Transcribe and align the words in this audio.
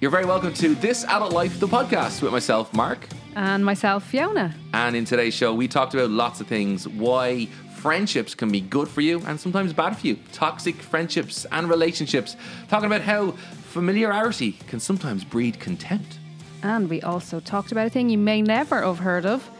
You're 0.00 0.12
very 0.12 0.26
welcome 0.26 0.54
to 0.54 0.76
This 0.76 1.02
Adult 1.06 1.32
Life, 1.32 1.58
the 1.58 1.66
podcast 1.66 2.22
with 2.22 2.30
myself, 2.30 2.72
Mark. 2.72 3.04
And 3.34 3.64
myself, 3.64 4.04
Fiona. 4.04 4.54
And 4.72 4.94
in 4.94 5.04
today's 5.04 5.34
show, 5.34 5.52
we 5.52 5.66
talked 5.66 5.92
about 5.92 6.10
lots 6.10 6.40
of 6.40 6.46
things 6.46 6.86
why 6.86 7.46
friendships 7.74 8.32
can 8.32 8.48
be 8.52 8.60
good 8.60 8.86
for 8.86 9.00
you 9.00 9.20
and 9.26 9.40
sometimes 9.40 9.72
bad 9.72 9.98
for 9.98 10.06
you, 10.06 10.16
toxic 10.32 10.76
friendships 10.76 11.46
and 11.50 11.68
relationships, 11.68 12.36
talking 12.68 12.86
about 12.86 13.00
how 13.00 13.32
familiarity 13.72 14.52
can 14.68 14.78
sometimes 14.78 15.24
breed 15.24 15.58
contempt. 15.58 16.20
And 16.62 16.88
we 16.88 17.02
also 17.02 17.40
talked 17.40 17.72
about 17.72 17.88
a 17.88 17.90
thing 17.90 18.08
you 18.08 18.18
may 18.18 18.40
never 18.40 18.82
have 18.82 19.00
heard 19.00 19.26
of. 19.26 19.50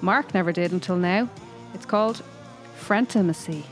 Mark 0.00 0.32
never 0.32 0.52
did 0.52 0.72
until 0.72 0.96
now. 0.96 1.28
It's 1.74 1.84
called 1.84 2.22
frientimacy. 2.76 3.66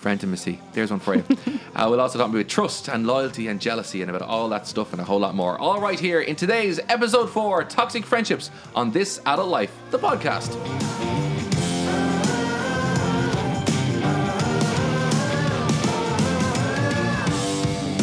Frientimacy. 0.00 0.58
There's 0.72 0.90
one 0.90 1.00
for 1.00 1.14
you. 1.14 1.24
uh, 1.74 1.86
we'll 1.90 2.00
also 2.00 2.18
talk 2.18 2.30
about 2.30 2.48
trust 2.48 2.88
and 2.88 3.06
loyalty 3.06 3.48
and 3.48 3.60
jealousy 3.60 4.00
and 4.00 4.10
about 4.10 4.22
all 4.22 4.48
that 4.48 4.66
stuff 4.66 4.92
and 4.92 5.00
a 5.00 5.04
whole 5.04 5.20
lot 5.20 5.34
more. 5.34 5.58
All 5.58 5.80
right, 5.80 6.00
here 6.00 6.22
in 6.22 6.36
today's 6.36 6.80
episode 6.88 7.28
four 7.28 7.64
Toxic 7.64 8.04
Friendships 8.06 8.50
on 8.74 8.90
This 8.90 9.20
Adult 9.26 9.48
Life, 9.48 9.72
the 9.90 9.98
podcast. 9.98 10.56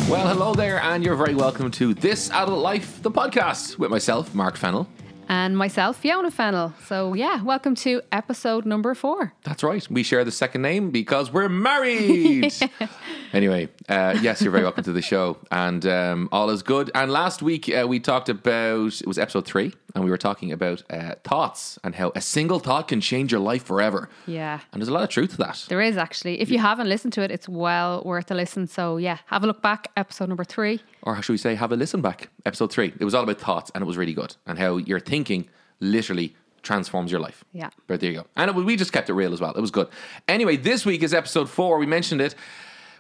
Well, 0.08 0.26
hello 0.28 0.54
there, 0.54 0.80
and 0.82 1.04
you're 1.04 1.18
very 1.18 1.36
welcome 1.36 1.70
to 1.72 1.94
This 1.94 2.30
Adult 2.30 2.60
Life, 2.60 3.02
the 3.02 3.12
podcast 3.12 3.78
with 3.78 3.92
myself, 3.92 4.34
Mark 4.34 4.56
Fennell. 4.56 4.88
And 5.30 5.58
myself, 5.58 5.98
Fiona 5.98 6.32
Fennell. 6.32 6.74
So, 6.86 7.14
yeah, 7.14 7.44
welcome 7.44 7.76
to 7.76 8.02
episode 8.12 8.66
number 8.66 8.96
four. 8.96 9.34
That's 9.44 9.62
right. 9.62 9.86
We 9.90 10.04
share 10.04 10.24
the 10.24 10.32
second 10.32 10.62
name 10.62 10.90
because 10.90 11.32
we're 11.32 11.50
married. 11.70 12.54
anyway, 13.34 13.70
uh, 13.90 14.18
yes, 14.22 14.42
you're 14.42 14.52
very 14.52 14.64
welcome 14.64 14.84
to 14.84 14.92
the 14.92 15.02
show, 15.02 15.38
and 15.50 15.86
um, 15.86 16.28
all 16.32 16.50
is 16.50 16.62
good. 16.62 16.92
And 16.94 17.10
last 17.12 17.42
week 17.42 17.70
uh, 17.70 17.86
we 17.88 18.00
talked 18.00 18.28
about 18.28 19.00
it 19.00 19.08
was 19.08 19.18
episode 19.18 19.46
three, 19.46 19.74
and 19.96 20.04
we 20.04 20.10
were 20.10 20.18
talking 20.18 20.52
about 20.52 20.84
uh, 20.90 21.16
thoughts 21.24 21.80
and 21.84 21.96
how 21.96 22.12
a 22.14 22.20
single 22.20 22.60
thought 22.60 22.90
can 22.90 23.00
change 23.00 23.32
your 23.32 23.40
life 23.40 23.64
forever. 23.64 24.10
Yeah. 24.26 24.60
And 24.74 24.82
there's 24.82 24.90
a 24.90 24.94
lot 24.94 25.04
of 25.04 25.10
truth 25.10 25.32
to 25.32 25.38
that. 25.38 25.66
There 25.70 25.82
is 25.82 25.96
actually. 25.96 26.42
If 26.42 26.50
you 26.50 26.60
haven't 26.60 26.90
listened 26.90 27.14
to 27.14 27.22
it, 27.22 27.32
it's 27.32 27.48
well 27.48 28.04
worth 28.04 28.30
a 28.30 28.36
listen. 28.36 28.68
So, 28.68 28.98
yeah, 28.98 29.20
have 29.28 29.44
a 29.44 29.48
look 29.48 29.62
back, 29.62 29.90
episode 29.96 30.28
number 30.28 30.44
three. 30.44 30.82
Or 31.04 31.16
how 31.16 31.22
should 31.22 31.34
we 31.34 31.38
say, 31.38 31.56
have 31.56 31.72
a 31.72 31.78
listen 31.78 32.02
back? 32.02 32.30
Episode 32.46 32.72
three. 32.72 32.94
It 33.00 33.06
was 33.06 33.14
all 33.14 33.24
about 33.24 33.40
thoughts, 33.40 33.72
and 33.74 33.82
it 33.82 33.86
was 33.86 33.96
really 33.96 34.14
good, 34.14 34.36
and 34.46 34.60
how 34.60 34.78
your 34.78 35.00
thinking 35.00 35.48
literally 35.80 36.36
transforms 36.62 37.10
your 37.10 37.22
life. 37.22 37.46
Yeah. 37.54 37.70
But 37.88 38.02
there 38.02 38.12
you 38.12 38.18
go. 38.18 38.28
And 38.36 38.50
it, 38.50 38.56
we 38.56 38.76
just 38.76 38.92
kept 38.92 39.10
it 39.10 39.14
real 39.14 39.32
as 39.32 39.40
well. 39.40 39.54
It 39.54 39.62
was 39.62 39.72
good. 39.72 39.88
Anyway, 40.28 40.58
this 40.58 40.86
week 40.86 41.04
is 41.04 41.14
episode 41.14 41.50
four. 41.50 41.78
We 41.78 41.86
mentioned 41.86 42.20
it. 42.20 42.36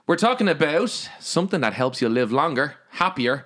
We're 0.07 0.15
talking 0.15 0.47
about 0.47 1.09
something 1.19 1.59
that 1.59 1.73
helps 1.73 2.01
you 2.01 2.07
live 2.07 2.31
longer, 2.31 2.75
happier, 2.91 3.45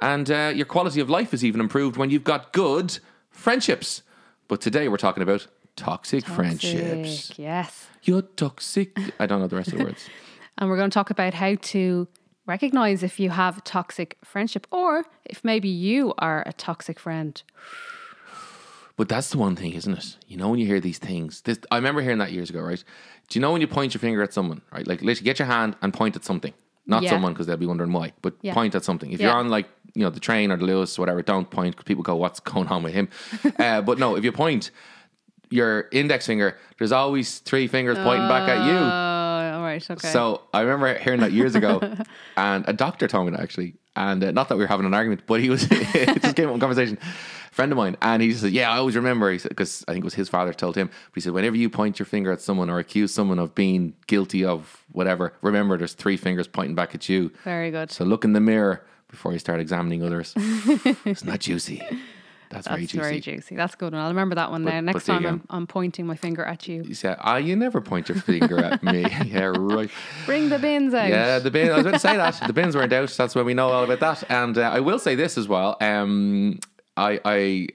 and 0.00 0.28
uh, 0.28 0.52
your 0.52 0.66
quality 0.66 0.98
of 0.98 1.08
life 1.08 1.32
is 1.32 1.44
even 1.44 1.60
improved 1.60 1.96
when 1.96 2.10
you've 2.10 2.24
got 2.24 2.52
good 2.52 2.98
friendships. 3.30 4.02
But 4.48 4.60
today 4.60 4.88
we're 4.88 4.96
talking 4.96 5.22
about 5.22 5.46
toxic, 5.76 6.26
friendships. 6.26 7.38
Yes. 7.38 7.86
You're 8.02 8.22
toxic. 8.22 8.98
I 9.20 9.26
don't 9.26 9.40
know 9.40 9.46
the 9.46 9.54
rest 9.54 9.72
of 9.72 9.78
the 9.78 9.84
words. 9.84 10.08
And 10.58 10.68
we're 10.68 10.76
going 10.76 10.90
to 10.90 10.94
talk 10.94 11.08
about 11.08 11.32
how 11.32 11.54
to 11.54 12.06
recognize 12.44 13.02
if 13.02 13.18
you 13.18 13.30
have 13.30 13.56
a 13.58 13.60
toxic 13.62 14.18
friendship 14.22 14.66
or 14.70 15.06
if 15.24 15.42
maybe 15.42 15.70
you 15.70 16.12
are 16.18 16.42
a 16.44 16.52
toxic 16.52 16.98
friend. 16.98 17.42
But 19.00 19.08
that's 19.08 19.30
the 19.30 19.38
one 19.38 19.56
thing, 19.56 19.72
isn't 19.72 19.94
it? 19.94 20.18
You 20.28 20.36
know, 20.36 20.50
when 20.50 20.58
you 20.58 20.66
hear 20.66 20.78
these 20.78 20.98
things, 20.98 21.40
this 21.40 21.58
I 21.70 21.76
remember 21.76 22.02
hearing 22.02 22.18
that 22.18 22.32
years 22.32 22.50
ago, 22.50 22.60
right? 22.60 22.84
Do 23.30 23.38
you 23.38 23.40
know 23.40 23.50
when 23.50 23.62
you 23.62 23.66
point 23.66 23.94
your 23.94 23.98
finger 23.98 24.22
at 24.22 24.34
someone, 24.34 24.60
right? 24.70 24.86
Like, 24.86 25.00
literally, 25.00 25.24
get 25.24 25.38
your 25.38 25.46
hand 25.46 25.74
and 25.80 25.94
point 25.94 26.16
at 26.16 26.24
something, 26.26 26.52
not 26.86 27.02
Yeah. 27.04 27.08
someone 27.08 27.32
because 27.32 27.46
they'll 27.46 27.56
be 27.56 27.64
wondering 27.64 27.94
why, 27.94 28.12
but 28.20 28.34
Yeah. 28.42 28.52
point 28.52 28.74
at 28.74 28.84
something. 28.84 29.10
If 29.10 29.18
Yeah. 29.20 29.28
you're 29.28 29.36
on 29.36 29.48
like 29.48 29.70
you 29.94 30.02
know 30.02 30.10
the 30.10 30.20
train 30.20 30.52
or 30.52 30.58
the 30.58 30.66
Luas, 30.66 30.98
whatever, 30.98 31.22
don't 31.22 31.48
point 31.50 31.76
because 31.76 31.86
people 31.86 32.02
go, 32.02 32.14
"What's 32.14 32.40
going 32.40 32.68
on 32.68 32.82
with 32.82 32.92
him?" 32.92 33.08
uh, 33.58 33.80
but 33.80 33.98
no, 33.98 34.16
if 34.16 34.22
you 34.22 34.32
point 34.32 34.70
your 35.48 35.88
index 35.92 36.26
finger, 36.26 36.58
there's 36.76 36.92
always 36.92 37.38
three 37.38 37.68
fingers 37.68 37.96
pointing 38.02 38.28
back 38.28 38.48
at 38.48 38.60
you. 38.60 38.80
Oh, 38.80 39.52
all 39.54 39.62
right. 39.62 39.90
Okay. 39.90 40.08
So 40.08 40.42
I 40.52 40.60
remember 40.60 40.98
hearing 40.98 41.20
that 41.20 41.32
years 41.32 41.54
ago, 41.54 41.80
and 42.36 42.66
a 42.68 42.74
doctor 42.74 43.08
told 43.08 43.24
me 43.28 43.32
that 43.32 43.40
actually, 43.40 43.76
and 43.96 44.22
uh, 44.22 44.30
not 44.30 44.50
that 44.50 44.56
we 44.56 44.64
were 44.64 44.68
having 44.68 44.84
an 44.84 44.92
argument, 44.92 45.22
but 45.26 45.40
he 45.40 45.48
was 45.48 45.66
it 45.70 46.20
just 46.22 46.36
came 46.36 46.48
up 46.48 46.54
in 46.54 46.60
conversation. 46.60 46.98
Friend 47.60 47.72
of 47.72 47.76
mine, 47.76 47.96
and 48.00 48.22
he 48.22 48.32
said, 48.32 48.52
"Yeah, 48.52 48.70
I 48.70 48.78
always 48.78 48.96
remember." 48.96 49.30
He 49.30 49.38
said 49.38 49.50
because 49.50 49.84
I 49.86 49.92
think 49.92 50.02
it 50.02 50.06
was 50.06 50.14
his 50.14 50.30
father 50.30 50.54
told 50.54 50.76
him. 50.76 50.86
But 50.88 51.14
he 51.14 51.20
said, 51.20 51.34
"Whenever 51.34 51.56
you 51.56 51.68
point 51.68 51.98
your 51.98 52.06
finger 52.06 52.32
at 52.32 52.40
someone 52.40 52.70
or 52.70 52.78
accuse 52.78 53.12
someone 53.12 53.38
of 53.38 53.54
being 53.54 53.92
guilty 54.06 54.44
of 54.46 54.82
whatever, 54.92 55.34
remember 55.42 55.76
there's 55.76 55.92
three 55.92 56.16
fingers 56.16 56.46
pointing 56.48 56.74
back 56.74 56.94
at 56.94 57.08
you. 57.10 57.30
Very 57.44 57.70
good. 57.70 57.90
So 57.90 58.04
look 58.04 58.24
in 58.24 58.32
the 58.32 58.40
mirror 58.40 58.82
before 59.08 59.34
you 59.34 59.38
start 59.38 59.60
examining 59.60 60.02
others. 60.02 60.32
it's 61.04 61.22
not 61.24 61.40
juicy. 61.40 61.82
That's, 62.48 62.66
very 62.66 62.80
That's 62.80 62.92
juicy." 62.92 63.02
very 63.02 63.20
juicy. 63.20 63.54
That's 63.54 63.76
good. 63.76 63.92
one. 63.92 64.02
I'll 64.02 64.08
remember 64.08 64.34
that 64.34 64.50
one 64.50 64.64
But- 64.64 64.72
now. 64.72 64.80
Next 64.80 65.04
time. 65.04 65.24
I'm, 65.24 65.42
I'm 65.50 65.66
pointing 65.68 66.04
my 66.06 66.16
finger 66.16 66.42
at 66.44 66.66
you. 66.66 66.82
He 66.82 66.94
said, 66.94 67.16
"Ah, 67.20 67.36
you 67.36 67.54
never 67.54 67.80
point 67.80 68.08
your 68.08 68.18
finger 68.18 68.58
at 68.58 68.82
me." 68.82 69.02
yeah, 69.26 69.52
right. 69.56 69.90
Bring 70.26 70.48
the 70.48 70.58
bins 70.58 70.92
out. 70.94 71.08
Yeah, 71.10 71.38
the 71.38 71.50
bin. 71.50 71.70
I 71.70 71.74
was 71.74 71.82
going 71.84 71.92
to 71.92 72.00
say 72.00 72.16
that 72.16 72.40
the 72.46 72.52
bins 72.52 72.74
weren't 72.74 72.92
out. 72.92 73.10
That's 73.10 73.34
when 73.36 73.44
we 73.44 73.54
know 73.54 73.68
all 73.68 73.84
about 73.84 74.00
that. 74.00 74.24
And 74.30 74.58
uh, 74.58 74.62
I 74.62 74.80
will 74.80 74.98
say 74.98 75.14
this 75.14 75.38
as 75.38 75.46
well. 75.46 75.76
Um, 75.80 76.58
I, 77.00 77.20
I, 77.24 77.68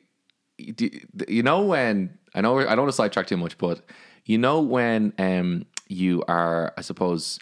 you 0.57 1.43
know 1.43 1.61
when 1.61 2.17
I 2.33 2.41
know 2.41 2.59
I 2.59 2.63
don't 2.63 2.79
want 2.79 2.89
to 2.89 2.93
sidetrack 2.93 3.27
too 3.27 3.37
much, 3.37 3.57
but 3.57 3.81
you 4.25 4.37
know 4.37 4.61
when 4.61 5.13
um 5.17 5.65
you 5.87 6.23
are, 6.27 6.73
I 6.77 6.81
suppose, 6.81 7.39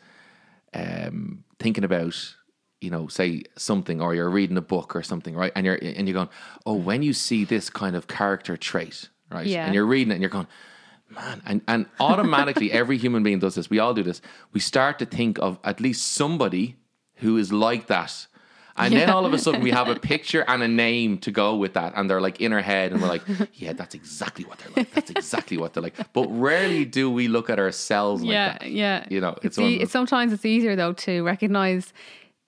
um 0.74 1.44
thinking 1.60 1.84
about. 1.84 2.36
You 2.82 2.90
know, 2.90 3.08
say 3.08 3.44
something, 3.56 4.02
or 4.02 4.14
you're 4.14 4.30
reading 4.30 4.58
a 4.58 4.62
book 4.62 4.94
or 4.94 5.04
something, 5.04 5.36
right? 5.36 5.54
And 5.56 5.66
you're 5.66 5.80
and 5.82 6.06
you're 6.06 6.14
going, 6.14 6.28
oh, 6.66 6.74
when 6.74 7.02
you 7.02 7.14
see 7.14 7.46
this 7.46 7.70
kind 7.70 7.96
of 7.96 8.10
character 8.10 8.58
trait, 8.58 9.08
right? 9.32 9.48
Yeah. 9.48 9.64
And 9.64 9.74
you're 9.74 9.86
reading 9.86 10.12
it, 10.12 10.16
and 10.16 10.22
you're 10.22 10.30
going, 10.30 10.48
man 11.14 11.42
and, 11.46 11.62
and 11.68 11.86
automatically 12.00 12.72
every 12.82 12.98
human 12.98 13.24
being 13.24 13.40
does 13.40 13.56
this 13.56 13.70
we 13.70 13.80
all 13.80 13.94
do 13.94 14.04
this 14.04 14.22
we 14.52 14.60
start 14.60 15.00
to 15.00 15.06
think 15.06 15.40
of 15.40 15.60
at 15.64 15.80
least 15.80 16.12
somebody 16.12 16.76
who 17.18 17.38
is 17.38 17.52
like 17.54 17.88
that 17.88 18.28
and 18.78 18.94
then 18.94 19.10
all 19.10 19.26
of 19.26 19.34
a 19.34 19.38
sudden 19.38 19.62
we 19.62 19.72
have 19.72 19.88
a 19.88 19.96
picture 20.14 20.44
and 20.48 20.64
a 20.64 20.68
name 20.68 21.18
to 21.20 21.32
go 21.32 21.56
with 21.56 21.74
that 21.74 21.94
and 21.96 22.10
they're 22.10 22.22
like 22.22 22.42
in 22.42 22.52
our 22.54 22.62
head 22.62 22.92
and 22.92 23.02
we're 23.02 23.08
like 23.08 23.22
yeah 23.54 23.74
that's 23.74 23.94
exactly 23.96 24.46
what 24.46 24.58
they're 24.60 24.72
like 24.76 24.92
that's 24.94 25.12
exactly 25.12 25.58
what 25.58 25.74
they're 25.74 25.84
like 25.84 25.96
but 26.14 26.28
rarely 26.30 26.84
do 26.86 27.10
we 27.12 27.28
look 27.28 27.50
at 27.50 27.60
ourselves 27.60 28.22
like 28.24 28.32
yeah, 28.32 28.58
that 28.58 28.72
yeah. 28.72 29.06
you 29.10 29.22
know 29.22 29.36
it's, 29.44 29.58
It's, 29.58 29.60
e- 29.60 29.76
it's 29.82 29.92
sometimes 29.92 30.34
it's 30.34 30.46
easier 30.46 30.76
though 30.76 30.94
to 30.94 31.24
recognize 31.24 31.94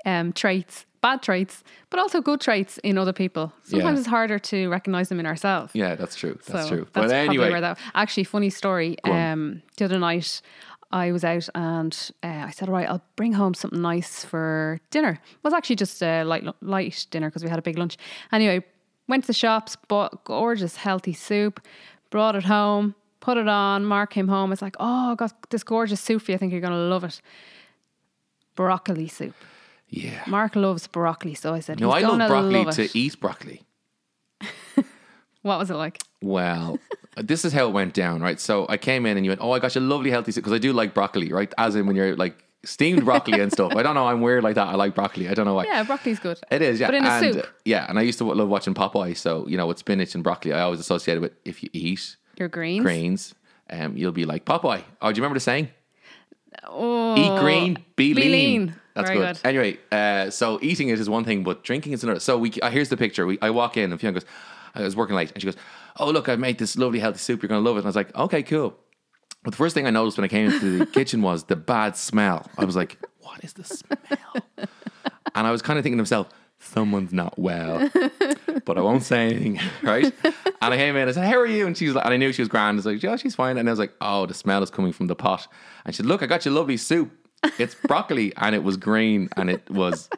um, 0.06 0.34
traits, 0.34 0.86
bad 1.02 1.24
traits, 1.24 1.64
but 1.90 2.00
also 2.00 2.22
good 2.22 2.40
traits 2.40 2.78
in 2.84 2.96
other 2.96 3.12
people. 3.14 3.52
Sometimes 3.64 3.96
Yeah. 3.96 4.00
it's 4.02 4.08
harder 4.08 4.38
to 4.38 4.70
recognize 4.70 5.10
them 5.10 5.20
in 5.20 5.26
ourselves. 5.26 5.72
yeah 5.74 5.96
that's 5.96 6.16
true 6.16 6.38
that's 6.46 6.68
so 6.70 6.76
true 6.76 6.88
That's 6.94 7.08
but 7.08 7.12
anyway 7.12 7.60
that 7.60 7.80
actually 7.96 8.26
funny 8.26 8.50
story. 8.52 8.98
Um, 9.04 9.64
the 9.78 9.86
other 9.86 9.98
night 10.00 10.42
I 10.92 11.12
was 11.12 11.24
out 11.24 11.48
and 11.56 12.12
uh, 12.24 12.46
I 12.48 12.52
said, 12.52 12.70
"All 12.70 12.76
right, 12.76 12.90
I'll 12.90 13.04
bring 13.16 13.34
home 13.34 13.54
something 13.54 13.82
nice 13.82 14.24
for 14.24 14.80
dinner." 14.92 15.12
It 15.12 15.44
was 15.44 15.54
actually 15.54 15.76
just 15.78 16.02
a 16.02 16.24
light 16.24 16.44
light 16.62 17.08
dinner 17.12 17.30
because 17.30 17.44
we 17.44 17.50
had 17.50 17.60
a 17.60 17.64
big 17.64 17.78
lunch. 17.78 17.98
Anyway, 18.32 18.64
went 19.08 19.24
to 19.24 19.28
the 19.28 19.34
shops, 19.34 19.76
bought 19.88 20.24
gorgeous 20.24 20.78
healthy 20.78 21.14
soup, 21.14 21.60
brought 22.10 22.36
it 22.36 22.44
home, 22.46 22.96
put 23.20 23.38
it 23.38 23.48
on. 23.48 23.86
Mark 23.86 24.12
came 24.12 24.28
home. 24.28 24.52
It's 24.54 24.62
like, 24.62 24.76
"Oh, 24.80 25.12
I 25.12 25.16
got 25.16 25.50
this 25.50 25.64
gorgeous 25.64 26.02
soup 26.02 26.22
for 26.22 26.32
you. 26.32 26.36
I 26.36 26.38
think 26.38 26.52
you're 26.52 26.62
gonna 26.62 26.88
love 26.90 27.04
it." 27.04 27.22
Broccoli 28.56 29.08
soup. 29.10 29.36
yeah 29.90 30.24
Mark 30.28 30.56
loves 30.56 30.88
broccoli, 30.88 31.34
so 31.34 31.54
I 31.54 31.60
said, 31.60 31.80
no 31.80 31.92
"He's 31.92 32.04
I 32.04 32.08
love 32.08 32.30
broccoli 32.30 32.64
love 32.64 32.76
to 32.76 32.90
eat 32.98 33.20
broccoli 33.20 33.64
What 35.42 35.60
was 35.60 35.70
it 35.70 35.76
like? 35.76 36.00
Well, 36.24 36.80
this 37.18 37.46
is 37.46 37.54
how 37.54 37.68
it 37.68 37.72
went 37.72 37.94
down, 37.94 38.22
right? 38.22 38.40
So 38.40 38.66
I 38.70 38.78
came 38.78 39.06
in 39.06 39.18
and 39.18 39.26
you 39.26 39.32
went, 39.32 39.42
"Oh, 39.42 39.52
I 39.52 39.60
got 39.60 39.76
you 39.76 39.82
a 39.82 39.84
lovely 39.84 40.10
healthy 40.12 40.32
because 40.34 40.54
I 40.54 40.58
do 40.58 40.74
like 40.74 40.94
broccoli, 40.94 41.32
right? 41.32 41.54
As 41.58 41.76
in 41.76 41.86
when 41.88 41.96
you're 41.96 42.16
like 42.16 42.44
steamed 42.64 43.06
broccoli 43.06 43.40
and 43.40 43.52
stuff. 43.52 43.76
I 43.76 43.84
don't 43.84 43.94
know, 43.94 44.08
I'm 44.08 44.22
weird 44.22 44.44
like 44.44 44.56
that. 44.56 44.68
I 44.68 44.76
like 44.76 44.96
broccoli. 44.96 45.30
I 45.30 45.34
don't 45.36 45.46
know 45.46 45.54
why. 45.54 45.66
Yeah, 45.66 45.84
broccoli's 45.84 46.20
good. 46.20 46.40
It 46.50 46.62
is, 46.64 46.80
yeah. 46.80 46.88
But 46.88 46.96
in 46.96 47.06
a 47.06 47.10
and, 47.10 47.36
soup. 47.36 47.48
yeah, 47.64 47.86
and 47.88 48.00
I 48.00 48.02
used 48.02 48.18
to 48.18 48.26
love 48.26 48.50
watching 48.50 48.74
Popeye. 48.74 49.16
So 49.16 49.48
you 49.48 49.56
know, 49.58 49.68
with 49.68 49.78
spinach 49.78 50.16
and 50.16 50.24
broccoli, 50.24 50.52
I 50.54 50.62
always 50.62 50.80
associated 50.80 51.22
with 51.22 51.34
if 51.46 51.62
you 51.64 51.70
eat 51.74 52.18
Your 52.38 52.48
greens. 52.48 52.84
greens, 52.84 53.36
um, 53.70 53.96
you'll 53.96 54.12
be 54.12 54.26
like 54.26 54.46
Popeye. 54.46 54.82
Oh, 55.02 55.12
do 55.12 55.18
you 55.18 55.22
remember 55.22 55.36
the 55.36 55.40
saying? 55.42 55.70
Oh, 56.64 57.16
Eat 57.18 57.40
green, 57.40 57.76
be, 57.96 58.14
be 58.14 58.22
lean. 58.22 58.32
lean. 58.32 58.76
That's 58.96 59.10
Very 59.10 59.20
good. 59.20 59.36
good. 59.36 59.48
Anyway, 59.48 59.78
uh, 59.92 60.30
so 60.30 60.58
eating 60.62 60.88
it 60.90 61.00
is 61.00 61.10
one 61.10 61.26
thing, 61.26 61.44
but 61.44 61.64
drinking 61.64 61.92
is 61.94 62.04
another. 62.04 62.20
So 62.22 62.38
we 62.38 62.54
uh, 62.62 62.70
here's 62.70 62.90
the 62.90 62.98
picture. 62.98 63.26
We, 63.26 63.38
I 63.42 63.50
walk 63.50 63.76
in 63.78 63.92
and 63.92 64.00
Fiona 64.00 64.14
goes, 64.14 64.26
I 64.74 64.82
was 64.82 64.96
working 64.96 65.16
late, 65.16 65.32
and 65.34 65.42
she 65.42 65.46
goes, 65.48 65.58
"Oh 65.98 66.10
look, 66.12 66.30
I 66.30 66.36
made 66.36 66.58
this 66.58 66.78
lovely 66.78 67.00
healthy 67.00 67.20
soup. 67.20 67.42
You're 67.42 67.50
gonna 67.50 67.62
love 67.62 67.76
it." 67.78 67.80
And 67.80 67.86
I 67.88 67.90
was 67.90 67.96
like, 67.96 68.16
"Okay, 68.16 68.44
cool." 68.44 68.76
But 69.44 69.52
the 69.52 69.58
first 69.58 69.76
thing 69.76 69.86
I 69.86 69.92
noticed 69.92 70.18
when 70.18 70.26
I 70.26 70.28
came 70.28 70.50
into 70.52 70.80
the 70.80 70.86
kitchen 70.98 71.22
was 71.22 71.44
the 71.44 71.56
bad 71.56 71.96
smell. 71.96 72.50
I 72.58 72.66
was 72.66 72.76
like, 72.76 72.98
"What 73.20 73.44
is 73.44 73.54
the 73.54 73.64
smell?" 73.64 74.36
And 75.36 75.46
I 75.46 75.52
was 75.52 75.62
kind 75.62 75.78
of 75.78 75.84
thinking 75.84 75.98
to 75.98 76.04
myself, 76.04 76.30
"Someone's 76.60 77.12
not 77.12 77.38
well," 77.38 77.90
but 78.64 78.78
I 78.78 78.82
won't 78.82 79.04
say 79.04 79.26
anything, 79.28 79.60
right? 79.84 80.14
And 80.24 80.74
I 80.74 80.78
came 80.78 80.96
in. 80.96 81.10
I 81.10 81.12
said, 81.12 81.28
"How 81.28 81.38
are 81.38 81.46
you?" 81.46 81.68
And 81.68 81.78
she's 81.78 81.94
like, 81.94 82.06
and 82.06 82.14
I 82.14 82.18
knew 82.18 82.32
she 82.32 82.42
was 82.42 82.48
grand. 82.48 82.76
I 82.76 82.78
was 82.78 82.86
like, 82.86 83.04
"Yeah, 83.04 83.18
she's 83.18 83.36
fine." 83.36 83.58
And 83.58 83.68
I 83.68 83.72
was 83.72 83.80
like, 83.80 83.94
"Oh, 84.00 84.26
the 84.26 84.34
smell 84.34 84.64
is 84.64 84.70
coming 84.70 84.94
from 84.94 85.08
the 85.08 85.16
pot." 85.16 85.48
And 85.86 85.94
she 85.94 85.98
said, 85.98 86.06
"Look, 86.06 86.24
I 86.24 86.26
got 86.26 86.46
you 86.46 86.52
lovely 86.52 86.78
soup." 86.78 87.12
it's 87.60 87.76
broccoli, 87.76 88.34
and 88.38 88.56
it 88.56 88.64
was 88.64 88.78
green, 88.78 89.30
and 89.36 89.50
it 89.50 89.70
was 89.70 90.10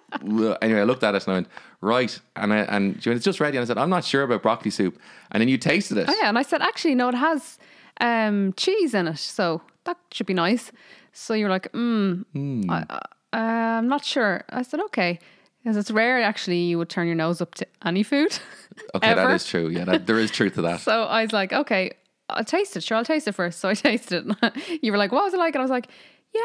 anyway. 0.61 0.81
I 0.81 0.83
looked 0.83 1.03
at 1.03 1.15
it 1.15 1.25
and 1.25 1.31
I 1.31 1.37
went 1.37 1.47
right, 1.81 2.19
and 2.35 2.53
I, 2.53 2.57
and 2.57 3.01
she 3.01 3.09
went, 3.09 3.17
it's 3.17 3.25
just 3.25 3.39
ready, 3.39 3.57
and 3.57 3.63
I 3.63 3.67
said, 3.67 3.77
I'm 3.77 3.89
not 3.89 4.03
sure 4.03 4.23
about 4.23 4.41
broccoli 4.43 4.71
soup, 4.71 4.99
and 5.31 5.41
then 5.41 5.47
you 5.47 5.57
tasted 5.57 5.97
it. 5.97 6.05
Oh 6.09 6.15
yeah, 6.21 6.29
and 6.29 6.37
I 6.37 6.41
said 6.43 6.61
actually 6.61 6.95
no, 6.95 7.09
it 7.09 7.15
has 7.15 7.57
um, 8.01 8.53
cheese 8.57 8.93
in 8.93 9.07
it, 9.07 9.17
so 9.17 9.61
that 9.85 9.97
should 10.11 10.25
be 10.27 10.33
nice. 10.33 10.71
So 11.13 11.33
you're 11.33 11.49
like, 11.49 11.71
mm, 11.71 12.23
I, 12.69 12.85
uh, 12.89 12.99
I'm 13.37 13.87
not 13.87 14.03
sure. 14.05 14.43
I 14.49 14.61
said 14.61 14.79
okay, 14.81 15.19
because 15.63 15.77
it's 15.77 15.89
rare 15.91 16.21
actually 16.21 16.59
you 16.59 16.77
would 16.77 16.89
turn 16.89 17.07
your 17.07 17.15
nose 17.15 17.41
up 17.41 17.55
to 17.55 17.67
any 17.85 18.03
food. 18.03 18.37
Okay, 18.93 19.11
that 19.15 19.31
is 19.31 19.43
true. 19.47 19.69
Yeah, 19.69 19.85
that, 19.85 20.05
there 20.05 20.19
is 20.19 20.29
truth 20.29 20.53
to 20.53 20.61
that. 20.61 20.79
So 20.87 21.05
I 21.05 21.23
was 21.23 21.33
like, 21.33 21.51
okay, 21.51 21.93
I'll 22.29 22.43
taste 22.43 22.77
it. 22.77 22.83
Sure, 22.83 22.95
I'll 22.97 23.03
taste 23.03 23.27
it 23.27 23.33
first. 23.33 23.59
So 23.61 23.69
I 23.69 23.73
tasted 23.73 24.35
it. 24.43 24.83
you 24.83 24.91
were 24.91 24.99
like, 24.99 25.11
what 25.11 25.23
was 25.23 25.33
it 25.33 25.37
like? 25.39 25.55
And 25.55 25.61
I 25.61 25.63
was 25.63 25.71
like, 25.71 25.87
yeah, 26.31 26.41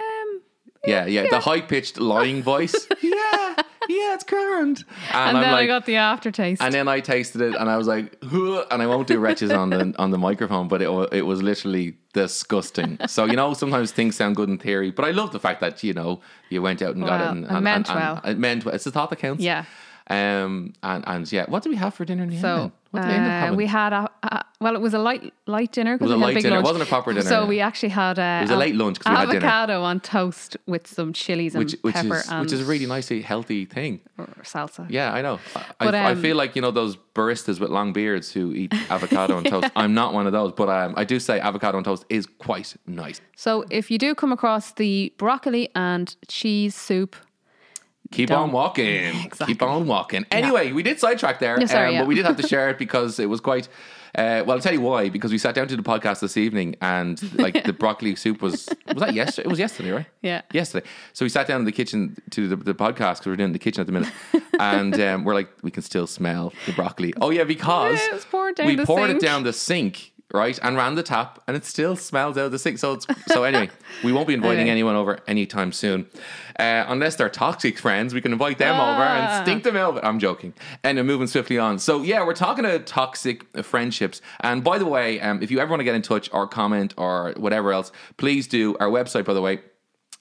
um, 0.00 0.40
Yeah, 0.86 1.06
yeah, 1.06 1.26
the 1.28 1.40
high 1.40 1.62
pitched 1.62 1.98
lying 1.98 2.44
voice. 2.44 2.86
yeah, 3.02 3.56
yeah, 3.88 4.14
it's 4.14 4.24
grand. 4.24 4.84
and, 5.12 5.36
I'm 5.36 5.42
then 5.42 5.54
I 5.54 5.66
got 5.66 5.86
the 5.86 5.96
aftertaste. 5.96 6.62
And 6.62 6.72
then 6.72 6.88
I 6.88 7.00
tasted 7.00 7.40
it, 7.40 7.54
and 7.54 7.68
I 7.70 7.76
was 7.76 7.86
like, 7.86 8.16
"Huh," 8.22 8.64
and 8.70 8.82
I 8.82 8.86
won't 8.86 9.06
do 9.06 9.18
wretches 9.18 9.50
on 9.50 9.70
the 9.70 9.94
on 9.98 10.10
the 10.10 10.18
microphone, 10.18 10.68
but 10.68 10.82
it 10.82 10.88
it 11.12 11.22
was 11.22 11.42
literally 11.42 11.96
disgusting. 12.12 12.98
So 13.06 13.24
you 13.24 13.36
know, 13.36 13.54
sometimes 13.54 13.92
things 13.92 14.16
sound 14.16 14.36
good 14.36 14.48
in 14.48 14.58
theory, 14.58 14.90
but 14.90 15.04
I 15.04 15.10
love 15.10 15.32
the 15.32 15.40
fact 15.40 15.60
that 15.60 15.82
you 15.82 15.92
know 15.92 16.20
you 16.50 16.62
went 16.62 16.82
out 16.82 16.94
and 16.96 17.04
got 17.04 17.20
it, 17.20 17.24
Well, 17.24 17.30
and, 17.32 17.44
it 17.58 17.60
meant 17.60 17.88
well. 17.88 18.20
It 18.24 18.38
meant 18.38 18.64
well. 18.64 18.74
It's 18.74 18.84
the 18.84 18.90
thought 18.90 19.10
that 19.10 19.18
counts. 19.18 19.42
yeah. 19.42 19.64
Um. 20.08 20.72
And 20.82 21.04
and 21.06 21.32
yeah, 21.32 21.46
what 21.48 21.62
did 21.62 21.70
we 21.70 21.76
have 21.76 21.94
for 21.94 22.04
dinner 22.04 22.22
in 22.24 22.28
the 22.30 22.34
end? 22.36 22.42
So 22.42 22.56
then? 22.56 22.72
What 22.90 23.00
did 23.02 23.08
we 23.08 23.14
end 23.14 23.24
up 23.26 23.30
uh, 23.32 23.40
having? 23.40 23.56
we 23.56 23.66
had 23.66 23.92
a, 23.92 24.08
a 24.22 24.44
well, 24.60 24.76
it 24.76 24.80
was 24.80 24.94
a 24.94 24.98
light 25.00 25.32
light 25.46 25.72
dinner. 25.72 25.98
'cause 25.98 26.04
was 26.08 26.12
a 26.12 26.16
light 26.16 26.34
big 26.34 26.44
dinner. 26.44 26.56
It 26.56 26.58
lunch. 26.58 26.66
wasn't 26.66 26.82
a 26.84 26.86
proper 26.86 27.12
dinner, 27.12 27.28
So 27.28 27.44
we 27.44 27.58
actually 27.60 27.88
had 27.88 28.18
a, 28.20 28.38
It 28.38 28.42
was 28.42 28.50
a 28.52 28.56
late 28.56 28.76
lunch 28.76 29.00
'cause 29.00 29.10
we 29.10 29.16
had 29.16 29.30
dinner. 29.30 29.46
avocado 29.46 29.82
on 29.82 29.98
toast 29.98 30.56
with 30.66 30.86
some 30.86 31.12
chilies 31.12 31.54
and 31.56 31.64
which 31.64 31.74
which 31.82 31.94
pepper 31.94 32.16
is 32.18 32.30
and 32.30 32.42
which 32.42 32.52
is 32.52 32.60
a 32.60 32.64
really 32.64 32.86
nicely 32.86 33.20
healthy 33.22 33.64
thing. 33.64 34.00
or 34.16 34.26
salsa. 34.44 34.86
Yeah, 34.88 35.12
I 35.12 35.22
know. 35.22 35.40
I, 35.56 35.62
But, 35.86 35.94
I, 35.96 36.08
I 36.10 36.12
um, 36.12 36.22
feel 36.22 36.36
like 36.36 36.54
you 36.54 36.62
know 36.62 36.70
those 36.70 36.96
baristas 37.14 37.58
with 37.58 37.70
long 37.70 37.92
beards 37.92 38.30
who 38.30 38.52
eat 38.52 38.72
avocado 38.90 39.36
on 39.36 39.42
toast. 39.44 39.70
I'm 39.74 39.94
not 39.94 40.14
one 40.14 40.26
of 40.28 40.32
those, 40.32 40.52
but 40.52 40.68
um, 40.68 40.94
I 40.96 41.02
do 41.04 41.18
say 41.18 41.40
avocado 41.40 41.78
on 41.78 41.82
toast 41.84 42.04
is 42.10 42.26
quite 42.26 42.76
nice. 42.86 43.20
So 43.34 43.64
if 43.70 43.90
you 43.90 43.98
do 43.98 44.14
come 44.14 44.30
across 44.32 44.72
the 44.72 45.12
broccoli 45.18 45.68
and 45.74 46.14
cheese 46.28 46.76
soup, 46.76 47.16
Keep 48.12 48.28
Don't- 48.28 48.38
on 48.38 48.52
walking. 48.52 49.14
Exactly. 49.24 49.46
Keep 49.54 49.62
on 49.62 49.86
walking. 49.86 50.24
Anyway, 50.30 50.72
we 50.72 50.82
did 50.82 51.00
sidetrack 51.00 51.38
there, 51.40 51.58
Yeah, 51.60 51.66
sorry, 51.66 51.88
um, 51.88 51.94
yeah. 51.94 52.00
but 52.02 52.08
we 52.08 52.14
did 52.14 52.24
have 52.26 52.36
to 52.36 52.46
share 52.52 52.70
it 52.70 52.78
because 52.78 53.18
it 53.18 53.26
was 53.28 53.40
quite. 53.40 53.68
Uh, 54.16 54.44
well, 54.46 54.52
I'll 54.52 54.60
tell 54.60 54.72
you 54.72 54.80
why. 54.80 55.08
Because 55.08 55.32
we 55.32 55.38
sat 55.38 55.56
down 55.56 55.66
to 55.66 55.74
the 55.76 55.82
podcast 55.82 56.20
this 56.20 56.36
evening, 56.36 56.76
and 56.80 57.20
like 57.36 57.64
the 57.64 57.72
broccoli 57.82 58.14
soup 58.14 58.40
was 58.42 58.68
was 58.86 58.98
that 58.98 59.12
yesterday? 59.14 59.46
It 59.46 59.50
was 59.50 59.58
yesterday, 59.58 59.90
right? 59.90 60.06
Yeah. 60.22 60.42
yesterday. 60.52 60.86
So 61.14 61.24
we 61.24 61.28
sat 61.28 61.48
down 61.48 61.58
in 61.60 61.64
the 61.64 61.72
kitchen 61.72 62.16
to 62.30 62.46
the, 62.46 62.54
the 62.54 62.74
podcast 62.74 63.14
because 63.18 63.26
we're 63.26 63.36
doing 63.36 63.48
in 63.48 63.52
the 63.52 63.58
kitchen 63.58 63.80
at 63.80 63.86
the 63.88 63.92
minute, 63.92 64.12
and 64.60 65.00
um, 65.00 65.24
we're 65.24 65.34
like, 65.34 65.48
we 65.64 65.72
can 65.72 65.82
still 65.82 66.06
smell 66.06 66.52
the 66.66 66.72
broccoli. 66.74 67.12
Oh 67.20 67.30
yeah, 67.30 67.42
because 67.42 67.98
Yeah, 67.98 68.10
it 68.10 68.14
was 68.14 68.24
poured 68.24 68.54
down 68.54 68.66
we 68.68 68.76
poured 68.84 69.10
sink. 69.10 69.22
it 69.22 69.26
down 69.26 69.42
the 69.42 69.52
sink. 69.52 70.12
Right 70.34 70.58
and 70.64 70.76
ran 70.76 70.96
the 70.96 71.04
tap, 71.04 71.40
and 71.46 71.56
it 71.56 71.64
still 71.64 71.94
smells 71.94 72.36
out 72.36 72.46
of 72.46 72.52
the 72.52 72.58
sink. 72.58 72.78
So, 72.78 72.94
it's, 72.94 73.06
so 73.28 73.44
anyway, 73.44 73.70
we 74.02 74.12
won't 74.12 74.26
be 74.26 74.34
inviting 74.40 74.62
Okay. 74.62 74.70
anyone 74.70 74.96
over 74.96 75.20
anytime 75.28 75.70
soon, 75.70 76.06
uh, 76.58 76.84
unless 76.88 77.14
they're 77.14 77.28
toxic 77.30 77.78
friends. 77.78 78.12
We 78.12 78.20
can 78.20 78.32
invite 78.32 78.58
them 78.58 78.74
over 78.74 79.02
and 79.02 79.26
Ah. 79.28 79.42
stink 79.44 79.62
them 79.62 79.76
out. 79.76 80.04
I'm 80.04 80.18
joking. 80.18 80.52
And 80.82 80.98
uh, 80.98 81.04
moving 81.04 81.28
swiftly 81.28 81.56
on. 81.58 81.78
So 81.78 82.02
yeah, 82.02 82.26
we're 82.26 82.34
talking 82.34 82.64
about 82.64 82.84
toxic 82.84 83.46
friendships. 83.64 84.20
And 84.40 84.64
by 84.64 84.78
the 84.78 84.86
way, 84.86 85.20
um, 85.20 85.40
if 85.40 85.52
you 85.52 85.60
ever 85.60 85.70
want 85.70 85.78
to 85.80 85.84
get 85.84 85.94
in 85.94 86.02
touch 86.02 86.28
or 86.32 86.48
comment 86.48 86.94
or 86.96 87.32
whatever 87.36 87.72
else, 87.72 87.92
please 88.16 88.48
do. 88.48 88.76
Our 88.80 88.88
website, 88.88 89.24
by 89.24 89.34
the 89.34 89.40
way, 89.40 89.60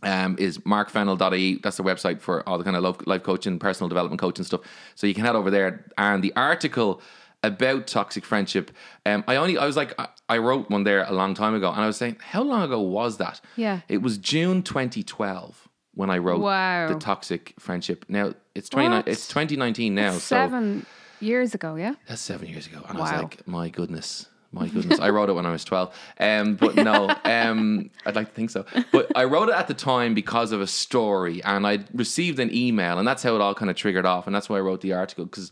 um, 0.04 0.36
is 0.38 0.60
markfennel.ie. 0.60 1.60
That's 1.64 1.78
the 1.78 1.84
website 1.84 2.22
for 2.22 2.48
all 2.48 2.60
the 2.60 2.64
kind 2.64 2.76
of 2.78 3.08
life 3.08 3.24
coaching, 3.24 3.58
personal 3.58 3.90
development 3.90 4.20
coaching 4.22 4.46
stuff. 4.46 4.62
So 4.94 5.08
you 5.08 5.16
can 5.16 5.26
head 5.26 5.36
over 5.36 5.50
there. 5.50 5.86
And 5.98 6.24
the 6.24 6.34
article 6.36 7.02
about 7.44 7.88
toxic 7.88 8.26
friendship, 8.26 8.72
um, 9.06 9.24
I 9.28 9.36
only, 9.36 9.58
I 9.58 9.66
was 9.66 9.76
like, 9.78 9.94
I, 10.00 10.08
I 10.30 10.38
wrote 10.38 10.70
one 10.70 10.84
there 10.84 11.04
a 11.04 11.12
long 11.12 11.34
time 11.34 11.54
ago, 11.54 11.70
and 11.72 11.82
I 11.82 11.88
was 11.88 11.98
saying, 11.98 12.18
how 12.22 12.42
long 12.42 12.64
ago 12.64 12.80
was 12.82 13.18
that? 13.18 13.42
Yeah. 13.56 13.82
It 13.90 14.02
was 14.02 14.18
June 14.18 14.64
2012 14.64 15.68
when 15.94 16.10
I 16.10 16.18
wrote 16.18 16.42
Wow. 16.42 16.88
the 16.88 16.96
toxic 16.96 17.54
friendship. 17.60 18.06
Now 18.08 18.34
it's 18.56 18.70
29 18.70 19.04
it's 19.06 19.28
2019 19.28 19.94
now. 19.94 20.12
So 20.14 20.18
seven 20.20 20.86
years 21.20 21.54
ago, 21.54 21.76
yeah. 21.76 21.96
that's 22.08 22.22
seven 22.22 22.48
years 22.48 22.66
ago. 22.68 22.84
And 22.88 22.98
I 22.98 23.02
was 23.02 23.12
like, 23.12 23.48
my 23.48 23.70
goodness. 23.70 24.28
My 24.52 24.68
goodness. 24.68 25.00
I 25.00 25.10
wrote 25.10 25.30
it 25.30 25.34
when 25.34 25.48
I 25.48 25.52
was 25.52 25.66
12. 25.66 25.96
Um, 26.20 26.56
but 26.56 26.76
no, 26.76 27.10
um, 27.26 27.90
I'd 28.06 28.16
like 28.16 28.28
to 28.28 28.34
think 28.34 28.52
so. 28.52 28.66
But 28.92 29.12
I 29.16 29.24
wrote 29.24 29.50
it 29.50 29.56
at 29.56 29.68
the 29.68 29.74
time 29.74 30.14
because 30.14 30.52
of 30.52 30.62
a 30.62 30.68
story 30.68 31.44
and 31.44 31.66
I 31.66 31.80
received 31.92 32.40
an 32.40 32.54
email 32.54 33.00
and 33.00 33.08
that's 33.08 33.24
how 33.24 33.34
it 33.34 33.42
all 33.42 33.56
kind 33.56 33.72
of 33.72 33.76
triggered 33.78 34.06
off. 34.06 34.28
And 34.28 34.36
that's 34.36 34.50
why 34.50 34.58
I 34.58 34.62
wrote 34.62 34.82
the 34.82 34.94
article 34.94 35.26
because 35.26 35.52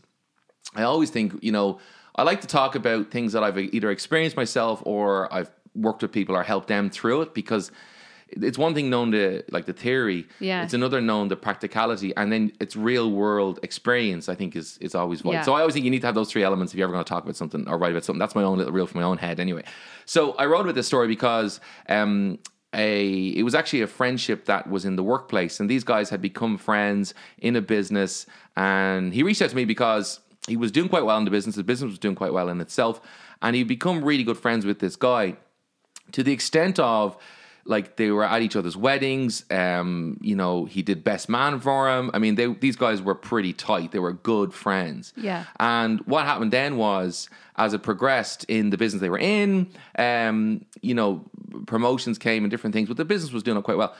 I 0.75 0.83
always 0.83 1.09
think, 1.09 1.33
you 1.41 1.51
know, 1.51 1.79
I 2.15 2.23
like 2.23 2.41
to 2.41 2.47
talk 2.47 2.75
about 2.75 3.11
things 3.11 3.33
that 3.33 3.43
I've 3.43 3.57
either 3.57 3.91
experienced 3.91 4.35
myself 4.35 4.81
or 4.85 5.33
I've 5.33 5.49
worked 5.75 6.01
with 6.01 6.11
people 6.11 6.35
or 6.35 6.43
helped 6.43 6.67
them 6.67 6.89
through 6.89 7.21
it 7.21 7.33
because 7.33 7.71
it's 8.27 8.57
one 8.57 8.73
thing 8.73 8.89
known 8.89 9.11
to 9.11 9.43
like 9.51 9.65
the 9.65 9.73
theory. 9.73 10.27
Yeah. 10.39 10.63
It's 10.63 10.73
another 10.73 11.01
known 11.01 11.27
the 11.27 11.35
practicality 11.35 12.15
and 12.15 12.31
then 12.31 12.53
it's 12.59 12.75
real 12.75 13.11
world 13.11 13.59
experience 13.63 14.29
I 14.29 14.35
think 14.35 14.55
is 14.55 14.77
is 14.79 14.95
always 14.95 15.21
vital. 15.21 15.33
Yeah. 15.33 15.41
So 15.43 15.53
I 15.53 15.61
always 15.61 15.73
think 15.73 15.85
you 15.85 15.91
need 15.91 16.01
to 16.01 16.07
have 16.07 16.15
those 16.15 16.31
three 16.31 16.43
elements 16.43 16.73
if 16.73 16.77
you're 16.77 16.85
ever 16.85 16.93
going 16.93 17.03
to 17.03 17.09
talk 17.09 17.23
about 17.23 17.35
something 17.35 17.67
or 17.67 17.77
write 17.77 17.91
about 17.91 18.05
something. 18.05 18.19
That's 18.19 18.35
my 18.35 18.43
own 18.43 18.57
little 18.57 18.73
reel 18.73 18.87
from 18.87 19.01
my 19.01 19.07
own 19.07 19.17
head 19.17 19.39
anyway. 19.39 19.63
So 20.05 20.33
I 20.33 20.45
wrote 20.45 20.61
about 20.61 20.75
this 20.75 20.87
story 20.87 21.07
because 21.07 21.59
um 21.89 22.39
a 22.73 23.27
it 23.29 23.43
was 23.43 23.53
actually 23.53 23.81
a 23.81 23.87
friendship 23.87 24.45
that 24.45 24.69
was 24.69 24.85
in 24.85 24.95
the 24.95 25.03
workplace 25.03 25.59
and 25.59 25.69
these 25.69 25.83
guys 25.83 26.09
had 26.09 26.21
become 26.21 26.57
friends 26.57 27.13
in 27.37 27.57
a 27.57 27.61
business 27.61 28.25
and 28.55 29.13
he 29.13 29.23
reached 29.23 29.41
out 29.41 29.49
to 29.49 29.55
me 29.57 29.65
because 29.65 30.20
he 30.47 30.57
was 30.57 30.71
doing 30.71 30.89
quite 30.89 31.05
well 31.05 31.17
in 31.17 31.25
the 31.25 31.31
business 31.31 31.55
the 31.55 31.63
business 31.63 31.89
was 31.89 31.99
doing 31.99 32.15
quite 32.15 32.33
well 32.33 32.49
in 32.49 32.59
itself 32.61 32.99
and 33.41 33.55
he'd 33.55 33.67
become 33.67 34.03
really 34.03 34.23
good 34.23 34.37
friends 34.37 34.65
with 34.65 34.79
this 34.79 34.95
guy. 34.95 35.35
To 36.13 36.23
the 36.23 36.31
extent 36.33 36.79
of 36.79 37.17
like 37.63 37.95
they 37.95 38.09
were 38.09 38.23
at 38.23 38.41
each 38.41 38.55
other's 38.55 38.75
weddings 38.75 39.45
um 39.51 40.17
you 40.19 40.35
know 40.35 40.65
he 40.65 40.81
did 40.81 41.03
best 41.03 41.29
man 41.29 41.59
for 41.59 41.89
him. 41.89 42.09
I 42.13 42.17
mean 42.19 42.35
they 42.35 42.47
these 42.53 42.75
guys 42.75 43.01
were 43.01 43.15
pretty 43.15 43.53
tight. 43.53 43.91
They 43.91 43.99
were 43.99 44.13
good 44.13 44.53
friends. 44.53 45.13
Yeah. 45.15 45.45
and 45.59 45.99
what 46.07 46.25
happened 46.25 46.51
then 46.51 46.77
was 46.77 47.29
as 47.57 47.73
it 47.73 47.83
progressed 47.83 48.43
in 48.45 48.71
the 48.71 48.77
business 48.77 48.99
they 49.01 49.09
were 49.09 49.19
in 49.19 49.67
um 49.99 50.65
you 50.81 50.95
know 50.95 51.23
promotions 51.67 52.17
came 52.17 52.43
and 52.43 52.49
different 52.49 52.73
things 52.73 52.87
but 52.87 52.97
the 52.97 53.05
business 53.05 53.31
was 53.31 53.43
doing 53.43 53.61
quite 53.61 53.77
well 53.77 53.93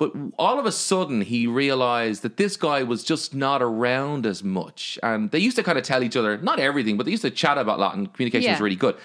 but 0.00 0.14
all 0.38 0.58
of 0.58 0.64
a 0.64 0.72
sudden, 0.72 1.20
he 1.20 1.46
realized 1.46 2.22
that 2.22 2.38
this 2.38 2.56
guy 2.56 2.82
was 2.82 3.04
just 3.04 3.34
not 3.34 3.60
around 3.60 4.24
as 4.24 4.42
much. 4.42 4.98
And 5.02 5.30
they 5.30 5.38
used 5.38 5.56
to 5.56 5.62
kind 5.62 5.76
of 5.76 5.84
tell 5.84 6.02
each 6.02 6.16
other, 6.16 6.38
not 6.38 6.58
everything, 6.58 6.96
but 6.96 7.04
they 7.04 7.10
used 7.12 7.22
to 7.24 7.30
chat 7.30 7.58
about 7.58 7.78
a 7.78 7.82
lot, 7.82 7.96
and 7.96 8.10
communication 8.10 8.50
was 8.50 8.62
really 8.62 8.76
good. 8.76 8.96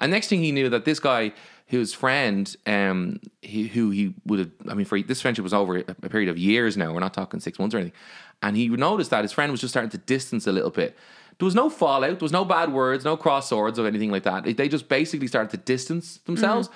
And 0.00 0.10
next 0.10 0.26
thing 0.26 0.42
he 0.42 0.50
knew, 0.50 0.68
that 0.70 0.84
this 0.84 0.98
guy, 0.98 1.34
his 1.66 1.94
friend, 1.94 2.52
um, 2.66 3.20
he, 3.42 3.68
who 3.68 3.90
he 3.90 4.12
would 4.26 4.40
have, 4.40 4.50
I 4.68 4.74
mean, 4.74 4.86
for 4.86 5.00
this 5.00 5.20
friendship 5.20 5.44
was 5.44 5.54
over 5.54 5.76
a 5.76 5.94
period 6.08 6.28
of 6.28 6.36
years 6.36 6.76
now. 6.76 6.92
We're 6.92 6.98
not 6.98 7.14
talking 7.14 7.38
six 7.38 7.60
months 7.60 7.72
or 7.72 7.78
anything. 7.78 7.96
And 8.42 8.56
he 8.56 8.66
noticed 8.66 9.10
that 9.10 9.22
his 9.22 9.30
friend 9.30 9.52
was 9.52 9.60
just 9.60 9.72
starting 9.72 9.90
to 9.90 9.98
distance 9.98 10.48
a 10.48 10.52
little 10.52 10.70
bit. 10.70 10.98
There 11.38 11.46
was 11.46 11.54
no 11.54 11.70
fallout, 11.70 12.18
there 12.18 12.24
was 12.24 12.32
no 12.32 12.44
bad 12.44 12.72
words, 12.72 13.04
no 13.04 13.16
cross 13.16 13.50
swords 13.50 13.78
or 13.78 13.86
anything 13.86 14.10
like 14.10 14.24
that. 14.24 14.44
They 14.56 14.68
just 14.68 14.88
basically 14.88 15.28
started 15.28 15.50
to 15.52 15.58
distance 15.58 16.18
themselves. 16.24 16.70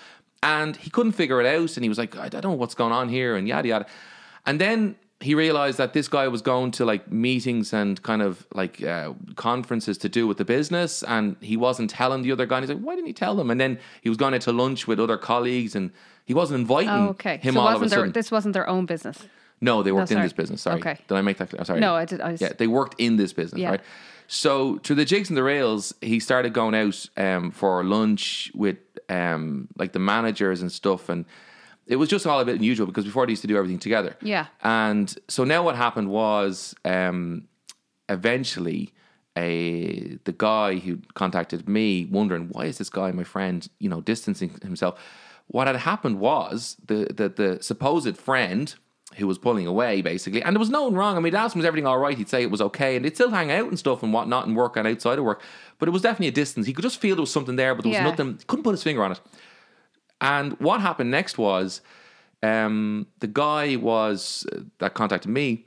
And 0.44 0.76
he 0.76 0.90
couldn't 0.90 1.12
figure 1.12 1.40
it 1.40 1.46
out. 1.46 1.76
And 1.76 1.84
he 1.84 1.88
was 1.88 1.98
like, 1.98 2.16
I 2.16 2.28
don't 2.28 2.42
know 2.44 2.52
what's 2.52 2.74
going 2.74 2.92
on 2.92 3.08
here, 3.08 3.34
and 3.34 3.48
yada 3.48 3.66
yada. 3.68 3.86
And 4.46 4.60
then 4.60 4.96
he 5.20 5.34
realized 5.34 5.78
that 5.78 5.94
this 5.94 6.06
guy 6.06 6.28
was 6.28 6.42
going 6.42 6.70
to 6.72 6.84
like 6.84 7.10
meetings 7.10 7.72
and 7.72 8.02
kind 8.02 8.20
of 8.20 8.46
like 8.52 8.82
uh, 8.82 9.14
conferences 9.36 9.96
to 9.98 10.08
do 10.08 10.26
with 10.26 10.36
the 10.36 10.44
business, 10.44 11.02
and 11.04 11.36
he 11.40 11.56
wasn't 11.56 11.88
telling 11.90 12.22
the 12.22 12.30
other 12.32 12.44
guy. 12.46 12.58
And 12.58 12.64
he's 12.68 12.74
like, 12.76 12.84
why 12.84 12.94
didn't 12.94 13.06
he 13.06 13.14
tell 13.14 13.34
them? 13.34 13.50
And 13.50 13.58
then 13.58 13.78
he 14.02 14.08
was 14.10 14.18
going 14.18 14.34
out 14.34 14.42
to 14.42 14.52
lunch 14.52 14.86
with 14.86 15.00
other 15.00 15.16
colleagues, 15.16 15.74
and 15.74 15.90
he 16.26 16.34
wasn't 16.34 16.60
inviting 16.60 16.90
Oh, 16.90 17.08
okay. 17.10 17.38
him 17.38 17.54
so 17.54 17.60
all 17.60 17.68
of 17.68 17.76
a 17.76 17.80
wasn't 17.80 18.02
their, 18.02 18.10
this 18.10 18.30
wasn't 18.30 18.52
their 18.54 18.68
own 18.68 18.84
business. 18.86 19.18
no, 19.62 19.82
they 19.82 19.92
worked 19.92 20.10
in 20.10 20.20
this 20.20 20.32
business. 20.34 20.60
Sorry, 20.62 20.80
Okay. 20.80 20.98
did 21.08 21.16
I 21.16 21.22
make 21.22 21.38
that 21.38 21.48
clear? 21.48 21.64
Sorry, 21.64 21.80
No, 21.80 21.94
I 21.94 22.04
did. 22.04 22.20
I 22.20 22.32
was, 22.32 22.40
yeah, 22.42 22.52
they 22.58 22.66
worked 22.66 23.00
in 23.00 23.16
this 23.16 23.32
business, 23.32 23.60
Yeah. 23.62 23.70
right? 23.70 23.80
So 24.26 24.78
through 24.82 24.96
the 24.96 25.04
jigs 25.06 25.28
and 25.30 25.36
the 25.36 25.42
rails, 25.42 25.94
he 26.02 26.18
started 26.20 26.52
going 26.52 26.74
out 26.74 27.06
um, 27.16 27.50
for 27.50 27.82
lunch 27.84 28.50
with 28.54 28.76
um, 29.08 29.68
like 29.76 29.92
the 29.92 29.98
managers 29.98 30.60
and 30.62 30.70
stuff, 30.70 31.08
and 31.08 31.24
it 31.86 31.96
was 31.96 32.08
just 32.08 32.26
all 32.26 32.40
a 32.40 32.44
bit 32.44 32.56
unusual 32.56 32.86
because 32.86 33.04
before 33.04 33.26
they 33.26 33.32
used 33.32 33.42
to 33.42 33.48
do 33.48 33.56
everything 33.56 33.78
together. 33.78 34.16
Yeah. 34.22 34.46
And 34.62 35.14
so 35.28 35.44
now 35.44 35.62
what 35.62 35.76
happened 35.76 36.08
was, 36.08 36.74
um, 36.84 37.48
eventually, 38.08 38.92
a 39.36 40.18
the 40.24 40.32
guy 40.32 40.76
who 40.76 41.00
contacted 41.14 41.68
me 41.68 42.06
wondering 42.06 42.48
why 42.50 42.66
is 42.66 42.78
this 42.78 42.90
guy, 42.90 43.10
my 43.12 43.24
friend, 43.24 43.68
you 43.78 43.88
know, 43.88 44.00
distancing 44.00 44.50
himself. 44.62 45.00
What 45.48 45.66
had 45.66 45.76
happened 45.76 46.20
was 46.20 46.76
the 46.84 47.06
the, 47.12 47.28
the 47.28 47.62
supposed 47.62 48.16
friend 48.16 48.74
who 49.16 49.26
was 49.26 49.38
pulling 49.38 49.66
away 49.66 50.02
basically, 50.02 50.42
and 50.42 50.54
there 50.54 50.60
was 50.60 50.70
no 50.70 50.84
one 50.84 50.94
wrong. 50.94 51.16
I 51.16 51.20
mean, 51.20 51.32
he'd 51.32 51.38
ask 51.38 51.54
him 51.54 51.60
was 51.60 51.66
everything 51.66 51.86
all 51.86 51.98
right. 51.98 52.16
He'd 52.18 52.28
say 52.28 52.42
it 52.42 52.50
was 52.50 52.60
okay, 52.60 52.96
and 52.96 53.04
they'd 53.04 53.14
still 53.14 53.30
hang 53.30 53.50
out 53.50 53.68
and 53.68 53.78
stuff 53.78 54.02
and 54.02 54.12
whatnot 54.12 54.46
and 54.46 54.56
work 54.56 54.76
and 54.76 54.86
outside 54.88 55.18
of 55.18 55.24
work. 55.24 55.40
But 55.78 55.88
it 55.88 55.92
was 55.92 56.02
definitely 56.02 56.28
a 56.28 56.32
distance. 56.32 56.66
He 56.66 56.72
could 56.72 56.82
just 56.82 57.00
feel 57.00 57.14
there 57.16 57.22
was 57.22 57.32
something 57.32 57.56
there, 57.56 57.74
but 57.74 57.82
there 57.82 57.90
was 57.90 57.98
Yeah. 57.98 58.04
nothing. 58.04 58.38
He 58.38 58.44
couldn't 58.46 58.62
put 58.64 58.72
his 58.72 58.82
finger 58.82 59.02
on 59.04 59.12
it. 59.12 59.20
And 60.20 60.58
what 60.60 60.80
happened 60.80 61.10
next 61.10 61.38
was 61.38 61.80
um, 62.42 63.06
the 63.20 63.26
guy 63.26 63.76
was 63.76 64.46
uh, 64.52 64.60
that 64.78 64.94
contacted 64.94 65.30
me. 65.30 65.64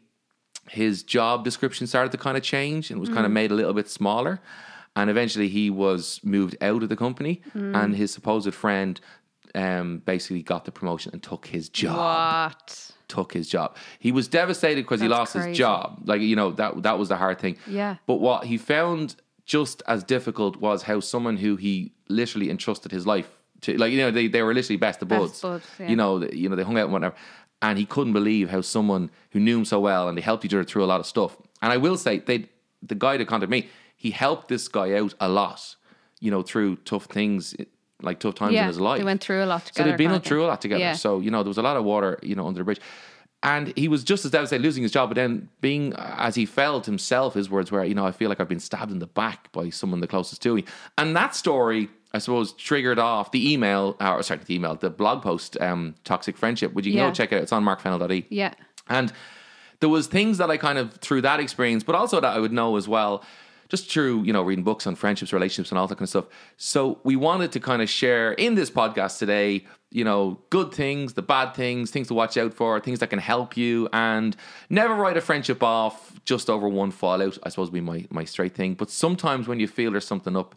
His 0.69 1.03
job 1.03 1.43
description 1.43 1.87
started 1.87 2.11
to 2.11 2.17
kind 2.17 2.35
of 2.37 2.43
change 2.43 2.91
and 2.91 2.99
was 2.99 3.09
kind 3.09 3.25
of 3.25 3.31
made 3.31 3.51
a 3.51 3.55
little 3.55 3.73
bit 3.73 3.89
smaller. 3.89 4.39
And 4.95 5.09
eventually, 5.09 5.47
he 5.47 5.69
was 5.69 6.19
moved 6.23 6.57
out 6.59 6.81
of 6.83 6.89
the 6.89 6.95
company, 6.95 7.41
and 7.53 7.95
his 7.95 8.11
supposed 8.11 8.51
friend 8.53 8.99
um, 9.55 10.01
basically 10.05 10.41
got 10.43 10.65
the 10.65 10.71
promotion 10.71 11.11
and 11.13 11.21
took 11.21 11.45
his 11.47 11.69
job 11.69 11.97
What? 11.97 12.91
Took 13.07 13.33
his 13.33 13.47
job. 13.49 13.75
He 13.99 14.11
was 14.11 14.27
devastated 14.27 14.81
because 14.83 15.01
he 15.01 15.07
lost 15.07 15.33
his 15.33 15.57
job. 15.57 16.01
Like 16.05 16.21
you 16.21 16.35
know 16.35 16.51
that 16.51 16.83
that 16.83 16.99
was 16.99 17.09
the 17.09 17.17
hard 17.17 17.39
thing. 17.39 17.57
Yeah. 17.67 17.95
But 18.05 18.15
what 18.15 18.45
he 18.45 18.57
found 18.57 19.15
just 19.45 19.81
as 19.87 20.03
difficult 20.03 20.57
was 20.57 20.83
how 20.83 20.99
someone 20.99 21.37
who 21.37 21.55
he 21.55 21.93
literally 22.09 22.49
entrusted 22.49 22.91
his 22.91 23.07
life 23.07 23.29
to, 23.61 23.77
like 23.77 23.91
you 23.91 23.97
know 23.99 24.11
they, 24.11 24.27
they 24.27 24.41
were 24.43 24.53
literally 24.53 24.77
best 24.77 25.01
of 25.01 25.07
Best 25.07 25.21
buds. 25.21 25.41
buds, 25.41 25.65
yeah. 25.79 25.87
You 25.89 25.95
know 25.95 26.19
the- 26.19 26.37
you 26.37 26.49
know 26.49 26.55
they 26.55 26.63
hung 26.63 26.77
out 26.77 26.83
and 26.85 26.93
whatever, 26.93 27.15
and 27.61 27.77
he 27.79 27.85
couldn't 27.85 28.13
believe 28.13 28.49
how 28.49 28.61
someone 28.61 29.09
who 29.31 29.39
knew 29.39 29.57
him 29.59 29.65
so 29.65 29.79
well 29.79 30.07
and 30.09 30.17
they 30.17 30.21
helped 30.21 30.43
each 30.45 30.53
other 30.53 30.63
through 30.63 30.83
a 30.83 30.85
lot 30.93 30.99
of 30.99 31.05
stuff. 31.05 31.37
And 31.61 31.71
I 31.71 31.77
will 31.77 31.97
say 31.97 32.19
they 32.19 32.49
the 32.83 32.95
guy 32.95 33.17
that 33.17 33.27
contacted 33.27 33.49
me 33.49 33.69
he 33.95 34.11
helped 34.11 34.47
this 34.47 34.67
guy 34.67 34.93
out 34.93 35.13
a 35.19 35.29
lot. 35.29 35.75
You 36.19 36.29
know 36.31 36.41
through 36.43 36.77
tough 36.77 37.05
things 37.05 37.55
like 38.01 38.19
tough 38.19 38.35
times 38.35 38.55
in 38.55 38.67
his 38.67 38.79
life. 38.79 38.99
they 38.99 39.03
went 39.05 39.21
through 39.21 39.43
a 39.43 39.45
lot 39.45 39.65
together. 39.65 39.83
So 39.89 39.89
they've 39.89 39.97
been 40.09 40.19
through 40.21 40.45
a 40.45 40.47
lot 40.47 40.61
together. 40.61 40.79
Yeah. 40.79 40.93
So 40.93 41.19
you 41.19 41.31
know 41.31 41.43
there 41.43 41.49
was 41.49 41.57
a 41.57 41.63
lot 41.63 41.77
of 41.77 41.83
water, 41.83 42.19
you 42.21 42.35
know, 42.35 42.47
under 42.47 42.59
the 42.59 42.63
bridge, 42.63 42.81
and 43.43 43.73
he 43.75 43.87
was 43.87 44.03
just 44.03 44.25
as 44.25 44.31
devastated 44.31 44.63
losing 44.63 44.83
his 44.83 44.91
job. 44.91 45.09
But 45.09 45.15
then 45.15 45.49
being 45.61 45.93
as 45.97 46.35
he 46.35 46.45
felt 46.45 46.85
himself, 46.85 47.33
his 47.33 47.49
words 47.49 47.71
were, 47.71 47.83
you 47.83 47.95
know, 47.95 48.05
I 48.05 48.11
feel 48.11 48.29
like 48.29 48.39
I've 48.39 48.47
been 48.49 48.59
stabbed 48.59 48.91
in 48.91 48.99
the 48.99 49.07
back 49.07 49.51
by 49.51 49.69
someone 49.69 49.99
the 49.99 50.07
closest 50.07 50.41
to 50.43 50.55
me, 50.55 50.65
and 50.97 51.15
that 51.15 51.35
story. 51.35 51.89
I 52.13 52.19
suppose 52.19 52.53
triggered 52.53 52.99
off 52.99 53.31
the 53.31 53.51
email, 53.51 53.97
or 53.99 54.23
sorry, 54.23 54.39
the 54.45 54.55
email, 54.55 54.75
the 54.75 54.89
blog 54.89 55.21
post, 55.21 55.59
um, 55.59 55.93
"Toxic 56.05 56.37
Friendship." 56.37 56.73
Would 56.73 56.85
you 56.85 56.93
Yeah. 56.93 57.09
go 57.09 57.13
check 57.13 57.33
it 57.33 57.35
out? 57.35 57.41
It's 57.43 57.51
on 57.51 57.65
markfennel.e. 57.65 58.25
Yeah. 58.29 58.53
And 58.87 59.11
there 59.81 59.89
was 59.89 60.07
things 60.07 60.37
that 60.37 60.49
I 60.49 60.55
kind 60.55 60.77
of 60.79 60.93
through 60.95 61.21
that 61.23 61.41
experience, 61.41 61.83
but 61.83 61.95
also 61.95 62.21
that 62.21 62.33
I 62.35 62.39
would 62.39 62.53
know 62.53 62.77
as 62.77 62.87
well, 62.87 63.23
just 63.69 63.89
through 63.91 64.23
you 64.23 64.33
know 64.33 64.41
reading 64.41 64.63
books 64.63 64.87
on 64.87 64.95
friendships, 64.95 65.33
relationships, 65.33 65.71
and 65.71 65.77
all 65.79 65.87
that 65.87 65.95
kind 65.95 66.03
of 66.03 66.09
stuff. 66.09 66.25
So 66.57 66.99
we 67.03 67.15
wanted 67.15 67.51
to 67.53 67.59
kind 67.59 67.81
of 67.81 67.89
share 67.89 68.31
in 68.33 68.55
this 68.55 68.69
podcast 68.71 69.19
today, 69.19 69.65
you 69.91 70.03
know, 70.03 70.39
good 70.49 70.71
things, 70.73 71.13
the 71.13 71.21
bad 71.21 71.53
things, 71.53 71.91
things 71.91 72.07
to 72.07 72.13
watch 72.13 72.37
out 72.37 72.53
for, 72.53 72.79
things 72.79 72.99
that 72.99 73.09
can 73.09 73.19
help 73.19 73.57
you, 73.57 73.87
and 73.93 74.35
never 74.69 74.93
write 74.95 75.17
a 75.17 75.21
friendship 75.21 75.61
off 75.63 76.19
just 76.25 76.49
over 76.49 76.67
one 76.67 76.91
fallout. 76.91 77.37
I 77.43 77.49
suppose 77.49 77.69
would 77.71 77.73
be 77.73 77.81
my 77.81 78.05
my 78.09 78.25
straight 78.25 78.55
thing. 78.55 78.73
But 78.75 78.89
sometimes 78.89 79.47
when 79.47 79.59
you 79.59 79.67
feel 79.67 79.91
there's 79.91 80.07
something 80.07 80.35
up, 80.37 80.55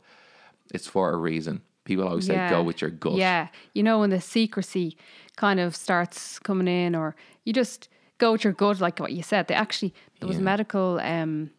it's 0.72 0.86
for 0.86 1.10
a 1.12 1.16
reason. 1.16 1.62
People 1.84 2.06
always 2.06 2.26
say, 2.26 2.48
"Go 2.50 2.62
with 2.62 2.80
your 2.80 2.90
gut." 2.90 3.14
Yeah. 3.14 3.48
You 3.74 3.82
know, 3.82 4.00
when 4.00 4.10
the 4.10 4.20
secrecy 4.20 4.96
kind 5.36 5.58
of 5.58 5.74
starts 5.74 6.38
coming 6.38 6.68
in, 6.68 6.94
or 6.94 7.16
you 7.44 7.52
just 7.52 7.88
go 8.18 8.32
with 8.32 8.44
your 8.44 8.52
gut, 8.52 8.80
like 8.80 9.00
what 9.00 9.12
you 9.12 9.22
said. 9.22 9.48
They 9.48 9.54
actually, 9.54 9.94
there 10.20 10.28
was 10.28 10.36
Yeah. 10.36 10.42
medical 10.44 11.00
um, 11.00 11.50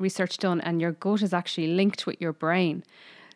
research 0.00 0.38
done, 0.38 0.60
and 0.60 0.80
your 0.80 0.92
gut 0.92 1.22
is 1.22 1.32
actually 1.32 1.68
linked 1.68 2.06
with 2.06 2.20
your 2.20 2.32
brain 2.32 2.82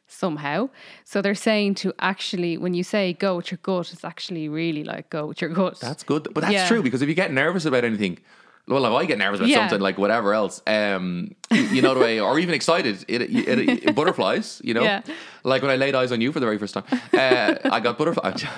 somehow. 0.06 0.68
So 1.04 1.22
they're 1.22 1.34
saying 1.34 1.76
to 1.76 1.94
actually, 1.98 2.56
when 2.58 2.74
you 2.74 2.82
say 2.84 3.12
go 3.12 3.36
with 3.36 3.50
your 3.50 3.58
gut, 3.62 3.92
it's 3.92 4.04
actually 4.04 4.48
really 4.48 4.84
like 4.84 5.10
go 5.10 5.26
with 5.26 5.40
your 5.40 5.50
gut. 5.50 5.78
That's 5.80 6.02
good. 6.02 6.28
But 6.34 6.40
that's 6.42 6.52
Yeah. 6.52 6.68
true 6.68 6.82
because 6.82 7.02
if 7.02 7.08
you 7.08 7.14
get 7.14 7.32
nervous 7.32 7.64
about 7.64 7.84
anything, 7.84 8.18
well, 8.66 8.84
if 8.86 8.92
I 8.92 9.04
get 9.06 9.18
nervous 9.18 9.40
about 9.40 9.48
Yeah. 9.50 9.58
something 9.58 9.80
like 9.80 9.98
whatever 9.98 10.32
else, 10.34 10.62
um, 10.66 11.34
you 11.50 11.82
know 11.82 11.94
the 11.94 12.00
way, 12.00 12.18
or 12.20 12.38
even 12.38 12.54
excited, 12.54 13.04
it, 13.08 13.22
it, 13.22 13.58
it- 13.86 13.94
butterflies. 13.94 14.60
You 14.64 14.74
know, 14.74 14.84
Yeah. 14.84 15.02
like 15.42 15.62
when 15.62 15.70
I 15.70 15.76
laid 15.76 15.94
eyes 15.94 16.12
on 16.12 16.20
you 16.20 16.32
for 16.32 16.40
the 16.40 16.46
very 16.46 16.58
first 16.58 16.74
time, 16.74 16.84
uh, 17.12 17.54
I 17.70 17.80
got 17.80 17.98
butterflies. 17.98 18.44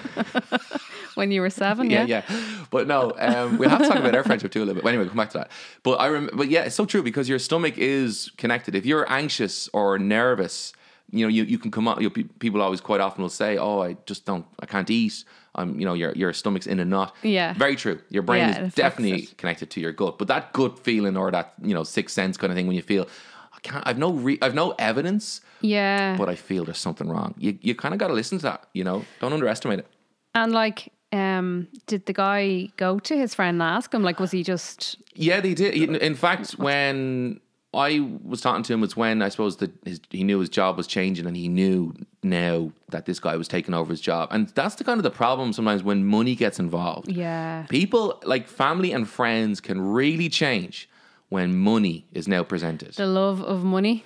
when 1.17 1.31
you 1.33 1.41
were 1.41 1.51
seven, 1.51 1.91
yeah, 1.91 2.05
yeah. 2.05 2.23
yeah. 2.29 2.41
But 2.71 2.87
no, 2.87 3.13
um, 3.19 3.59
we 3.59 3.67
have 3.67 3.81
to 3.81 3.89
talk 3.89 3.99
about 3.99 4.15
our 4.15 4.23
friendship 4.25 4.53
too 4.53 4.61
a 4.61 4.65
little 4.65 4.75
bit. 4.75 4.85
But 4.85 4.91
anyway, 4.91 5.05
we'll 5.05 5.11
come 5.11 5.17
back 5.19 5.31
to 5.31 5.39
that. 5.39 5.51
But 5.83 6.01
I 6.01 6.07
remember, 6.07 6.37
but 6.37 6.49
yeah, 6.49 6.63
it's 6.63 6.75
so 6.77 6.87
true 6.87 7.03
because 7.03 7.29
your 7.29 7.39
stomach 7.39 7.77
is 7.79 8.31
connected. 8.37 8.75
If 8.75 8.87
you're 8.87 9.11
anxious 9.11 9.69
or 9.73 9.99
nervous, 9.99 10.73
you 11.11 11.25
know, 11.25 11.29
you, 11.29 11.45
you 11.45 11.59
can 11.59 11.71
come 11.71 11.87
out. 11.89 12.01
You 12.01 12.09
know, 12.11 12.25
people 12.39 12.61
always 12.63 12.81
quite 12.81 13.01
often 13.01 13.23
will 13.23 13.29
say, 13.31 13.57
"Oh, 13.59 13.81
I 13.83 13.97
just 14.07 14.25
don't, 14.25 14.45
I 14.61 14.67
can't 14.67 14.91
eat." 14.91 15.25
I'm, 15.59 15.79
you 15.81 15.87
know, 15.87 15.95
your 15.95 16.13
your 16.13 16.33
stomach's 16.35 16.67
in 16.67 16.81
a 16.81 16.85
knot. 16.85 17.15
Yeah. 17.23 17.55
very 17.55 17.77
true. 17.77 17.99
Your 18.11 18.23
brain 18.23 18.41
Yeah, 18.49 18.65
is 18.65 18.75
definitely 18.75 19.23
it. 19.23 19.39
connected 19.39 19.71
to 19.71 19.81
your 19.81 19.93
gut. 19.93 20.19
But 20.19 20.29
that 20.29 20.53
gut 20.53 20.79
feeling 20.81 21.17
or 21.17 21.31
that 21.31 21.55
you 21.63 21.73
know 21.73 21.83
sixth 21.85 22.15
sense 22.15 22.37
kind 22.37 22.51
of 22.53 22.57
thing 22.57 22.67
when 22.67 22.77
you 22.77 22.83
feel, 22.83 23.09
I 23.55 23.61
can't, 23.61 23.83
I've 23.89 23.97
no, 23.97 24.13
re- 24.13 24.39
I've 24.43 24.55
no 24.55 24.75
evidence, 24.79 25.41
Yeah. 25.63 26.15
but 26.19 26.29
I 26.29 26.35
feel 26.35 26.65
there's 26.67 26.77
something 26.79 27.09
wrong. 27.09 27.35
You 27.39 27.57
you 27.63 27.75
kind 27.75 27.95
of 27.95 27.99
got 28.01 28.09
to 28.09 28.13
listen 28.15 28.37
to 28.39 28.43
that. 28.43 28.69
You 28.75 28.85
know, 28.85 29.05
don't 29.21 29.33
underestimate 29.33 29.79
it. 29.79 29.87
And 30.35 30.53
like, 30.53 30.93
um, 31.13 31.69
did 31.87 32.07
the 32.07 32.13
guy 32.13 32.69
go 32.77 32.99
to 32.99 33.17
his 33.17 33.35
friend 33.35 33.57
and 33.57 33.63
ask 33.63 33.93
him? 33.93 34.03
Like, 34.03 34.21
was 34.21 34.31
he 34.31 34.43
just 34.43 34.97
Yeah, 35.15 35.41
they 35.41 35.55
did. 35.55 35.75
In, 35.75 36.15
fact, 36.15 36.53
when 36.53 37.41
I 37.73 38.01
was 38.25 38.41
talking 38.41 38.63
to 38.65 38.73
him, 38.73 38.83
it's 38.83 38.97
when 38.97 39.23
I 39.23 39.29
suppose 39.29 39.59
that 39.59 39.71
his, 39.85 40.01
he 40.11 40.25
knew 40.25 40.39
his 40.41 40.49
job 40.49 40.77
was 40.77 40.87
changing, 40.87 41.27
and 41.27 41.37
he 41.37 41.49
knew 41.49 41.95
now 42.23 42.73
that 42.91 43.07
this 43.07 43.21
guy 43.21 43.37
was 43.37 43.49
taking 43.49 43.75
over 43.75 43.91
his 43.91 44.01
job. 44.01 44.29
And 44.33 44.49
that's 44.51 44.75
the 44.75 44.85
kind 44.85 44.99
of 44.99 45.05
the 45.05 45.11
problem 45.11 45.53
sometimes 45.53 45.83
when 45.83 46.05
money 46.05 46.35
gets 46.35 46.59
involved. 46.59 47.11
yeah? 47.11 47.67
People 47.69 48.21
like 48.25 48.49
family 48.49 48.93
and 48.93 49.09
friends 49.09 49.61
can 49.61 49.81
really 49.81 50.29
change 50.29 50.89
when 51.29 51.57
money 51.57 52.07
is 52.13 52.29
now 52.29 52.43
presented. 52.43 52.95
The 52.95 53.07
love 53.07 53.43
of 53.43 53.65
money. 53.65 54.05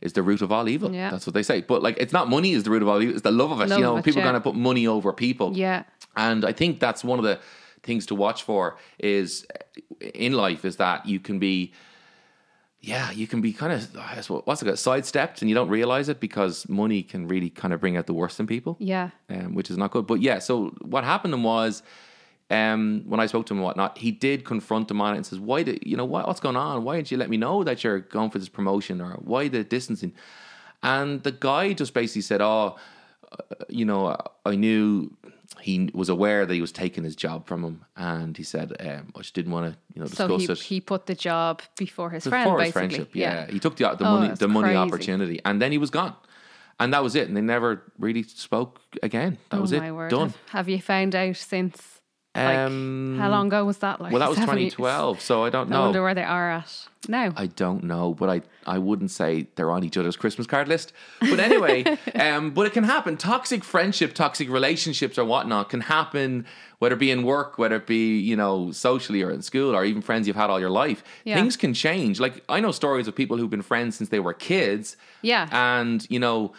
Is 0.00 0.12
the 0.12 0.22
root 0.22 0.42
of 0.42 0.52
all 0.52 0.68
evil. 0.68 0.94
Yeah. 0.94 1.10
That's 1.10 1.26
what 1.26 1.34
they 1.34 1.42
say. 1.42 1.60
But 1.62 1.82
like, 1.82 1.96
it's 1.98 2.12
not 2.12 2.28
money 2.28 2.52
is 2.52 2.62
the 2.62 2.70
root 2.70 2.82
of 2.82 2.88
all 2.88 3.00
evil. 3.02 3.14
It's 3.14 3.22
the 3.22 3.30
love 3.32 3.50
of 3.50 3.60
it. 3.60 3.68
Love 3.68 3.78
you 3.78 3.84
know, 3.84 3.96
it, 3.96 4.04
people 4.04 4.20
yeah. 4.20 4.26
kind 4.26 4.36
of 4.36 4.42
put 4.42 4.54
money 4.54 4.86
over 4.86 5.12
people. 5.12 5.56
Yeah. 5.56 5.82
And 6.16 6.44
I 6.44 6.52
think 6.52 6.80
that's 6.80 7.02
one 7.02 7.18
of 7.18 7.24
the 7.24 7.40
things 7.82 8.06
to 8.06 8.14
watch 8.14 8.42
for 8.42 8.76
is 8.98 9.46
in 10.14 10.32
life 10.32 10.64
is 10.64 10.76
that 10.76 11.06
you 11.06 11.18
can 11.20 11.38
be, 11.38 11.72
yeah, 12.80 13.10
you 13.10 13.26
can 13.26 13.40
be 13.40 13.52
kind 13.52 13.72
of 13.72 13.94
what's 14.46 14.62
it 14.62 14.66
called, 14.66 14.78
sidestepped 14.78 15.42
and 15.42 15.48
you 15.48 15.54
don't 15.54 15.68
realize 15.68 16.08
it 16.08 16.20
because 16.20 16.68
money 16.68 17.02
can 17.02 17.26
really 17.26 17.50
kind 17.50 17.74
of 17.74 17.80
bring 17.80 17.96
out 17.96 18.06
the 18.06 18.14
worst 18.14 18.38
in 18.38 18.46
people, 18.46 18.76
Yeah. 18.78 19.10
um, 19.30 19.54
which 19.54 19.70
is 19.70 19.76
not 19.76 19.90
good. 19.90 20.06
But 20.06 20.20
yeah, 20.20 20.38
so 20.38 20.68
what 20.82 21.04
happened 21.04 21.42
was. 21.42 21.82
Um, 22.50 23.02
when 23.06 23.20
I 23.20 23.26
spoke 23.26 23.44
to 23.46 23.52
him 23.54 23.58
and 23.58 23.64
whatnot, 23.64 23.98
he 23.98 24.10
did 24.10 24.44
confront 24.44 24.90
him 24.90 25.00
on 25.02 25.14
it 25.14 25.16
and 25.18 25.26
says, 25.26 25.38
"Why 25.38 25.62
did 25.62 25.86
you 25.86 25.96
know 25.96 26.06
what, 26.06 26.26
what's 26.26 26.40
going 26.40 26.56
on? 26.56 26.82
Why 26.84 26.96
didn't 26.96 27.10
you 27.10 27.18
let 27.18 27.28
me 27.28 27.36
know 27.36 27.62
that 27.64 27.84
you're 27.84 27.98
going 28.00 28.30
for 28.30 28.38
this 28.38 28.48
promotion, 28.48 29.00
or 29.02 29.12
why 29.20 29.48
the 29.48 29.64
distancing?" 29.64 30.14
And 30.82 31.22
the 31.24 31.32
guy 31.32 31.72
just 31.74 31.92
basically 31.92 32.22
said, 32.22 32.40
"Oh, 32.40 32.76
you 33.68 33.84
know, 33.84 34.16
I 34.46 34.54
knew 34.56 35.14
he 35.60 35.90
was 35.92 36.08
aware 36.08 36.46
that 36.46 36.54
he 36.54 36.60
was 36.60 36.72
taking 36.72 37.04
his 37.04 37.16
job 37.16 37.46
from 37.46 37.64
him, 37.64 37.84
and 37.96 38.36
he 38.36 38.42
said, 38.42 38.74
um, 38.80 39.12
I 39.16 39.18
just 39.20 39.34
didn't 39.34 39.50
want 39.52 39.72
to, 39.72 39.78
you 39.94 40.00
know, 40.00 40.06
So 40.06 40.36
he, 40.38 40.44
it." 40.44 40.58
he 40.60 40.80
put 40.80 41.06
the 41.06 41.14
job 41.14 41.62
before 41.76 42.10
his 42.10 42.24
Before 42.24 42.38
friend, 42.44 42.60
his 42.62 42.72
friendship, 42.72 43.10
yeah. 43.14 43.46
he 43.50 43.58
took 43.58 43.76
the 43.76 43.84
the 43.94 44.06
Oh, 44.06 44.18
money, 44.18 44.34
the 44.34 44.48
money 44.48 44.68
crazy. 44.68 44.76
opportunity, 44.76 45.40
and 45.44 45.60
then 45.60 45.72
he 45.72 45.78
was 45.78 45.90
gone, 45.90 46.14
and 46.80 46.92
that 46.94 47.02
was 47.02 47.14
it. 47.14 47.28
And 47.28 47.36
they 47.36 47.40
never 47.42 47.82
really 47.98 48.22
spoke 48.22 48.80
again. 49.02 49.36
That 49.50 49.58
oh 49.58 49.60
was 49.62 49.72
it, 49.72 49.82
word. 49.92 50.10
done. 50.10 50.28
Have, 50.28 50.36
have 50.50 50.68
you 50.68 50.80
found 50.80 51.14
out 51.14 51.36
since? 51.36 51.97
Like, 52.34 52.56
Um, 52.56 53.16
how 53.18 53.30
long 53.30 53.48
ago 53.48 53.64
was 53.64 53.78
that? 53.78 54.00
Like, 54.00 54.12
Well, 54.12 54.20
that 54.20 54.28
was 54.28 54.38
seven 54.38 54.58
years? 54.58 54.74
2012, 54.74 55.20
so 55.20 55.44
I 55.44 55.50
don't 55.50 55.68
know. 55.70 55.76
I 55.78 55.84
wonder 55.86 56.02
where 56.02 56.14
they 56.14 56.22
are 56.22 56.50
at 56.50 56.86
now. 57.08 57.32
I 57.36 57.46
don't 57.46 57.84
know, 57.84 58.14
but 58.14 58.28
I, 58.28 58.42
I 58.66 58.78
wouldn't 58.78 59.10
say 59.10 59.48
they're 59.56 59.70
on 59.70 59.82
each 59.82 59.96
other's 59.96 60.14
Christmas 60.14 60.46
card 60.46 60.68
list. 60.68 60.92
But 61.20 61.40
anyway, 61.40 61.84
um, 62.14 62.50
but 62.50 62.66
it 62.66 62.72
can 62.74 62.84
happen. 62.84 63.16
Toxic 63.16 63.64
friendship, 63.64 64.14
toxic 64.14 64.48
relationships, 64.50 65.18
or 65.18 65.24
whatnot 65.24 65.70
can 65.70 65.80
happen, 65.80 66.44
whether 66.78 66.94
it 66.94 66.98
be 66.98 67.10
in 67.10 67.22
work, 67.24 67.58
whether 67.58 67.76
it 67.76 67.86
be 67.86 68.18
you 68.18 68.36
know 68.36 68.70
socially 68.72 69.22
or 69.22 69.30
in 69.32 69.42
school, 69.42 69.74
or 69.74 69.84
even 69.84 70.02
friends 70.02 70.26
you've 70.28 70.36
had 70.36 70.50
all 70.50 70.60
your 70.60 70.70
life. 70.70 71.02
Yeah. 71.24 71.34
Things 71.36 71.56
can 71.56 71.74
change. 71.74 72.20
Like 72.20 72.44
I 72.48 72.60
know 72.60 72.70
stories 72.72 73.08
of 73.08 73.16
people 73.16 73.36
who've 73.38 73.50
been 73.50 73.62
friends 73.62 73.96
since 73.96 74.10
they 74.10 74.20
were 74.20 74.34
kids. 74.34 74.96
Yeah. 75.22 75.48
and 75.50 76.06
you 76.10 76.20
know. 76.20 76.52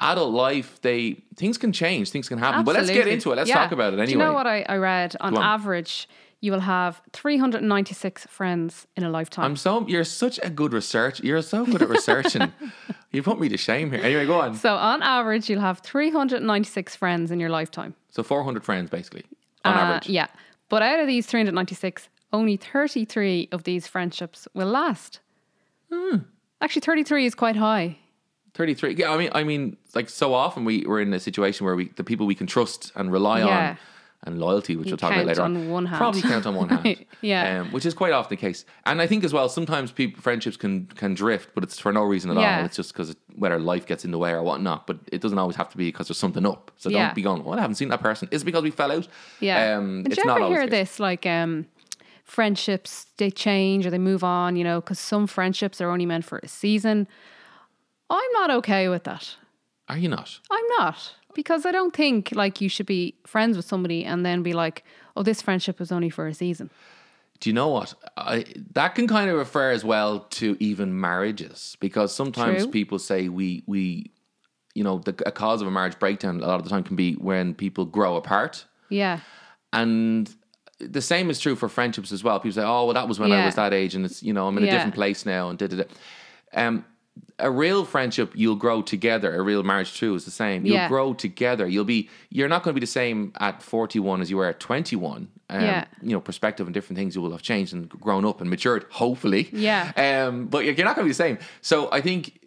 Adult 0.00 0.32
life, 0.34 0.80
they 0.82 1.22
things 1.36 1.56
can 1.56 1.72
change, 1.72 2.10
things 2.10 2.28
can 2.28 2.38
happen. 2.38 2.64
But 2.64 2.74
let's 2.74 2.90
get 2.90 3.08
into 3.08 3.32
it. 3.32 3.36
Let's 3.36 3.48
Yeah. 3.48 3.56
talk 3.56 3.72
about 3.72 3.92
it 3.94 3.98
anyway. 3.98 4.06
Do 4.06 4.12
you 4.12 4.18
know 4.18 4.34
what 4.34 4.46
I, 4.46 4.64
I 4.68 4.76
read? 4.76 5.16
On, 5.20 5.34
on. 5.36 5.42
average, 5.42 6.06
you 6.42 6.52
will 6.52 6.60
have 6.60 7.00
396 7.12 8.26
friends 8.26 8.86
in 8.96 9.04
a 9.04 9.08
lifetime. 9.10 9.44
I'm 9.46 9.56
so 9.56 9.86
you're 9.88 10.04
such 10.04 10.38
a 10.42 10.50
good 10.50 10.72
research. 10.74 11.20
You're 11.22 11.40
so 11.42 11.64
good 11.64 11.80
at 11.82 11.88
researching. 11.88 12.52
you 13.10 13.22
put 13.22 13.40
me 13.40 13.48
to 13.48 13.56
shame 13.56 13.90
here. 13.90 14.02
Anyway, 14.02 14.26
go 14.26 14.40
on. 14.40 14.54
so, 14.54 14.74
on 14.76 15.02
average, 15.02 15.48
you'll 15.48 15.60
have 15.62 15.78
396 15.80 16.94
friends 16.94 17.30
in 17.30 17.40
your 17.40 17.48
lifetime. 17.50 17.94
So 18.10 18.22
400 18.22 18.64
friends, 18.64 18.90
basically, 18.90 19.24
on 19.64 19.74
Uh, 19.74 19.76
average. 19.78 20.08
Yeah. 20.08 20.26
But 20.68 20.82
out 20.82 21.00
of 21.00 21.06
these 21.06 21.26
396, 21.26 22.08
only 22.32 22.56
33 22.56 23.48
of 23.52 23.62
these 23.64 23.86
friendships 23.86 24.46
will 24.52 24.68
last. 24.68 25.20
Hmm. 25.90 26.16
Actually, 26.60 26.80
33 26.82 27.24
is 27.26 27.34
quite 27.34 27.56
high. 27.56 27.98
33. 28.56 28.94
Yeah, 28.96 29.12
I 29.12 29.16
mean, 29.18 29.30
I 29.32 29.44
mean, 29.44 29.76
like 29.94 30.08
so 30.08 30.34
often 30.34 30.64
we 30.64 30.84
we're 30.86 31.00
in 31.00 31.12
a 31.14 31.20
situation 31.20 31.64
where 31.66 31.76
we 31.76 31.88
the 31.96 32.04
people 32.04 32.26
we 32.26 32.34
can 32.34 32.46
trust 32.46 32.90
and 32.96 33.12
rely 33.12 33.38
Yeah. 33.40 33.70
on 33.70 33.78
and 34.24 34.40
loyalty, 34.40 34.74
which 34.74 34.88
we'll 34.88 34.96
talk 34.96 35.12
about 35.12 35.26
later 35.26 35.42
on 35.42 35.56
on. 35.56 35.68
one 35.68 35.86
hand. 35.86 35.98
Probably 35.98 36.22
count 36.22 36.46
on 36.46 36.54
one 36.56 36.68
hand. 36.70 37.04
Yeah. 37.20 37.60
um, 37.60 37.70
which 37.72 37.86
is 37.86 37.94
quite 37.94 38.12
often 38.12 38.30
the 38.30 38.40
case. 38.40 38.64
And 38.84 39.00
I 39.00 39.06
think 39.06 39.22
as 39.24 39.32
well, 39.32 39.48
sometimes 39.48 39.92
people 39.92 40.20
friendships 40.22 40.56
can 40.56 40.86
can 40.86 41.14
drift, 41.14 41.50
but 41.54 41.62
it's 41.62 41.78
for 41.78 41.92
no 41.92 42.02
reason 42.02 42.30
at 42.30 42.36
Yeah. 42.38 42.58
all. 42.60 42.64
It's 42.64 42.76
just 42.76 42.92
because 42.92 43.14
whether 43.36 43.58
life 43.60 43.86
gets 43.86 44.04
in 44.04 44.10
the 44.10 44.18
way 44.18 44.32
or 44.32 44.42
whatnot. 44.42 44.86
But 44.86 44.98
it 45.12 45.20
doesn't 45.20 45.38
always 45.38 45.56
have 45.56 45.68
to 45.70 45.76
be 45.76 45.84
because 45.88 46.08
there's 46.08 46.18
something 46.18 46.46
up. 46.46 46.70
So 46.76 46.88
Yeah. 46.88 47.06
don't 47.06 47.14
be 47.14 47.22
going. 47.22 47.44
Well, 47.44 47.58
I 47.58 47.60
haven't 47.60 47.76
seen 47.76 47.88
that 47.90 48.00
person. 48.00 48.26
Is 48.32 48.42
it 48.42 48.46
because 48.46 48.62
we 48.64 48.70
fell 48.70 48.90
out? 48.90 49.06
Yeah. 49.40 49.76
Um, 49.76 50.02
Did 50.02 50.12
it's 50.12 50.18
you 50.18 50.24
not 50.24 50.40
ever 50.40 50.48
hear 50.48 50.66
this? 50.66 50.98
Like, 50.98 51.24
um, 51.26 51.66
friendships 52.24 53.06
they 53.18 53.30
change 53.30 53.86
or 53.86 53.90
they 53.90 53.98
move 53.98 54.24
on. 54.24 54.56
You 54.56 54.64
know, 54.64 54.80
because 54.80 54.98
some 54.98 55.26
friendships 55.26 55.80
are 55.80 55.90
only 55.90 56.06
meant 56.06 56.24
for 56.24 56.38
a 56.42 56.48
season. 56.48 57.06
I'm 58.10 58.32
not 58.32 58.50
okay 58.50 58.88
with 58.88 59.04
that. 59.04 59.36
Are 59.88 59.98
you 59.98 60.08
not? 60.08 60.38
I'm 60.50 60.64
not 60.78 61.14
because 61.34 61.66
I 61.66 61.72
don't 61.72 61.94
think 61.94 62.30
like 62.34 62.60
you 62.60 62.68
should 62.68 62.86
be 62.86 63.14
friends 63.26 63.56
with 63.56 63.66
somebody 63.66 64.04
and 64.04 64.24
then 64.24 64.42
be 64.42 64.52
like, 64.52 64.84
oh, 65.16 65.22
this 65.22 65.42
friendship 65.42 65.78
was 65.78 65.92
only 65.92 66.10
for 66.10 66.26
a 66.26 66.34
season. 66.34 66.70
Do 67.40 67.50
you 67.50 67.54
know 67.54 67.68
what? 67.68 67.94
I, 68.16 68.44
that 68.72 68.94
can 68.94 69.06
kind 69.06 69.28
of 69.30 69.36
refer 69.36 69.70
as 69.70 69.84
well 69.84 70.20
to 70.30 70.56
even 70.58 70.98
marriages 70.98 71.76
because 71.80 72.14
sometimes 72.14 72.62
True. 72.62 72.70
people 72.72 72.98
say 72.98 73.28
we 73.28 73.62
we, 73.66 74.10
you 74.74 74.82
know, 74.82 74.98
the 74.98 75.14
a 75.26 75.30
cause 75.30 75.60
of 75.60 75.68
a 75.68 75.70
marriage 75.70 75.98
breakdown 75.98 76.40
a 76.40 76.46
lot 76.46 76.56
of 76.58 76.64
the 76.64 76.70
time 76.70 76.82
can 76.82 76.96
be 76.96 77.12
when 77.14 77.54
people 77.54 77.84
grow 77.84 78.16
apart, 78.16 78.64
Yeah. 78.88 79.20
and 79.72 80.34
the 80.78 81.02
same 81.02 81.28
is 81.30 81.38
true 81.38 81.56
for 81.56 81.68
friendships 81.68 82.10
as 82.12 82.24
well. 82.24 82.38
People 82.40 82.54
say, 82.54 82.62
"Oh, 82.62 82.84
well, 82.86 82.94
that 82.94 83.06
was 83.08 83.18
when 83.18 83.32
I 83.32 83.44
was 83.44 83.54
that 83.56 83.72
age, 83.74 83.94
and 83.94 84.04
it's 84.06 84.22
you 84.22 84.32
know 84.32 84.46
I'm 84.48 84.56
in 84.56 84.62
a 84.64 84.66
Yeah. 84.66 84.72
different 84.72 84.94
place 84.94 85.26
now," 85.26 85.50
and 85.50 85.58
da 85.58 85.66
da. 85.66 85.84
Um, 86.54 86.84
a 87.38 87.50
real 87.50 87.84
friendship, 87.84 88.32
you'll 88.34 88.56
grow 88.56 88.80
together. 88.82 89.34
A 89.36 89.42
real 89.42 89.62
marriage, 89.62 89.98
too, 89.98 90.14
is 90.14 90.24
the 90.24 90.30
same. 90.30 90.64
You'll 90.64 90.76
Yeah. 90.76 90.88
grow 90.88 91.12
together. 91.14 91.66
You'll 91.66 91.84
be. 91.84 92.08
You're 92.30 92.48
not 92.48 92.62
going 92.62 92.72
to 92.74 92.80
be 92.80 92.84
the 92.84 92.90
same 93.02 93.32
at 93.40 93.62
41 93.62 94.20
as 94.22 94.30
you 94.30 94.36
were 94.38 94.46
at 94.46 94.58
21. 94.60 95.28
Um, 95.50 95.60
Yeah. 95.62 95.84
You 96.02 96.12
know, 96.12 96.20
perspective 96.20 96.66
and 96.66 96.74
different 96.74 96.96
things 96.98 97.14
you 97.14 97.20
will 97.22 97.32
have 97.32 97.42
changed 97.42 97.72
and 97.74 97.88
grown 97.88 98.24
up 98.24 98.40
and 98.40 98.48
matured. 98.50 98.86
Hopefully. 98.90 99.48
Yeah. 99.52 99.92
Um, 99.96 100.46
but 100.46 100.64
you're 100.64 100.74
you're 100.74 100.86
not 100.86 100.96
going 100.96 101.04
to 101.04 101.08
be 101.08 101.12
the 101.12 101.14
same. 101.14 101.38
So 101.60 101.88
I 101.92 102.00
think 102.00 102.40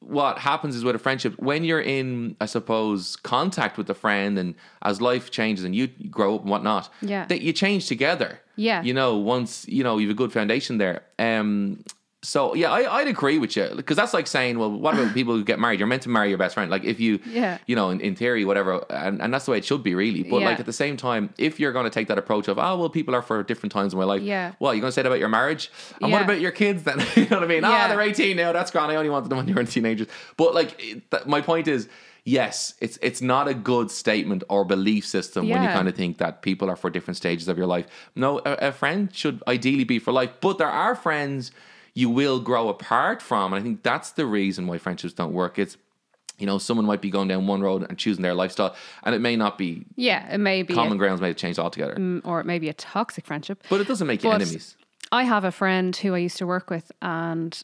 what 0.00 0.36
happens 0.38 0.76
is 0.76 0.84
with 0.84 0.94
a 0.94 0.98
friendship 0.98 1.32
when 1.38 1.64
you're 1.64 1.80
in 1.80 2.36
i 2.38 2.44
suppose 2.44 3.16
contact 3.16 3.78
with 3.78 3.88
a 3.88 3.94
friend 3.94 4.38
and 4.38 4.54
as 4.82 5.00
life 5.00 5.30
changes 5.30 5.64
and 5.64 5.74
you 5.74 5.86
grow 6.10 6.34
up 6.34 6.42
and 6.42 6.50
whatnot 6.50 6.92
Yeah. 7.00 7.24
that 7.28 7.40
you 7.40 7.54
change 7.54 7.86
together 7.86 8.38
Yeah. 8.54 8.82
you 8.82 8.92
know 8.92 9.16
once 9.16 9.66
you 9.66 9.82
know 9.82 9.96
you 9.96 10.08
have 10.08 10.14
a 10.14 10.18
good 10.18 10.30
foundation 10.30 10.76
there 10.76 11.04
um 11.18 11.82
so 12.24 12.54
yeah 12.54 12.70
I, 12.72 12.80
i'd 12.98 13.08
agree 13.08 13.38
with 13.38 13.54
you 13.56 13.68
because 13.76 13.96
that's 13.96 14.14
like 14.14 14.26
saying 14.26 14.58
well 14.58 14.70
what 14.84 14.94
about 14.94 15.12
people 15.14 15.34
who 15.36 15.44
get 15.44 15.58
married? 15.58 15.78
You're 15.78 15.86
meant 15.86 16.02
to 16.02 16.08
marry 16.08 16.28
your 16.30 16.38
best 16.38 16.54
friend. 16.54 16.70
Like 16.70 16.84
if 16.84 16.98
you 16.98 17.20
Yeah. 17.26 17.58
you 17.66 17.76
know 17.76 17.90
in, 17.90 18.00
in 18.00 18.16
theory 18.16 18.44
whatever 18.44 18.84
and, 18.90 19.20
and 19.22 19.28
that's 19.32 19.44
the 19.44 19.50
way 19.52 19.58
it 19.58 19.64
should 19.64 19.82
be 19.82 19.94
really. 19.94 20.22
But 20.22 20.38
Yeah. 20.40 20.46
like 20.50 20.60
at 20.60 20.66
the 20.66 20.72
same 20.84 20.96
time 20.96 21.22
if 21.38 21.60
you're 21.60 21.72
going 21.72 21.84
to 21.84 21.90
take 21.98 22.08
that 22.08 22.18
approach 22.18 22.48
of 22.48 22.58
oh 22.58 22.76
well 22.78 22.88
people 22.88 23.14
are 23.14 23.22
for 23.22 23.42
different 23.42 23.72
times 23.72 23.92
in 23.92 23.98
my 23.98 24.04
life 24.06 24.22
Yeah. 24.22 24.52
well 24.60 24.72
you're 24.74 24.80
going 24.80 24.90
to 24.94 24.94
say 24.98 25.02
that 25.02 25.08
about 25.12 25.18
your 25.20 25.28
marriage? 25.28 25.70
And 26.00 26.10
what 26.12 26.22
about 26.22 26.40
your 26.40 26.52
kids 26.62 26.82
then? 26.84 26.98
You 27.16 27.26
know 27.30 27.36
what 27.40 27.44
i 27.44 27.46
mean? 27.54 27.64
Ah 27.64 27.70
Yeah. 27.76 27.88
they're 27.88 28.00
18 28.00 28.36
now 28.36 28.52
that's 28.52 28.70
gone 28.70 28.88
i 28.90 28.96
only 28.96 29.10
wanted 29.10 29.28
them 29.28 29.36
when 29.38 29.46
they 29.46 29.52
were 29.52 29.64
teenagers. 29.76 30.08
But 30.36 30.54
like 30.54 30.70
it, 30.78 31.26
my 31.26 31.40
point 31.42 31.68
is 31.68 31.88
yes 32.26 32.72
it's 32.80 32.96
it's 33.02 33.20
not 33.20 33.48
a 33.48 33.54
good 33.72 33.90
statement 33.90 34.42
or 34.48 34.64
belief 34.64 35.04
system 35.06 35.48
when 35.50 35.62
you 35.62 35.68
kind 35.68 35.88
of 35.88 35.94
think 35.94 36.16
that 36.18 36.40
people 36.40 36.70
are 36.70 36.76
for 36.82 36.88
different 36.88 37.16
stages 37.18 37.48
of 37.48 37.58
your 37.58 37.66
life. 37.66 37.86
No 38.16 38.38
a, 38.46 38.52
a 38.70 38.72
friend 38.72 39.14
should 39.14 39.42
ideally 39.46 39.84
be 39.84 39.98
for 39.98 40.12
life 40.12 40.30
but 40.40 40.56
there 40.58 40.70
are 40.84 40.94
friends 40.94 41.50
you 41.94 42.10
will 42.10 42.40
grow 42.40 42.68
apart 42.68 43.22
from 43.22 43.52
and 43.52 43.60
i 43.60 43.62
think 43.62 43.82
that's 43.82 44.12
the 44.12 44.26
reason 44.26 44.66
why 44.66 44.78
friendships 44.78 45.14
don't 45.14 45.32
work 45.32 45.58
it's 45.58 45.76
you 46.38 46.46
know 46.46 46.58
someone 46.58 46.84
might 46.84 47.00
be 47.00 47.10
going 47.10 47.28
down 47.28 47.46
one 47.46 47.60
road 47.60 47.86
and 47.88 47.96
choosing 47.96 48.22
their 48.22 48.34
lifestyle 48.34 48.74
and 49.04 49.14
it 49.14 49.20
may 49.20 49.36
not 49.36 49.56
be 49.56 49.86
Yeah. 49.94 50.34
It 50.34 50.38
may 50.38 50.62
be, 50.62 50.74
common 50.74 50.94
a, 50.94 50.98
grounds 50.98 51.20
may 51.20 51.28
have 51.28 51.36
changed 51.36 51.58
altogether 51.58 51.94
mm, 51.94 52.20
or 52.24 52.40
it 52.40 52.46
may 52.46 52.58
be 52.58 52.68
a 52.68 52.74
toxic 52.74 53.24
friendship. 53.24 53.62
but 53.70 53.80
it 53.80 53.86
doesn't 53.86 54.06
make 54.06 54.24
you 54.24 54.30
enemies 54.32 54.76
I 55.12 55.24
have 55.24 55.44
a 55.44 55.52
friend 55.52 55.94
who 55.94 56.14
I 56.14 56.18
used 56.18 56.38
to 56.38 56.46
work 56.46 56.70
with, 56.70 56.90
and 57.00 57.62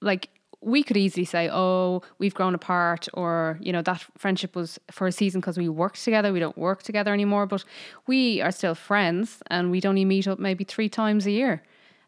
like 0.00 0.30
we 0.60 0.82
could 0.82 0.96
easily 0.96 1.24
say, 1.24 1.48
"Oh, 1.48 2.02
we've 2.18 2.34
grown 2.34 2.54
apart," 2.54 3.08
or 3.14 3.58
you 3.60 3.72
know, 3.72 3.82
that 3.82 4.04
friendship 4.16 4.56
was 4.56 4.80
for 4.90 5.06
a 5.06 5.12
season 5.12 5.40
because 5.40 5.56
we 5.56 5.68
worked 5.68 6.02
together. 6.02 6.32
We 6.32 6.40
don't 6.40 6.58
work 6.58 6.82
together 6.82 7.12
anymore, 7.12 7.46
but 7.46 7.64
we 8.06 8.40
are 8.40 8.50
still 8.50 8.74
friends, 8.74 9.42
and 9.48 9.70
we'd 9.70 9.86
only 9.86 10.04
meet 10.04 10.26
up 10.26 10.38
maybe 10.38 10.64
three 10.64 10.88
times 10.88 11.26
a 11.26 11.30
year. 11.30 11.62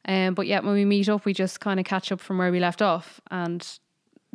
Um, 0.06 0.34
but 0.34 0.46
yet, 0.46 0.64
when 0.64 0.74
we 0.74 0.84
meet 0.84 1.08
up, 1.08 1.24
we 1.24 1.32
just 1.34 1.60
kind 1.60 1.78
of 1.78 1.86
catch 1.86 2.10
up 2.10 2.20
from 2.20 2.38
where 2.38 2.50
we 2.50 2.58
left 2.60 2.80
off, 2.82 3.20
and 3.30 3.66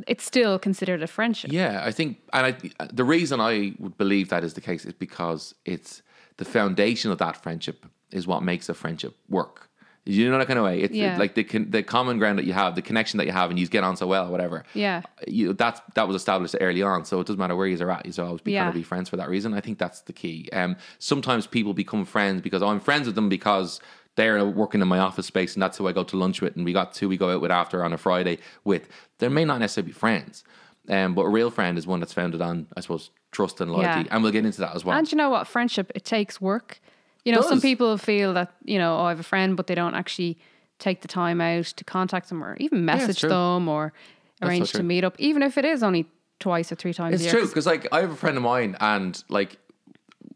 it's 0.07 0.23
still 0.23 0.59
considered 0.59 1.01
a 1.01 1.07
friendship. 1.07 1.51
Yeah, 1.51 1.81
I 1.83 1.91
think, 1.91 2.17
and 2.33 2.45
I, 2.79 2.85
the 2.93 3.03
reason 3.03 3.39
I 3.39 3.73
would 3.79 3.97
believe 3.97 4.29
that 4.29 4.43
is 4.43 4.53
the 4.53 4.61
case 4.61 4.85
is 4.85 4.93
because 4.93 5.55
it's 5.65 6.01
the 6.37 6.45
foundation 6.45 7.11
of 7.11 7.17
that 7.19 7.41
friendship 7.41 7.85
is 8.11 8.27
what 8.27 8.43
makes 8.43 8.69
a 8.69 8.73
friendship 8.73 9.15
work. 9.29 9.69
You 10.07 10.29
know 10.29 10.37
that 10.37 10.45
kind 10.45 10.59
of 10.59 10.65
way. 10.65 10.81
It's 10.81 10.93
Yeah. 10.93 11.17
like 11.17 11.33
the 11.33 11.43
con- 11.43 11.71
the 11.71 11.81
common 11.81 12.19
ground 12.19 12.37
that 12.37 12.45
you 12.45 12.53
have, 12.53 12.75
the 12.75 12.83
connection 12.83 13.17
that 13.17 13.25
you 13.25 13.31
have, 13.31 13.49
and 13.49 13.57
you 13.57 13.65
get 13.67 13.83
on 13.83 13.97
so 13.97 14.05
well, 14.05 14.29
whatever. 14.29 14.63
Yeah. 14.75 15.01
you 15.27 15.53
that's 15.53 15.81
that 15.95 16.07
was 16.07 16.15
established 16.15 16.55
early 16.61 16.83
on, 16.83 17.05
so 17.05 17.19
it 17.21 17.25
doesn't 17.25 17.39
matter 17.39 17.55
where 17.55 17.65
you 17.65 17.83
are 17.83 17.89
at. 17.89 18.05
You 18.05 18.23
always 18.23 18.41
be 18.41 18.51
kind 18.51 18.65
Yeah. 18.65 18.67
of 18.67 18.75
be 18.75 18.83
friends 18.83 19.09
for 19.09 19.17
that 19.17 19.29
reason. 19.29 19.55
I 19.55 19.61
think 19.61 19.79
that's 19.79 20.01
the 20.01 20.13
key. 20.13 20.47
Um, 20.53 20.75
sometimes 20.99 21.47
people 21.47 21.73
become 21.73 22.05
friends 22.05 22.41
because 22.41 22.61
I'm 22.61 22.79
friends 22.79 23.07
with 23.07 23.15
them 23.15 23.29
because 23.29 23.79
they're 24.15 24.43
working 24.45 24.81
in 24.81 24.87
my 24.87 24.99
office 24.99 25.25
space, 25.25 25.53
and 25.55 25.61
that's 25.63 25.77
who 25.77 25.87
I 25.87 25.91
go 25.91 26.03
to 26.03 26.17
lunch 26.17 26.41
with, 26.41 26.55
and 26.55 26.63
we 26.65 26.73
got 26.73 26.93
two 26.93 27.09
we 27.09 27.17
go 27.17 27.31
out 27.33 27.41
with 27.41 27.51
after 27.51 27.83
on 27.83 27.93
a 27.93 27.97
Friday 27.97 28.37
with. 28.63 28.87
They 29.19 29.27
may 29.27 29.45
not 29.45 29.59
necessarily 29.59 29.91
be 29.91 29.93
friends, 29.93 30.43
um, 30.89 31.13
but 31.15 31.23
a 31.23 31.29
real 31.29 31.49
friend 31.51 31.77
is 31.77 31.85
one 31.87 31.99
that's 31.99 32.13
founded 32.13 32.41
on, 32.41 32.67
I 32.77 32.81
suppose, 32.81 33.09
trust 33.31 33.59
and 33.61 33.71
loyalty, 33.71 34.01
Yeah. 34.01 34.07
and 34.11 34.23
we'll 34.23 34.31
get 34.31 34.45
into 34.45 34.61
that 34.61 34.75
as 34.75 34.85
well. 34.85 34.97
And 34.97 35.11
you 35.11 35.17
know 35.17 35.29
what? 35.29 35.47
Friendship, 35.47 35.91
it 35.95 36.05
takes 36.05 36.39
work. 36.39 36.79
You 37.25 37.33
know, 37.33 37.41
some 37.41 37.59
people 37.59 37.97
feel 37.97 38.33
that, 38.35 38.53
you 38.63 38.77
know, 38.77 38.97
oh, 38.99 39.03
I 39.05 39.09
have 39.09 39.19
a 39.19 39.23
friend, 39.23 39.57
but 39.57 39.65
they 39.67 39.73
don't 39.75 39.95
actually 39.95 40.37
take 40.77 41.01
the 41.01 41.07
time 41.07 41.41
out 41.41 41.65
to 41.65 41.83
contact 41.83 42.29
them 42.29 42.43
or 42.43 42.55
even 42.57 42.85
message 42.85 43.19
true. 43.21 43.29
them 43.29 43.67
or 43.67 43.93
arrange 44.41 44.71
true. 44.71 44.77
to 44.79 44.83
meet 44.83 45.03
up, 45.03 45.15
even 45.17 45.41
if 45.41 45.57
it 45.57 45.65
is 45.65 45.81
only 45.81 46.05
twice 46.39 46.71
or 46.71 46.75
three 46.75 46.93
times 46.93 47.15
It's 47.15 47.21
a 47.23 47.25
year. 47.25 47.31
true 47.31 47.41
'Cause- 47.41 47.49
because 47.49 47.65
like 47.65 47.87
I 47.91 48.01
have 48.01 48.11
a 48.11 48.15
friend 48.15 48.37
of 48.37 48.43
mine 48.43 48.75
and 48.79 49.21
like 49.29 49.57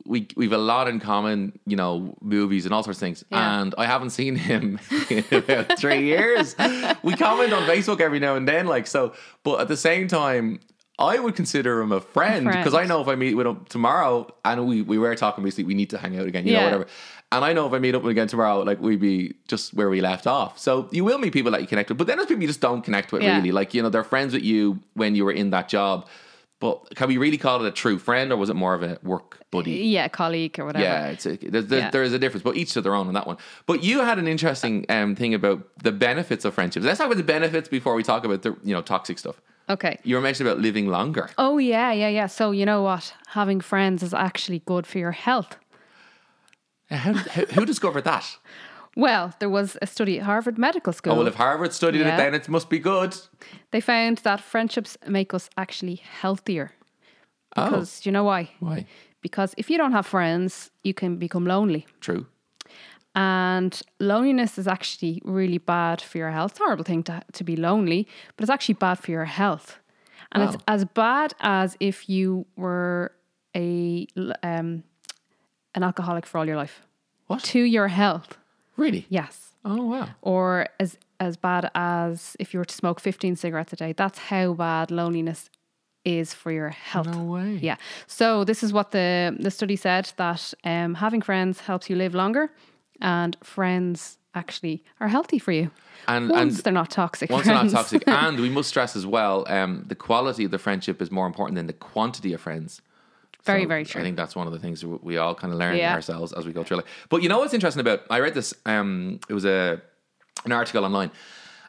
we 0.10 0.28
we've 0.36 0.52
a 0.52 0.58
lot 0.58 0.88
in 0.88 1.00
common, 1.00 1.58
you 1.68 1.76
know, 1.76 2.18
movies 2.20 2.66
and 2.66 2.74
all 2.74 2.84
sorts 2.84 2.98
of 2.98 3.02
things. 3.02 3.24
Yeah. 3.32 3.62
And 3.62 3.76
I 3.78 3.86
haven't 3.86 4.10
seen 4.10 4.36
him 4.36 4.80
in 5.10 5.24
about 5.32 5.78
three 5.80 6.04
years. 6.04 6.56
We 7.04 7.14
comment 7.16 7.54
on 7.54 7.64
Facebook 7.64 8.02
every 8.02 8.20
now 8.20 8.36
and 8.36 8.48
then, 8.48 8.66
like 8.66 8.88
so. 8.88 9.14
But 9.44 9.62
at 9.62 9.68
the 9.68 9.78
same 9.78 10.08
time, 10.08 10.60
I 10.98 11.20
would 11.20 11.36
consider 11.36 11.80
him 11.80 11.92
a 11.92 12.02
friend 12.02 12.48
because 12.48 12.74
I 12.74 12.86
know 12.86 13.02
if 13.02 13.08
I 13.08 13.16
meet 13.16 13.36
with 13.36 13.46
him 13.48 13.66
tomorrow, 13.70 14.28
and 14.44 14.68
we 14.68 14.82
we 14.82 14.98
were 14.98 15.16
talking 15.16 15.44
basically, 15.44 15.66
we 15.66 15.76
need 15.76 15.92
to 15.92 16.00
hang 16.00 16.18
out 16.18 16.26
again, 16.26 16.46
you 16.48 16.54
know, 16.54 16.64
whatever. 16.64 16.88
And 17.32 17.46
I 17.46 17.54
know 17.54 17.68
if 17.68 17.74
I 17.74 17.78
meet 17.78 17.94
up 17.94 18.02
with 18.02 18.10
again 18.12 18.28
tomorrow, 18.28 18.62
like 18.64 18.82
we'd 18.82 19.00
be 19.00 19.36
just 19.48 19.76
where 19.76 19.92
we 19.92 20.02
left 20.02 20.26
off. 20.26 20.58
So 20.58 20.90
you 20.92 21.06
will 21.06 21.20
meet 21.20 21.32
people 21.32 21.52
that 21.52 21.62
you 21.62 21.68
connect 21.68 21.90
with, 21.90 22.00
but 22.00 22.08
then 22.08 22.18
there's 22.18 22.28
people 22.28 22.42
you 22.42 22.48
just 22.48 22.62
don't 22.62 22.82
connect 22.82 23.12
with 23.12 23.22
Yeah. 23.22 23.36
really. 23.38 23.52
Like 23.52 23.76
you 23.76 23.84
know, 23.84 23.90
they're 23.90 24.04
friends 24.04 24.34
with 24.34 24.42
you 24.42 24.80
when 24.96 25.14
you 25.14 25.24
were 25.24 25.32
in 25.32 25.52
that 25.52 25.70
job. 25.70 26.08
But 26.60 26.94
can 26.96 27.08
we 27.08 27.18
really 27.18 27.38
call 27.38 27.64
it 27.64 27.68
a 27.68 27.72
true 27.72 27.98
friend, 27.98 28.32
or 28.34 28.38
was 28.38 28.50
it 28.50 28.56
more 28.56 28.74
of 28.74 28.84
a 28.84 29.00
work 29.02 29.40
buddy? 29.50 29.72
yeah, 29.72 30.10
colleague 30.10 30.60
or 30.60 30.66
whatever. 30.66 30.84
Yeah, 30.84 31.08
it's 31.08 31.26
a, 31.26 31.38
there's, 31.38 31.68
there's, 31.68 31.84
Yeah. 31.84 31.90
there 31.90 32.04
is 32.04 32.12
a 32.12 32.20
difference, 32.20 32.44
but 32.44 32.58
each 32.58 32.74
to 32.74 32.82
their 32.82 32.94
own 32.96 33.08
on 33.08 33.14
that 33.14 33.26
one. 33.28 33.38
But 33.66 33.82
you 33.82 34.00
had 34.00 34.20
an 34.20 34.28
interesting 34.28 34.86
um, 34.90 35.16
thing 35.16 35.34
about 35.34 35.66
the 35.82 35.94
benefits 35.94 36.44
of 36.44 36.54
friendships. 36.54 36.86
Let's 36.86 36.98
talk 36.98 37.06
about 37.08 37.18
the 37.18 37.24
benefits 37.24 37.70
before 37.70 37.96
we 37.96 38.04
talk 38.04 38.26
about 38.26 38.42
the 38.42 38.58
you 38.64 38.74
know 38.74 38.82
toxic 38.82 39.18
stuff. 39.20 39.42
Okay. 39.70 40.00
You 40.04 40.16
were 40.16 40.22
mentioning 40.22 40.52
about 40.52 40.62
living 40.62 40.88
longer. 40.88 41.30
Oh, 41.38 41.60
yeah, 41.60 41.92
yeah, 41.92 42.08
yeah. 42.10 42.26
So, 42.26 42.50
you 42.50 42.66
know 42.66 42.82
what? 42.82 43.14
Having 43.28 43.62
friends 43.62 44.02
is 44.02 44.16
actually 44.16 44.64
good 44.66 44.88
for 44.88 44.98
your 44.98 45.12
health. 45.12 45.58
How, 46.90 47.14
how, 47.14 47.46
who 47.46 47.66
discovered 47.66 48.04
that? 48.06 48.38
Well, 49.00 49.34
there 49.40 49.50
was 49.50 49.78
a 49.82 49.88
study 49.88 50.20
at 50.20 50.26
Harvard 50.26 50.58
Medical 50.58 50.94
School. 50.94 51.14
Oh, 51.14 51.18
well, 51.18 51.28
if 51.28 51.36
Harvard 51.36 51.74
studied 51.74 52.02
it, 52.02 52.18
then 52.18 52.34
it 52.34 52.50
must 52.50 52.70
be 52.70 52.80
good. 52.80 53.16
they 53.72 53.82
found 53.82 54.18
that 54.20 54.42
friendships 54.42 54.98
make 55.08 55.34
us 55.34 55.50
actually 55.56 55.96
healthier. 56.22 56.72
Oh, 57.56 57.64
Because 57.64 58.06
you 58.06 58.12
know 58.12 58.26
why? 58.26 58.50
why? 58.60 58.86
Because 59.22 59.54
if 59.58 59.70
you 59.70 59.78
don't 59.78 59.94
have 59.94 60.06
friends, 60.06 60.72
you 60.84 60.94
can 60.94 61.18
become 61.18 61.46
lonely. 61.46 61.86
True. 62.02 62.26
And 63.16 63.82
loneliness 64.00 64.58
is 64.58 64.68
actually 64.68 65.22
really 65.26 65.58
bad 65.58 66.02
for 66.02 66.18
your 66.18 66.32
health. 66.32 66.52
It's 66.52 66.60
a 66.60 66.64
horrible 66.64 66.84
thing 66.84 67.04
to, 67.04 67.22
to 67.34 67.44
be 67.44 67.56
lonely, 67.56 68.08
but 68.36 68.44
it's 68.44 68.50
actually 68.52 68.76
bad 68.76 69.00
for 69.00 69.12
your 69.12 69.26
health. 69.26 69.80
And 70.32 70.44
Wow. 70.44 70.50
it's 70.54 70.64
as 70.68 70.86
bad 70.86 71.34
as 71.40 71.76
if 71.80 72.08
you 72.10 72.46
were 72.56 73.12
a 73.56 74.08
um, 74.44 74.84
an 75.76 75.84
alcoholic 75.84 76.26
for 76.26 76.38
all 76.38 76.46
your 76.46 76.58
life. 76.58 76.82
What? 77.28 77.44
To 77.46 77.60
your 77.62 77.88
health, 77.88 78.38
Really? 78.80 79.06
yes. 79.10 79.46
Oh 79.66 79.86
wow. 79.88 80.08
Or 80.22 80.68
as 80.80 80.98
as 81.20 81.36
bad 81.38 81.70
as 81.76 82.36
if 82.40 82.54
you 82.54 82.60
were 82.60 82.66
to 82.66 82.76
smoke 82.76 83.00
15 83.02 83.36
cigarettes 83.36 83.74
a 83.74 83.76
day. 83.76 83.94
That's 83.94 84.18
how 84.20 84.54
bad 84.54 84.90
loneliness 84.90 85.50
is 86.06 86.34
for 86.34 86.52
your 86.52 86.70
health. 86.70 87.08
No 87.08 87.24
way. 87.24 87.60
Yeah. 87.62 87.76
So 88.08 88.44
this 88.46 88.64
is 88.64 88.72
what 88.72 88.92
the 88.92 89.36
the 89.38 89.52
study 89.52 89.76
said 89.76 90.12
that 90.16 90.54
um, 90.64 90.96
having 90.96 91.22
friends 91.22 91.60
helps 91.60 91.90
you 91.90 91.98
live 91.98 92.16
longer, 92.16 92.50
and 93.02 93.36
friends 93.44 94.18
actually 94.36 94.84
are 95.00 95.08
healthy 95.10 95.40
for 95.40 95.52
you 95.52 95.72
And 96.08 96.30
once 96.30 96.56
and 96.56 96.64
they're 96.64 96.74
not 96.74 96.92
toxic. 96.92 97.30
once 97.32 97.46
they're 97.46 97.56
not 97.64 97.70
toxic, 97.72 98.04
and 98.08 98.40
we 98.40 98.50
must 98.50 98.70
stress 98.70 98.96
as 98.96 99.06
well, 99.06 99.44
um, 99.50 99.84
the 99.88 99.96
quality 99.96 100.46
of 100.46 100.52
the 100.52 100.60
friendship 100.60 101.02
is 101.02 101.10
more 101.12 101.26
important 101.28 101.56
than 101.56 101.68
the 101.68 101.74
quantity 101.74 102.32
of 102.34 102.40
friends. 102.42 102.82
Very, 103.46 103.64
So 103.64 103.68
very 103.68 103.86
true. 103.86 104.02
I 104.02 104.04
think 104.04 104.18
that's 104.18 104.36
one 104.36 104.48
of 104.48 104.54
the 104.54 104.60
things 104.60 104.84
we 104.86 105.18
all 105.18 105.34
kind 105.36 105.52
of 105.54 105.60
learn 105.60 105.76
Yeah. 105.78 105.94
ourselves 105.94 106.34
as 106.34 106.46
we 106.46 106.52
go 106.54 106.64
through 106.64 106.78
life. 106.78 106.86
But 107.10 107.24
you 107.24 107.30
know 107.30 107.40
what's 107.40 107.54
interesting 107.54 107.82
about? 107.82 108.02
I 108.10 108.20
read 108.20 108.34
this. 108.34 108.54
Um, 108.66 109.20
it 109.30 109.34
was 109.34 109.46
a 109.46 109.82
an 110.46 110.52
article 110.52 110.84
online, 110.86 111.12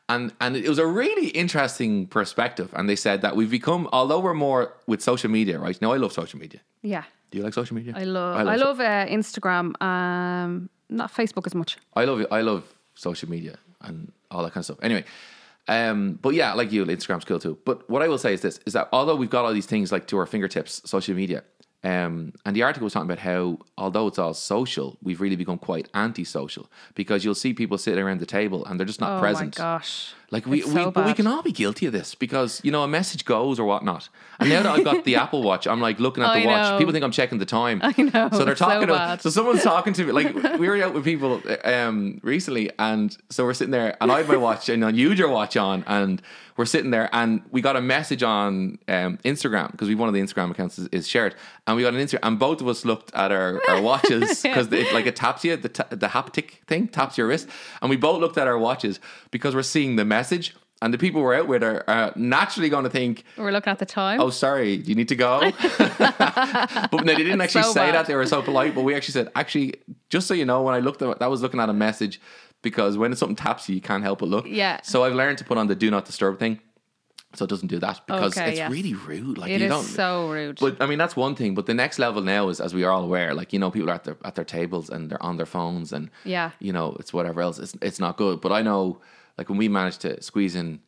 and 0.09 0.33
and 0.41 0.57
it 0.57 0.69
was 0.69 0.79
a 0.79 0.87
really 0.87 1.29
interesting 1.29 2.07
perspective. 2.07 2.69
And 2.75 2.89
they 2.89 2.97
said 2.97 3.23
that 3.23 3.35
we've 3.37 3.51
become, 3.51 3.89
although 3.93 4.21
we're 4.21 4.35
more 4.35 4.73
with 4.87 5.01
social 5.03 5.31
media, 5.31 5.59
right? 5.59 5.81
Now 5.81 5.93
I 5.93 5.97
love 5.99 6.13
social 6.13 6.39
media. 6.41 6.61
Yeah. 6.83 7.05
Do 7.31 7.39
you 7.39 7.45
like 7.45 7.55
social 7.55 7.77
media? 7.77 7.93
I 7.97 8.05
love 8.05 8.37
I 8.49 8.57
love, 8.57 8.81
uh, 8.81 9.07
Instagram. 9.07 9.81
Um, 9.81 10.69
not 10.89 11.13
Facebook 11.15 11.47
as 11.47 11.55
much. 11.55 11.79
I 11.95 12.05
love 12.05 12.27
I 12.33 12.41
love 12.43 12.63
social 12.95 13.31
media 13.31 13.57
and 13.83 14.11
all 14.31 14.43
that 14.43 14.53
kind 14.53 14.63
of 14.63 14.65
stuff. 14.65 14.79
Anyway, 14.83 15.05
um, 15.69 16.19
but 16.23 16.35
yeah, 16.35 16.53
like 16.55 16.73
you, 16.73 16.85
Instagram's 16.85 17.25
cool 17.25 17.39
too. 17.39 17.57
But 17.65 17.89
what 17.89 18.03
I 18.03 18.09
will 18.09 18.19
say 18.19 18.35
is 18.35 18.41
this: 18.41 18.59
is 18.67 18.73
that 18.73 18.89
although 18.93 19.15
we've 19.15 19.31
got 19.31 19.45
all 19.45 19.53
these 19.53 19.67
things 19.67 19.93
like 19.93 20.07
to 20.09 20.19
our 20.19 20.27
fingertips, 20.27 20.83
social 20.85 21.15
media, 21.15 21.45
um, 21.83 22.33
and 22.45 22.55
the 22.55 22.63
article 22.63 22.85
was 22.85 22.93
talking 22.93 23.11
about 23.11 23.21
how 23.21 23.59
although 23.79 24.07
it's 24.07 24.19
all 24.19 24.35
social, 24.35 24.99
we've 25.03 25.21
really 25.21 25.37
become 25.37 25.59
quite 25.59 25.89
anti-social 25.95 26.71
because 26.95 27.25
you'll 27.25 27.35
see 27.35 27.55
people 27.55 27.79
sitting 27.79 28.03
around 28.05 28.21
the 28.21 28.27
table 28.27 28.65
and 28.67 28.79
they're 28.79 28.87
just 28.87 29.01
not 29.01 29.21
present. 29.21 29.59
Oh 29.59 29.59
present. 29.59 29.59
my 29.59 29.79
gosh. 29.79 30.15
Like 30.33 30.47
we, 30.47 30.61
It's 30.61 30.69
we 30.69 30.85
but 30.91 31.07
we 31.07 31.15
can 31.15 31.27
all 31.27 31.43
be 31.43 31.51
guilty 31.53 31.87
of 31.87 31.93
this 31.93 32.15
because 32.15 32.61
you 32.63 32.71
know 32.71 32.83
a 32.85 32.89
message 32.89 33.25
goes 33.25 33.59
or 33.59 33.65
whatnot. 33.65 34.09
And 34.39 34.49
now 34.49 34.63
that 34.63 34.71
I've 34.79 34.85
got 34.85 35.05
the 35.05 35.17
Apple 35.25 35.43
Watch, 35.43 35.67
I'm 35.67 35.81
like 35.81 35.99
looking 35.99 36.23
at 36.23 36.33
the 36.35 36.43
I 36.43 36.47
watch. 36.47 36.71
know. 36.73 36.79
People 36.79 36.93
think 36.93 37.05
I'm 37.05 37.11
checking 37.11 37.39
the 37.39 37.47
time. 37.47 37.81
I 37.83 37.93
know, 38.01 38.29
So 38.33 38.45
they're 38.45 38.53
it's 38.53 38.59
so 38.61 38.67
talking. 38.67 38.87
to, 38.89 39.19
so 39.21 39.29
someone's 39.31 39.63
talking 39.75 39.93
to 39.95 40.05
me. 40.05 40.13
Like 40.13 40.33
we 40.59 40.69
were 40.69 40.81
out 40.83 40.95
with 40.95 41.05
people 41.05 41.43
um, 41.65 42.21
recently, 42.23 42.71
and 42.79 43.17
so 43.29 43.45
we're 43.45 43.55
sitting 43.55 43.73
there, 43.73 43.97
and 44.01 44.13
I 44.13 44.19
had 44.19 44.29
my 44.29 44.37
watch 44.37 44.69
and 44.69 44.97
you 44.97 45.09
had 45.11 45.19
your 45.19 45.29
watch 45.31 45.57
on, 45.57 45.83
and 45.89 46.23
we're 46.57 46.67
sitting 46.67 46.91
there, 46.91 47.09
and 47.13 47.41
we 47.51 47.61
got 47.63 47.75
a 47.77 47.81
message 47.81 48.23
on 48.23 48.79
um, 48.87 49.17
Instagram 49.25 49.73
because 49.73 49.89
we 49.89 49.95
one 49.95 50.09
of 50.09 50.15
the 50.15 50.21
Instagram 50.21 50.51
accounts 50.51 50.79
is, 50.79 50.89
is 50.89 51.09
shared, 51.09 51.35
and 51.67 51.77
we 51.77 51.83
got 51.83 51.95
an 51.95 52.01
Instagram, 52.01 52.19
and 52.23 52.39
both 52.39 52.61
of 52.61 52.69
us 52.69 52.85
looked 52.85 53.13
at 53.15 53.33
our, 53.33 53.61
our 53.69 53.81
watches 53.81 54.43
because 54.43 54.71
it 54.73 54.93
like 54.93 55.07
it 55.07 55.17
taps 55.17 55.43
you, 55.43 55.57
the 55.57 55.71
ta- 55.71 55.87
the 55.91 56.09
haptic 56.09 56.63
thing 56.67 56.87
taps 56.87 57.17
your 57.19 57.27
wrist, 57.27 57.49
and 57.81 57.89
we 57.91 57.97
both 57.97 58.21
looked 58.21 58.37
at 58.39 58.47
our 58.47 58.59
watches 58.59 59.01
because 59.33 59.55
we're 59.57 59.63
seeing 59.63 59.97
the 59.97 60.05
message. 60.05 60.20
And 60.83 60.95
the 60.95 60.99
people 60.99 61.21
we're 61.21 61.35
out 61.35 61.47
with 61.47 61.63
are, 61.63 61.85
are 61.89 62.11
naturally 62.17 62.71
going 62.71 62.85
to 62.85 62.91
think, 62.91 63.25
We're 63.37 63.51
looking 63.53 63.71
at 63.71 63.79
the 63.79 63.85
time. 63.85 64.19
"Oh, 64.19 64.31
sorry, 64.31 64.77
you 64.77 64.95
need 64.95 65.09
to 65.09 65.15
go?" 65.17 65.41
but 65.99 66.93
no, 66.93 66.99
they 67.05 67.17
didn't 67.17 67.41
actually 67.41 67.65
so 67.65 67.73
say 67.73 67.87
bad. 67.87 67.95
that. 67.95 68.07
They 68.07 68.15
were 68.15 68.27
so 68.27 68.43
polite. 68.43 68.75
But 68.75 68.83
we 68.83 68.95
actually 68.95 69.13
said, 69.13 69.31
"Actually, 69.35 69.75
just 70.09 70.27
so 70.27 70.35
you 70.35 70.45
know, 70.45 70.63
when 70.63 70.75
I 70.75 70.79
looked 70.81 71.03
at 71.03 71.19
that, 71.19 71.31
was 71.31 71.43
looking 71.43 71.61
at 71.61 71.69
a 71.69 71.73
message 71.75 72.21
because 72.63 72.97
when 72.97 73.15
something 73.17 73.37
taps 73.37 73.69
you, 73.69 73.75
you 73.75 73.81
can't 73.81 74.03
help 74.03 74.21
but 74.21 74.29
look." 74.29 74.47
Yeah. 74.47 74.81
So 74.83 75.05
I've 75.05 75.15
learned 75.15 75.39
to 75.39 75.45
put 75.45 75.59
on 75.59 75.67
the 75.67 75.75
do 75.75 75.91
not 75.91 76.05
disturb 76.07 76.39
thing, 76.39 76.61
so 77.35 77.45
it 77.45 77.49
doesn't 77.51 77.69
do 77.69 77.79
that 77.81 78.01
because 78.07 78.37
Okay, 78.37 78.49
it's 78.51 78.59
yes. 78.59 78.71
really 78.71 78.95
rude. 78.95 79.39
Like 79.39 79.51
it 79.51 79.61
you 79.61 79.67
is 79.67 79.71
don't. 79.71 79.85
so 79.85 80.31
rude. 80.31 80.59
But 80.61 80.81
I 80.81 80.87
mean 80.87 80.99
that's 80.99 81.15
one 81.17 81.35
thing. 81.35 81.55
But 81.55 81.67
the 81.67 81.75
next 81.75 81.99
level 81.99 82.23
now 82.23 82.49
is, 82.49 82.61
as 82.61 82.73
we 82.75 82.85
are 82.85 82.91
all 82.91 83.05
aware, 83.05 83.35
like 83.35 83.53
you 83.53 83.59
know, 83.59 83.71
people 83.71 83.91
are 83.91 83.95
at 83.95 84.05
their 84.05 84.17
at 84.25 84.35
their 84.35 84.45
tables 84.47 84.89
and 84.89 85.11
they're 85.11 85.23
on 85.23 85.37
their 85.37 85.47
phones 85.47 85.93
and 85.93 86.11
Yeah. 86.25 86.53
you 86.59 86.73
know, 86.73 86.97
it's 86.99 87.13
whatever 87.13 87.43
else. 87.43 87.59
It's 87.59 87.75
it's 87.83 88.01
not 88.01 88.17
good. 88.17 88.41
But 88.41 88.53
I 88.53 88.63
know, 88.63 89.01
like 89.41 89.49
when 89.49 89.57
we 89.59 89.69
managed 89.69 90.03
to 90.03 90.23
squeeze 90.23 90.55
in, 90.55 90.81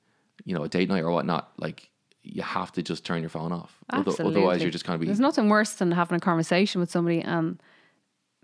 you 0.45 0.55
know, 0.55 0.62
a 0.62 0.69
date 0.69 0.88
night 0.91 1.03
or 1.03 1.11
whatnot, 1.11 1.51
like 1.57 1.88
you 2.23 2.43
have 2.43 2.71
to 2.73 2.83
just 2.83 3.03
turn 3.05 3.21
your 3.23 3.31
phone 3.31 3.51
off. 3.51 3.79
Absolutely. 3.91 4.27
Otherwise, 4.37 4.61
you're 4.62 4.71
just 4.71 4.85
kind 4.85 4.95
of 4.95 5.01
be. 5.01 5.07
There's 5.07 5.19
nothing 5.19 5.49
worse 5.49 5.73
than 5.73 5.91
having 5.93 6.17
a 6.19 6.21
conversation 6.21 6.81
with 6.81 6.91
somebody 6.91 7.23
and 7.23 7.59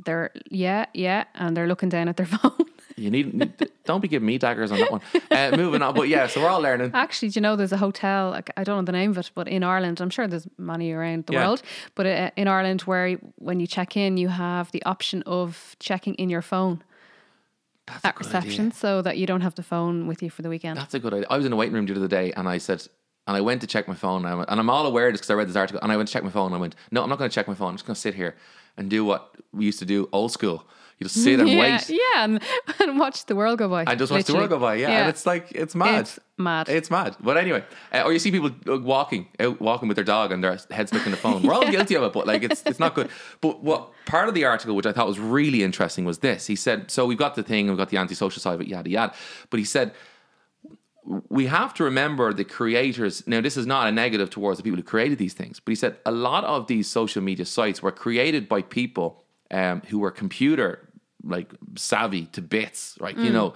they're 0.05 0.31
yeah, 0.51 0.87
yeah, 0.94 1.25
and 1.35 1.55
they're 1.57 1.66
looking 1.66 1.88
down 1.90 2.09
at 2.09 2.16
their 2.16 2.27
phone. 2.35 2.53
You 2.97 3.11
need, 3.11 3.35
need- 3.35 3.71
don't 3.85 4.01
be 4.01 4.09
giving 4.09 4.27
me 4.27 4.38
daggers 4.38 4.73
on 4.73 4.79
that 4.81 4.90
one. 4.90 5.01
Uh, 5.31 5.53
moving 5.57 5.83
on, 5.83 5.94
but 5.94 6.09
yeah, 6.09 6.27
so 6.27 6.40
we're 6.42 6.49
all 6.49 6.61
learning. 6.61 6.90
Actually, 6.94 7.29
do 7.29 7.38
you 7.38 7.42
know 7.42 7.55
there's 7.55 7.73
a 7.73 7.77
hotel? 7.77 8.31
like, 8.31 8.51
I 8.57 8.64
don't 8.64 8.79
know 8.79 8.85
the 8.85 8.92
name 8.92 9.11
of 9.12 9.18
it, 9.18 9.31
but 9.37 9.47
in 9.47 9.62
Ireland, 9.62 10.01
I'm 10.01 10.11
sure 10.11 10.27
there's 10.27 10.49
many 10.59 10.90
around 10.92 11.27
the 11.27 11.35
Yeah. 11.35 11.44
world. 11.47 11.62
But 11.94 12.07
uh, 12.07 12.31
in 12.37 12.49
Ireland, 12.49 12.81
where 12.83 13.14
when 13.37 13.61
you 13.61 13.66
check 13.68 13.97
in, 13.97 14.16
you 14.16 14.29
have 14.29 14.73
the 14.73 14.83
option 14.85 15.23
of 15.27 15.77
checking 15.79 16.14
in 16.14 16.29
your 16.29 16.42
phone 16.42 16.83
That's 17.88 18.05
at 18.05 18.18
reception, 18.18 18.66
idea. 18.66 18.79
so 18.79 19.03
that 19.03 19.18
you 19.18 19.27
don't 19.27 19.40
have 19.40 19.55
the 19.55 19.62
phone 19.62 20.07
with 20.07 20.22
you 20.22 20.31
for 20.31 20.42
the 20.42 20.48
weekend. 20.48 20.77
That's 20.79 20.94
a 20.94 20.98
good 20.98 21.14
idea. 21.14 21.27
I 21.31 21.37
was 21.37 21.46
in 21.46 21.53
a 21.53 21.57
waiting 21.57 21.74
room 21.74 21.87
the 21.87 21.94
other 21.94 22.09
day, 22.09 22.33
and 22.33 22.48
I 22.48 22.59
said, 22.59 22.87
and 23.27 23.37
I 23.37 23.40
went 23.40 23.61
to 23.61 23.66
check 23.66 23.88
my 23.88 23.94
phone, 23.94 24.24
and, 24.24 24.29
I 24.29 24.35
went, 24.35 24.48
and 24.51 24.59
I'm 24.61 24.70
all 24.70 24.87
aware 24.87 25.09
of 25.09 25.12
this 25.14 25.20
because 25.20 25.31
I 25.31 25.35
read 25.35 25.48
this 25.48 25.57
article, 25.57 25.81
and 25.83 25.92
I 25.92 25.96
went 25.96 26.09
to 26.09 26.12
check 26.12 26.24
my 26.24 26.31
phone, 26.31 26.46
and 26.46 26.55
I 26.55 26.59
went, 26.59 26.74
no, 26.90 27.03
I'm 27.03 27.09
not 27.09 27.18
going 27.18 27.31
to 27.31 27.35
check 27.35 27.48
my 27.48 27.55
phone. 27.55 27.70
I'm 27.70 27.74
just 27.77 27.87
going 27.87 27.94
to 27.94 28.01
sit 28.01 28.14
here 28.14 28.37
and 28.77 28.88
do 28.88 29.05
what 29.05 29.35
we 29.53 29.64
used 29.64 29.79
to 29.81 29.85
do 29.85 30.09
old 30.12 30.33
school. 30.33 30.64
You 30.98 31.04
just 31.04 31.22
sit 31.22 31.38
and 31.38 31.48
yeah, 31.48 31.61
wait. 31.61 31.88
yeah, 31.90 32.24
and, 32.24 32.42
and 32.80 32.98
watch 32.98 33.26
the 33.26 33.37
world 33.37 33.58
go 33.58 33.68
by. 33.68 33.84
And 33.84 33.98
just 33.98 34.11
watch 34.11 34.24
the 34.24 34.34
world 34.34 34.50
go 34.50 34.58
by, 34.58 34.74
yeah. 34.74 34.90
And 34.90 35.08
it's 35.08 35.26
like 35.26 35.52
it's 35.52 35.76
mad. 35.76 36.00
It's 36.00 36.18
mad. 36.37 36.68
It's 36.68 36.90
mad. 36.90 37.16
But 37.20 37.37
anyway, 37.37 37.64
uh, 37.92 38.02
or 38.02 38.12
you 38.12 38.18
see 38.18 38.32
people 38.32 38.50
uh, 38.68 38.80
walking 38.80 39.28
out 39.38 39.61
walking 39.61 39.87
with 39.87 39.94
their 39.94 40.04
dog 40.04 40.32
and 40.32 40.42
their 40.42 40.58
head 40.70 40.88
stuck 40.88 41.04
in 41.04 41.12
the 41.12 41.16
phone. 41.16 41.42
We're 41.42 41.54
all 41.54 41.70
guilty 41.70 41.94
of 41.94 42.02
it, 42.02 42.12
but 42.12 42.26
like 42.26 42.42
it's 42.42 42.64
it's 42.66 42.80
not 42.80 42.94
good. 42.94 43.11
But 43.40 43.62
what 43.62 43.92
part 44.06 44.28
of 44.28 44.34
the 44.34 44.44
article, 44.44 44.74
which 44.74 44.87
I 44.87 44.92
thought 44.92 45.06
was 45.06 45.20
really 45.20 45.62
interesting, 45.62 46.04
was 46.04 46.18
this. 46.18 46.48
He 46.48 46.56
said, 46.56 46.90
so 46.90 47.06
we've 47.06 47.18
got 47.18 47.37
the 47.37 47.44
thing, 47.44 47.68
we've 47.68 47.76
got 47.76 47.90
the 47.90 47.98
antisocial 47.98 48.40
side 48.40 48.54
of 48.54 48.61
it, 48.61 48.66
yada 48.66 48.90
yada. 48.90 49.14
But 49.50 49.61
he 49.61 49.64
said 49.64 49.92
we 51.28 51.46
have 51.46 51.72
to 51.74 51.84
remember 51.84 52.32
the 52.34 52.44
creators. 52.44 53.26
Now, 53.26 53.40
this 53.40 53.56
is 53.56 53.66
not 53.66 53.88
a 53.88 53.92
negative 53.92 54.30
towards 54.30 54.58
the 54.58 54.62
people 54.62 54.76
who 54.76 54.82
created 54.82 55.18
these 55.18 55.32
things, 55.32 55.58
but 55.61 55.70
he 55.70 55.76
said 55.76 55.96
a 56.04 56.11
lot 56.11 56.44
of 56.44 56.66
these 56.66 56.88
social 56.88 57.22
media 57.22 57.46
sites 57.46 57.82
were 57.82 57.92
created 57.92 58.48
by 58.48 58.62
people 58.62 59.24
um, 59.50 59.80
who 59.88 59.98
were 59.98 60.11
computer 60.11 60.88
like 61.22 61.52
savvy 61.76 62.26
to 62.26 62.42
bits, 62.42 62.96
right? 63.00 63.16
You 63.16 63.31
mm. 63.31 63.35
know, 63.35 63.54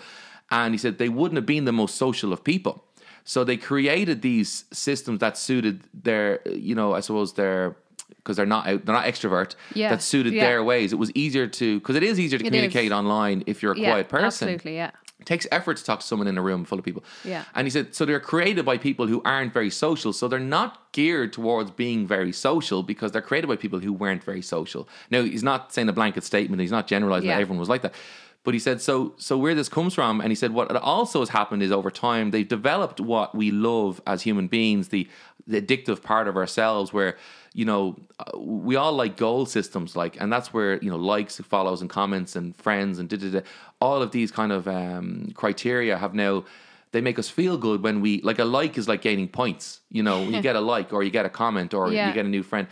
and 0.51 0.75
he 0.75 0.79
said 0.79 0.99
they 0.99 1.09
wouldn't 1.09 1.37
have 1.37 1.47
been 1.47 1.65
the 1.65 1.73
most 1.73 1.97
social 1.97 2.33
of 2.33 2.45
people. 2.45 2.85
So 3.25 3.45
they 3.45 3.57
created 3.57 4.23
these 4.23 4.65
systems 4.73 5.21
that 5.21 5.37
suited 5.37 5.85
their, 5.95 6.41
you 6.49 6.75
know, 6.75 6.93
I 6.93 7.01
suppose 7.01 7.35
their 7.35 7.77
because 8.17 8.37
they're 8.37 8.47
not 8.47 8.67
out, 8.67 8.85
they're 8.85 8.95
not 8.95 9.05
extrovert. 9.05 9.55
Yeah, 9.75 9.91
that 9.91 10.03
suited 10.03 10.33
yeah. 10.33 10.45
their 10.45 10.65
ways. 10.65 10.93
It 10.93 10.97
was 10.97 11.11
easier 11.15 11.47
to 11.47 11.79
because 11.79 11.97
it 11.97 12.03
is 12.03 12.19
easier 12.19 12.39
to 12.39 12.45
It 12.45 12.49
communicate 12.49 12.87
is. 12.87 12.93
online 12.93 13.45
if 13.47 13.63
you're 13.63 13.73
a 13.73 13.79
yeah, 13.79 13.91
quiet 13.91 14.09
person. 14.09 14.49
Absolutely, 14.49 14.77
yeah. 14.77 14.91
It 15.23 15.27
takes 15.27 15.47
effort 15.53 15.77
to 15.77 15.85
talk 15.85 16.01
to 16.01 16.07
someone 16.07 16.27
in 16.27 16.37
a 16.37 16.43
room 16.43 16.65
full 16.65 16.79
of 16.81 16.85
people. 16.85 17.05
Yeah. 17.25 17.45
And 17.55 17.65
he 17.67 17.71
said, 17.71 17.95
so 17.95 18.05
they're 18.05 18.19
created 18.19 18.65
by 18.65 18.77
people 18.77 19.07
who 19.07 19.23
aren't 19.25 19.53
very 19.53 19.71
social. 19.71 20.13
So 20.13 20.27
they're 20.27 20.41
not 20.41 20.91
geared 20.91 21.33
towards 21.33 21.71
being 21.71 22.09
very 22.09 22.33
social 22.33 22.83
because 22.83 23.13
they're 23.13 23.23
created 23.23 23.47
by 23.47 23.55
people 23.55 23.79
who 23.79 23.93
weren't 23.93 24.25
very 24.25 24.43
social. 24.43 24.89
Now, 25.13 25.23
he's 25.23 25.45
not 25.45 25.73
saying 25.73 25.89
a 25.89 25.93
blanket 25.93 26.25
statement. 26.25 26.61
He's 26.61 26.73
not 26.73 26.89
generalizing 26.89 27.29
Yeah. 27.29 27.37
that 27.37 27.43
everyone 27.43 27.61
was 27.61 27.69
like 27.69 27.83
that. 27.83 27.95
But 28.45 28.55
he 28.55 28.61
said, 28.61 28.81
so 28.81 29.15
so 29.19 29.39
where 29.39 29.55
this 29.55 29.69
comes 29.69 29.95
from, 29.95 30.21
and 30.21 30.31
he 30.31 30.35
said 30.35 30.53
what 30.53 30.75
also 30.77 31.21
has 31.21 31.29
happened 31.29 31.63
is 31.63 31.71
over 31.71 31.91
time 31.91 32.33
they've 32.33 32.49
developed 32.49 33.01
what 33.01 33.35
we 33.35 33.51
love 33.51 34.01
as 34.07 34.23
human 34.23 34.49
beings, 34.49 34.89
the 34.89 35.09
the 35.47 35.61
addictive 35.61 36.03
part 36.03 36.27
of 36.29 36.37
ourselves, 36.37 36.93
where 36.93 37.17
you 37.55 37.65
know 37.65 37.97
uh, 38.19 38.37
we 38.39 38.75
all 38.75 38.93
like 38.93 39.17
goal 39.17 39.47
systems, 39.47 39.95
like, 39.95 40.21
and 40.21 40.33
that's 40.33 40.53
where 40.53 40.79
you 40.83 40.91
know 40.91 40.97
likes, 40.97 41.39
follows, 41.39 41.81
and 41.83 41.89
comments, 41.91 42.35
and 42.35 42.57
friends, 42.57 42.99
and 42.99 43.09
da 43.09 43.17
da 43.17 43.31
da. 43.31 43.41
All 43.81 44.03
of 44.03 44.11
these 44.11 44.31
kind 44.33 44.51
of 44.53 44.67
um, 44.67 45.31
criteria 45.35 45.97
have 45.97 46.13
now 46.15 46.45
they 46.91 47.01
make 47.01 47.19
us 47.19 47.29
feel 47.29 47.57
good 47.57 47.83
when 47.83 48.01
we 48.01 48.21
like 48.23 48.39
a 48.41 48.45
like 48.45 48.77
is 48.77 48.89
like 48.89 49.03
gaining 49.03 49.29
points. 49.29 49.81
You 49.91 50.03
know, 50.03 50.23
you 50.25 50.43
get 50.49 50.57
a 50.57 50.61
like 50.61 50.93
or 50.93 51.03
you 51.05 51.11
get 51.11 51.25
a 51.27 51.31
comment 51.31 51.75
or 51.75 51.93
Yeah. 51.93 52.09
you 52.09 52.15
get 52.15 52.27
a 52.27 52.29
new 52.29 52.43
friend. 52.43 52.67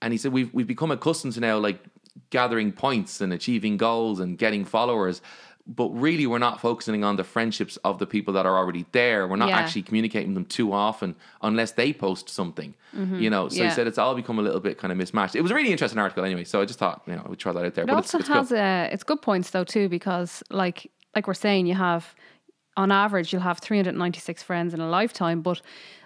And 0.00 0.12
he 0.12 0.18
said 0.18 0.32
we've 0.32 0.52
we've 0.52 0.66
become 0.66 0.90
accustomed 0.90 1.34
to 1.34 1.40
now 1.40 1.58
like 1.58 1.78
gathering 2.30 2.72
points 2.72 3.20
and 3.20 3.32
achieving 3.32 3.76
goals 3.76 4.20
and 4.20 4.38
getting 4.38 4.64
followers. 4.64 5.20
But 5.64 5.90
really, 5.90 6.26
we're 6.26 6.40
not 6.40 6.60
focusing 6.60 7.04
on 7.04 7.14
the 7.14 7.22
friendships 7.22 7.76
of 7.84 8.00
the 8.00 8.06
people 8.06 8.34
that 8.34 8.46
are 8.46 8.56
already 8.58 8.84
there. 8.90 9.28
We're 9.28 9.36
not 9.36 9.50
Yeah. 9.50 9.58
actually 9.58 9.82
communicating 9.82 10.34
them 10.34 10.44
too 10.44 10.72
often 10.72 11.14
unless 11.40 11.70
they 11.72 11.92
post 11.92 12.28
something, 12.28 12.74
you 12.92 13.30
know. 13.30 13.48
So 13.48 13.62
Yeah. 13.62 13.68
he 13.68 13.74
said 13.74 13.86
it's 13.86 13.96
all 13.96 14.16
become 14.16 14.40
a 14.40 14.42
little 14.42 14.58
bit 14.58 14.76
kind 14.76 14.90
of 14.90 14.98
mismatched. 14.98 15.36
It 15.36 15.40
was 15.40 15.52
a 15.52 15.54
really 15.54 15.70
interesting 15.70 16.00
article 16.00 16.24
anyway. 16.24 16.42
So 16.42 16.60
I 16.60 16.64
just 16.64 16.80
thought, 16.80 17.02
you 17.06 17.14
know, 17.14 17.22
I 17.24 17.28
would 17.28 17.38
try 17.38 17.52
that 17.52 17.64
out 17.64 17.74
there. 17.74 17.84
It 17.84 17.86
but 17.86 17.94
also 17.94 18.18
it's, 18.18 18.28
it's 18.28 18.34
has 18.36 18.48
cool. 18.48 18.58
uh, 18.58 18.88
it's 18.92 19.04
good 19.04 19.22
points 19.22 19.50
though 19.50 19.62
too 19.62 19.88
because 19.88 20.42
like 20.50 20.90
like 21.14 21.28
we're 21.28 21.34
saying 21.34 21.66
you 21.66 21.74
have 21.76 22.12
on 22.76 22.90
average 22.90 23.32
you'll 23.32 23.42
have 23.42 23.58
396 23.60 24.42
friends 24.42 24.74
in 24.74 24.80
a 24.80 24.88
lifetime 24.88 25.42
but 25.42 25.60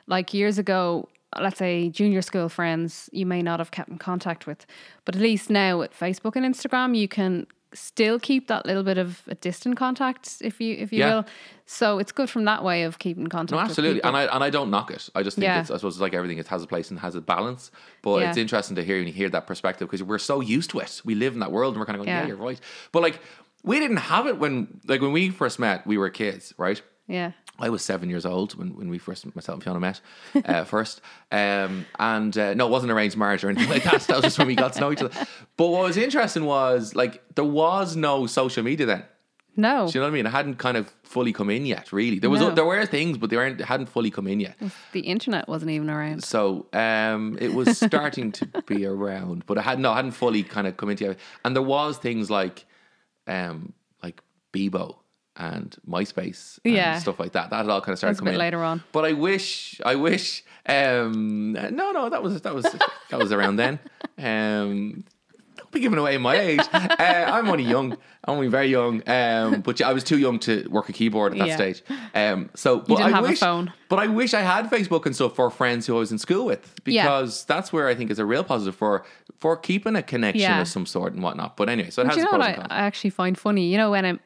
like 0.06 0.34
years 0.34 0.58
ago 0.58 1.08
let's 1.42 1.58
say 1.58 1.88
junior 1.90 2.22
school 2.22 2.48
friends 2.48 3.08
you 3.12 3.26
may 3.26 3.42
not 3.42 3.58
have 3.60 3.70
kept 3.70 3.88
in 3.88 3.98
contact 3.98 4.46
with 4.46 4.66
but 5.04 5.14
at 5.16 5.22
least 5.22 5.50
now 5.50 5.78
with 5.78 5.92
Facebook 5.98 6.36
and 6.36 6.44
Instagram 6.54 6.96
you 6.96 7.08
can 7.08 7.46
still 7.72 8.18
keep 8.18 8.46
that 8.48 8.64
little 8.64 8.82
bit 8.82 8.96
of 8.96 9.22
a 9.28 9.34
distant 9.34 9.76
contact 9.76 10.36
if 10.40 10.60
you 10.60 10.74
if 10.78 10.92
you 10.92 11.00
Yeah. 11.00 11.14
will 11.16 11.24
so 11.66 11.98
it's 11.98 12.12
good 12.12 12.30
from 12.30 12.44
that 12.44 12.62
way 12.64 12.84
of 12.84 12.98
keeping 12.98 13.26
contact 13.26 13.52
No, 13.52 13.58
absolutely, 13.58 14.02
and 14.02 14.16
I 14.16 14.24
and 14.34 14.42
I 14.42 14.50
don't 14.50 14.70
knock 14.70 14.90
it. 14.90 15.10
I 15.14 15.22
just 15.22 15.36
think 15.36 15.44
Yeah. 15.44 15.60
it's 15.60 15.70
I 15.70 15.76
suppose 15.76 15.94
it's 15.96 16.00
like 16.00 16.14
everything. 16.14 16.38
It 16.38 16.46
has 16.48 16.62
a 16.62 16.66
place 16.66 16.90
and 16.90 17.00
has 17.00 17.14
a 17.16 17.20
balance. 17.20 17.70
But 18.02 18.20
Yeah. 18.20 18.28
it's 18.28 18.38
interesting 18.38 18.76
to 18.76 18.84
hear 18.84 18.98
and 18.98 19.08
hear 19.08 19.28
that 19.30 19.46
perspective 19.48 19.88
because 19.88 20.02
we're 20.02 20.18
so 20.20 20.40
used 20.40 20.70
to 20.70 20.78
it. 20.78 21.02
We 21.04 21.14
live 21.16 21.32
in 21.34 21.40
that 21.40 21.50
world, 21.52 21.74
and 21.74 21.80
we're 21.80 21.86
kind 21.86 21.96
of 21.98 22.06
going, 22.06 22.08
yeah. 22.14 22.22
Yeah. 22.22 22.28
you're 22.28 22.36
right. 22.36 22.60
But 22.92 23.02
like 23.02 23.18
we 23.64 23.80
didn't 23.80 23.96
have 24.14 24.26
it 24.28 24.38
when 24.38 24.80
like 24.86 25.00
when 25.02 25.12
we 25.12 25.30
first 25.30 25.58
met. 25.58 25.86
We 25.86 25.98
were 25.98 26.08
kids, 26.08 26.54
right? 26.56 26.80
yeah 27.08 27.30
I 27.58 27.70
was 27.70 27.82
seven 27.82 28.10
years 28.10 28.26
old 28.26 28.54
when, 28.54 28.76
when 28.76 28.88
we 28.88 28.98
first 28.98 29.24
myself 29.34 29.56
and 29.56 29.64
Fiona 29.64 29.80
met 29.80 30.00
uh, 30.44 30.64
first, 30.74 31.00
um, 31.32 31.86
and 31.98 32.36
uh, 32.36 32.54
no, 32.54 32.66
it 32.66 32.70
wasn't 32.70 32.92
a 32.92 32.94
arranged 32.94 33.16
marriage 33.16 33.44
or 33.44 33.48
anything 33.50 33.70
like 33.70 33.84
that. 33.84 34.02
That 34.02 34.16
was 34.16 34.24
just 34.24 34.38
when 34.38 34.46
we 34.46 34.54
got 34.54 34.74
to 34.74 34.80
know 34.80 34.92
each 34.92 35.02
other. 35.02 35.26
But 35.56 35.68
what 35.68 35.84
was 35.84 35.96
interesting 35.96 36.44
was 36.44 36.94
like 36.94 37.22
there 37.34 37.44
was 37.44 37.96
no 37.96 38.26
social 38.26 38.62
media 38.62 38.86
then. 38.86 39.04
No. 39.58 39.86
Do 39.88 39.92
you 39.98 40.00
know 40.00 40.06
what 40.08 40.10
I 40.10 40.14
mean? 40.14 40.26
It 40.26 40.30
hadn't 40.32 40.56
kind 40.56 40.76
of 40.76 40.92
fully 41.02 41.32
come 41.32 41.48
in 41.48 41.64
yet. 41.64 41.90
Really, 41.92 42.18
there 42.18 42.28
was 42.28 42.40
No. 42.40 42.50
there 42.50 42.66
were 42.66 42.84
things, 42.84 43.16
but 43.16 43.30
they 43.30 43.36
weren't 43.36 43.60
hadn't 43.62 43.86
fully 43.86 44.10
come 44.10 44.26
in 44.26 44.40
yet. 44.40 44.56
The 44.92 45.00
internet 45.00 45.48
wasn't 45.48 45.70
even 45.70 45.88
around. 45.88 46.24
So 46.24 46.66
um, 46.74 47.38
it 47.40 47.54
was 47.54 47.78
starting 47.78 48.32
to 48.32 48.46
be 48.66 48.84
around, 48.94 49.46
but 49.46 49.56
it 49.56 49.62
had 49.62 49.80
no, 49.80 49.92
it 49.92 49.96
hadn't 49.96 50.10
fully 50.12 50.42
kind 50.42 50.66
of 50.66 50.76
come 50.76 50.90
into 50.90 51.10
it. 51.10 51.18
And 51.44 51.56
there 51.56 51.62
was 51.62 51.96
things 51.96 52.28
like, 52.30 52.66
um, 53.26 53.72
like 54.02 54.20
Bebo 54.52 54.96
and 55.38 55.76
MySpace, 55.88 56.58
and 56.64 56.74
Yeah. 56.74 56.98
stuff 56.98 57.18
like 57.20 57.32
that. 57.32 57.50
That 57.50 57.68
all 57.68 57.80
kind 57.80 57.92
of 57.92 57.98
started 57.98 58.18
coming 58.18 58.36
later 58.36 58.62
on. 58.62 58.82
But 58.92 59.04
I 59.04 59.12
wish, 59.12 59.80
I 59.84 59.94
wish, 59.96 60.42
um, 60.66 61.52
no, 61.52 61.92
no, 61.92 62.08
that 62.08 62.22
was 62.22 62.40
that 62.42 62.54
was 62.54 62.64
that 63.10 63.18
was 63.18 63.32
around 63.32 63.56
then. 63.56 63.78
Um, 64.18 65.04
don't 65.56 65.70
be 65.72 65.80
giving 65.80 65.98
away 65.98 66.18
my 66.18 66.36
age. 66.36 66.60
Uh, 66.72 66.96
I'm 66.98 67.48
only 67.48 67.64
young. 67.64 67.92
I'm 68.24 68.34
only 68.34 68.48
very 68.48 68.66
young. 68.68 69.02
Um, 69.08 69.60
but 69.62 69.80
I 69.80 69.92
was 69.92 70.04
too 70.04 70.18
young 70.18 70.38
to 70.40 70.66
work 70.70 70.88
a 70.88 70.92
keyboard 70.92 71.32
at 71.32 71.38
that 71.38 71.48
Yeah. 71.48 71.56
stage. 71.56 71.82
Um, 72.14 72.50
so 72.54 72.80
but 72.80 73.00
I 73.00 73.08
have 73.10 73.24
a 73.24 73.28
wish, 73.28 73.40
phone. 73.40 73.72
But 73.88 73.98
I 74.00 74.06
wish 74.08 74.34
I 74.34 74.40
had 74.42 74.68
Facebook 74.70 75.06
and 75.06 75.14
stuff 75.14 75.34
for 75.36 75.48
friends 75.50 75.86
who 75.86 75.96
I 75.96 75.98
was 76.00 76.12
in 76.12 76.18
school 76.18 76.44
with 76.44 76.74
Yeah. 76.84 77.04
because 77.04 77.44
that's 77.44 77.72
where 77.72 77.88
I 77.88 77.94
think 77.94 78.10
is 78.10 78.18
a 78.18 78.26
real 78.26 78.44
positive 78.44 78.74
for 78.74 79.04
for 79.38 79.56
keeping 79.56 79.96
a 79.96 80.02
connection 80.02 80.40
Yeah. 80.40 80.60
of 80.62 80.68
some 80.68 80.86
sort 80.86 81.12
and 81.14 81.22
whatnot. 81.22 81.56
But 81.56 81.68
anyway, 81.68 81.90
so 81.90 82.02
it 82.02 82.04
Do 82.06 82.08
has 82.08 82.16
you 82.18 82.24
know 82.24 82.30
what 82.32 82.40
I, 82.42 82.48
and 82.48 82.56
cons. 82.56 82.66
I 82.70 82.78
actually 82.80 83.10
find 83.10 83.38
funny? 83.38 83.66
You 83.70 83.76
know 83.78 83.90
when 83.90 84.04
um 84.04 84.20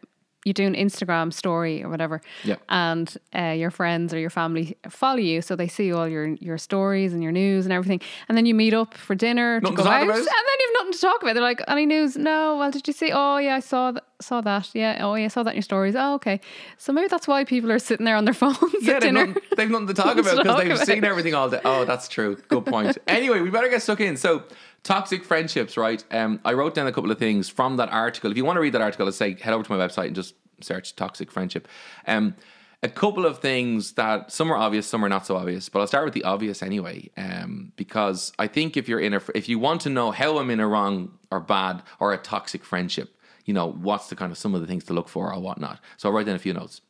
you 0.45 0.53
do 0.55 0.65
an 0.67 0.75
Instagram 0.75 1.33
story 1.33 1.83
or 1.83 1.89
whatever, 1.91 2.21
Yeah. 2.45 2.57
and 2.69 3.15
uh, 3.37 3.55
your 3.57 3.71
friends 3.71 4.15
or 4.15 4.19
your 4.19 4.31
family 4.31 4.77
follow 4.89 5.19
you, 5.19 5.43
so 5.43 5.55
they 5.57 5.69
see 5.69 5.93
all 5.93 6.09
your 6.09 6.27
your 6.41 6.57
stories 6.59 7.13
and 7.13 7.23
your 7.23 7.33
news 7.33 7.67
and 7.67 7.73
everything, 7.73 8.01
and 8.29 8.39
then 8.39 8.47
you 8.47 8.55
meet 8.55 8.73
up 8.75 8.95
for 8.95 9.15
dinner 9.15 9.61
Nothing 9.61 9.77
to 9.77 9.83
go 9.83 9.89
out, 9.91 10.03
about? 10.05 10.17
and 10.17 10.27
then 10.27 10.57
you've 10.61 10.77
nothing 10.79 10.93
to 10.93 10.99
talk 11.01 11.23
about. 11.23 11.35
They're 11.35 11.43
like, 11.43 11.61
"Any 11.69 11.85
news? 11.87 12.17
No. 12.17 12.57
Well, 12.57 12.71
did 12.71 12.87
you 12.87 12.95
see? 12.95 13.11
Oh 13.13 13.37
yeah, 13.37 13.57
I 13.57 13.61
saw 13.61 13.93
that. 13.93 14.05
Saw 14.23 14.41
that. 14.43 14.69
Yeah. 14.75 14.99
Oh 15.01 15.15
yeah, 15.15 15.27
I 15.27 15.29
saw 15.29 15.43
that 15.43 15.51
in 15.51 15.57
your 15.57 15.63
stories. 15.63 15.95
Oh 15.97 16.15
okay. 16.15 16.41
So 16.79 16.93
maybe 16.93 17.09
that's 17.09 17.27
why 17.29 17.45
people 17.45 17.71
are 17.73 17.79
sitting 17.79 18.05
there 18.07 18.17
on 18.17 18.25
their 18.25 18.35
phones 18.43 18.59
Yeah, 18.81 18.95
at 18.95 19.01
they've 19.01 19.13
dinner. 19.13 19.27
nothing, 19.29 19.43
they've 19.57 19.71
nothing 19.71 19.87
to 19.89 19.95
talk 19.95 20.17
about 20.19 20.37
because 20.45 20.57
they've 20.59 20.71
about. 20.73 20.87
seen 20.87 21.05
everything 21.05 21.35
all 21.35 21.49
day. 21.51 21.61
Oh, 21.65 21.85
that's 21.85 22.09
true. 22.09 22.37
Good 22.49 22.65
point. 22.67 22.97
anyway, 23.07 23.41
we 23.41 23.51
better 23.51 23.69
get 23.69 23.83
stuck 23.83 24.01
in. 24.01 24.17
So, 24.17 24.43
toxic 24.83 25.25
friendships, 25.25 25.77
right? 25.77 26.03
Um, 26.11 26.41
I 26.45 26.53
wrote 26.53 26.75
down 26.75 26.87
a 26.87 26.93
couple 26.93 27.11
of 27.11 27.19
things 27.19 27.49
from 27.49 27.77
that 27.77 27.91
article. 27.91 28.31
If 28.31 28.37
you 28.37 28.45
want 28.45 28.57
to 28.57 28.61
read 28.61 28.75
that 28.75 28.83
article, 28.83 29.07
let's 29.07 29.17
say 29.17 29.35
head 29.35 29.53
over 29.53 29.65
to 29.65 29.73
my 29.73 29.87
website 29.87 30.07
and 30.07 30.17
just 30.17 30.35
search 30.61 30.97
toxic 30.97 31.31
friendship. 31.31 31.69
Um, 32.07 32.35
a 32.83 32.89
couple 32.89 33.27
of 33.27 33.41
things 33.41 33.93
that 33.93 34.33
some 34.33 34.51
are 34.51 34.57
obvious, 34.57 34.87
some 34.87 35.05
are 35.05 35.09
not 35.09 35.27
so 35.27 35.37
obvious. 35.37 35.69
But 35.69 35.81
I'll 35.81 35.87
start 35.87 36.05
with 36.05 36.15
the 36.15 36.25
obvious 36.25 36.63
anyway, 36.63 37.11
um, 37.17 37.73
because 37.77 38.33
I 38.39 38.47
think 38.47 38.77
if 38.77 38.89
you're 38.89 39.01
in 39.01 39.15
a, 39.15 39.21
if 39.35 39.49
you 39.49 39.59
want 39.59 39.83
to 39.83 39.91
know 39.91 40.11
how 40.11 40.39
I'm 40.39 40.51
in 40.51 40.61
a 40.61 40.67
wrong 40.67 41.19
or 41.31 41.41
bad 41.41 41.83
or 41.99 42.13
a 42.13 42.19
toxic 42.19 42.65
friendship, 42.65 43.15
you 43.45 43.53
know 43.53 43.71
what's 43.71 44.09
the 44.09 44.17
kind 44.17 44.33
of 44.33 44.39
some 44.39 44.55
of 44.55 44.61
the 44.61 44.67
things 44.67 44.85
to 44.85 44.95
look 44.95 45.09
for 45.09 45.33
or 45.33 45.41
whatnot. 45.41 45.81
So 45.99 46.09
I'll 46.09 46.15
write 46.15 46.27
down 46.27 46.37
a 46.37 46.41
few 46.41 46.55
notes. 46.55 46.81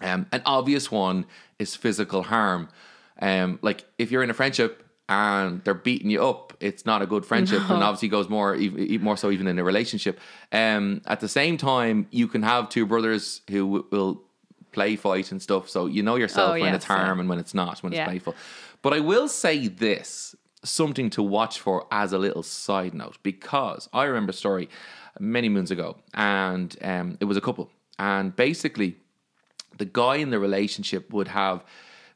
Um, 0.00 0.26
an 0.30 0.42
obvious 0.44 0.90
one 0.90 1.26
is 1.58 1.74
physical 1.74 2.24
harm. 2.24 2.68
Um, 3.20 3.58
like 3.62 3.84
if 3.98 4.10
you're 4.10 4.22
in 4.22 4.30
a 4.30 4.34
friendship 4.34 4.85
and 5.08 5.62
they're 5.64 5.74
beating 5.74 6.10
you 6.10 6.24
up, 6.24 6.52
it's 6.60 6.84
not 6.84 7.00
a 7.02 7.06
good 7.06 7.24
friendship, 7.24 7.62
and 7.70 7.82
obviously 7.82 8.08
goes 8.08 8.28
more 8.28 8.56
more 9.00 9.16
so 9.16 9.30
even 9.30 9.46
in 9.46 9.58
a 9.58 9.64
relationship. 9.64 10.18
Um, 10.52 11.00
at 11.06 11.20
the 11.20 11.28
same 11.28 11.56
time, 11.56 12.06
you 12.10 12.26
can 12.28 12.42
have 12.42 12.68
two 12.68 12.86
brothers 12.86 13.42
who 13.48 13.60
w- 13.66 13.86
will 13.90 14.22
play 14.72 14.96
fight 14.96 15.30
and 15.32 15.40
stuff, 15.40 15.68
so 15.68 15.86
you 15.86 16.02
know 16.02 16.16
yourself 16.16 16.56
Oh, 16.56 16.60
when 16.60 16.74
it's 16.74 16.84
harm 16.84 17.20
and 17.20 17.28
when 17.28 17.38
it's 17.38 17.54
not, 17.54 17.82
when 17.82 17.92
Yeah. 17.92 18.02
it's 18.02 18.08
playful. 18.08 18.34
But 18.82 18.92
I 18.94 19.00
will 19.00 19.28
say 19.28 19.68
this 19.68 20.34
something 20.64 21.08
to 21.10 21.22
watch 21.22 21.60
for 21.60 21.86
as 21.92 22.12
a 22.12 22.18
little 22.18 22.42
side 22.42 22.92
note 22.92 23.18
because 23.22 23.88
I 23.92 24.04
remember 24.04 24.30
a 24.30 24.34
story 24.34 24.68
many 25.20 25.48
moons 25.48 25.70
ago, 25.70 25.96
and 26.14 26.76
um, 26.82 27.16
it 27.20 27.26
was 27.26 27.36
a 27.36 27.40
couple, 27.40 27.70
and 27.98 28.34
basically 28.34 28.96
the 29.78 29.84
guy 29.84 30.16
in 30.16 30.30
the 30.30 30.38
relationship 30.38 31.12
would 31.12 31.28
have 31.28 31.62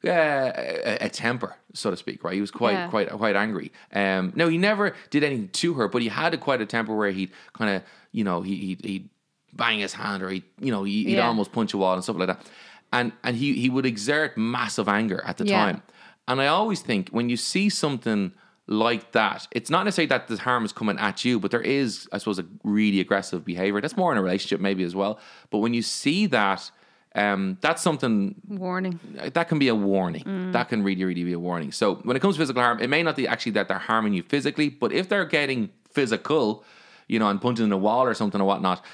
uh, 0.05 0.11
a, 0.11 0.99
a 1.07 1.09
temper, 1.09 1.57
so 1.75 1.91
to 1.91 1.97
speak, 1.97 2.25
right? 2.25 2.35
He 2.35 2.41
was 2.41 2.51
quite, 2.51 2.73
Yeah. 2.73 2.89
quite, 2.89 3.11
quite 3.11 3.37
angry. 3.37 3.71
Um, 3.93 4.33
no, 4.35 4.49
he 4.49 4.59
never 4.59 4.95
did 5.11 5.23
anything 5.25 5.49
to 5.49 5.75
her, 5.75 5.89
but 5.89 6.03
he 6.03 6.09
had 6.09 6.33
a, 6.35 6.39
quite 6.39 6.61
a 6.61 6.67
temper 6.67 6.95
where 6.97 7.11
he'd 7.11 7.31
kind 7.53 7.77
of, 7.77 7.83
you 8.13 8.25
know, 8.25 8.41
he, 8.43 8.57
he'd, 8.57 8.85
he'd 8.85 9.09
bang 9.53 9.79
his 9.81 9.93
hand 9.95 10.23
or 10.23 10.31
he, 10.31 10.43
you 10.61 10.71
know, 10.71 10.85
he, 10.85 11.05
he'd 11.05 11.19
Yeah. 11.19 11.27
almost 11.27 11.53
punch 11.53 11.75
a 11.75 11.77
wall 11.79 11.95
and 11.95 12.03
stuff 12.03 12.17
like 12.17 12.29
that. 12.29 12.47
And 12.93 13.13
and 13.23 13.37
he 13.37 13.55
he 13.55 13.71
would 13.71 13.87
exert 13.87 14.37
massive 14.37 14.89
anger 14.89 15.23
at 15.25 15.37
the 15.39 15.45
Yeah. 15.45 15.59
time. 15.65 15.83
And 16.27 16.41
I 16.41 16.47
always 16.49 16.81
think 16.81 17.09
when 17.11 17.29
you 17.29 17.37
see 17.37 17.69
something 17.69 18.33
like 18.67 19.13
that, 19.13 19.47
it's 19.53 19.71
not 19.71 19.85
necessarily 19.85 20.09
that 20.09 20.27
the 20.29 20.37
harm 20.39 20.65
is 20.65 20.73
coming 20.73 20.99
at 20.99 21.25
you, 21.25 21.39
but 21.39 21.51
there 21.53 21.61
is, 21.61 22.09
I 22.13 22.19
suppose, 22.19 22.39
a 22.41 22.47
really 22.65 22.99
aggressive 23.01 23.45
behavior. 23.45 23.81
That's 23.81 23.97
more 23.97 24.11
in 24.13 24.19
a 24.19 24.23
relationship, 24.23 24.61
maybe 24.61 24.83
as 24.85 24.95
well. 24.97 25.21
But 25.51 25.59
when 25.59 25.73
you 25.75 25.83
see 25.83 26.27
that, 26.27 26.71
um, 27.14 27.59
that's 27.61 27.83
something 27.83 28.35
Warning. 28.46 29.01
that 29.33 29.49
can 29.49 29.59
be 29.59 29.68
a 29.68 29.75
warning. 29.75 30.53
That 30.53 30.68
can 30.68 30.83
really, 30.83 31.05
really 31.05 31.25
be 31.25 31.33
a 31.33 31.38
warning. 31.40 31.73
So 31.73 31.96
when 31.96 32.16
it 32.16 32.20
comes 32.20 32.37
to 32.37 32.40
physical 32.40 32.62
harm, 32.62 32.81
it 32.81 32.88
may 32.88 33.03
not 33.03 33.16
be 33.16 33.27
actually 33.27 33.53
that 33.53 33.68
they're 33.68 33.79
harming 33.79 34.14
you 34.14 34.23
physically, 34.23 34.68
but 34.68 34.92
if 34.92 35.09
they're 35.09 35.25
getting 35.25 35.70
physical, 35.90 36.64
you 37.09 37.18
know, 37.18 37.29
and 37.29 37.40
punching 37.40 37.64
in 37.64 37.73
a 37.73 37.79
wall 37.79 38.05
or 38.05 38.14
something 38.14 38.40
or 38.40 38.44
whatnot, 38.44 38.85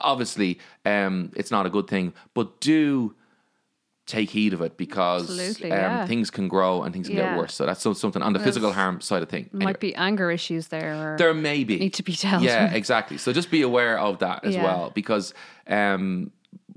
obviously, 0.00 0.58
um, 0.84 1.32
it's 1.34 1.50
not 1.50 1.64
a 1.64 1.70
good 1.70 1.88
thing. 1.88 2.12
But 2.34 2.60
do 2.60 3.14
take 4.04 4.30
heed 4.30 4.52
of 4.52 4.60
it 4.60 4.76
because 4.76 5.30
um, 5.62 5.68
yeah. 5.68 6.06
things 6.06 6.30
can 6.30 6.48
grow 6.48 6.82
and 6.82 6.92
things 6.92 7.06
can 7.06 7.16
get 7.16 7.38
worse. 7.38 7.54
So 7.54 7.64
that's 7.64 7.82
something 7.82 8.20
on 8.20 8.32
the 8.32 8.40
physical 8.40 8.72
harm 8.72 9.00
side 9.00 9.22
of 9.22 9.28
thing. 9.28 9.48
Anyway, 9.54 9.64
Might 9.64 9.80
be 9.80 9.94
anger 9.94 10.30
issues 10.30 10.68
there. 10.68 11.14
Or 11.14 11.16
there 11.16 11.32
may 11.32 11.64
be 11.64 11.78
need 11.78 11.94
to 11.94 12.02
be 12.02 12.12
dealt 12.12 12.42
Yeah, 12.42 12.72
exactly. 12.74 13.16
So 13.16 13.32
just 13.32 13.50
be 13.50 13.62
aware 13.62 13.98
of 13.98 14.18
that 14.18 14.44
as 14.44 14.54
Yeah. 14.54 14.64
well, 14.64 14.90
because 14.94 15.32
um, 15.68 16.32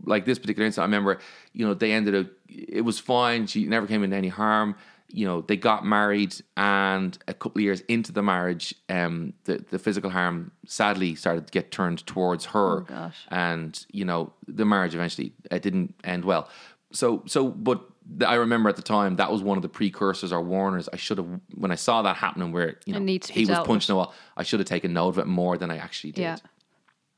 like 0.05 0.25
this 0.25 0.39
particular 0.39 0.65
incident, 0.65 0.83
I 0.83 0.85
remember, 0.85 1.19
you 1.53 1.65
know, 1.67 1.73
they 1.73 1.91
ended 1.91 2.15
up. 2.15 2.27
It 2.47 2.81
was 2.85 2.99
fine. 2.99 3.47
She 3.47 3.65
never 3.65 3.87
came 3.87 4.03
into 4.03 4.15
any 4.15 4.27
harm. 4.29 4.75
You 5.07 5.27
know, 5.27 5.41
they 5.41 5.55
got 5.55 5.85
married, 5.85 6.35
and 6.57 7.17
a 7.27 7.33
couple 7.33 7.59
of 7.59 7.63
years 7.63 7.81
into 7.87 8.11
the 8.11 8.23
marriage, 8.23 8.73
um, 8.89 9.33
the 9.45 9.63
the 9.69 9.79
physical 9.79 10.09
harm 10.09 10.51
sadly 10.65 11.15
started 11.15 11.45
to 11.47 11.51
get 11.51 11.71
turned 11.71 12.05
towards 12.07 12.45
her, 12.45 12.79
Oh, 12.79 12.81
gosh. 12.81 13.17
and 13.29 13.85
you 13.91 14.03
know, 14.03 14.33
the 14.47 14.65
marriage 14.65 14.95
eventually 14.95 15.33
it 15.51 15.61
didn't 15.61 15.93
end 16.03 16.25
well. 16.25 16.49
So, 16.91 17.23
so, 17.27 17.49
but 17.49 17.83
I 18.25 18.35
remember 18.35 18.67
at 18.69 18.77
the 18.77 18.81
time 18.81 19.17
that 19.17 19.31
was 19.31 19.41
one 19.41 19.57
of 19.57 19.61
the 19.61 19.69
precursors 19.69 20.31
or 20.33 20.41
warners. 20.41 20.89
I 20.91 20.95
should 20.97 21.17
have, 21.17 21.27
when 21.53 21.71
I 21.71 21.75
saw 21.75 22.01
that 22.01 22.15
happening, 22.17 22.51
where 22.51 22.79
you 22.85 22.93
know 22.93 22.99
needs 22.99 23.27
to 23.27 23.33
be 23.33 23.41
he 23.41 23.45
was 23.45 23.59
punching 23.59 23.93
a 23.93 23.95
wall, 23.97 24.13
I 24.35 24.43
should 24.43 24.59
have 24.59 24.67
taken 24.67 24.91
note 24.93 25.09
of 25.09 25.19
it 25.19 25.27
more 25.27 25.57
than 25.57 25.69
I 25.71 25.77
actually 25.77 26.11
did. 26.13 26.21
yeah, 26.23 26.37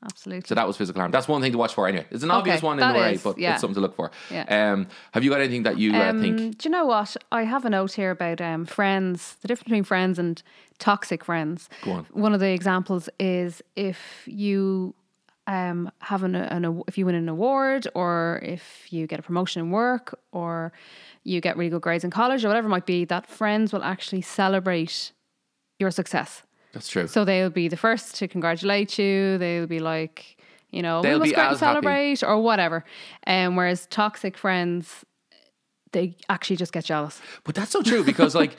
absolutely. 0.04 0.46
So 0.46 0.54
that 0.54 0.66
was 0.66 0.76
physical 0.76 1.00
harm. 1.00 1.10
That's 1.10 1.28
one 1.28 1.40
thing 1.42 1.52
to 1.52 1.58
watch 1.58 1.74
for 1.74 1.88
anyway. 1.88 2.06
It's 2.10 2.22
an 2.22 2.30
obvious 2.30 2.58
Okay, 2.58 2.66
one 2.66 2.78
in 2.78 2.88
a 2.88 2.94
way, 2.94 3.14
is, 3.14 3.22
but 3.22 3.38
yeah. 3.38 3.52
it's 3.52 3.60
something 3.60 3.74
to 3.74 3.80
look 3.80 3.96
for. 3.96 4.10
Yeah. 4.30 4.72
Um, 4.72 4.86
have 5.12 5.24
you 5.24 5.30
got 5.30 5.40
anything 5.40 5.64
that 5.64 5.78
you 5.78 5.94
uh, 5.94 6.10
Um, 6.10 6.20
think? 6.20 6.58
Do 6.58 6.68
you 6.68 6.70
know 6.70 6.86
what? 6.86 7.16
I 7.32 7.42
have 7.44 7.64
a 7.64 7.70
note 7.70 7.92
here 7.92 8.10
about 8.10 8.40
um, 8.40 8.64
friends, 8.66 9.36
the 9.42 9.48
difference 9.48 9.64
between 9.64 9.84
friends 9.84 10.18
and 10.18 10.42
toxic 10.78 11.24
friends. 11.24 11.68
Go 11.84 11.92
on. 11.92 12.06
One 12.12 12.34
of 12.34 12.40
the 12.40 12.50
examples 12.50 13.08
is 13.18 13.62
if 13.76 14.22
you 14.26 14.94
um, 15.46 15.90
have 16.00 16.22
an, 16.24 16.34
an 16.34 16.82
if 16.86 16.98
you 16.98 17.06
win 17.06 17.14
an 17.14 17.28
award 17.28 17.86
or 17.94 18.40
if 18.42 18.86
you 18.92 19.06
get 19.06 19.18
a 19.18 19.22
promotion 19.22 19.62
in 19.62 19.70
work 19.70 20.18
or 20.30 20.72
you 21.24 21.40
get 21.40 21.56
really 21.56 21.70
good 21.70 21.80
grades 21.82 22.04
in 22.04 22.10
college 22.10 22.44
or 22.44 22.48
whatever 22.48 22.66
it 22.66 22.70
might 22.70 22.86
be, 22.86 23.04
that 23.06 23.26
friends 23.26 23.72
will 23.72 23.82
actually 23.82 24.20
celebrate 24.20 25.12
your 25.78 25.90
success. 25.90 26.42
That's 26.72 26.88
true. 26.88 27.06
So 27.06 27.24
they'll 27.24 27.50
be 27.50 27.68
the 27.68 27.76
first 27.76 28.14
to 28.16 28.28
congratulate 28.28 28.98
you. 28.98 29.38
They'll 29.38 29.66
be 29.66 29.78
like, 29.80 30.36
you 30.70 30.82
know, 30.82 31.00
They'll 31.02 31.14
we 31.14 31.18
must 31.20 31.30
be 31.30 31.36
go 31.36 31.40
out 31.42 31.46
and 31.46 31.54
as 31.54 31.60
happy. 31.60 31.72
celebrate 31.74 32.22
or 32.22 32.42
whatever. 32.42 32.84
Um, 33.26 33.56
whereas 33.56 33.86
toxic 33.86 34.36
friends, 34.36 35.04
they 35.92 36.16
actually 36.28 36.56
just 36.56 36.72
get 36.72 36.84
jealous. 36.84 37.20
But 37.44 37.54
that's 37.54 37.70
so 37.70 37.82
true 37.82 38.04
because 38.04 38.34
like 38.34 38.56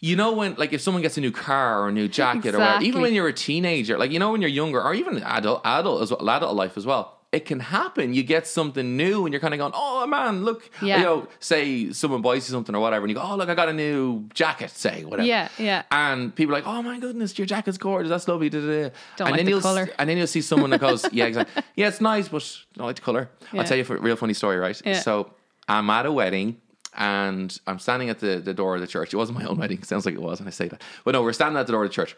you 0.00 0.14
know 0.16 0.32
when 0.32 0.54
like 0.56 0.74
if 0.74 0.82
someone 0.82 1.02
gets 1.02 1.16
a 1.16 1.20
new 1.22 1.32
car 1.32 1.80
or 1.80 1.88
a 1.88 1.92
new 1.92 2.08
jacket 2.08 2.54
or 2.54 2.58
whatever, 2.58 2.84
even 2.84 3.00
when 3.00 3.14
you're 3.14 3.28
a 3.28 3.32
teenager, 3.32 3.96
like 3.96 4.10
you 4.10 4.18
know 4.18 4.32
when 4.32 4.42
you're 4.42 4.50
younger 4.50 4.82
or 4.82 4.92
even 4.92 5.22
adult 5.22 5.62
adult 5.64 6.02
as 6.02 6.10
well, 6.10 6.28
adult 6.28 6.54
life 6.54 6.76
as 6.76 6.84
well. 6.84 7.15
It 7.32 7.44
can 7.44 7.60
happen. 7.60 8.14
You 8.14 8.22
get 8.22 8.46
something 8.46 8.96
new, 8.96 9.26
and 9.26 9.32
you're 9.32 9.40
kind 9.40 9.52
of 9.52 9.58
going, 9.58 9.72
"Oh 9.74 10.06
man, 10.06 10.44
look!" 10.44 10.70
Yeah. 10.80 10.98
You 10.98 11.04
know, 11.04 11.28
say 11.40 11.92
someone 11.92 12.22
buys 12.22 12.48
you 12.48 12.52
something 12.52 12.74
or 12.74 12.80
whatever, 12.80 13.04
and 13.04 13.10
you 13.10 13.16
go, 13.16 13.22
"Oh 13.22 13.36
look, 13.36 13.48
I 13.48 13.54
got 13.54 13.68
a 13.68 13.72
new 13.72 14.28
jacket." 14.32 14.70
Say 14.70 15.04
whatever. 15.04 15.26
Yeah, 15.26 15.48
yeah. 15.58 15.82
And 15.90 16.34
people 16.34 16.54
are 16.54 16.58
like, 16.58 16.66
"Oh 16.66 16.82
my 16.82 16.98
goodness, 16.98 17.36
your 17.38 17.46
jacket's 17.46 17.78
gorgeous. 17.78 18.10
That's 18.10 18.28
lovely." 18.28 18.48
Da, 18.48 18.60
da, 18.60 18.66
da. 18.66 18.72
Don't 18.72 18.82
and 18.82 19.30
like 19.32 19.34
then 19.38 19.44
the 19.46 19.50
you'll 19.50 19.60
colour. 19.60 19.88
and 19.98 20.08
then 20.08 20.16
you'll 20.16 20.26
see 20.28 20.40
someone 20.40 20.70
that 20.70 20.80
goes, 20.80 21.04
"Yeah, 21.12 21.26
exactly. 21.26 21.62
Yeah, 21.74 21.88
it's 21.88 22.00
nice, 22.00 22.28
but 22.28 22.42
I 22.74 22.78
don't 22.78 22.86
like 22.86 22.96
the 22.96 23.02
color." 23.02 23.28
Yeah. 23.52 23.60
I'll 23.60 23.66
tell 23.66 23.76
you 23.76 23.84
a 23.88 23.96
real 23.98 24.16
funny 24.16 24.34
story, 24.34 24.56
right? 24.56 24.80
Yeah. 24.84 25.00
So 25.00 25.32
I'm 25.68 25.90
at 25.90 26.06
a 26.06 26.12
wedding 26.12 26.60
and 26.96 27.58
I'm 27.66 27.78
standing 27.78 28.08
at 28.08 28.20
the, 28.20 28.36
the 28.40 28.54
door 28.54 28.74
of 28.76 28.80
the 28.80 28.86
church. 28.86 29.12
It 29.12 29.16
wasn't 29.16 29.38
my 29.38 29.44
own 29.44 29.58
wedding. 29.58 29.78
It 29.78 29.86
sounds 29.86 30.06
like 30.06 30.14
it 30.14 30.22
was 30.22 30.38
when 30.40 30.48
I 30.48 30.52
say 30.52 30.68
that. 30.68 30.80
But 31.04 31.12
no, 31.12 31.22
we're 31.22 31.32
standing 31.34 31.58
at 31.58 31.66
the 31.66 31.72
door 31.72 31.84
of 31.84 31.90
the 31.90 31.94
church. 31.94 32.16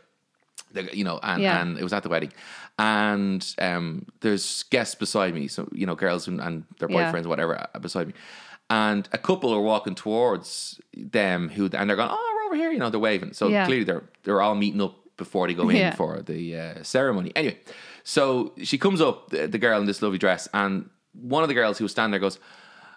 The- 0.72 0.96
You 0.96 1.04
know, 1.04 1.18
and, 1.22 1.42
Yeah. 1.42 1.60
and 1.62 1.78
it 1.78 1.82
was 1.82 1.92
at 1.92 2.02
the 2.02 2.08
wedding, 2.08 2.32
and 2.78 3.44
um, 3.58 4.06
there's 4.20 4.64
guests 4.64 4.94
beside 4.94 5.34
me, 5.34 5.48
so 5.48 5.68
you 5.72 5.86
know, 5.86 5.94
girls 5.94 6.28
and, 6.28 6.40
and 6.40 6.64
their 6.78 6.90
Yeah. 6.90 7.10
boyfriends, 7.12 7.26
whatever, 7.26 7.58
uh, 7.74 7.78
beside 7.78 8.06
me, 8.08 8.12
and 8.70 9.08
a 9.12 9.18
couple 9.18 9.52
are 9.54 9.60
walking 9.62 9.94
towards 9.94 10.80
them 10.94 11.48
who, 11.48 11.64
and 11.72 11.88
they're 11.88 11.96
going, 11.96 12.10
"Oh, 12.12 12.34
we're 12.36 12.46
over 12.46 12.56
here," 12.56 12.70
you 12.70 12.78
know, 12.78 12.90
they're 12.90 13.00
waving. 13.00 13.32
So 13.32 13.48
Yeah. 13.48 13.66
clearly 13.66 13.84
they're 13.84 14.04
they're 14.24 14.42
all 14.42 14.54
meeting 14.54 14.80
up 14.82 14.94
before 15.16 15.46
they 15.48 15.54
go 15.54 15.68
in 15.70 15.76
Yeah. 15.76 15.94
for 15.94 16.22
the 16.22 16.56
uh, 16.56 16.82
ceremony. 16.82 17.32
Anyway, 17.34 17.58
so 18.04 18.52
she 18.62 18.78
comes 18.78 19.00
up, 19.00 19.30
the, 19.30 19.48
the 19.48 19.58
girl 19.58 19.80
in 19.80 19.86
this 19.86 20.00
lovely 20.02 20.18
dress, 20.18 20.48
and 20.54 20.88
one 21.12 21.42
of 21.42 21.48
the 21.48 21.54
girls 21.54 21.78
who 21.78 21.84
was 21.84 21.92
standing 21.92 22.12
there 22.12 22.20
goes, 22.20 22.38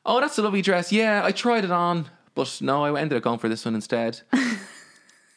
"Oh, 0.05 0.19
that's 0.19 0.37
a 0.37 0.41
lovely 0.41 0.61
dress. 0.61 0.91
Yeah, 0.91 1.21
I 1.23 1.31
tried 1.31 1.63
it 1.63 1.71
on, 1.71 2.05
but 2.35 2.59
no, 2.61 2.83
I 2.85 2.99
ended 3.01 3.17
up 3.17 3.23
going 3.23 3.39
for 3.39 3.49
this 3.49 3.65
one 3.65 3.75
instead." 3.75 4.21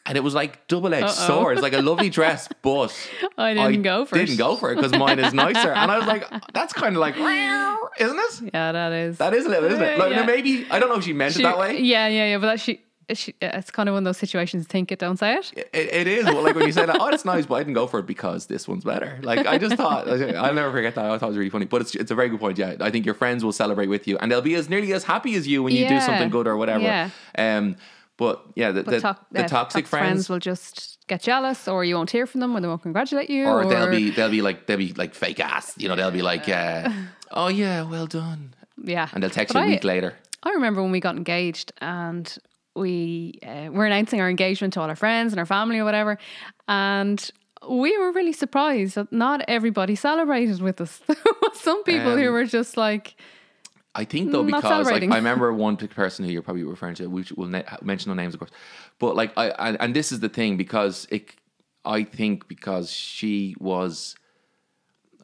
And 0.07 0.17
it 0.17 0.21
was 0.21 0.35
like 0.35 0.67
double 0.67 0.93
edged 0.93 1.09
sword. 1.09 1.53
It's 1.53 1.63
like 1.63 1.73
a 1.73 1.81
lovely 1.81 2.09
dress, 2.11 2.47
but 2.61 2.95
I 3.37 3.53
didn't 3.53 3.81
go 3.81 4.05
for 4.05 4.15
it. 4.15 4.25
Didn't 4.25 4.37
go 4.37 4.55
for 4.55 4.71
it 4.71 4.75
because 4.75 4.91
mine 4.91 5.17
is 5.19 5.33
nicer. 5.33 5.71
And 5.71 5.91
I 5.91 5.97
was 5.97 6.05
like, 6.07 6.25
that's 6.53 6.73
kind 6.73 6.95
of 6.95 6.99
like, 6.99 7.15
isn't 7.17 8.19
it? 8.19 8.53
Yeah, 8.53 8.71
that 8.71 8.91
is. 8.91 9.17
That 9.17 9.33
is 9.33 9.45
a 9.45 9.49
little, 9.49 9.65
isn't 9.71 9.81
it? 9.81 9.97
Like, 9.97 10.11
Yeah. 10.11 10.25
maybe 10.25 10.67
I 10.69 10.77
don't 10.79 10.89
know 10.89 10.97
if 10.97 11.03
she 11.05 11.13
meant 11.13 11.33
She- 11.33 11.39
it 11.39 11.43
that 11.43 11.57
way. 11.57 11.79
Yeah, 11.79 12.07
yeah, 12.07 12.25
yeah. 12.27 12.37
But 12.37 12.47
that 12.47 12.59
she, 12.59 12.81
she, 13.13 13.33
it's 13.41 13.71
kind 13.71 13.87
of 13.89 13.93
one 13.93 14.03
of 14.03 14.05
those 14.05 14.17
situations. 14.17 14.67
Think 14.67 14.91
it, 14.91 14.99
don't 14.99 15.17
say 15.17 15.35
it. 15.35 15.53
It, 15.73 15.93
it 15.93 16.07
is. 16.07 16.25
Well, 16.25 16.41
like 16.43 16.55
when 16.55 16.65
you 16.65 16.71
say 16.71 16.85
that, 16.85 16.97
"Oh, 16.99 17.07
it's 17.07 17.25
nice," 17.25 17.45
but 17.45 17.55
I 17.55 17.59
didn't 17.59 17.73
go 17.73 17.85
for 17.87 17.99
it 17.99 18.05
because 18.07 18.47
this 18.47 18.67
one's 18.67 18.83
better. 18.83 19.19
Like 19.23 19.45
I 19.47 19.57
just 19.57 19.75
thought, 19.75 20.07
I'll 20.07 20.53
never 20.53 20.71
forget 20.71 20.95
that. 20.95 21.05
I 21.05 21.17
thought 21.17 21.27
it 21.27 21.29
was 21.29 21.37
really 21.37 21.49
funny. 21.51 21.65
But 21.65 21.81
it's 21.81 21.93
it's 21.95 22.11
a 22.11 22.15
very 22.15 22.29
good 22.29 22.39
point. 22.39 22.57
Yeah, 22.57 22.75
I 22.79 22.89
think 22.91 23.05
your 23.05 23.15
friends 23.15 23.43
will 23.43 23.51
celebrate 23.51 23.87
with 23.87 24.07
you, 24.07 24.17
and 24.17 24.31
they'll 24.31 24.41
be 24.41 24.55
as 24.55 24.69
nearly 24.69 24.91
as 24.93 25.03
happy 25.03 25.35
as 25.35 25.47
you 25.47 25.61
when 25.63 25.73
you 25.75 25.87
do 25.87 25.99
something 25.99 26.29
good 26.29 26.47
or 26.47 26.57
whatever. 26.57 26.83
Yeah. 26.83 27.09
Um, 27.37 27.75
but 28.17 28.45
yeah, 28.55 28.71
the, 28.71 28.83
But 28.83 29.01
the, 29.01 29.17
the 29.31 29.43
uh, 29.45 29.47
toxic 29.47 29.87
friends, 29.87 30.29
will 30.29 30.39
just 30.39 30.97
get 31.07 31.21
jealous, 31.21 31.67
or 31.67 31.83
you 31.83 31.95
won't 31.95 32.11
hear 32.11 32.25
from 32.25 32.41
them, 32.41 32.55
or 32.55 32.61
they 32.61 32.67
won't 32.67 32.81
congratulate 32.81 33.29
you, 33.29 33.45
or 33.47 33.65
they'll 33.67 33.89
be 33.91 34.09
they'll 34.11 34.29
be 34.31 34.41
like 34.41 34.65
they'll 34.67 34.77
be 34.77 34.93
like 34.93 35.13
fake 35.13 35.39
ass. 35.39 35.73
You 35.77 35.87
know, 35.89 35.95
they'll 35.95 36.11
be 36.11 36.21
like, 36.21 36.47
uh, 36.49 36.89
"Oh 37.31 37.47
yeah, 37.49 37.83
well 37.83 38.07
done," 38.07 38.53
yeah, 38.81 39.09
and 39.13 39.21
they'll 39.21 39.29
text 39.29 39.53
But 39.53 39.59
you 39.61 39.65
a 39.65 39.67
I- 39.69 39.71
week 39.75 39.83
later. 39.83 40.13
I 40.43 40.51
remember 40.51 40.81
when 40.83 40.91
we 40.91 40.99
got 40.99 41.15
engaged 41.17 41.71
and 41.81 42.37
we 42.75 43.39
uh, 43.43 43.69
were 43.71 43.85
announcing 43.87 44.21
our 44.21 44.29
engagement 44.29 44.73
to 44.73 44.81
all 44.81 44.89
our 44.89 44.95
friends 44.95 45.33
and 45.33 45.39
our 45.39 45.45
family 45.47 45.79
or 45.79 45.85
whatever, 45.85 46.17
and 46.67 47.31
we 47.67 47.97
were 47.97 48.11
really 48.11 48.33
surprised 48.33 48.93
that 48.95 49.11
not 49.11 49.41
everybody 49.47 49.95
celebrated 49.95 50.61
with 50.61 50.79
us. 50.81 51.01
There 51.07 51.15
was 51.41 51.59
some 51.59 51.83
people 51.83 52.15
who 52.15 52.27
Um, 52.27 52.33
were 52.33 52.45
just 52.45 52.77
like, 52.77 53.15
I 53.95 54.03
think 54.03 54.31
though 54.31 54.43
mm, 54.43 54.49
Not 54.49 54.61
because 54.61 54.91
like. 54.91 55.03
I 55.03 55.15
remember 55.15 55.51
one 55.53 55.77
person 55.77 56.25
who 56.25 56.31
you're 56.31 56.41
probably 56.41 56.63
referring 56.63 56.95
to, 56.95 57.07
which 57.07 57.31
will 57.31 57.47
na- 57.47 57.63
mention 57.81 58.09
no 58.09 58.15
names, 58.15 58.33
of 58.33 58.39
course. 58.41 58.51
But 58.99 59.15
like 59.15 59.31
I 59.37 59.49
and, 59.49 59.77
and 59.79 59.95
this 59.95 60.11
is 60.11 60.19
the 60.19 60.29
thing 60.29 60.57
because 60.57 61.07
it, 61.09 61.31
I 61.85 62.03
think 62.03 62.47
because 62.47 62.91
she 62.91 63.55
was 63.59 64.15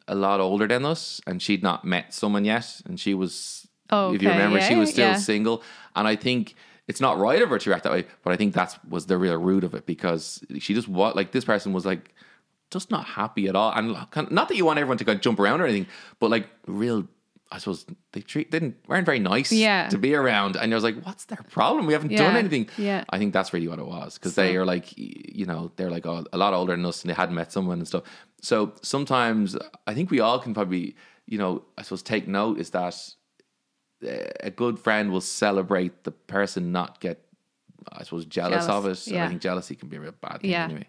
a 0.08 0.14
lot 0.14 0.40
older 0.40 0.66
than 0.66 0.84
us 0.84 1.20
and 1.26 1.40
she'd 1.40 1.62
not 1.62 1.84
met 1.84 2.14
someone 2.14 2.44
yet, 2.44 2.80
and 2.86 2.98
she 2.98 3.14
was, 3.14 3.68
Oh, 3.90 4.14
if 4.14 4.22
you 4.22 4.28
okay, 4.28 4.38
remember, 4.38 4.60
she 4.60 4.74
was 4.74 4.90
still 4.90 5.10
yeah. 5.10 5.16
single, 5.16 5.62
and 5.94 6.08
I 6.08 6.16
think. 6.16 6.54
It's 6.88 7.00
not 7.00 7.16
right 7.16 7.40
of 7.40 7.48
her 7.48 7.58
to 7.58 7.70
react 7.70 7.84
that 7.84 7.92
way, 7.92 8.06
but 8.24 8.32
I 8.32 8.36
think 8.36 8.54
that's 8.54 8.76
was 8.86 9.06
the 9.06 9.16
real 9.16 9.36
root 9.36 9.62
of 9.62 9.72
it 9.72 9.86
because 9.86 10.44
she 10.58 10.74
just 10.74 10.88
what 10.88 11.14
like 11.14 11.30
this 11.30 11.44
person 11.44 11.72
was 11.72 11.86
like 11.86 12.12
just 12.72 12.90
not 12.90 13.04
happy 13.04 13.46
at 13.46 13.54
all, 13.54 13.70
and 13.72 13.94
not 14.32 14.48
that 14.48 14.56
you 14.56 14.64
want 14.64 14.80
everyone 14.80 14.98
to 14.98 15.04
of 15.04 15.20
jump 15.20 15.38
around 15.38 15.60
or 15.60 15.64
anything, 15.64 15.86
but 16.18 16.28
like 16.30 16.48
real, 16.66 17.06
I 17.54 17.58
suppose 17.58 17.84
they 18.12 18.22
treat 18.22 18.50
didn't 18.50 18.76
weren't 18.88 19.04
very 19.04 19.18
nice 19.18 19.52
Yeah. 19.52 19.88
to 19.90 19.98
be 19.98 20.14
around, 20.14 20.56
and 20.56 20.72
I 20.72 20.74
was 20.74 20.82
like, 20.84 20.98
what's 21.04 21.26
their 21.26 21.44
problem? 21.50 21.86
We 21.86 21.92
haven't 21.92 22.16
done 22.16 22.34
anything. 22.36 22.68
yeah. 22.78 23.04
I 23.10 23.18
think 23.18 23.32
that's 23.34 23.52
really 23.52 23.68
what 23.68 23.78
it 23.78 23.86
was 23.86 24.16
because 24.18 24.34
they 24.36 24.56
are 24.56 24.64
like, 24.64 24.86
you 24.96 25.44
know, 25.46 25.70
they're 25.76 25.90
like 25.90 26.06
oh, 26.06 26.24
a 26.32 26.38
lot 26.38 26.54
older 26.54 26.74
than 26.74 26.86
us, 26.86 27.02
and 27.02 27.10
they 27.10 27.14
hadn't 27.14 27.34
met 27.34 27.52
someone 27.52 27.78
and 27.78 27.86
stuff. 27.86 28.04
So 28.40 28.72
sometimes 28.82 29.54
I 29.86 29.92
think 29.94 30.10
we 30.10 30.20
all 30.20 30.38
can 30.38 30.54
probably, 30.54 30.96
you 31.26 31.36
know, 31.38 31.62
I 31.78 31.82
suppose 31.82 32.02
take 32.02 32.26
note 32.26 32.58
is 32.58 32.70
that 32.70 32.96
uh, 34.02 34.08
a 34.40 34.50
good 34.50 34.78
friend 34.78 35.12
will 35.12 35.20
celebrate 35.20 36.04
the 36.04 36.10
person, 36.10 36.72
not 36.72 37.00
get. 37.00 37.18
I 37.92 38.04
suppose 38.04 38.24
jealous, 38.26 38.64
of 38.68 38.84
Jealous, 38.84 39.08
it. 39.08 39.14
And 39.14 39.22
I 39.24 39.28
think 39.28 39.42
jealousy 39.42 39.74
can 39.74 39.88
be 39.88 39.96
a 39.96 40.00
real 40.00 40.14
bad 40.20 40.40
thing 40.40 40.50
Yeah. 40.50 40.64
anyway. 40.64 40.86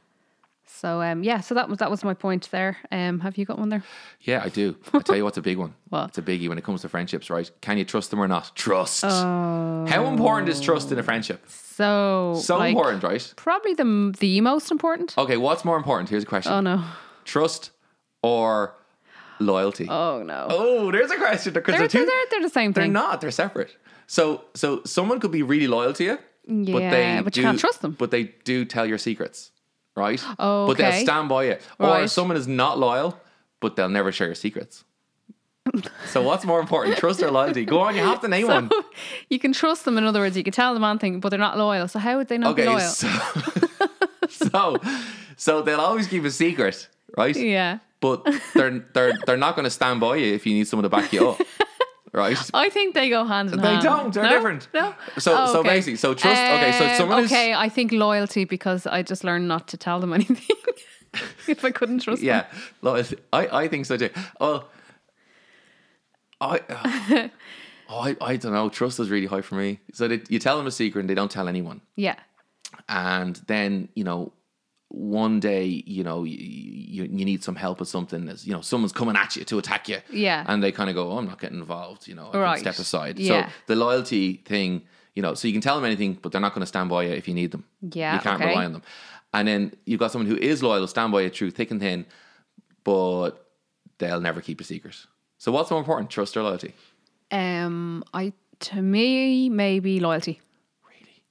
So 0.65 1.01
um, 1.01 1.23
yeah. 1.23 1.39
So 1.41 1.55
that 1.55 1.69
was 1.69 1.79
that 1.79 1.89
was 1.91 2.03
my 2.03 2.13
point 2.13 2.49
there. 2.51 2.77
Um, 2.91 3.19
have 3.21 3.37
you 3.37 3.45
got 3.45 3.59
one 3.59 3.69
there? 3.69 3.83
Yeah, 4.21 4.41
I 4.43 4.49
do. 4.49 4.75
I 4.93 4.99
tell 4.99 5.15
you 5.15 5.23
what's 5.23 5.37
a 5.37 5.41
big 5.41 5.57
one. 5.57 5.73
What? 5.89 6.09
It's 6.09 6.17
a 6.17 6.21
biggie 6.23 6.49
when 6.49 6.57
it 6.57 6.63
comes 6.63 6.81
to 6.81 6.89
friendships, 6.89 7.29
right? 7.29 7.49
Can 7.61 7.77
you 7.77 7.85
trust 7.85 8.09
them 8.09 8.19
or 8.19 8.27
not? 8.27 8.55
Trust. 8.55 9.03
How 9.03 10.05
important 10.07 10.49
is 10.49 10.59
trust 10.59 10.91
in 10.91 10.97
a 10.97 11.03
friendship? 11.03 11.43
So 11.47 12.35
So 12.41 12.57
like, 12.57 12.69
important, 12.69 13.03
right? 13.03 13.33
Probably 13.35 13.73
the 13.75 14.13
the 14.19 14.41
most 14.41 14.71
important. 14.71 15.15
Okay, 15.17 15.37
what's 15.37 15.63
more 15.63 15.77
important? 15.77 16.09
Here's 16.09 16.23
a 16.23 16.25
question: 16.25 16.51
Oh 16.51 16.61
no. 16.61 16.83
trust 17.25 17.71
or 18.23 18.73
loyalty? 19.39 19.87
Oh, 19.89 20.23
no. 20.23 20.47
Oh 20.49 20.91
there's 20.91 21.11
a 21.11 21.17
question 21.17 21.53
because 21.53 21.73
they're, 21.73 21.79
they're, 21.81 21.87
two. 21.87 22.05
they're, 22.05 22.25
they're 22.31 22.41
the 22.41 22.49
same 22.49 22.71
they're 22.71 22.87
not. 22.87 23.21
They're 23.21 23.31
separate. 23.31 23.75
So, 24.07 24.43
so 24.53 24.81
someone 24.85 25.19
could 25.19 25.31
be 25.31 25.43
really 25.43 25.67
loyal 25.67 25.93
to 25.93 26.03
you, 26.03 26.17
but 26.47 26.81
Yeah, 26.81 26.89
they 27.17 27.21
but 27.23 27.33
do, 27.33 27.41
can't 27.41 27.59
trust 27.59 27.81
them. 27.81 27.95
But 27.97 28.11
they 28.11 28.23
do 28.43 28.65
tell 28.65 28.85
your 28.85 28.97
secrets, 28.97 29.51
right? 29.95 30.21
Oh, 30.39 30.67
But 30.67 30.77
they'll 30.77 30.87
okay. 30.87 31.03
stand 31.03 31.29
by 31.29 31.43
you. 31.45 31.57
Or 31.79 31.89
Right. 31.89 32.09
someone 32.09 32.37
is 32.37 32.47
not 32.47 32.79
loyal, 32.79 33.19
but 33.59 33.75
they'll 33.75 33.89
never 33.89 34.11
share 34.11 34.27
your 34.27 34.35
secrets. 34.35 34.83
so, 36.07 36.21
what's 36.21 36.43
more 36.45 36.59
important, 36.59 36.97
trust 36.97 37.21
or 37.23 37.31
loyalty? 37.31 37.63
Go 37.65 37.79
on, 37.79 37.95
you 37.95 38.01
have 38.01 38.19
to 38.21 38.27
name 38.27 38.47
one. 38.47 38.69
You 39.29 39.39
can 39.39 39.53
trust 39.53 39.85
them. 39.85 39.97
In 39.97 40.03
other 40.03 40.19
words, 40.19 40.35
you 40.35 40.43
can 40.43 40.51
tell 40.53 40.73
them 40.73 40.81
one 40.83 40.99
thing, 40.99 41.19
but 41.21 41.29
they're 41.29 41.39
not 41.39 41.57
loyal. 41.57 41.87
So 41.87 41.99
how 41.99 42.17
would 42.17 42.27
they 42.27 42.37
not 42.37 42.55
be 42.55 42.63
Okay, 42.63 42.69
loyal? 42.69 42.79
so, 42.81 43.07
so 44.29 44.77
so 45.37 45.61
they'll 45.61 45.79
always 45.79 46.07
keep 46.07 46.23
a 46.25 46.31
secret, 46.31 46.87
right? 47.17 47.35
yeah. 47.35 47.79
But 48.01 48.27
they're 48.53 48.79
they're 48.93 49.13
they're 49.25 49.37
not 49.37 49.55
going 49.55 49.63
to 49.63 49.69
stand 49.69 50.01
by 50.01 50.17
you 50.17 50.33
if 50.33 50.45
you 50.45 50.53
need 50.53 50.67
someone 50.67 50.83
to 50.83 50.89
back 50.89 51.13
you 51.13 51.29
up, 51.29 51.39
right? 52.13 52.37
I 52.53 52.69
think 52.69 52.93
they 52.93 53.09
go 53.09 53.25
hand 53.25 53.51
in 53.51 53.59
They 53.59 53.67
hand. 53.67 53.81
They 53.81 53.87
don't. 53.87 54.13
They're 54.13 54.23
No? 54.23 54.29
different. 54.29 54.67
No. 54.73 54.93
So 55.17 55.35
Oh, 55.37 55.53
so 55.53 55.59
okay. 55.59 55.69
basically, 55.69 55.97
so 55.97 56.13
trust. 56.13 56.41
okay, 56.41 56.71
so 56.77 56.85
Um, 56.85 56.95
someone 56.97 57.23
Okay, 57.25 57.53
I 57.53 57.69
think 57.69 57.91
loyalty 57.91 58.45
because 58.45 58.85
I 58.87 59.01
just 59.03 59.23
learned 59.23 59.47
not 59.47 59.67
to 59.69 59.77
tell 59.77 59.99
them 59.99 60.13
anything 60.19 60.37
if 61.47 61.65
I 61.65 61.71
couldn't 61.71 61.99
trust 62.03 62.19
is 62.21 62.25
yeah. 62.25 62.41
them. 62.41 62.49
loyalty. 62.81 63.17
I 63.31 63.47
I 63.63 63.67
think 63.67 63.85
so 63.85 63.97
too. 63.97 64.09
Well, 64.39 64.69
I. 66.41 66.59
uh, 66.69 67.27
oh, 67.89 67.99
I, 67.99 68.15
I 68.21 68.35
don't 68.37 68.53
know. 68.53 68.69
Trust 68.69 68.99
is 68.99 69.09
really 69.09 69.27
high 69.27 69.41
for 69.41 69.55
me. 69.55 69.79
So 69.93 70.07
they, 70.07 70.21
you 70.29 70.39
tell 70.39 70.57
them 70.57 70.67
a 70.67 70.71
secret 70.71 71.01
and 71.01 71.09
they 71.09 71.15
don't 71.15 71.31
tell 71.31 71.47
anyone. 71.47 71.81
Yeah. 71.95 72.15
and 72.89 73.35
then 73.47 73.87
you 73.95 74.03
know 74.03 74.33
one 74.95 75.39
day 75.39 75.65
you 75.87 76.03
know 76.03 76.23
you, 76.23 76.37
you, 76.37 77.03
you 77.03 77.25
need 77.25 77.43
some 77.43 77.55
help 77.55 77.79
with 77.79 77.89
something 77.89 78.29
as 78.29 78.45
you 78.45 78.53
know 78.53 78.61
someone's 78.61 78.91
coming 78.93 79.15
at 79.15 79.35
you 79.35 79.43
to 79.43 79.57
attack 79.57 79.89
you 79.89 79.97
Yeah. 80.11 80.43
and 80.47 80.61
they 80.61 80.71
kind 80.71 80.87
of 80.87 80.95
go 80.95 81.11
oh, 81.11 81.17
i'm 81.17 81.25
not 81.25 81.39
getting 81.41 81.57
involved 81.57 82.07
you 82.07 82.13
know 82.13 82.29
I 82.31 82.37
Right. 82.37 82.59
step 82.59 82.77
aside 82.77 83.17
Yeah. 83.17 83.47
so 83.47 83.51
the 83.65 83.75
loyalty 83.75 84.37
thing 84.45 84.83
you 85.15 85.23
know 85.23 85.33
so 85.33 85.47
you 85.47 85.53
can 85.53 85.61
tell 85.61 85.75
them 85.75 85.83
anything 85.85 86.13
but 86.21 86.31
they're 86.31 86.39
not 86.41 86.53
going 86.53 86.61
to 86.61 86.67
stand 86.67 86.89
by 86.89 87.03
you 87.05 87.09
if 87.11 87.27
you 87.27 87.33
need 87.33 87.49
them 87.51 87.63
Yeah, 87.81 88.13
you 88.13 88.19
can't 88.21 88.39
okay. 88.39 88.49
rely 88.51 88.65
on 88.65 88.73
them 88.73 88.83
and 89.33 89.47
then 89.47 89.73
you've 89.87 89.99
got 89.99 90.11
someone 90.11 90.29
who 90.29 90.37
is 90.37 90.61
loyal 90.61 90.85
stand 90.87 91.11
by 91.11 91.21
you 91.21 91.29
through 91.31 91.49
thick 91.51 91.71
and 91.71 91.79
thin 91.81 92.05
but 92.83 93.31
they'll 93.97 94.21
never 94.21 94.41
keep 94.41 94.61
a 94.61 94.63
secret 94.63 94.95
so 95.39 95.51
what's 95.51 95.71
more 95.71 95.79
important 95.79 96.11
trust 96.11 96.37
or 96.37 96.43
loyalty 96.43 96.73
Um, 97.31 98.03
I 98.13 98.33
to 98.59 98.81
me 98.81 99.49
maybe 99.49 99.99
loyalty. 99.99 100.39
Really, 100.87 101.23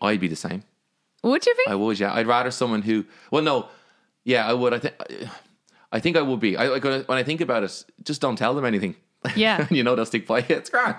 I'd 0.00 0.20
be 0.20 0.28
the 0.28 0.36
same 0.36 0.62
Would 1.22 1.46
you 1.46 1.54
be? 1.54 1.70
I 1.70 1.74
would, 1.74 1.98
yeah. 1.98 2.12
I'd 2.12 2.26
rather 2.26 2.50
someone 2.50 2.82
who. 2.82 3.04
Well, 3.30 3.42
no, 3.42 3.68
yeah, 4.24 4.46
I 4.46 4.52
would. 4.52 4.74
I 4.74 4.78
think. 4.78 4.94
I 5.92 6.00
think 6.00 6.16
I 6.16 6.22
would 6.22 6.40
be. 6.40 6.56
I 6.56 6.68
like 6.68 6.84
when 6.84 7.04
I- 7.18 7.22
think 7.22 7.40
about 7.40 7.62
it. 7.62 7.84
Just 8.02 8.20
don't 8.20 8.36
tell 8.36 8.54
them 8.54 8.64
anything. 8.64 8.96
Yeah. 9.36 9.68
you 9.70 9.84
know 9.84 9.94
they'll 9.94 10.06
stick 10.06 10.26
by 10.26 10.38
you. 10.38 10.46
It's 10.48 10.70
great. 10.70 10.96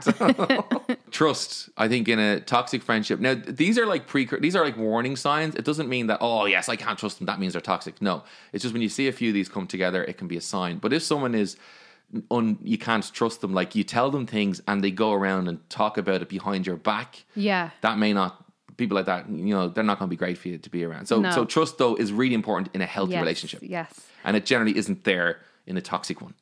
Trust. 1.11 1.69
I 1.75 1.87
think 1.87 2.07
in 2.07 2.19
a 2.19 2.39
toxic 2.39 2.81
friendship. 2.83 3.19
Now 3.19 3.33
these 3.33 3.77
are 3.77 3.85
like 3.85 4.07
pre. 4.07 4.29
These 4.39 4.55
are 4.55 4.63
like 4.63 4.77
warning 4.77 5.15
signs. 5.15 5.55
It 5.55 5.65
doesn't 5.65 5.89
mean 5.89 6.07
that 6.07 6.19
oh 6.21 6.45
yes 6.45 6.69
I 6.69 6.75
can't 6.75 6.97
trust 6.97 7.17
them. 7.17 7.25
That 7.25 7.39
means 7.39 7.53
they're 7.53 7.61
toxic. 7.61 8.01
No, 8.01 8.23
it's 8.53 8.61
just 8.61 8.73
when 8.73 8.81
you 8.81 8.89
see 8.89 9.07
a 9.07 9.11
few 9.11 9.29
of 9.29 9.33
these 9.33 9.49
come 9.49 9.67
together, 9.67 10.03
it 10.03 10.17
can 10.17 10.27
be 10.27 10.37
a 10.37 10.41
sign. 10.41 10.77
But 10.77 10.93
if 10.93 11.03
someone 11.03 11.35
is. 11.35 11.57
Un, 12.29 12.59
you 12.61 12.77
can't 12.77 13.11
trust 13.11 13.41
them. 13.41 13.55
Like 13.55 13.73
you 13.73 13.83
tell 13.83 14.11
them 14.11 14.27
things 14.27 14.61
and 14.67 14.83
they 14.83 14.91
go 14.91 15.13
around 15.13 15.47
and 15.47 15.67
talk 15.71 15.97
about 15.97 16.21
it 16.21 16.29
behind 16.29 16.67
your 16.67 16.75
back 16.75 17.25
yeah. 17.33 17.71
that 17.81 17.97
may 17.97 18.13
not 18.13 18.42
people 18.83 18.95
like 18.99 19.05
that 19.13 19.21
you 19.29 19.53
know 19.55 19.63
they're 19.73 19.83
not 19.91 19.97
going 19.99 20.09
to 20.09 20.15
be 20.17 20.21
great 20.25 20.37
for 20.37 20.47
you 20.49 20.57
to 20.57 20.69
be 20.77 20.81
around 20.87 21.05
so 21.07 21.15
No. 21.21 21.31
so 21.37 21.45
trust 21.55 21.77
though 21.77 21.95
is 22.03 22.09
really 22.21 22.35
important 22.41 22.67
in 22.75 22.81
a 22.81 22.85
healthy 22.95 23.13
Yes, 23.13 23.21
relationship 23.25 23.59
Yes. 23.77 23.89
and 24.25 24.35
it 24.37 24.43
generally 24.51 24.75
isn't 24.81 24.99
there 25.03 25.31
in 25.69 25.75
a 25.77 25.81
toxic 25.81 26.17
one 26.21 26.33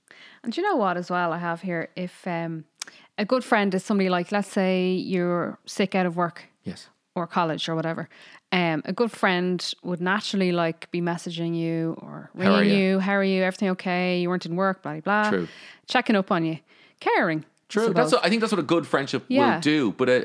And 0.43 0.51
you 0.57 0.63
know 0.67 0.77
what 0.83 0.95
as 0.97 1.09
well 1.15 1.29
I 1.33 1.39
have 1.49 1.59
here? 1.69 1.83
If 1.95 2.13
um, 2.27 2.53
a 3.23 3.25
good 3.25 3.43
friend 3.43 3.69
is 3.75 3.83
somebody 3.85 4.09
like, 4.17 4.27
let's 4.37 4.51
say 4.61 4.73
you're 5.13 5.57
sick 5.65 5.91
out 5.99 6.05
of 6.09 6.13
work 6.23 6.37
yes 6.69 6.89
or 7.15 7.27
college 7.27 7.63
or 7.69 7.75
whatever, 7.75 8.03
um, 8.51 8.81
a 8.85 8.93
good 9.01 9.11
friend 9.11 9.57
would 9.83 10.01
naturally 10.01 10.51
like 10.63 10.89
be 10.91 11.01
messaging 11.01 11.53
you 11.63 11.77
or 12.05 12.29
ringing 12.33 12.69
you? 12.69 12.77
you. 12.77 12.99
How 12.99 13.15
are 13.21 13.23
you? 13.33 13.43
Everything 13.43 13.69
okay? 13.75 14.19
You 14.21 14.29
weren't 14.29 14.45
in 14.45 14.55
work, 14.55 14.81
blah, 14.81 14.93
blah, 14.93 15.01
blah. 15.07 15.29
True. 15.29 15.47
Checking 15.93 16.15
up 16.15 16.31
on 16.31 16.41
you. 16.45 16.57
Caring. 16.99 17.43
True 17.69 17.93
that's 17.93 18.11
what, 18.13 18.25
i 18.25 18.29
think 18.29 18.41
that's 18.41 18.51
what 18.55 18.59
a 18.67 18.69
good 18.75 18.85
friendship 18.93 19.21
Yeah. 19.29 19.39
will 19.55 19.61
do 19.61 19.79
but 19.99 20.07
a, 20.09 20.19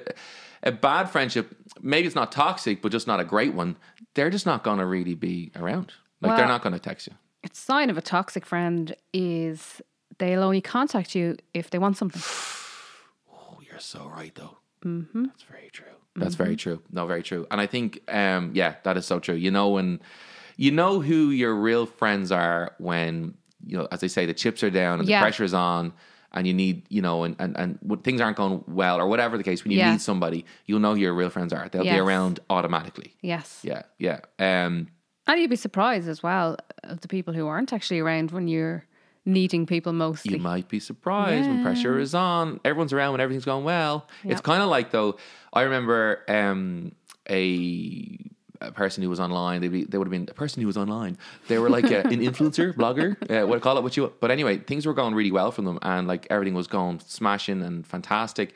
a 0.66 0.72
bad 0.72 1.08
friendship 1.08 1.54
maybe 1.80 2.06
it's 2.06 2.16
not 2.16 2.30
toxic 2.32 2.82
but 2.82 2.92
just 2.92 3.06
not 3.06 3.20
a 3.20 3.24
great 3.24 3.54
one 3.54 3.76
they're 4.14 4.30
just 4.30 4.46
not 4.46 4.62
going 4.64 4.78
to 4.78 4.86
really 4.86 5.14
be 5.14 5.50
around 5.56 5.92
like 6.20 6.36
they're 6.36 6.46
not 6.48 6.62
going 6.62 6.72
to 6.72 6.78
text 6.78 7.06
you 7.06 7.14
It's 7.42 7.58
sign 7.58 7.88
of 7.90 7.96
a 7.96 8.02
toxic 8.02 8.44
friend 8.44 8.94
is 9.12 9.80
they'll 10.18 10.42
only 10.42 10.60
contact 10.60 11.14
you 11.14 11.36
if 11.54 11.70
they 11.70 11.78
want 11.78 11.96
something. 11.96 12.22
Oh, 13.32 13.60
you're 13.70 13.78
so 13.78 14.06
right, 14.08 14.34
though. 14.34 14.56
Mm-hmm. 14.84 15.24
That's 15.24 15.42
very 15.42 15.70
true. 15.70 15.94
That's 16.16 16.34
very 16.34 16.56
true. 16.56 16.82
No, 16.90 17.06
very 17.06 17.22
true. 17.22 17.46
And 17.50 17.60
I 17.60 17.66
think, 17.66 18.00
um, 18.08 18.50
yeah, 18.54 18.76
that 18.84 18.96
is 18.96 19.04
so 19.04 19.20
true. 19.20 19.34
You 19.34 19.50
know 19.50 19.68
when, 19.68 20.00
you 20.56 20.70
know 20.70 21.00
who 21.00 21.30
your 21.30 21.54
real 21.54 21.84
friends 21.86 22.32
are 22.32 22.74
when 22.78 23.34
you 23.64 23.76
know, 23.76 23.88
as 23.90 24.00
they 24.00 24.08
say, 24.08 24.26
the 24.26 24.34
chips 24.34 24.62
are 24.62 24.70
down 24.70 25.00
and 25.00 25.08
Yeah. 25.08 25.28
the 25.28 25.44
is 25.44 25.54
on, 25.54 25.92
and 26.36 26.46
you 26.46 26.54
need, 26.54 26.86
you 26.88 27.02
know, 27.02 27.24
and 27.24 27.34
and 27.40 27.56
and 27.56 28.04
things 28.04 28.20
aren't 28.20 28.36
going 28.36 28.62
well 28.68 29.00
or 29.00 29.08
whatever 29.08 29.36
the 29.36 29.42
case. 29.42 29.64
When 29.64 29.72
you 29.72 29.78
Yeah. 29.78 29.90
need 29.92 30.00
somebody, 30.00 30.44
you'll 30.66 30.80
know 30.80 30.94
who 30.94 31.00
your 31.00 31.14
real 31.14 31.30
friends 31.30 31.52
are. 31.52 31.68
They'll 31.68 31.82
be 31.82 31.98
around 31.98 32.38
automatically. 32.50 33.14
Yes. 33.22 33.60
Yeah, 33.64 33.82
yeah. 33.98 34.20
Um, 34.38 34.88
And 35.26 35.40
you'd 35.40 35.50
be 35.50 35.56
surprised 35.56 36.08
as 36.08 36.22
well 36.22 36.56
of 36.84 37.00
the 37.00 37.08
people 37.08 37.34
who 37.34 37.48
aren't 37.48 37.72
actually 37.72 37.98
around 37.98 38.30
when 38.30 38.46
you're 38.46 38.84
needing 39.24 39.66
people 39.66 39.92
mostly. 39.92 40.34
you 40.34 40.38
might 40.38 40.68
be 40.68 40.78
surprised 40.78 41.48
when 41.48 41.60
pressure 41.60 41.98
is 41.98 42.14
on. 42.14 42.60
Everyone's 42.64 42.92
around 42.92 43.10
when 43.12 43.20
everything's 43.20 43.44
going 43.44 43.64
well. 43.64 44.06
It's 44.22 44.40
kind 44.40 44.62
of 44.62 44.68
like 44.68 44.92
though. 44.92 45.16
I 45.52 45.62
remember 45.62 46.22
um, 46.28 46.92
a 47.28 48.18
a 48.60 48.72
person 48.72 49.02
who 49.02 49.08
was 49.10 49.20
online. 49.20 49.60
They 49.60 49.68
be, 49.68 49.84
they 49.84 49.98
would 49.98 50.06
have 50.06 50.12
been 50.12 50.28
a 50.30 50.34
person 50.34 50.60
who 50.60 50.66
was 50.66 50.76
online. 50.76 51.18
They 51.48 51.58
were 51.58 51.70
like 51.70 51.90
a, 51.90 52.00
an 52.06 52.20
influencer, 52.20 52.72
blogger, 52.80 53.16
uh, 53.30 53.46
what 53.46 53.60
call 53.62 53.76
it, 53.78 53.82
what 53.82 53.96
you. 53.96 54.12
But 54.20 54.30
anyway, 54.30 54.58
things 54.58 54.86
were 54.86 54.94
going 54.94 55.14
really 55.14 55.32
well 55.32 55.50
for 55.50 55.62
them, 55.62 55.78
and 55.82 56.06
like 56.08 56.26
everything 56.30 56.54
was 56.54 56.66
going 56.66 57.00
smashing 57.00 57.62
and 57.62 57.86
fantastic. 57.86 58.54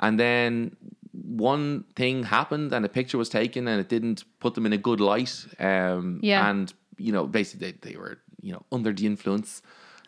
And 0.00 0.18
then 0.18 0.76
one 1.12 1.84
thing 1.96 2.24
happened, 2.24 2.72
and 2.72 2.84
a 2.84 2.88
picture 2.88 3.18
was 3.18 3.28
taken, 3.28 3.68
and 3.68 3.80
it 3.80 3.88
didn't 3.88 4.24
put 4.40 4.54
them 4.54 4.66
in 4.66 4.72
a 4.72 4.78
good 4.78 5.00
light. 5.00 5.46
Um, 5.58 6.20
Yeah. 6.22 6.48
and 6.48 6.72
you 6.98 7.12
know, 7.12 7.26
basically 7.26 7.72
they, 7.72 7.90
they 7.90 7.96
were 7.96 8.18
you 8.40 8.52
know 8.52 8.62
under 8.72 8.92
the 8.92 9.06
influence. 9.06 9.62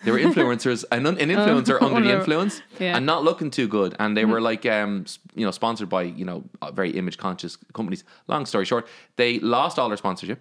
They 0.04 0.10
were 0.10 0.18
influencers, 0.18 0.84
an, 0.92 1.06
an 1.06 1.16
influencer 1.16 1.80
under 1.80 2.00
the 2.00 2.14
influence, 2.18 2.60
yeah. 2.78 2.96
and 2.96 3.06
not 3.06 3.24
looking 3.24 3.50
too 3.50 3.66
good. 3.66 3.96
And 3.98 4.16
they 4.16 4.24
were 4.24 4.40
like, 4.40 4.66
um, 4.66 5.06
you 5.34 5.44
know, 5.44 5.50
sponsored 5.50 5.88
by 5.88 6.02
you 6.02 6.24
know 6.24 6.44
uh, 6.60 6.70
very 6.70 6.90
image 6.90 7.18
conscious 7.18 7.56
companies. 7.72 8.04
Long 8.28 8.46
story 8.46 8.64
short, 8.66 8.86
they 9.16 9.38
lost 9.40 9.78
all 9.78 9.88
their 9.88 9.96
sponsorship, 9.96 10.40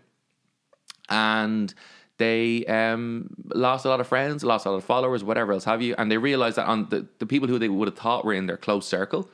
and 1.09 1.73
they 2.17 2.65
um, 2.65 3.29
lost 3.53 3.85
a 3.85 3.89
lot 3.89 3.99
of 3.99 4.07
friends, 4.07 4.43
lost 4.43 4.65
a 4.65 4.71
lot 4.71 4.77
of 4.77 4.83
followers, 4.83 5.23
whatever 5.23 5.53
else 5.53 5.65
have 5.65 5.81
you. 5.81 5.95
And 5.97 6.09
they 6.11 6.17
realized 6.17 6.57
that 6.57 6.65
on 6.65 6.89
the, 6.89 7.07
the 7.19 7.25
people 7.25 7.47
who 7.47 7.59
they 7.59 7.67
would 7.67 7.87
have 7.87 7.97
thought 7.97 8.23
were 8.23 8.33
in 8.33 8.45
their 8.45 8.57
close 8.57 8.87
circle, 8.87 9.29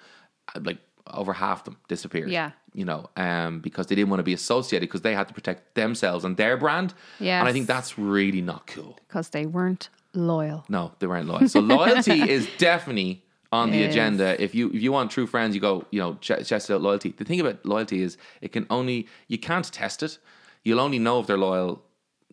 uh, 0.55 0.59
like 0.63 0.79
over 1.07 1.33
half 1.33 1.63
them 1.63 1.77
disappeared. 1.87 2.31
Yeah. 2.31 2.51
You 2.73 2.85
know, 2.85 3.09
um, 3.17 3.59
because 3.59 3.87
they 3.87 3.95
didn't 3.95 4.09
want 4.09 4.19
to 4.19 4.23
be 4.23 4.33
associated 4.33 4.87
because 4.87 5.01
they 5.01 5.13
had 5.13 5.27
to 5.27 5.33
protect 5.33 5.75
themselves 5.75 6.25
and 6.25 6.37
their 6.37 6.57
brand. 6.57 6.93
Yeah. 7.19 7.39
And 7.39 7.47
I 7.47 7.51
think 7.51 7.67
that's 7.67 7.99
really 7.99 8.41
not 8.41 8.65
cool. 8.65 8.97
because 9.07 9.29
they 9.29 9.45
weren't 9.45 9.89
loyal. 10.13 10.65
No, 10.69 10.91
they 10.99 11.07
weren't 11.07 11.27
loyal. 11.27 11.47
So 11.49 11.59
loyalty 11.59 12.21
is 12.29 12.47
definitely 12.57 13.23
on 13.51 13.71
the 13.71 13.79
Yes. 13.79 13.91
agenda. 13.91 14.41
If 14.41 14.55
you 14.55 14.69
if 14.69 14.81
you 14.81 14.91
want 14.91 15.11
true 15.11 15.27
friends, 15.27 15.55
you 15.55 15.61
go, 15.61 15.85
you 15.91 15.99
know, 15.99 16.15
ch- 16.15 16.47
test 16.47 16.69
out 16.71 16.81
loyalty. 16.81 17.13
The 17.17 17.25
thing 17.25 17.39
about 17.39 17.65
loyalty 17.65 18.01
is 18.01 18.17
it 18.41 18.51
can 18.51 18.65
only 18.69 19.07
you 19.27 19.37
can't 19.37 19.65
test 19.71 20.03
it. 20.03 20.17
You'll 20.63 20.79
only 20.79 20.99
know 20.99 21.19
if 21.19 21.27
they're 21.27 21.37
loyal 21.37 21.83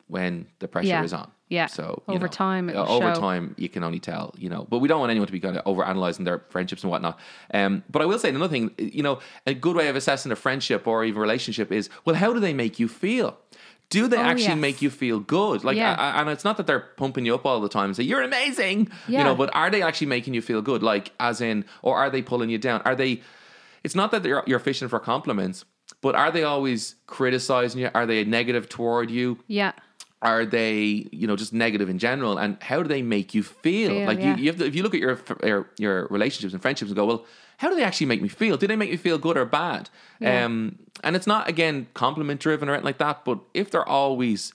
when 0.07 0.47
the 0.61 0.69
pressure 0.69 0.89
Yeah. 0.89 1.03
is 1.05 1.13
on. 1.13 1.31
Yeah. 1.51 1.67
So 1.67 2.03
Over 2.09 2.21
know, 2.21 2.27
time, 2.27 2.69
uh, 2.69 2.73
over 2.75 3.15
show. 3.15 3.21
time, 3.21 3.55
you 3.57 3.71
can 3.71 3.83
only 3.83 4.01
tell. 4.01 4.35
You 4.39 4.51
know, 4.51 4.67
but 4.69 4.79
we 4.81 4.89
don't 4.89 5.01
want 5.01 5.11
anyone 5.11 5.27
to 5.27 5.33
be 5.33 5.41
kind 5.41 5.57
of 5.57 5.63
over 5.67 5.83
analyzing 5.83 6.25
their 6.27 6.41
friendships 6.51 6.83
and 6.83 6.91
whatnot. 6.91 7.19
Um, 7.55 7.83
but 7.91 8.03
I 8.03 8.05
will 8.05 8.19
say 8.19 8.29
another 8.29 8.49
thing. 8.49 8.71
You 8.79 9.03
know, 9.03 9.19
a 9.47 9.55
good 9.55 9.75
way 9.75 9.89
of 9.89 9.97
assessing 9.97 10.31
a 10.31 10.37
friendship 10.37 10.87
or 10.87 11.05
even 11.05 11.21
relationship 11.21 11.73
is 11.73 11.89
well, 12.05 12.17
how 12.17 12.33
do 12.35 12.41
they 12.41 12.53
make 12.53 12.79
you 12.79 12.87
feel? 12.89 13.39
Do 13.91 14.07
they 14.07 14.19
Oh, 14.19 14.21
actually 14.23 14.45
yes. 14.49 14.59
make 14.59 14.83
you 14.83 14.91
feel 14.91 15.19
good? 15.19 15.65
Like, 15.65 15.77
Yeah. 15.77 15.95
I- 15.99 16.21
and 16.21 16.29
it's 16.29 16.45
not 16.45 16.57
that 16.59 16.67
they're 16.67 16.81
pumping 16.99 17.25
you 17.25 17.35
up 17.35 17.47
all 17.47 17.61
the 17.61 17.71
time 17.71 17.87
and 17.87 17.97
say 17.97 18.03
you're 18.03 18.23
amazing, 18.23 18.91
you 19.07 19.19
know. 19.25 19.35
But 19.35 19.51
are 19.55 19.71
they 19.71 19.81
actually 19.83 20.09
making 20.09 20.35
you 20.35 20.43
feel 20.43 20.61
good? 20.61 20.83
Like, 20.83 21.13
as 21.19 21.41
in, 21.41 21.65
or 21.83 21.97
are 21.97 22.11
they 22.11 22.21
pulling 22.23 22.51
you 22.51 22.59
down? 22.59 22.83
Are 22.85 22.95
they? 22.95 23.23
It's 23.85 23.95
not 23.95 24.11
that 24.11 24.25
you're 24.25 24.43
you're 24.47 24.59
fishing 24.59 24.89
for 24.89 24.99
compliments, 24.99 25.65
but 26.03 26.15
are 26.15 26.31
they 26.31 26.43
always 26.45 26.97
criticizing 27.07 27.81
you? 27.81 27.91
Are 27.95 28.05
they 28.07 28.25
negative 28.25 28.69
toward 28.69 29.11
you? 29.11 29.39
Yeah. 29.47 29.73
Are 30.21 30.45
they, 30.45 31.09
you 31.13 31.27
know, 31.29 31.37
just 31.37 31.53
negative 31.53 31.89
in 31.89 31.99
general? 31.99 32.39
And 32.39 32.61
how 32.61 32.83
do 32.83 32.89
they 32.89 33.03
make 33.03 33.35
you 33.35 33.43
feel? 33.45 33.91
Feel, 33.91 34.05
like 34.07 34.19
yeah. 34.19 34.37
you, 34.37 34.43
you 34.43 34.51
have 34.51 34.59
to, 34.59 34.67
if 34.67 34.75
you 34.75 34.83
look 34.83 34.93
at 34.95 35.01
your, 35.01 35.19
your 35.45 35.71
your 35.79 36.07
relationships 36.11 36.53
and 36.53 36.61
friendships 36.61 36.91
and 36.91 36.97
go, 36.97 37.07
well, 37.07 37.25
how 37.59 37.69
do 37.69 37.77
they 37.77 37.83
actually 37.83 38.07
make 38.07 38.23
me 38.23 38.29
feel? 38.29 38.57
Do 38.57 38.67
they 38.67 38.77
make 38.77 38.91
me 38.91 38.97
feel 38.97 39.19
good 39.19 39.37
or 39.37 39.45
bad? 39.45 39.91
Yeah. 40.21 40.45
Um, 40.45 40.79
and 41.05 41.15
it's 41.17 41.27
not 41.27 41.49
again 41.49 41.89
compliment 41.93 42.41
driven 42.41 42.69
or 42.69 42.73
anything 42.73 42.85
like 42.87 42.99
that. 42.99 43.25
But 43.25 43.41
if 43.53 43.71
they're 43.71 43.89
always 43.89 44.53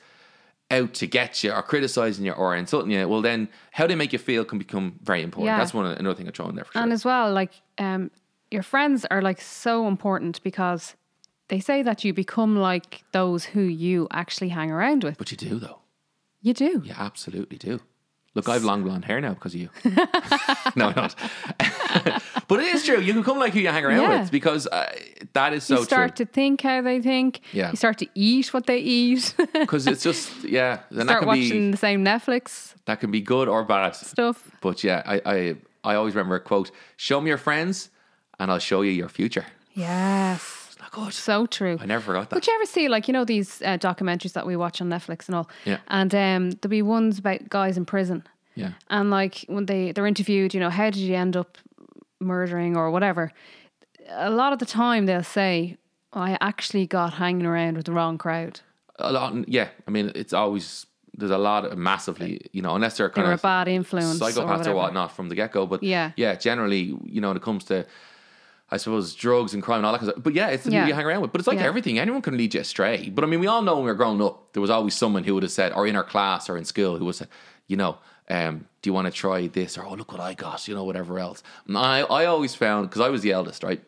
out 0.72 0.93
to 0.95 1.06
get 1.06 1.43
you 1.43 1.51
or 1.51 1.62
criticizing 1.62 2.26
you 2.26 2.32
or 2.32 2.56
insulting 2.56 2.91
you, 2.91 3.08
well, 3.08 3.22
then 3.22 3.49
how 3.72 3.88
they 3.88 3.95
make 3.95 4.14
you 4.14 4.20
feel 4.20 4.45
can 4.45 4.58
become 4.58 4.99
very 5.04 5.22
important. 5.22 5.47
Yeah. 5.47 5.58
That's 5.58 5.74
one 5.74 5.86
another 5.86 6.16
thing 6.16 6.28
I 6.28 6.32
throw 6.32 6.47
in 6.47 6.56
there 6.56 6.64
for 6.64 6.72
sure. 6.74 6.82
And 6.82 6.93
as 6.93 7.04
well, 7.04 7.32
like 7.32 7.51
um, 7.78 8.10
your 8.49 8.64
friends 8.64 9.06
are 9.12 9.22
like 9.22 9.41
so 9.41 9.86
important 9.88 10.41
because 10.41 10.95
they 11.49 11.60
say 11.60 11.84
that 11.84 12.06
you 12.06 12.14
become 12.14 12.56
like 12.56 13.04
those 13.12 13.43
who 13.43 13.62
you 13.62 14.08
actually 14.12 14.49
hang 14.49 14.72
around 14.72 15.04
with. 15.04 15.18
but 15.18 15.30
you 15.30 15.38
do 15.38 15.60
though. 15.60 15.80
You 16.41 16.54
do. 16.54 16.82
You 16.86 16.93
absolutely 16.97 17.58
do. 17.58 17.82
Look, 18.36 18.49
I 18.49 18.53
have 18.53 18.63
long 18.63 18.81
blonde 18.84 19.05
hair 19.05 19.21
now 19.21 19.34
because 19.36 19.53
of 19.53 19.59
you. 19.61 19.69
no, 20.75 20.91
don't. 20.91 21.15
but 22.47 22.59
it 22.59 22.73
is 22.75 22.84
true. 22.84 22.99
You 22.99 23.13
can 23.13 23.23
come 23.23 23.38
like 23.38 23.53
who 23.53 23.59
you 23.59 23.67
hang 23.69 23.86
around 23.86 24.01
Yeah. 24.01 24.21
with 24.21 24.31
because 24.31 24.65
uh, 24.67 24.91
that 25.34 25.53
is 25.53 25.63
so 25.63 25.75
true. 25.75 25.81
you 25.81 25.86
start 25.86 26.15
true. 26.15 26.25
to 26.25 26.31
think 26.31 26.61
how 26.61 26.81
they 26.81 26.99
think. 26.99 27.41
Yeah. 27.51 27.69
You 27.69 27.75
start 27.77 27.99
to 27.99 28.07
eat 28.15 28.51
what 28.53 28.65
they 28.65 28.79
eat. 28.79 29.36
Because 29.53 29.86
it's 29.88 30.03
just 30.03 30.43
yeah, 30.43 30.79
and 30.89 30.99
that 31.01 31.05
start 31.05 31.19
can 31.19 31.27
watching 31.27 31.49
be 31.67 31.71
the 31.71 31.77
same 31.77 32.03
Netflix 32.03 32.73
that 32.86 32.99
can 32.99 33.11
be 33.11 33.21
good 33.21 33.47
or 33.47 33.63
bad. 33.63 33.95
stuff. 33.95 34.49
But 34.61 34.84
yeah, 34.84 35.03
I, 35.05 35.21
I 35.25 35.55
I 35.84 35.95
always 35.95 36.15
remember 36.15 36.36
a 36.36 36.39
quote: 36.41 36.71
"Show 36.97 37.21
me 37.21 37.29
your 37.29 37.38
friends, 37.38 37.89
and 38.39 38.49
I'll 38.51 38.59
show 38.59 38.81
you 38.81 38.91
your 38.91 39.09
future." 39.09 39.45
Yes. 39.73 40.62
Good. 40.94 41.14
So 41.14 41.46
true. 41.48 41.78
I 41.82 41.86
never 41.86 42.04
forgot 42.06 42.30
that. 42.30 42.36
Would 42.36 42.46
you 42.48 42.54
ever 42.54 42.66
see 42.66 42.88
like 42.88 43.08
you 43.08 43.14
know 43.14 43.26
these 43.26 43.62
uh, 43.64 43.78
documentaries 43.78 44.34
that 44.34 44.46
we 44.46 44.56
watch 44.56 44.80
on 44.82 44.89
Netflix 44.89 45.28
and 45.28 45.36
all? 45.36 45.50
Yeah. 45.66 45.78
And 45.88 46.14
um, 46.14 46.52
there'll 46.52 46.70
be 46.70 46.82
ones 46.84 47.18
about 47.20 47.50
guys 47.50 47.78
in 47.78 47.86
prison, 47.86 48.24
yeah, 48.56 48.74
and 48.89 49.10
like 49.10 49.44
when 49.48 49.66
they 49.66 49.91
they're 49.91 50.06
interviewed, 50.08 50.54
you 50.54 50.60
know, 50.60 50.70
how 50.70 50.89
did 50.91 50.98
you 51.02 51.16
end 51.16 51.36
up 51.36 51.58
murdering 52.20 52.78
or 52.78 52.91
whatever? 52.91 53.32
A 54.10 54.30
lot 54.30 54.54
of 54.54 54.60
the 54.60 54.66
time 54.66 55.06
they'll 55.08 55.24
say, 55.24 55.78
"I 56.14 56.38
actually 56.41 56.86
got 56.86 57.14
hanging 57.14 57.46
around 57.48 57.78
with 57.78 57.86
the 57.86 57.94
wrong 57.94 58.18
crowd. 58.18 58.60
a 59.00 59.12
lot. 59.12 59.34
Yeah, 59.50 59.70
I 59.88 59.91
mean, 59.91 60.12
it's 60.14 60.34
always 60.34 60.86
there's 61.18 61.32
a 61.32 61.38
lot 61.38 61.66
of 61.66 61.78
massively, 61.78 62.41
you 62.54 62.62
know, 62.62 62.76
unless 62.76 62.98
they're 62.98 63.08
They 63.10 63.14
kind 63.22 63.28
a 63.30 63.34
of 63.34 63.41
bad 63.41 63.68
influence, 63.68 64.22
or, 64.22 64.26
psychopaths 64.30 64.36
or, 64.48 64.58
whatever. 64.58 64.76
whatnot 64.76 65.16
from 65.16 65.30
the 65.30 65.36
get 65.36 65.52
go. 65.52 65.66
But 65.68 65.82
Yeah. 65.84 66.12
yeah, 66.18 66.34
generally, 66.36 66.96
you 67.06 67.22
know, 67.22 67.28
when 67.30 67.38
it 67.38 67.44
comes 67.44 67.64
to, 67.66 67.86
I 68.74 68.78
suppose, 68.78 69.13
drugs 69.13 69.53
and 69.53 69.61
crime 69.61 69.78
and 69.80 69.86
all 69.86 69.91
that 69.93 69.99
kind 69.99 70.09
of 70.09 70.13
stuff. 70.15 70.24
But 70.24 70.34
yeah, 70.34 70.47
it's 70.53 70.63
the 70.63 70.71
Yeah. 70.71 70.80
people 70.80 70.89
you 70.89 70.95
hang 70.95 71.05
around 71.05 71.21
with. 71.21 71.32
But 71.32 71.39
it's 71.41 71.47
like 71.47 71.59
Yeah. 71.59 71.65
everything; 71.71 71.99
anyone 71.99 72.21
can 72.28 72.36
lead 72.38 72.53
you 72.55 72.61
astray. 72.61 73.09
But 73.15 73.24
I 73.24 73.28
mean, 73.28 73.39
we 73.39 73.47
all 73.47 73.61
know 73.61 73.76
when 73.76 73.84
we 73.86 73.91
were 73.91 74.01
growing 74.03 74.21
up, 74.21 74.36
there 74.53 74.61
was 74.61 74.69
always 74.78 74.93
someone 74.95 75.24
who 75.26 75.34
would 75.36 75.43
have 75.43 75.51
said, 75.51 75.69
or 75.78 75.86
in 75.88 75.95
our 75.95 76.03
class 76.13 76.49
or 76.49 76.57
in 76.57 76.65
school, 76.65 76.97
who 76.97 77.05
would 77.05 77.15
say, 77.15 77.28
you 77.67 77.78
know. 77.78 77.93
Um, 78.30 78.55
do 78.82 78.89
you 78.89 78.93
want 78.93 79.07
to 79.07 79.11
try 79.26 79.47
this 79.47 79.78
or 79.78 79.84
oh 79.86 79.95
look 79.95 80.11
what 80.13 80.21
I 80.21 80.34
got 80.34 80.65
you 80.67 80.74
know 80.76 80.86
whatever 80.86 81.19
else 81.19 81.43
and 81.67 81.78
I 81.78 81.95
I 82.19 82.24
always 82.26 82.55
found 82.55 82.89
because 82.89 83.01
I 83.07 83.09
was 83.09 83.21
the 83.21 83.34
eldest 83.34 83.63
right 83.63 83.82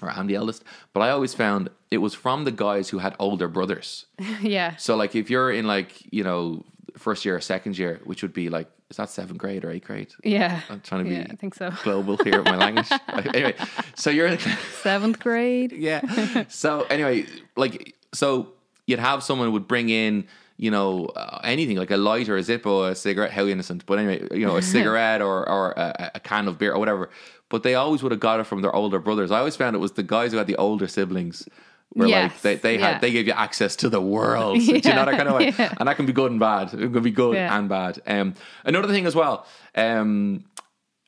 or 0.00 0.08
I'm 0.10 0.28
the 0.28 0.34
eldest 0.34 0.64
but 0.94 1.00
I 1.06 1.10
always 1.10 1.34
found 1.34 1.68
it 1.90 1.98
was 1.98 2.14
from 2.14 2.44
the 2.44 2.52
guys 2.52 2.88
who 2.88 2.98
had 3.00 3.14
older 3.18 3.48
brothers 3.48 4.06
yeah. 4.40 4.76
so 4.76 4.96
like 4.96 5.14
if 5.14 5.28
you're 5.28 5.50
in 5.52 5.66
like 5.66 5.90
you 6.10 6.24
know 6.24 6.64
first 6.96 7.26
year 7.26 7.36
or 7.36 7.40
second 7.42 7.76
year, 7.78 8.00
which 8.04 8.22
would 8.22 8.32
be 8.32 8.48
like 8.48 8.68
is 8.90 8.96
that 8.96 9.08
seventh 9.08 9.38
grade 9.38 9.64
or 9.64 9.70
eighth 9.70 9.86
grade? 9.86 10.08
Yeah. 10.24 10.60
I'm 10.68 10.80
trying 10.80 11.04
to 11.04 11.10
be 11.10 11.16
Yeah, 11.16 11.26
I 11.30 11.36
think 11.36 11.54
so. 11.54 11.70
global 11.84 12.16
here 12.18 12.38
with 12.38 12.46
my 12.46 12.56
language. 12.56 12.88
anyway, 13.34 13.54
so 13.94 14.10
you're 14.10 14.26
in 14.26 14.38
Seventh 14.82 15.18
grade. 15.20 15.72
yeah. 15.72 16.44
So 16.48 16.82
anyway, 16.90 17.26
like 17.56 17.94
so 18.12 18.48
you'd 18.86 18.98
have 18.98 19.22
someone 19.22 19.46
who 19.48 19.52
would 19.52 19.68
bring 19.68 19.88
in 19.88 20.26
you 20.56 20.70
know 20.70 21.06
uh, 21.16 21.40
anything 21.44 21.76
like 21.76 21.90
a 21.90 21.96
lighter, 21.96 22.36
a 22.36 22.40
Zippo, 22.40 22.90
a 22.90 22.94
cigarette. 22.94 23.30
How 23.30 23.46
innocent, 23.46 23.86
but 23.86 23.98
anyway, 23.98 24.26
you 24.32 24.44
know 24.46 24.56
a 24.56 24.62
cigarette 24.74 25.22
or 25.22 25.48
or 25.48 25.70
a, 25.72 26.10
a 26.16 26.20
can 26.20 26.48
of 26.48 26.58
beer 26.58 26.72
or 26.72 26.78
whatever. 26.78 27.08
But 27.48 27.62
they 27.62 27.74
always 27.74 28.02
would 28.02 28.12
have 28.12 28.20
got 28.20 28.38
it 28.40 28.44
from 28.44 28.60
their 28.62 28.74
older 28.74 28.98
brothers. 29.00 29.30
I 29.30 29.38
always 29.38 29.56
found 29.56 29.74
it 29.74 29.80
was 29.80 29.92
the 29.92 30.02
guys 30.04 30.32
who 30.32 30.38
had 30.38 30.46
the 30.46 30.56
older 30.56 30.86
siblings. 30.86 31.48
Where 31.92 32.06
like 32.08 32.30
Yes, 32.32 32.42
they, 32.42 32.54
they 32.56 32.78
yeah. 32.78 32.92
had 32.92 33.00
they 33.00 33.10
gave 33.10 33.26
you 33.26 33.32
access 33.32 33.74
to 33.76 33.88
the 33.88 34.00
world. 34.00 34.58
Do 34.60 34.64
you 34.64 34.74
know 34.74 35.04
that 35.04 35.16
kind 35.16 35.28
of 35.28 35.34
way? 35.34 35.52
Yeah. 35.58 35.74
And 35.78 35.88
that 35.88 35.96
can 35.96 36.06
be 36.06 36.12
good 36.12 36.30
and 36.30 36.38
bad. 36.40 36.72
It 36.74 36.92
can 36.92 37.02
be 37.02 37.10
good 37.10 37.34
Yeah. 37.34 37.56
and 37.58 37.68
bad. 37.68 38.00
Um, 38.06 38.34
another 38.64 38.88
thing 38.88 39.06
as 39.06 39.14
well, 39.16 39.44
um, 39.74 40.44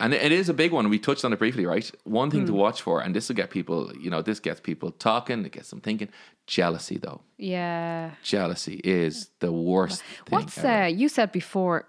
and 0.00 0.12
it 0.12 0.32
is 0.32 0.48
a 0.48 0.54
big 0.54 0.72
one. 0.72 0.88
We 0.90 0.98
touched 0.98 1.24
on 1.24 1.32
it 1.32 1.38
briefly, 1.38 1.64
right? 1.66 1.88
One 2.02 2.30
thing 2.30 2.40
Hmm. 2.40 2.46
to 2.46 2.54
watch 2.54 2.82
for, 2.82 3.00
and 3.00 3.14
this 3.14 3.28
will 3.28 3.36
get 3.36 3.50
people, 3.50 3.92
you 4.00 4.10
know, 4.10 4.20
this 4.22 4.40
gets 4.40 4.58
people 4.60 4.90
talking, 4.90 5.44
it 5.44 5.52
gets 5.52 5.70
them 5.70 5.80
thinking. 5.80 6.08
Jealousy, 6.48 6.98
though. 6.98 7.20
Yeah. 7.38 8.10
Jealousy 8.24 8.80
is 8.82 9.30
the 9.38 9.52
worst 9.52 10.02
thing. 10.02 10.38
What's 10.38 10.58
ever. 10.58 10.82
uh, 10.82 10.86
you 10.88 11.08
said 11.08 11.30
before? 11.30 11.86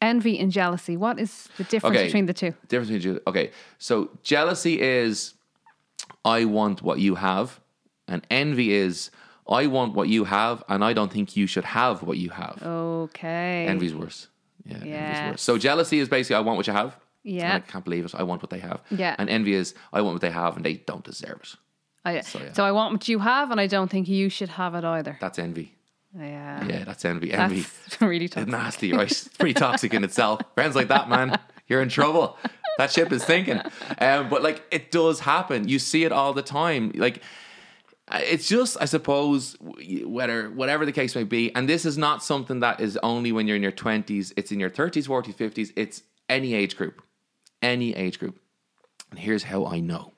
Envy 0.00 0.38
and 0.38 0.52
jealousy. 0.52 0.96
What 0.96 1.18
is 1.18 1.48
the 1.56 1.64
difference 1.64 1.96
Okay. 1.96 2.06
between 2.06 2.26
the 2.26 2.34
two? 2.34 2.54
difference 2.68 2.90
between 2.92 3.18
okay? 3.26 3.50
So 3.78 4.10
jealousy 4.22 4.80
is 4.80 5.34
I 6.24 6.44
want 6.44 6.82
what 6.82 6.98
you 7.00 7.14
have, 7.16 7.58
and 8.08 8.26
envy 8.30 8.72
is 8.72 9.10
I 9.48 9.66
want 9.66 9.94
what 9.94 10.08
you 10.08 10.24
have, 10.24 10.62
and 10.68 10.84
I 10.84 10.92
don't 10.92 11.12
think 11.12 11.36
you 11.36 11.46
should 11.46 11.64
have 11.64 12.02
what 12.02 12.18
you 12.18 12.30
have. 12.30 12.62
Okay. 12.62 13.66
Envy's 13.66 13.94
worse. 13.94 14.28
Yeah, 14.64 14.76
envy's 14.76 15.30
worse. 15.30 15.42
So 15.42 15.58
jealousy 15.58 15.98
is 15.98 16.08
basically 16.08 16.36
I 16.36 16.40
want 16.40 16.56
what 16.56 16.66
you 16.66 16.72
have. 16.72 16.96
Yeah. 17.22 17.56
I 17.56 17.60
can't 17.60 17.84
believe 17.84 18.04
it. 18.04 18.14
I 18.14 18.22
want 18.22 18.42
what 18.42 18.50
they 18.50 18.58
have. 18.58 18.80
Yeah. 18.90 19.16
And 19.18 19.28
envy 19.30 19.54
is 19.54 19.74
I 19.92 20.02
want 20.02 20.14
what 20.14 20.22
they 20.22 20.30
have, 20.30 20.56
and 20.56 20.64
they 20.64 20.74
don't 20.74 21.04
deserve 21.04 21.40
it. 21.42 21.54
I, 22.04 22.20
So, 22.20 22.40
so. 22.52 22.64
I 22.64 22.72
want 22.72 22.92
what 22.92 23.08
you 23.08 23.18
have, 23.18 23.50
and 23.50 23.60
I 23.60 23.66
don't 23.66 23.90
think 23.90 24.08
you 24.08 24.28
should 24.28 24.50
have 24.50 24.74
it 24.74 24.84
either. 24.84 25.16
That's 25.20 25.38
envy. 25.38 25.74
Yeah. 26.16 26.64
Yeah, 26.66 26.84
that's 26.84 27.04
envy. 27.04 27.32
Envy. 27.32 27.62
That's 27.62 28.00
really 28.00 28.26
It's 28.26 28.36
nasty, 28.36 28.92
right? 28.92 29.10
It's 29.10 29.28
pretty 29.28 29.54
toxic 29.54 29.94
in 29.94 30.04
itself. 30.04 30.40
Friends 30.54 30.76
like 30.76 30.88
that, 30.88 31.08
man, 31.08 31.38
you're 31.66 31.82
in 31.82 31.88
trouble. 31.88 32.36
That 32.78 32.92
ship 32.92 33.10
is 33.12 33.22
sinking. 33.22 33.60
Um, 33.98 34.28
but 34.28 34.42
like, 34.42 34.62
it 34.70 34.90
does 34.90 35.20
happen. 35.20 35.68
You 35.68 35.78
see 35.78 36.04
it 36.04 36.12
all 36.12 36.32
the 36.32 36.42
time. 36.42 36.92
Like, 36.94 37.22
it's 38.12 38.48
just, 38.48 38.76
I 38.80 38.84
suppose, 38.84 39.56
whether 40.04 40.50
whatever 40.50 40.84
the 40.84 40.92
case 40.92 41.14
may 41.14 41.24
be, 41.24 41.54
and 41.54 41.68
this 41.68 41.84
is 41.84 41.96
not 41.96 42.22
something 42.22 42.60
that 42.60 42.80
is 42.80 42.98
only 43.02 43.32
when 43.32 43.46
you're 43.46 43.56
in 43.56 43.62
your 43.62 43.72
twenties. 43.72 44.32
It's 44.36 44.52
in 44.52 44.60
your 44.60 44.70
thirties, 44.70 45.06
forties, 45.06 45.34
fifties. 45.34 45.72
It's 45.76 46.02
any 46.28 46.54
age 46.54 46.76
group, 46.76 47.02
any 47.62 47.94
age 47.94 48.18
group. 48.18 48.38
And 49.10 49.18
here's 49.18 49.44
how 49.44 49.66
I 49.66 49.80
know. 49.80 50.12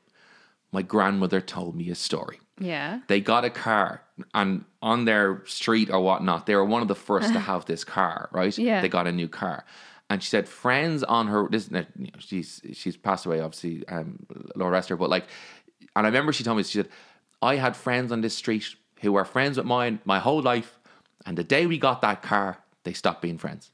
My 0.72 0.82
grandmother 0.82 1.40
told 1.40 1.74
me 1.76 1.90
a 1.90 1.94
story 1.94 2.38
Yeah. 2.58 3.00
they 3.08 3.20
got 3.20 3.44
a 3.44 3.50
car 3.50 4.02
and 4.34 4.64
on 4.82 5.04
their 5.04 5.42
street 5.46 5.90
or 5.90 6.00
whatnot, 6.00 6.46
they 6.46 6.54
were 6.54 6.64
one 6.64 6.82
of 6.82 6.88
the 6.88 6.94
first 6.94 7.32
to 7.32 7.40
have 7.50 7.64
this 7.66 7.84
car, 7.84 8.28
right? 8.32 8.56
Yeah. 8.58 8.80
They 8.82 8.88
got 8.88 9.06
a 9.06 9.12
new 9.12 9.28
car. 9.28 9.64
And 10.10 10.22
she 10.22 10.28
said 10.28 10.48
friends 10.48 11.02
on 11.04 11.28
her 11.28 11.48
this 11.48 11.70
you 11.70 11.78
know, 12.06 12.18
she's 12.18 12.60
she's 12.72 12.96
passed 12.96 13.26
away 13.26 13.40
obviously, 13.40 13.86
um 13.88 14.26
Lord 14.56 14.72
rest 14.72 14.88
her, 14.88 14.96
but 14.96 15.08
like 15.10 15.26
and 15.94 16.04
I 16.06 16.08
remember 16.08 16.32
she 16.32 16.44
told 16.44 16.56
me 16.58 16.62
she 16.64 16.78
said, 16.78 16.88
I 17.42 17.56
had 17.56 17.76
friends 17.76 18.12
on 18.12 18.20
this 18.20 18.34
street 18.36 18.64
who 19.02 19.12
were 19.12 19.24
friends 19.24 19.56
with 19.56 19.66
mine 19.66 20.00
my 20.04 20.18
whole 20.18 20.40
life, 20.42 20.78
and 21.26 21.36
the 21.36 21.44
day 21.44 21.66
we 21.66 21.78
got 21.78 22.00
that 22.02 22.22
car, 22.22 22.58
they 22.84 22.92
stopped 22.92 23.22
being 23.22 23.38
friends. 23.38 23.70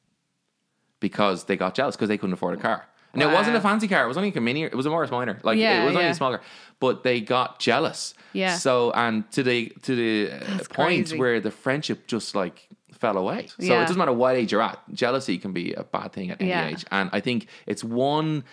Because 1.01 1.45
they 1.45 1.57
got 1.57 1.75
jealous 1.75 1.97
because 1.97 2.09
they 2.09 2.17
couldn't 2.19 2.35
afford 2.35 2.57
a 2.59 2.61
car. 2.63 2.87
And 3.13 3.21
it 3.23 3.27
wasn't 3.27 3.57
a 3.57 3.61
fancy 3.61 3.89
car, 3.89 4.05
it 4.05 4.09
was 4.09 4.17
only 4.17 4.33
a 4.33 4.41
mini 4.41 4.63
it 4.63 4.75
was 4.75 4.87
a 4.87 4.91
Morris 4.91 5.11
Minor. 5.11 5.39
Like 5.43 5.59
Yeah, 5.59 5.83
it 5.83 5.85
was 5.87 5.95
only 5.95 6.05
yeah. 6.07 6.13
a 6.13 6.15
smaller. 6.15 6.41
But 6.81 7.03
they 7.03 7.21
got 7.21 7.59
jealous. 7.59 8.15
Yeah. 8.33 8.57
So 8.57 8.91
and 8.93 9.31
to 9.33 9.43
the 9.43 9.71
to 9.83 9.95
the 9.97 10.33
uh, 10.33 10.39
That's 10.57 10.69
point 10.69 11.07
crazy. 11.09 11.19
where 11.19 11.39
the 11.41 11.51
friendship 11.51 12.07
just 12.07 12.35
like 12.35 12.69
fell 12.93 13.19
away. 13.19 13.49
So 13.49 13.55
Yeah. 13.59 13.81
it 13.83 13.87
doesn't 13.87 13.99
matter 13.99 14.13
what 14.15 14.37
age 14.37 14.53
you're 14.53 14.63
at. 14.63 14.79
Jealousy 14.95 15.37
can 15.37 15.53
be 15.53 15.75
a 15.75 15.83
bad 15.85 16.13
thing 16.13 16.31
at 16.31 16.41
any 16.41 16.51
Yeah. 16.51 16.69
age. 16.69 16.87
And 16.91 17.11
I 17.13 17.21
think 17.21 17.49
it's 17.67 17.85
one 17.85 18.45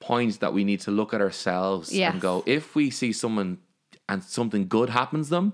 point 0.00 0.40
that 0.40 0.52
we 0.52 0.64
need 0.64 0.80
to 0.80 0.90
look 0.90 1.14
at 1.14 1.20
ourselves 1.20 1.92
Yes. 1.92 2.12
and 2.14 2.20
go, 2.20 2.42
if 2.46 2.74
we 2.74 2.90
see 2.90 3.12
someone 3.12 3.58
and 4.08 4.22
something 4.22 4.68
good 4.68 4.90
happens 4.90 5.28
them 5.28 5.52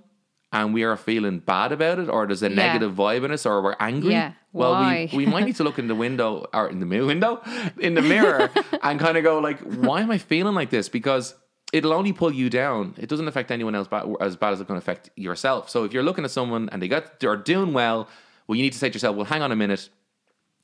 and 0.53 0.73
we 0.73 0.83
are 0.83 0.97
feeling 0.97 1.39
bad 1.41 1.73
about 1.73 1.99
it 1.99 2.09
or 2.09 2.27
there's 2.27 2.43
a 2.43 2.49
Yeah. 2.49 2.55
negative 2.57 2.95
vibe 2.95 3.25
in 3.25 3.31
us 3.33 3.45
or 3.45 3.63
we're 3.63 3.77
angry, 3.79 4.13
Yeah. 4.13 4.33
well 4.53 4.73
Why? 4.73 5.09
we, 5.13 5.19
we 5.19 5.27
might 5.27 5.45
need 5.45 5.57
to 5.57 5.65
look 5.65 5.79
in 5.79 5.89
the 5.89 5.95
window 5.95 6.47
or 6.55 6.69
in 6.71 6.81
the 6.81 6.87
window, 6.87 7.43
in 7.79 7.95
the 7.95 8.03
mirror 8.03 8.51
and 8.83 8.99
kind 8.99 9.17
of 9.19 9.25
go 9.25 9.39
like, 9.41 9.59
why 9.61 10.01
am 10.01 10.11
I 10.11 10.19
feeling 10.19 10.55
like 10.55 10.71
this? 10.71 10.89
Because 10.89 11.35
it'll 11.73 11.93
only 11.93 12.15
pull 12.15 12.33
you 12.33 12.49
down. 12.49 12.95
It 12.97 13.09
doesn't 13.11 13.29
affect 13.29 13.51
anyone 13.51 13.75
else 13.75 13.89
ba- 13.89 14.11
as 14.21 14.37
bad 14.37 14.55
as 14.55 14.61
it's 14.61 14.67
going 14.69 14.81
to 14.81 14.83
affect 14.85 15.11
yourself. 15.17 15.69
So 15.69 15.85
if 15.85 15.93
you're 15.93 16.03
looking 16.03 16.25
at 16.25 16.31
someone 16.31 16.71
and 16.73 16.81
they 16.81 16.89
got 16.89 17.21
they're 17.21 17.37
doing 17.37 17.75
well, 17.75 18.09
well, 18.47 18.57
you 18.57 18.63
need 18.63 18.73
to 18.73 18.79
say 18.79 18.89
to 18.89 18.95
yourself, 18.95 19.17
well, 19.17 19.27
hang 19.27 19.43
on 19.43 19.53
a 19.53 19.57
minute. 19.57 19.91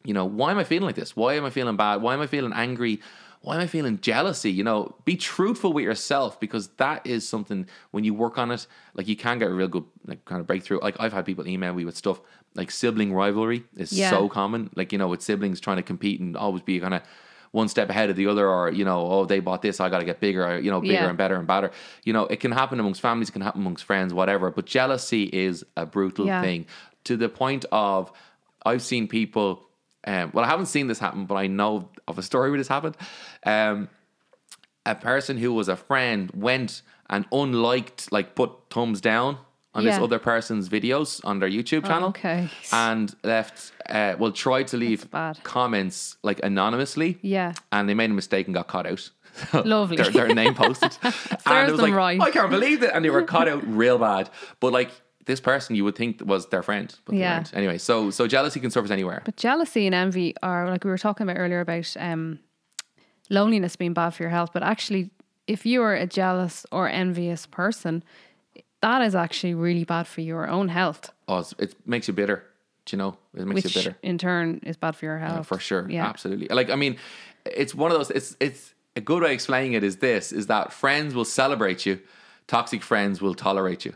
You 0.03 0.14
know, 0.14 0.24
why 0.24 0.51
am 0.51 0.59
I 0.59 0.64
feeling 0.64 0.85
like 0.87 0.95
this? 0.97 1.14
Why 1.14 1.35
am 1.35 1.45
I 1.45 1.51
feeling 1.51 1.76
bad? 1.76 2.01
Why 2.01 2.14
am 2.14 2.20
I 2.22 2.26
feeling 2.26 2.53
angry? 2.55 3.01
Why 3.45 3.57
am 3.57 3.61
I 3.61 3.67
feeling 3.67 4.01
jealousy? 4.01 4.51
You 4.51 4.65
know, 4.65 4.95
be 5.05 5.17
truthful 5.17 5.75
with 5.75 5.85
yourself 5.85 6.41
because 6.41 6.69
that 6.79 7.07
is 7.07 7.29
something 7.29 7.67
when 7.91 8.03
you 8.03 8.15
work 8.15 8.39
on 8.39 8.51
it, 8.51 8.67
like 8.95 9.07
you 9.07 9.17
can 9.17 9.39
get 9.39 9.51
a 9.51 9.53
real 9.55 9.69
good 9.69 9.85
like 10.07 10.25
kind 10.25 10.41
of 10.41 10.47
breakthrough. 10.47 10.81
Like 10.81 10.97
I've 10.99 11.13
had 11.13 11.27
people 11.27 11.47
email 11.47 11.75
me 11.75 11.85
with 11.85 11.95
stuff 11.95 12.21
like 12.55 12.71
sibling 12.71 13.13
rivalry 13.13 13.65
is 13.77 13.93
Yeah. 13.93 14.09
so 14.09 14.31
common. 14.31 14.71
Like, 14.75 14.93
you 14.93 14.99
know, 14.99 15.09
with 15.09 15.21
siblings 15.21 15.61
trying 15.61 15.77
to 15.77 15.83
compete 15.83 16.21
and 16.21 16.39
always 16.39 16.63
be 16.63 16.81
kind 16.81 16.95
of 16.95 17.03
one 17.51 17.69
step 17.69 17.91
ahead 17.91 18.09
of 18.09 18.17
the 18.17 18.27
other, 18.29 18.49
or, 18.49 18.71
you 18.73 18.85
know, 18.85 19.07
oh, 19.13 19.25
they 19.27 19.41
bought 19.41 19.61
this, 19.61 19.79
I 19.79 19.91
got 19.91 19.99
to 19.99 20.05
get 20.07 20.21
bigger, 20.21 20.59
you 20.59 20.71
know, 20.71 20.81
bigger 20.81 20.95
Yeah. 20.95 21.09
and 21.11 21.19
better 21.19 21.37
and 21.37 21.47
better. 21.47 21.71
You 22.05 22.13
know, 22.15 22.25
it 22.27 22.41
can 22.41 22.51
happen 22.51 22.81
amongst 22.81 23.01
families, 23.03 23.29
it 23.29 23.33
can 23.33 23.43
happen 23.43 23.61
amongst 23.61 23.85
friends, 23.85 24.15
whatever. 24.15 24.51
But 24.51 24.65
jealousy 24.65 25.25
is 25.25 25.65
a 25.77 25.85
brutal 25.85 26.27
Yeah. 26.27 26.41
thing 26.41 26.67
to 27.05 27.17
the 27.19 27.29
point 27.29 27.67
of 27.71 28.11
I've 28.65 28.81
seen 28.83 29.07
people. 29.07 29.69
Um, 30.07 30.31
well, 30.35 30.45
I 30.45 30.49
haven't 30.49 30.67
seen 30.67 30.87
this 30.87 30.99
happen, 30.99 31.27
but 31.27 31.37
I 31.37 31.47
know 31.47 31.89
of 32.07 32.19
a 32.19 32.23
story 32.23 32.51
where 32.51 32.59
this 32.59 32.69
happened. 32.69 32.97
Um, 33.45 33.89
a 34.87 34.95
person 34.95 35.39
who 35.39 35.53
was 35.53 35.69
a 35.69 35.77
friend 35.77 36.31
went 36.35 36.83
and 37.09 37.25
unliked, 37.33 38.13
like 38.13 38.35
put 38.35 38.51
thumbs 38.71 39.01
down 39.01 39.39
on 39.75 39.85
this 39.85 39.99
other 39.99 40.19
person's 40.21 40.69
videos 40.69 41.21
on 41.25 41.41
their 41.41 41.49
YouTube 41.51 41.85
channel. 41.87 42.11
okay. 42.11 42.49
And 42.73 43.15
left, 43.25 43.73
uh, 43.89 44.15
well, 44.19 44.31
tried 44.31 44.69
to 44.69 44.77
leave 44.77 45.09
comments 45.43 46.17
like 46.23 46.41
anonymously. 46.45 47.19
Yeah. 47.23 47.55
And 47.73 47.89
they 47.89 47.95
made 47.95 48.11
a 48.11 48.15
mistake 48.15 48.47
and 48.47 48.55
got 48.55 48.69
caught 48.69 48.87
out. 48.87 49.11
Lovely. 49.65 49.97
their, 49.97 50.11
their 50.11 50.29
name 50.29 50.55
posted. 50.55 50.97
and 51.03 51.69
it 51.69 51.73
was 51.73 51.81
them 51.81 51.91
like, 51.91 51.95
right. 51.95 52.21
I 52.21 52.31
can't 52.31 52.51
believe 52.51 52.85
it. 52.85 52.91
And 52.95 53.05
they 53.05 53.11
were 53.11 53.23
caught 53.23 53.49
out 53.49 53.67
real 53.67 53.99
bad. 53.99 54.31
But 54.61 54.73
like 54.73 54.93
this 55.27 55.41
person 55.41 55.75
you 55.77 55.85
would 55.85 55.97
think 55.97 56.20
was 56.25 56.47
their 56.49 56.62
friend. 56.62 56.95
But 57.05 57.12
they 57.12 57.18
Yeah. 57.20 57.37
weren't. 57.37 57.55
Anyway, 57.55 57.79
so 57.79 58.11
so 58.11 58.27
jealousy 58.27 58.61
can 58.61 58.70
surface 58.70 58.91
anywhere. 58.91 59.22
But 59.25 59.37
jealousy 59.37 59.87
and 59.87 59.95
envy 59.95 60.35
are 60.43 60.70
like 60.70 60.85
we 60.85 60.91
were 60.91 60.99
talking 60.99 61.29
about 61.29 61.39
earlier 61.41 61.61
about 61.61 61.97
um, 61.99 62.39
loneliness 63.31 63.77
being 63.77 63.95
bad 63.95 64.11
for 64.11 64.22
your 64.22 64.31
health. 64.31 64.51
But 64.53 64.62
actually, 64.62 65.11
if 65.47 65.64
you 65.66 65.83
are 65.83 65.95
a 65.95 66.07
jealous 66.07 66.66
or 66.70 66.89
envious 66.89 67.47
person, 67.47 68.03
that 68.81 69.03
is 69.03 69.14
actually 69.14 69.55
really 69.55 69.85
bad 69.85 70.07
for 70.07 70.20
your 70.20 70.49
own 70.49 70.68
health, 70.68 71.11
oh, 71.29 71.39
it's, 71.39 71.55
it 71.59 71.75
makes 71.87 72.07
you 72.09 72.14
bitter. 72.14 72.45
Do 72.87 72.97
you 72.97 72.99
know? 72.99 73.16
It 73.35 73.47
makes 73.47 73.64
which 73.64 73.77
you 73.77 73.81
bitter. 73.83 73.97
in 74.03 74.18
turn 74.18 74.61
is 74.64 74.77
bad 74.77 74.95
for 74.95 75.07
your 75.07 75.18
Yeah, 75.18 75.29
health. 75.35 75.47
for 75.47 75.59
sure. 75.59 75.89
Yeah. 75.89 76.07
Absolutely. 76.07 76.49
Like, 76.49 76.68
I 76.68 76.77
mean, 76.77 76.97
it's 77.47 77.75
one 77.75 77.91
of 77.91 77.97
those, 77.97 78.11
it's, 78.11 78.37
it's 78.41 78.75
a 78.95 79.01
good 79.01 79.22
way 79.22 79.29
of 79.31 79.33
explaining 79.35 79.72
it 79.72 79.83
is 79.83 79.97
this, 79.97 80.33
is 80.33 80.49
that 80.49 80.70
friends 80.70 81.14
will 81.14 81.25
celebrate 81.25 81.87
you. 81.87 81.99
Toxic 82.47 82.83
friends 82.83 83.22
will 83.22 83.35
tolerate 83.35 83.87
you. 83.87 83.95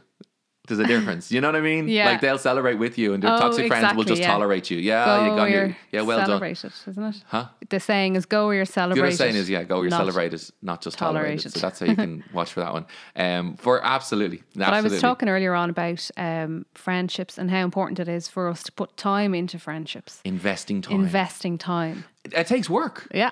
There's 0.68 0.78
a 0.80 0.84
difference. 0.86 1.32
You 1.32 1.40
know 1.40 1.48
what 1.48 1.56
I 1.56 1.60
mean? 1.60 1.88
Yeah. 1.88 2.06
Like 2.10 2.20
they'll 2.20 2.38
celebrate 2.38 2.74
with 2.76 2.98
you 2.98 3.14
and 3.14 3.22
their 3.22 3.32
Oh, 3.32 3.38
toxic 3.38 3.66
friends 3.66 3.96
will 3.96 4.04
just 4.04 4.20
yeah. 4.20 4.28
tolerate 4.28 4.70
you. 4.70 4.78
Yeah, 4.78 5.04
Go 5.04 5.24
you 5.24 5.36
got 5.36 5.50
your, 5.50 5.76
yeah, 5.90 6.02
well 6.02 6.18
done. 6.18 6.26
celebrated, 6.26 6.72
isn't 6.86 7.02
it? 7.02 7.16
Huh? 7.26 7.46
The 7.68 7.80
saying 7.80 8.16
is 8.16 8.26
go 8.26 8.46
where 8.46 8.56
you're 8.56 8.64
The 8.64 8.72
celebrated. 8.72 9.06
other 9.08 9.16
saying 9.16 9.34
is, 9.36 9.48
yeah, 9.50 9.64
go 9.64 9.76
where 9.76 9.84
you're 9.84 9.90
celebrated, 9.98 10.42
not 10.62 10.80
just 10.82 10.98
tolerated. 10.98 11.40
tolerated. 11.40 11.52
So 11.54 11.60
that's 11.60 11.80
how 11.80 11.86
you 11.86 11.96
can 11.96 12.24
watch 12.32 12.52
for 12.52 12.60
that 12.60 12.72
one. 12.72 12.86
Um, 13.16 13.56
for 13.56 13.84
absolutely, 13.84 14.38
absolutely. 14.38 14.60
But 14.64 14.72
I 14.74 14.80
was 14.82 15.00
talking 15.00 15.28
earlier 15.28 15.54
on 15.54 15.70
about 15.70 16.10
um, 16.16 16.66
friendships 16.74 17.38
and 17.38 17.50
how 17.50 17.60
important 17.64 17.98
it 17.98 18.08
is 18.08 18.28
for 18.28 18.48
us 18.48 18.62
to 18.64 18.72
put 18.72 18.96
time 18.96 19.34
into 19.34 19.58
friendships, 19.58 20.20
investing 20.24 20.82
time. 20.82 21.00
investing 21.00 21.58
time. 21.58 22.04
it, 22.24 22.32
it 22.34 22.46
takes 22.46 22.68
work. 22.70 23.08
Yeah. 23.12 23.30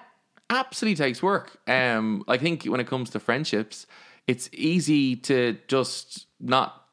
absolutely 0.50 0.96
takes 0.96 1.22
work. 1.22 1.56
Um, 1.68 2.24
I 2.28 2.36
think 2.38 2.64
when 2.64 2.80
it 2.80 2.86
comes 2.86 3.10
to 3.10 3.20
friendships, 3.20 3.86
it's 4.26 4.48
easy 4.52 5.16
to 5.16 5.56
just 5.68 6.26
not 6.40 6.85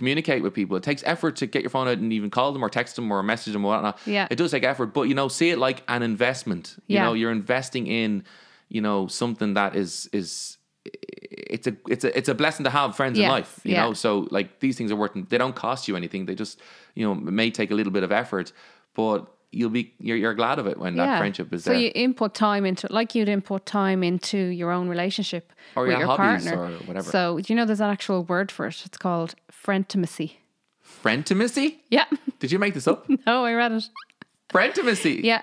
communicate 0.00 0.42
with 0.42 0.54
people. 0.54 0.78
It 0.78 0.82
takes 0.82 1.02
effort 1.04 1.36
to 1.36 1.46
get 1.46 1.60
your 1.60 1.68
phone 1.68 1.86
out 1.86 1.98
and 1.98 2.10
even 2.10 2.30
call 2.30 2.52
them 2.52 2.64
or 2.64 2.70
text 2.70 2.96
them 2.96 3.12
or 3.12 3.22
message 3.22 3.52
them 3.52 3.66
or 3.66 3.68
whatnot. 3.68 3.98
Yeah. 4.06 4.26
It 4.30 4.36
does 4.36 4.50
take 4.50 4.64
effort, 4.64 4.94
but 4.94 5.02
you 5.02 5.14
know, 5.14 5.28
see 5.28 5.50
it 5.50 5.58
like 5.58 5.82
an 5.88 6.02
investment. 6.02 6.82
Yeah. 6.86 7.00
You 7.00 7.06
know, 7.06 7.12
you're 7.12 7.30
investing 7.30 7.86
in, 7.86 8.24
you 8.70 8.80
know, 8.80 9.08
something 9.08 9.52
that 9.54 9.76
is 9.76 10.08
is 10.14 10.56
it's 10.86 11.66
a 11.66 11.76
it's 11.86 12.04
a 12.04 12.16
it's 12.16 12.30
a 12.30 12.34
blessing 12.34 12.64
to 12.64 12.70
have 12.70 12.96
friends 12.96 13.18
in 13.18 13.24
Yes, 13.24 13.30
life. 13.30 13.60
You 13.62 13.72
yeah. 13.74 13.84
know, 13.84 13.92
so 13.92 14.26
like 14.30 14.60
these 14.60 14.78
things 14.78 14.90
are 14.90 14.96
worth 14.96 15.12
they 15.28 15.36
don't 15.36 15.54
cost 15.54 15.86
you 15.86 15.96
anything. 15.96 16.24
They 16.24 16.34
just, 16.34 16.58
you 16.94 17.06
know, 17.06 17.14
may 17.14 17.50
take 17.50 17.70
a 17.70 17.74
little 17.74 17.92
bit 17.92 18.02
of 18.02 18.10
effort, 18.10 18.52
but 18.94 19.26
you'll 19.52 19.70
be 19.70 19.92
you're, 19.98 20.16
you're 20.16 20.34
glad 20.34 20.58
of 20.58 20.66
it 20.66 20.78
when 20.78 20.96
that 20.96 21.18
friendship 21.18 21.52
is 21.52 21.64
so 21.64 21.70
there. 21.70 21.78
So 21.78 21.82
you 21.82 21.92
input 21.94 22.34
time 22.34 22.64
into 22.64 22.86
like 22.90 23.14
you'd 23.14 23.28
input 23.28 23.66
time 23.66 24.02
into 24.02 24.38
your 24.38 24.70
own 24.70 24.88
relationship 24.88 25.52
Or 25.76 25.84
with 25.84 25.92
your 25.92 26.00
your 26.00 26.08
hobbies 26.08 26.44
partner 26.44 26.64
or 26.64 26.70
whatever. 26.86 27.10
So 27.10 27.40
do 27.40 27.52
you 27.52 27.56
know 27.56 27.64
there's 27.64 27.80
an 27.80 27.90
actual 27.90 28.24
word 28.24 28.50
for 28.50 28.66
it? 28.66 28.82
It's 28.84 28.98
called 28.98 29.34
frientimacy. 29.50 30.38
Frientimacy? 30.82 31.78
Yeah. 31.88 32.06
Did 32.38 32.52
you 32.52 32.58
make 32.58 32.74
this 32.74 32.88
up? 32.88 33.08
no, 33.26 33.44
I 33.44 33.54
read 33.54 33.72
it. 33.72 33.88
Frientimacy. 34.50 35.20
Yeah. 35.22 35.42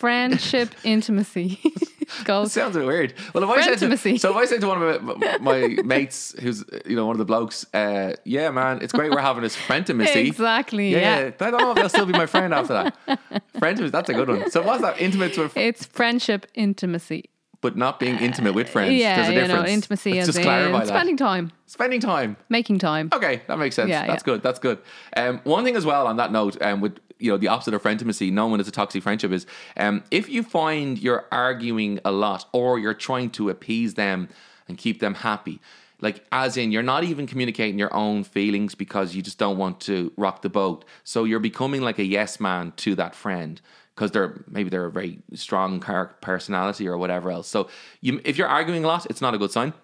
Friendship 0.00 0.74
intimacy. 0.84 1.60
Goes. 2.24 2.52
Sounds 2.54 2.74
a 2.74 2.80
bit 2.80 2.86
weird. 2.88 3.14
Well, 3.34 3.44
if 3.44 3.50
I 3.50 3.62
said 3.76 3.78
to, 3.98 4.18
so 4.18 4.30
if 4.30 4.36
I 4.36 4.44
said 4.46 4.60
to 4.62 4.66
one 4.66 4.82
of 4.82 5.02
my, 5.02 5.38
my 5.38 5.66
mates, 5.84 6.34
who's 6.40 6.64
you 6.86 6.96
know 6.96 7.04
one 7.06 7.14
of 7.14 7.18
the 7.18 7.24
blokes, 7.26 7.66
uh, 7.74 8.14
yeah, 8.24 8.50
man, 8.50 8.80
it's 8.82 8.92
great 8.94 9.10
we're 9.12 9.20
having 9.20 9.42
this 9.42 9.54
frientimacy. 9.54 10.26
Exactly. 10.26 10.90
Yeah, 10.92 10.98
Yeah. 10.98 11.20
yeah. 11.38 11.46
I 11.46 11.50
don't 11.50 11.60
know 11.60 11.70
if 11.72 11.76
they'll 11.76 11.88
still 11.90 12.06
be 12.06 12.12
my 12.14 12.26
friend 12.26 12.52
after 12.54 12.72
that. 13.06 13.42
Frientimacy, 13.58 13.92
that's 13.92 14.08
a 14.08 14.14
good 14.14 14.28
one. 14.28 14.50
So 14.50 14.62
what's 14.62 14.80
that? 14.82 14.98
Intimate 15.00 15.36
with, 15.38 15.54
It's 15.56 15.84
friendship 15.84 16.46
intimacy. 16.54 17.26
but 17.60 17.76
not 17.76 18.00
being 18.00 18.16
intimate 18.18 18.54
with 18.54 18.70
friends. 18.70 18.94
yeah, 18.94 19.16
There's 19.16 19.28
a 19.28 19.32
you 19.34 19.40
difference. 19.42 19.66
know, 19.68 19.72
intimacy 19.72 20.14
Let's 20.14 20.28
is 20.30 20.34
just 20.34 20.44
clarify 20.44 20.66
in 20.66 20.72
that. 20.72 20.88
spending 20.88 21.16
time, 21.18 21.52
Spending 21.66 22.00
time. 22.00 22.36
making 22.48 22.78
time. 22.78 23.10
Okay, 23.12 23.42
that 23.46 23.58
makes 23.58 23.76
sense. 23.76 23.90
Yeah, 23.90 24.06
that's 24.06 24.22
yeah. 24.22 24.32
good. 24.32 24.42
That's 24.42 24.58
good. 24.58 24.78
Um, 25.16 25.40
one 25.44 25.62
thing 25.62 25.76
as 25.76 25.84
well 25.86 26.06
on 26.08 26.16
that 26.16 26.32
note, 26.32 26.60
um, 26.62 26.80
with 26.80 26.98
you 27.20 27.30
know 27.30 27.36
the 27.36 27.48
opposite 27.48 27.74
of 27.74 27.82
frientimacy, 27.82 28.30
known 28.30 28.60
as 28.60 28.68
a 28.68 28.70
toxic 28.70 29.02
friendship, 29.02 29.32
is 29.32 29.46
um, 29.76 30.02
if 30.10 30.28
you 30.28 30.42
find 30.42 30.98
you're 30.98 31.26
arguing 31.30 32.00
a 32.04 32.10
lot 32.10 32.46
or 32.52 32.78
you're 32.78 32.94
trying 32.94 33.30
to 33.30 33.50
appease 33.50 33.94
them 33.94 34.28
and 34.68 34.78
keep 34.78 35.00
them 35.00 35.14
happy, 35.14 35.60
like 36.00 36.24
as 36.32 36.56
in 36.56 36.72
you're 36.72 36.82
not 36.82 37.04
even 37.04 37.26
communicating 37.26 37.78
your 37.78 37.94
own 37.94 38.24
feelings 38.24 38.74
because 38.74 39.14
you 39.14 39.22
just 39.22 39.38
don't 39.38 39.58
want 39.58 39.80
to 39.80 40.12
rock 40.16 40.42
the 40.42 40.48
boat. 40.48 40.84
So 41.04 41.24
you're 41.24 41.40
becoming 41.40 41.82
like 41.82 41.98
a 41.98 42.04
yes 42.04 42.40
man 42.40 42.72
to 42.78 42.94
that 42.96 43.14
friend 43.14 43.60
because 43.94 44.10
they're 44.10 44.42
maybe 44.48 44.70
they're 44.70 44.86
a 44.86 44.90
very 44.90 45.20
strong 45.34 45.80
personality 46.20 46.88
or 46.88 46.96
whatever 46.96 47.30
else. 47.30 47.48
So 47.48 47.68
you, 48.00 48.20
if 48.24 48.38
you're 48.38 48.48
arguing 48.48 48.84
a 48.84 48.88
lot, 48.88 49.06
it's 49.10 49.20
not 49.20 49.34
a 49.34 49.38
good 49.38 49.50
sign 49.50 49.74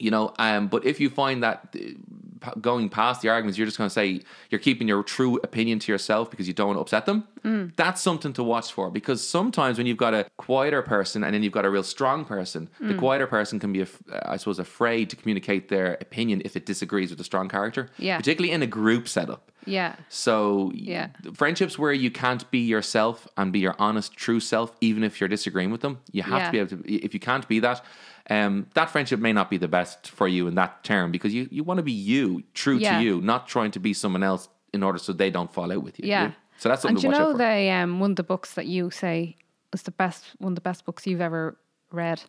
you 0.00 0.10
know 0.10 0.32
um 0.38 0.66
but 0.66 0.84
if 0.84 0.98
you 0.98 1.08
find 1.08 1.42
that 1.42 1.68
uh, 1.76 1.80
going 2.60 2.88
past 2.88 3.22
the 3.22 3.28
arguments, 3.28 3.58
you're 3.58 3.66
just 3.66 3.78
going 3.78 3.88
to 3.88 3.94
say 3.94 4.20
you're 4.50 4.58
keeping 4.58 4.88
your 4.88 5.02
true 5.02 5.38
opinion 5.44 5.78
to 5.80 5.92
yourself 5.92 6.30
because 6.30 6.46
you 6.48 6.54
don't 6.54 6.68
want 6.68 6.76
to 6.78 6.80
upset 6.82 7.06
them. 7.06 7.24
Mm. 7.44 7.74
That's 7.76 8.00
something 8.00 8.32
to 8.34 8.42
watch 8.42 8.72
for 8.72 8.90
because 8.90 9.26
sometimes 9.26 9.78
when 9.78 9.86
you've 9.86 9.96
got 9.96 10.14
a 10.14 10.26
quieter 10.36 10.82
person 10.82 11.24
and 11.24 11.34
then 11.34 11.42
you've 11.42 11.52
got 11.52 11.64
a 11.64 11.70
real 11.70 11.82
strong 11.82 12.24
person, 12.24 12.68
the 12.80 12.94
Mm. 12.94 12.98
quieter 12.98 13.26
person 13.26 13.58
can 13.58 13.72
be, 13.72 13.84
I 14.22 14.36
suppose, 14.36 14.58
afraid 14.58 15.10
to 15.10 15.16
communicate 15.16 15.68
their 15.68 15.94
opinion 16.00 16.42
if 16.44 16.56
it 16.56 16.66
disagrees 16.66 17.10
with 17.10 17.18
the 17.18 17.24
strong 17.24 17.48
character, 17.48 17.88
Yeah. 17.98 18.16
particularly 18.18 18.52
in 18.52 18.62
a 18.62 18.66
group 18.66 19.08
setup. 19.08 19.50
Yeah. 19.66 19.96
So 20.08 20.72
Yeah. 20.74 21.08
friendships 21.34 21.78
where 21.78 21.92
you 21.92 22.10
can't 22.10 22.50
be 22.50 22.58
yourself 22.60 23.28
and 23.36 23.52
be 23.52 23.58
your 23.60 23.76
honest, 23.78 24.14
true 24.16 24.40
self, 24.40 24.72
even 24.80 25.04
if 25.04 25.20
you're 25.20 25.28
disagreeing 25.28 25.70
with 25.70 25.82
them, 25.82 25.98
you 26.12 26.22
have 26.22 26.38
Yeah. 26.40 26.46
to 26.46 26.52
be 26.52 26.58
able 26.58 26.70
to. 26.84 27.04
If 27.06 27.12
you 27.14 27.20
can't 27.20 27.46
be 27.46 27.60
that, 27.60 27.84
um, 28.30 28.66
that 28.74 28.88
friendship 28.90 29.20
may 29.20 29.32
not 29.32 29.50
be 29.50 29.56
the 29.58 29.68
best 29.68 30.08
for 30.08 30.28
you 30.28 30.46
in 30.46 30.54
that 30.54 30.84
term 30.84 31.10
because 31.10 31.34
you, 31.34 31.48
you 31.50 31.64
want 31.64 31.78
to 31.78 31.82
be 31.82 31.92
you, 31.92 32.42
true 32.54 32.76
Yeah. 32.76 32.98
to 32.98 33.04
you, 33.04 33.20
not 33.20 33.48
trying 33.48 33.72
to 33.72 33.80
be 33.80 33.92
someone 33.92 34.22
else 34.22 34.48
in 34.72 34.82
order 34.82 34.98
so 34.98 35.12
they 35.12 35.30
don't 35.30 35.52
fall 35.52 35.72
out 35.72 35.82
with 35.82 35.98
you. 35.98 36.08
Yeah. 36.08 36.30
So 36.58 36.68
that's 36.68 36.82
something 36.82 36.96
And 36.96 37.00
to 37.02 37.06
you 37.08 37.12
watch 37.12 37.18
know 37.18 37.26
out 37.30 37.32
for. 37.32 37.38
they 37.38 37.70
um 37.70 38.00
one 38.00 38.10
of 38.12 38.16
the 38.16 38.22
books 38.22 38.54
that 38.54 38.66
you 38.66 38.90
say 38.90 39.36
was 39.72 39.82
the 39.82 39.90
best 39.90 40.24
one 40.38 40.52
of 40.52 40.54
the 40.54 40.60
best 40.60 40.84
books 40.84 41.06
you've 41.06 41.20
ever 41.20 41.56
read, 41.90 42.22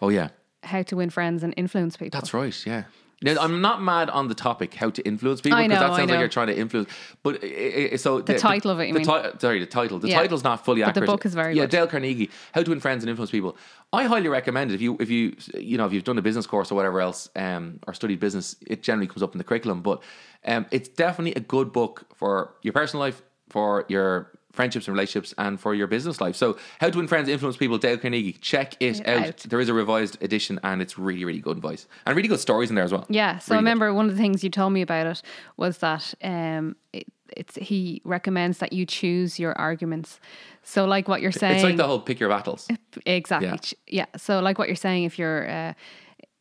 oh 0.00 0.08
yeah, 0.10 0.28
How 0.62 0.82
to 0.82 0.96
Win 0.96 1.10
Friends 1.10 1.42
and 1.42 1.52
Influence 1.56 1.96
People. 1.96 2.20
that's 2.20 2.32
right. 2.32 2.54
Yeah. 2.66 2.84
Now, 3.22 3.36
I'm 3.38 3.60
not 3.60 3.82
mad 3.82 4.08
on 4.08 4.28
the 4.28 4.34
topic 4.34 4.72
how 4.74 4.88
to 4.90 5.02
influence 5.06 5.42
people 5.42 5.58
I 5.58 5.68
because 5.68 5.80
know, 5.80 5.88
that 5.88 5.96
sounds 5.96 6.10
like 6.10 6.20
you're 6.20 6.28
trying 6.28 6.46
to 6.46 6.56
influence. 6.58 6.88
But 7.22 7.44
i 7.44 7.96
so 7.96 8.20
the, 8.22 8.38
title 8.38 8.70
of 8.70 8.80
it, 8.80 8.88
you 8.88 8.94
the 8.94 9.00
mean? 9.00 9.06
ti- 9.32 9.38
sorry, 9.38 9.60
the 9.60 9.66
title. 9.66 9.98
The 9.98 10.08
Yeah. 10.08 10.20
title's 10.20 10.42
not 10.42 10.64
fully 10.64 10.80
But 10.80 10.94
the 10.94 11.00
accurate. 11.02 11.06
book 11.06 11.26
is 11.26 11.34
very 11.34 11.54
yeah. 11.54 11.64
good. 11.64 11.70
Dale 11.70 11.86
Carnegie, 11.86 12.30
How 12.52 12.62
to 12.62 12.70
Win 12.70 12.80
Friends 12.80 13.02
and 13.04 13.10
Influence 13.10 13.30
People. 13.30 13.56
I 13.92 14.04
highly 14.04 14.28
recommend 14.28 14.70
it 14.70 14.74
if 14.74 14.80
you 14.80 14.96
if 15.00 15.10
you 15.10 15.36
you 15.54 15.76
know 15.76 15.84
if 15.84 15.92
you've 15.92 16.04
done 16.04 16.16
a 16.16 16.22
business 16.22 16.46
course 16.46 16.72
or 16.72 16.76
whatever 16.76 17.00
else 17.00 17.28
um, 17.36 17.80
or 17.86 17.92
studied 17.92 18.20
business. 18.20 18.56
It 18.66 18.82
generally 18.82 19.06
comes 19.06 19.22
up 19.22 19.32
in 19.32 19.38
the 19.38 19.44
curriculum, 19.44 19.82
but 19.82 20.02
um, 20.46 20.64
it's 20.70 20.88
definitely 20.88 21.34
a 21.34 21.40
good 21.40 21.72
book 21.72 22.06
for 22.14 22.54
your 22.62 22.72
personal 22.72 23.00
life, 23.04 23.20
for 23.50 23.84
your 23.88 24.30
friendships 24.52 24.86
and 24.88 24.94
relationships, 24.94 25.34
and 25.38 25.60
for 25.60 25.74
your 25.74 25.86
business 25.86 26.20
life. 26.20 26.34
So, 26.36 26.58
How 26.80 26.90
to 26.90 26.98
Win 26.98 27.06
Friends, 27.08 27.28
Influence 27.28 27.56
People, 27.56 27.78
Dale 27.78 27.96
Carnegie. 27.98 28.32
Check 28.32 28.74
it 28.80 29.06
out. 29.06 29.26
out. 29.26 29.36
There 29.38 29.60
is 29.60 29.68
a 29.68 29.74
revised 29.74 30.22
edition, 30.22 30.58
and 30.62 30.82
it's 30.82 30.98
really 30.98 31.24
really 31.24 31.40
good 31.40 31.56
advice 31.56 31.86
and 32.06 32.16
really 32.16 32.28
good 32.28 32.40
stories 32.40 32.68
in 32.70 32.74
there 32.76 32.84
as 32.84 32.92
well. 32.92 33.06
Yeah. 33.08 33.38
So 33.38 33.54
I 33.54 33.56
Really 33.56 33.60
good. 33.62 33.64
remember 33.64 33.94
one 33.94 34.06
of 34.06 34.16
the 34.16 34.20
things 34.22 34.42
you 34.44 34.50
told 34.50 34.72
me 34.72 34.82
about 34.82 35.06
it 35.06 35.22
was 35.56 35.78
that 35.78 36.14
um 36.22 36.76
it, 36.92 37.06
it's 37.36 37.54
he 37.56 38.02
recommends 38.04 38.58
that 38.58 38.72
you 38.72 38.84
choose 38.86 39.38
your 39.38 39.56
arguments. 39.58 40.18
So 40.62 40.84
like 40.84 41.06
what 41.08 41.20
you're 41.22 41.30
saying 41.32 41.54
It's 41.56 41.64
like 41.64 41.76
the 41.76 41.86
whole 41.86 42.00
pick 42.00 42.18
your 42.18 42.28
battles. 42.28 42.68
Exactly. 43.06 43.48
Yeah. 43.86 44.06
Yeah. 44.12 44.18
So 44.18 44.40
like 44.40 44.58
what 44.58 44.68
you're 44.68 44.74
saying, 44.76 45.04
if 45.04 45.18
you're 45.18 45.48
uh, 45.48 45.74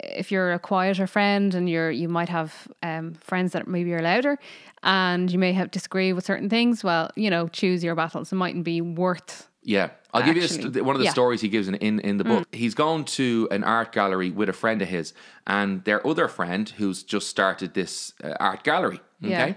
if 0.04 0.32
you're 0.32 0.54
a 0.54 0.60
quieter 0.60 1.08
friend 1.08 1.54
and 1.56 1.70
you're 1.70 1.92
you 1.92 2.08
might 2.10 2.30
have 2.30 2.68
um, 2.84 3.14
friends 3.16 3.52
that 3.54 3.68
maybe 3.68 3.94
are 3.94 4.02
louder 4.02 4.38
and 4.84 5.32
you 5.32 5.40
may 5.40 5.54
have 5.54 5.72
disagree 5.72 6.14
with 6.14 6.26
certain 6.26 6.50
things, 6.50 6.84
well, 6.84 7.12
you 7.16 7.30
know, 7.30 7.48
choose 7.50 7.84
your 7.84 7.96
battles. 7.96 8.32
It 8.32 8.36
mightn't 8.36 8.64
be 8.64 8.82
worth 8.82 9.48
Yeah, 9.64 9.90
I'll 10.14 10.24
give 10.24 10.38
you 10.38 10.44
a 10.44 10.84
one 10.84 10.96
of 10.96 11.00
the 11.00 11.06
yeah. 11.06 11.12
Mm. 11.12 11.14
stories 11.14 11.42
he 11.42 11.50
gives 11.50 11.68
in, 11.68 11.76
in, 11.76 12.00
in 12.00 12.18
the 12.18 12.24
book. 12.24 12.48
He's 12.54 12.74
gone 12.76 13.04
to 13.20 13.48
an 13.52 13.64
art 13.64 13.92
gallery 13.92 14.32
with 14.32 14.50
a 14.50 14.54
friend 14.54 14.82
of 14.82 14.88
his, 14.88 15.14
and 15.46 15.84
their 15.84 16.06
other 16.08 16.28
friend 16.28 16.70
who's 16.78 17.04
just 17.04 17.28
started 17.28 17.74
this 17.74 18.14
uh, 18.24 18.34
art 18.40 18.64
gallery. 18.64 19.02
Okay, 19.22 19.50
Yeah. 19.50 19.54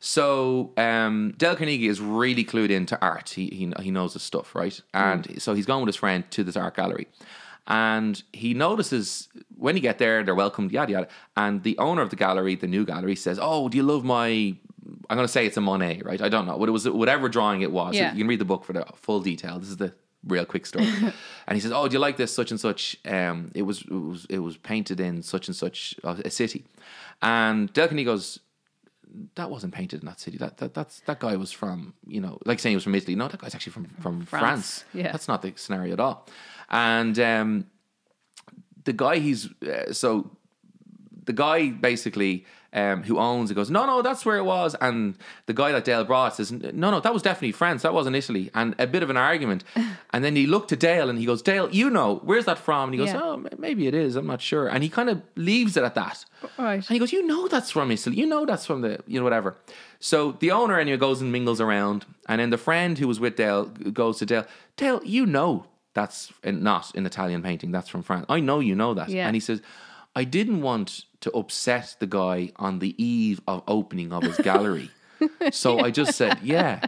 so 0.00 0.72
um, 0.78 1.34
Dale 1.36 1.54
Carnegie 1.54 1.86
is 1.86 2.00
really 2.00 2.44
clued 2.44 2.70
into 2.70 2.98
art. 3.02 3.28
He 3.30 3.46
he, 3.48 3.72
he 3.84 3.90
knows 3.90 4.14
his 4.14 4.22
stuff, 4.22 4.54
right? 4.54 4.80
And 4.94 5.24
Mm. 5.28 5.40
so 5.40 5.54
he's 5.54 5.66
gone 5.66 5.80
with 5.82 5.88
his 5.88 5.96
friend 5.96 6.24
to 6.30 6.42
this 6.44 6.56
art 6.56 6.76
gallery. 6.76 7.06
And 7.66 8.22
he 8.32 8.54
notices 8.54 9.28
when 9.56 9.76
you 9.76 9.82
get 9.82 9.98
there, 9.98 10.24
they're 10.24 10.34
welcomed, 10.34 10.72
yada 10.72 10.92
yada. 10.92 11.08
And 11.36 11.62
the 11.62 11.78
owner 11.78 12.02
of 12.02 12.10
the 12.10 12.16
gallery, 12.16 12.56
the 12.56 12.66
new 12.66 12.84
gallery, 12.84 13.14
says, 13.16 13.38
"Oh, 13.40 13.68
do 13.68 13.76
you 13.76 13.82
love 13.84 14.04
my?" 14.04 14.56
I'm 15.08 15.16
going 15.16 15.26
to 15.26 15.32
say 15.32 15.46
it's 15.46 15.56
a 15.56 15.60
Monet, 15.60 16.02
right? 16.04 16.20
I 16.20 16.28
don't 16.28 16.46
know 16.46 16.56
what 16.56 16.68
it 16.68 16.72
was, 16.72 16.88
whatever 16.88 17.28
drawing 17.28 17.62
it 17.62 17.70
was. 17.70 17.94
Yeah. 17.94 18.12
You 18.12 18.18
can 18.18 18.26
read 18.26 18.40
the 18.40 18.44
book 18.44 18.64
for 18.64 18.72
the 18.72 18.84
full 18.96 19.20
detail. 19.20 19.60
This 19.60 19.68
is 19.68 19.76
the 19.76 19.94
real 20.26 20.44
quick 20.44 20.66
story. 20.66 20.86
and 21.46 21.54
he 21.54 21.60
says, 21.60 21.72
"Oh, 21.72 21.86
do 21.88 21.92
you 21.92 21.98
like 21.98 22.16
this 22.16 22.34
such 22.34 22.50
and 22.50 22.58
such? 22.58 22.96
Um, 23.04 23.52
it 23.54 23.62
was 23.62 23.82
it 23.82 23.90
was 23.90 24.26
it 24.28 24.38
was 24.38 24.56
painted 24.56 25.00
in 25.00 25.22
such 25.22 25.48
and 25.48 25.56
such 25.56 25.94
a 26.02 26.30
city." 26.30 26.64
And 27.20 27.72
Dale 27.72 27.86
Carnegie 27.86 28.04
goes, 28.04 28.40
"That 29.36 29.50
wasn't 29.50 29.74
painted 29.74 30.00
in 30.00 30.06
that 30.06 30.20
city. 30.20 30.36
That 30.38 30.56
that 30.58 30.74
that's 30.74 31.00
that 31.06 31.20
guy 31.20 31.36
was 31.36 31.52
from 31.52 31.94
you 32.06 32.20
know, 32.20 32.38
like 32.44 32.58
saying 32.58 32.72
he 32.72 32.76
was 32.76 32.84
from 32.84 32.94
Italy. 32.94 33.14
No, 33.14 33.28
that 33.28 33.40
guy's 33.40 33.54
actually 33.54 33.72
from 33.72 33.84
from 34.00 34.26
France. 34.26 34.42
France. 34.42 34.84
Yeah. 34.94 35.12
that's 35.12 35.28
not 35.28 35.42
the 35.42 35.52
scenario 35.56 35.92
at 35.92 36.00
all." 36.00 36.26
And 36.72 37.18
um, 37.18 37.66
the 38.84 38.92
guy 38.92 39.18
he's 39.18 39.48
uh, 39.62 39.92
so 39.92 40.36
the 41.24 41.32
guy 41.32 41.70
basically 41.70 42.44
um, 42.74 43.02
who 43.02 43.18
owns 43.18 43.50
it 43.50 43.54
goes, 43.54 43.70
no, 43.70 43.84
no, 43.84 44.00
that's 44.00 44.24
where 44.24 44.38
it 44.38 44.44
was. 44.44 44.74
And 44.80 45.16
the 45.46 45.52
guy 45.52 45.72
that 45.72 45.84
Dale 45.84 46.04
brought 46.04 46.36
says, 46.36 46.50
no, 46.50 46.90
no, 46.90 47.00
that 47.00 47.12
was 47.12 47.22
definitely 47.22 47.52
France. 47.52 47.82
That 47.82 47.92
wasn't 47.92 48.16
Italy. 48.16 48.50
And 48.54 48.74
a 48.78 48.86
bit 48.86 49.02
of 49.02 49.10
an 49.10 49.16
argument. 49.16 49.64
And 50.14 50.22
then 50.22 50.36
he 50.36 50.46
looked 50.46 50.68
to 50.68 50.76
Dale 50.76 51.08
and 51.08 51.18
he 51.18 51.24
goes, 51.24 51.40
Dale, 51.40 51.70
you 51.70 51.88
know, 51.88 52.20
where's 52.22 52.44
that 52.44 52.58
from? 52.58 52.90
And 52.90 52.94
he 52.94 52.98
goes, 52.98 53.14
Yeah. 53.14 53.20
oh, 53.22 53.46
maybe 53.56 53.86
it 53.86 53.94
is. 53.94 54.14
I'm 54.14 54.26
not 54.26 54.42
sure. 54.42 54.68
And 54.68 54.82
he 54.82 54.90
kind 54.90 55.08
of 55.08 55.22
leaves 55.36 55.74
it 55.78 55.84
at 55.84 55.94
that. 55.94 56.26
Right. 56.58 56.74
And 56.74 56.84
he 56.84 56.98
goes, 56.98 57.12
you 57.14 57.26
know, 57.26 57.48
that's 57.48 57.70
from 57.70 57.90
Italy. 57.90 58.16
You 58.16 58.26
know, 58.26 58.44
that's 58.44 58.66
from 58.66 58.82
the, 58.82 59.02
you 59.06 59.18
know, 59.18 59.24
whatever. 59.24 59.56
So 60.00 60.32
the 60.32 60.50
owner 60.50 60.78
anyway 60.78 60.98
goes 60.98 61.22
and 61.22 61.32
mingles 61.32 61.62
around. 61.62 62.04
And 62.28 62.42
then 62.42 62.50
the 62.50 62.58
friend 62.58 62.98
who 62.98 63.08
was 63.08 63.20
with 63.20 63.36
Dale 63.36 63.64
goes 63.64 64.18
to 64.18 64.26
Dale, 64.26 64.44
Dale, 64.76 65.00
you 65.02 65.24
know, 65.24 65.64
that's 65.94 66.32
in- 66.42 66.62
not 66.62 66.94
an 66.94 67.06
Italian 67.06 67.42
painting. 67.42 67.70
That's 67.72 67.88
from 67.88 68.02
France. 68.02 68.26
I 68.28 68.40
know 68.40 68.60
you 68.60 68.74
know 68.74 68.94
that. 68.94 69.08
Yeah. 69.08 69.26
And 69.26 69.34
he 69.36 69.40
says, 69.40 69.60
I 70.14 70.24
didn't 70.24 70.62
want 70.62 71.04
to 71.20 71.30
upset 71.32 71.96
the 71.98 72.06
guy 72.06 72.50
on 72.56 72.78
the 72.80 72.94
eve 73.02 73.40
of 73.46 73.62
opening 73.68 74.12
of 74.12 74.22
his 74.22 74.36
gallery. 74.38 74.90
so 75.52 75.78
I 75.78 75.90
just 75.90 76.16
said, 76.16 76.38
yeah, 76.42 76.84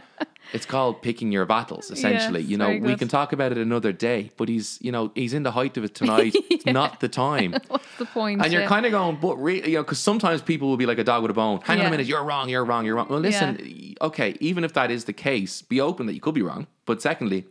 it's 0.53 0.65
called 0.65 1.01
picking 1.01 1.31
your 1.31 1.45
battles, 1.45 1.89
essentially. 1.89 2.41
Yes, 2.41 2.49
you 2.49 2.57
know, 2.57 2.69
we 2.69 2.79
good. 2.79 2.99
can 2.99 3.07
talk 3.07 3.31
about 3.31 3.51
it 3.53 3.57
another 3.57 3.93
day, 3.93 4.29
but 4.37 4.49
he's, 4.49 4.77
you 4.81 4.91
know, 4.91 5.11
he's 5.15 5.33
in 5.33 5.43
the 5.43 5.51
height 5.51 5.77
of 5.77 5.85
it 5.85 5.95
tonight, 5.95 6.35
not 6.65 6.99
the 6.99 7.07
time. 7.07 7.53
What's 7.67 7.85
the 7.97 8.05
point? 8.05 8.43
And 8.43 8.51
you're 8.51 8.63
Yeah. 8.63 8.67
kind 8.67 8.85
of 8.85 8.91
going, 8.91 9.15
but 9.21 9.37
re-, 9.37 9.65
you 9.65 9.75
know, 9.75 9.83
because 9.83 9.99
sometimes 9.99 10.41
people 10.41 10.67
will 10.67 10.77
be 10.77 10.85
like 10.85 10.99
a 10.99 11.03
dog 11.03 11.21
with 11.21 11.31
a 11.31 11.33
bone. 11.33 11.61
Hang 11.63 11.79
on 11.79 11.85
a 11.85 11.89
minute, 11.89 12.07
you're 12.07 12.23
wrong, 12.23 12.49
you're 12.49 12.65
wrong, 12.65 12.85
you're 12.85 12.95
wrong. 12.95 13.07
Well, 13.09 13.19
listen, 13.19 13.95
okay, 14.01 14.35
even 14.41 14.63
if 14.65 14.73
that 14.73 14.91
is 14.91 15.05
the 15.05 15.13
case, 15.13 15.61
be 15.61 15.79
open 15.79 16.05
that 16.07 16.13
you 16.13 16.21
could 16.21 16.35
be 16.35 16.41
wrong. 16.41 16.67
But 16.85 17.01
secondly, 17.01 17.45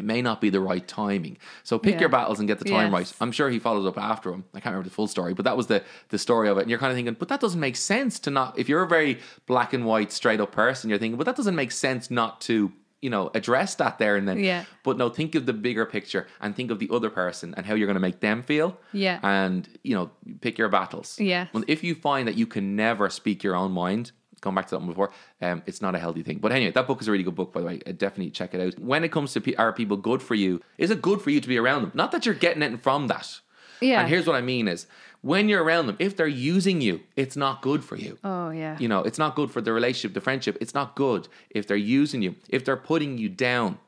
it 0.00 0.04
may 0.04 0.20
not 0.20 0.40
be 0.40 0.50
the 0.50 0.60
right 0.60 0.86
timing. 0.88 1.38
So 1.62 1.78
pick 1.78 1.94
Yeah. 1.94 2.00
your 2.00 2.08
battles 2.08 2.38
and 2.40 2.48
get 2.48 2.58
the 2.58 2.64
time 2.64 2.86
Yes. 2.86 2.92
right. 2.92 3.12
I'm 3.20 3.30
sure 3.32 3.48
he 3.50 3.58
follows 3.60 3.86
up 3.86 3.96
after 3.98 4.32
him. 4.32 4.42
I 4.54 4.58
can't 4.60 4.72
remember 4.72 4.88
the 4.88 4.94
full 4.94 5.06
story, 5.06 5.32
but 5.34 5.44
that 5.44 5.56
was 5.56 5.68
the 5.68 5.82
the 6.08 6.18
story 6.18 6.48
of 6.48 6.58
it. 6.58 6.62
And 6.62 6.70
you're 6.70 6.78
kind 6.80 6.90
of 6.90 6.96
thinking, 6.96 7.14
but 7.18 7.28
that 7.28 7.40
doesn't 7.40 7.60
make 7.60 7.76
sense 7.76 8.18
to 8.20 8.30
not. 8.30 8.58
If 8.58 8.68
you're 8.68 8.82
a 8.82 8.88
very 8.88 9.18
black 9.46 9.72
and 9.72 9.84
white, 9.86 10.10
straight 10.10 10.40
up 10.40 10.50
person, 10.52 10.90
you're 10.90 10.98
thinking, 10.98 11.18
but 11.18 11.26
that 11.26 11.36
doesn't 11.36 11.54
make 11.54 11.70
sense 11.70 12.10
not 12.10 12.40
to. 12.48 12.72
You 13.02 13.08
know, 13.08 13.30
address 13.32 13.76
that 13.76 13.96
there 13.98 14.14
and 14.16 14.28
then. 14.28 14.38
Yeah. 14.40 14.64
But 14.82 14.98
no, 14.98 15.08
think 15.08 15.34
of 15.34 15.46
the 15.46 15.54
bigger 15.54 15.86
picture 15.86 16.26
and 16.38 16.54
think 16.54 16.70
of 16.70 16.78
the 16.80 16.90
other 16.92 17.08
person 17.08 17.54
and 17.56 17.64
how 17.64 17.72
you're 17.74 17.86
going 17.86 17.94
to 17.94 18.06
make 18.10 18.20
them 18.20 18.42
feel. 18.42 18.76
Yeah. 18.92 19.18
And 19.22 19.66
you 19.82 19.94
know, 19.94 20.10
pick 20.42 20.58
your 20.58 20.68
battles. 20.68 21.18
Yeah. 21.18 21.46
Well, 21.54 21.64
if 21.66 21.82
you 21.82 21.94
find 21.94 22.28
that 22.28 22.34
you 22.36 22.46
can 22.46 22.76
never 22.76 23.08
speak 23.08 23.42
your 23.42 23.56
own 23.56 23.72
mind, 23.72 24.12
come 24.40 24.54
back 24.54 24.66
to 24.66 24.70
that 24.72 24.78
one 24.78 24.88
before, 24.88 25.10
um, 25.42 25.62
it's 25.66 25.80
not 25.82 25.94
a 25.94 25.98
healthy 25.98 26.22
thing. 26.22 26.38
But 26.38 26.52
anyway, 26.52 26.72
that 26.72 26.86
book 26.86 27.00
is 27.00 27.08
a 27.08 27.12
really 27.12 27.24
good 27.24 27.34
book, 27.34 27.52
by 27.52 27.60
the 27.60 27.66
way. 27.66 27.80
Uh, 27.86 27.92
definitely 27.92 28.30
check 28.30 28.54
it 28.54 28.60
out. 28.60 28.78
When 28.78 29.04
it 29.04 29.12
comes 29.12 29.32
to 29.34 29.40
pe- 29.40 29.54
are 29.54 29.72
people 29.72 29.96
good 29.96 30.22
for 30.22 30.34
you, 30.34 30.60
is 30.78 30.90
it 30.90 31.02
good 31.02 31.20
for 31.22 31.30
you 31.30 31.40
to 31.40 31.48
be 31.48 31.58
around 31.58 31.82
them? 31.82 31.92
Not 31.94 32.12
that 32.12 32.26
you're 32.26 32.34
getting 32.34 32.62
it 32.62 32.82
from 32.82 33.06
that. 33.08 33.40
Yeah. 33.80 34.00
And 34.00 34.08
here's 34.08 34.26
what 34.26 34.36
I 34.36 34.40
mean 34.40 34.68
is 34.68 34.86
when 35.22 35.48
you're 35.48 35.62
around 35.62 35.86
them, 35.86 35.96
if 35.98 36.16
they're 36.16 36.26
using 36.26 36.80
you, 36.80 37.00
it's 37.16 37.36
not 37.36 37.62
good 37.62 37.82
for 37.84 37.96
you. 37.96 38.18
Oh 38.24 38.50
yeah. 38.50 38.76
You 38.78 38.88
know, 38.88 39.00
it's 39.00 39.18
not 39.18 39.34
good 39.36 39.50
for 39.50 39.60
the 39.60 39.72
relationship, 39.72 40.14
the 40.14 40.20
friendship. 40.20 40.56
It's 40.60 40.74
not 40.74 40.96
good 40.96 41.28
if 41.50 41.66
they're 41.66 41.76
using 41.76 42.22
you, 42.22 42.34
if 42.48 42.64
they're 42.64 42.76
putting 42.76 43.18
you 43.18 43.28
down. 43.28 43.78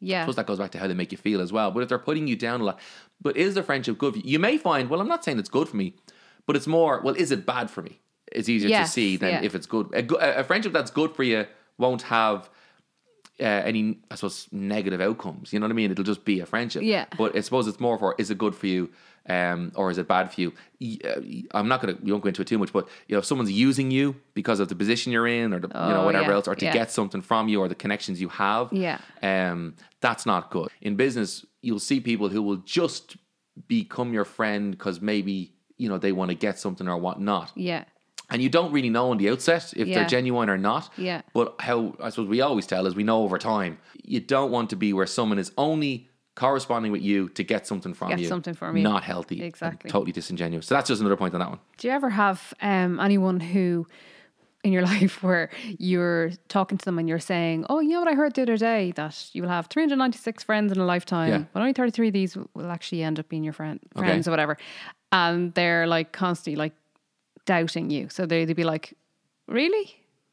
yeah. 0.00 0.18
I 0.18 0.22
suppose 0.22 0.36
that 0.36 0.46
goes 0.46 0.58
back 0.58 0.70
to 0.72 0.78
how 0.78 0.86
they 0.86 0.94
make 0.94 1.12
you 1.12 1.18
feel 1.18 1.40
as 1.40 1.52
well. 1.52 1.70
But 1.70 1.82
if 1.82 1.88
they're 1.88 1.98
putting 1.98 2.26
you 2.26 2.36
down 2.36 2.60
a 2.60 2.64
lot, 2.64 2.78
but 3.20 3.36
is 3.36 3.54
the 3.54 3.62
friendship 3.62 3.98
good 3.98 4.14
for 4.14 4.18
you? 4.20 4.30
You 4.32 4.38
may 4.38 4.56
find, 4.58 4.88
well, 4.90 5.00
I'm 5.00 5.08
not 5.08 5.24
saying 5.24 5.38
it's 5.38 5.48
good 5.48 5.68
for 5.68 5.76
me, 5.76 5.94
but 6.46 6.56
it's 6.56 6.66
more, 6.66 7.00
well, 7.02 7.14
is 7.14 7.30
it 7.32 7.44
bad 7.46 7.70
for 7.70 7.82
me? 7.82 8.00
It's 8.32 8.48
easier 8.48 8.70
to 8.80 8.86
see 8.86 9.16
than 9.16 9.30
yeah. 9.30 9.42
if 9.42 9.54
it's 9.54 9.66
good. 9.66 9.86
A, 9.94 10.40
a 10.40 10.44
friendship 10.44 10.72
that's 10.72 10.90
good 10.90 11.14
for 11.14 11.22
you 11.22 11.46
won't 11.78 12.02
have 12.02 12.48
uh, 13.40 13.44
any, 13.44 13.98
I 14.10 14.16
suppose, 14.16 14.48
negative 14.50 15.00
outcomes. 15.00 15.52
You 15.52 15.60
know 15.60 15.66
what 15.66 15.72
I 15.72 15.74
mean? 15.74 15.90
It'll 15.92 16.04
just 16.04 16.24
be 16.24 16.40
a 16.40 16.46
friendship. 16.46 16.82
Yeah. 16.82 17.06
But 17.16 17.36
I 17.36 17.40
suppose 17.40 17.68
it's 17.68 17.78
more 17.80 17.96
for, 17.98 18.14
is 18.18 18.30
it 18.30 18.38
good 18.38 18.54
for 18.54 18.66
you? 18.66 18.90
Um, 19.28 19.72
or 19.74 19.90
is 19.90 19.98
it 19.98 20.08
bad 20.08 20.32
for 20.32 20.40
you? 20.40 20.52
Uh, 21.04 21.20
I'm 21.56 21.68
not 21.68 21.82
gonna. 21.82 21.98
We 22.02 22.10
won't 22.12 22.24
go 22.24 22.28
into 22.28 22.40
it 22.40 22.48
too 22.48 22.56
much, 22.56 22.72
but 22.72 22.88
you 23.08 23.14
know, 23.14 23.18
if 23.18 23.26
someone's 23.26 23.52
using 23.52 23.90
you 23.90 24.16
because 24.32 24.58
of 24.58 24.68
the 24.68 24.74
position 24.74 25.12
you're 25.12 25.26
in, 25.26 25.52
or 25.52 25.58
the, 25.58 25.68
you 25.68 25.74
know 25.74 26.00
Oh, 26.00 26.04
whatever 26.06 26.30
yeah, 26.30 26.34
else, 26.34 26.48
or 26.48 26.54
to 26.54 26.64
yeah. 26.64 26.72
get 26.72 26.90
something 26.90 27.20
from 27.20 27.46
you, 27.46 27.60
or 27.60 27.68
the 27.68 27.74
connections 27.74 28.22
you 28.22 28.30
have, 28.30 28.72
Yeah. 28.72 28.98
um, 29.22 29.74
that's 30.00 30.24
not 30.24 30.50
good. 30.50 30.68
In 30.80 30.96
business, 30.96 31.44
you'll 31.60 31.78
see 31.78 32.00
people 32.00 32.30
who 32.30 32.40
will 32.40 32.56
just 32.64 33.18
become 33.66 34.14
your 34.14 34.24
friend 34.24 34.70
because 34.70 35.02
maybe 35.02 35.52
you 35.76 35.90
know 35.90 35.98
they 35.98 36.12
want 36.12 36.30
to 36.30 36.34
get 36.34 36.58
something 36.58 36.88
or 36.88 36.96
whatnot, 36.96 37.52
Yeah. 37.54 37.84
And 38.30 38.42
you 38.42 38.48
don't 38.48 38.72
really 38.72 38.90
know 38.90 39.10
on 39.10 39.18
the 39.18 39.28
outset 39.30 39.72
if 39.76 39.86
Yeah. 39.88 39.94
they're 39.94 40.06
genuine 40.08 40.48
or 40.50 40.58
not. 40.58 40.90
Yeah. 40.96 41.22
But 41.32 41.54
how 41.60 41.94
I 42.02 42.10
suppose 42.10 42.28
we 42.28 42.40
always 42.40 42.66
tell 42.66 42.86
is 42.86 42.94
we 42.94 43.02
know 43.04 43.22
over 43.22 43.38
time 43.38 43.78
you 44.04 44.20
don't 44.20 44.50
want 44.50 44.70
to 44.70 44.76
be 44.76 44.92
where 44.92 45.06
someone 45.06 45.38
is 45.38 45.52
only 45.56 46.08
corresponding 46.34 46.92
with 46.92 47.02
you 47.02 47.28
to 47.30 47.42
get 47.42 47.66
something 47.66 47.92
from 47.94 48.10
Get 48.10 48.20
you. 48.20 48.28
something 48.28 48.54
from 48.54 48.76
you. 48.76 48.82
Not 48.82 49.02
healthy. 49.02 49.42
Exactly. 49.42 49.90
Totally 49.90 50.12
disingenuous. 50.12 50.66
So 50.66 50.74
that's 50.76 50.88
just 50.88 51.00
another 51.00 51.16
point 51.16 51.34
on 51.34 51.40
that 51.40 51.48
one. 51.50 51.58
Do 51.78 51.88
you 51.88 51.94
ever 51.94 52.10
have 52.10 52.54
um, 52.62 53.00
anyone 53.00 53.40
who 53.40 53.86
in 54.62 54.72
your 54.72 54.82
life 54.94 55.22
where 55.22 55.50
you're 55.78 56.30
talking 56.48 56.78
to 56.78 56.84
them 56.84 56.98
and 56.98 57.08
you're 57.08 57.18
saying, 57.18 57.64
"Oh, 57.70 57.80
you 57.80 57.90
know 57.90 58.00
what 58.00 58.08
I 58.08 58.14
heard 58.14 58.34
the 58.34 58.42
other 58.42 58.56
day 58.56 58.92
that 58.92 59.30
you 59.32 59.42
will 59.42 59.48
have 59.48 59.66
396 59.66 60.44
friends 60.44 60.70
in 60.72 60.78
a 60.78 60.84
lifetime, 60.84 61.28
Yeah. 61.30 61.44
but 61.52 61.60
only 61.60 61.72
33 61.72 62.08
of 62.08 62.12
these 62.14 62.36
will 62.54 62.70
actually 62.70 63.02
end 63.02 63.18
up 63.18 63.28
being 63.28 63.42
your 63.44 63.52
friend 63.52 63.80
Okay. 63.96 64.06
friends 64.06 64.28
or 64.28 64.30
whatever," 64.30 64.56
and 65.12 65.54
they're 65.54 65.86
like 65.86 66.12
constantly 66.12 66.56
like 66.56 66.74
doubting 67.48 67.90
you. 67.90 68.08
So 68.10 68.26
they 68.26 68.44
they'd 68.44 68.54
be 68.64 68.64
like, 68.74 68.94
"Really? 69.46 69.86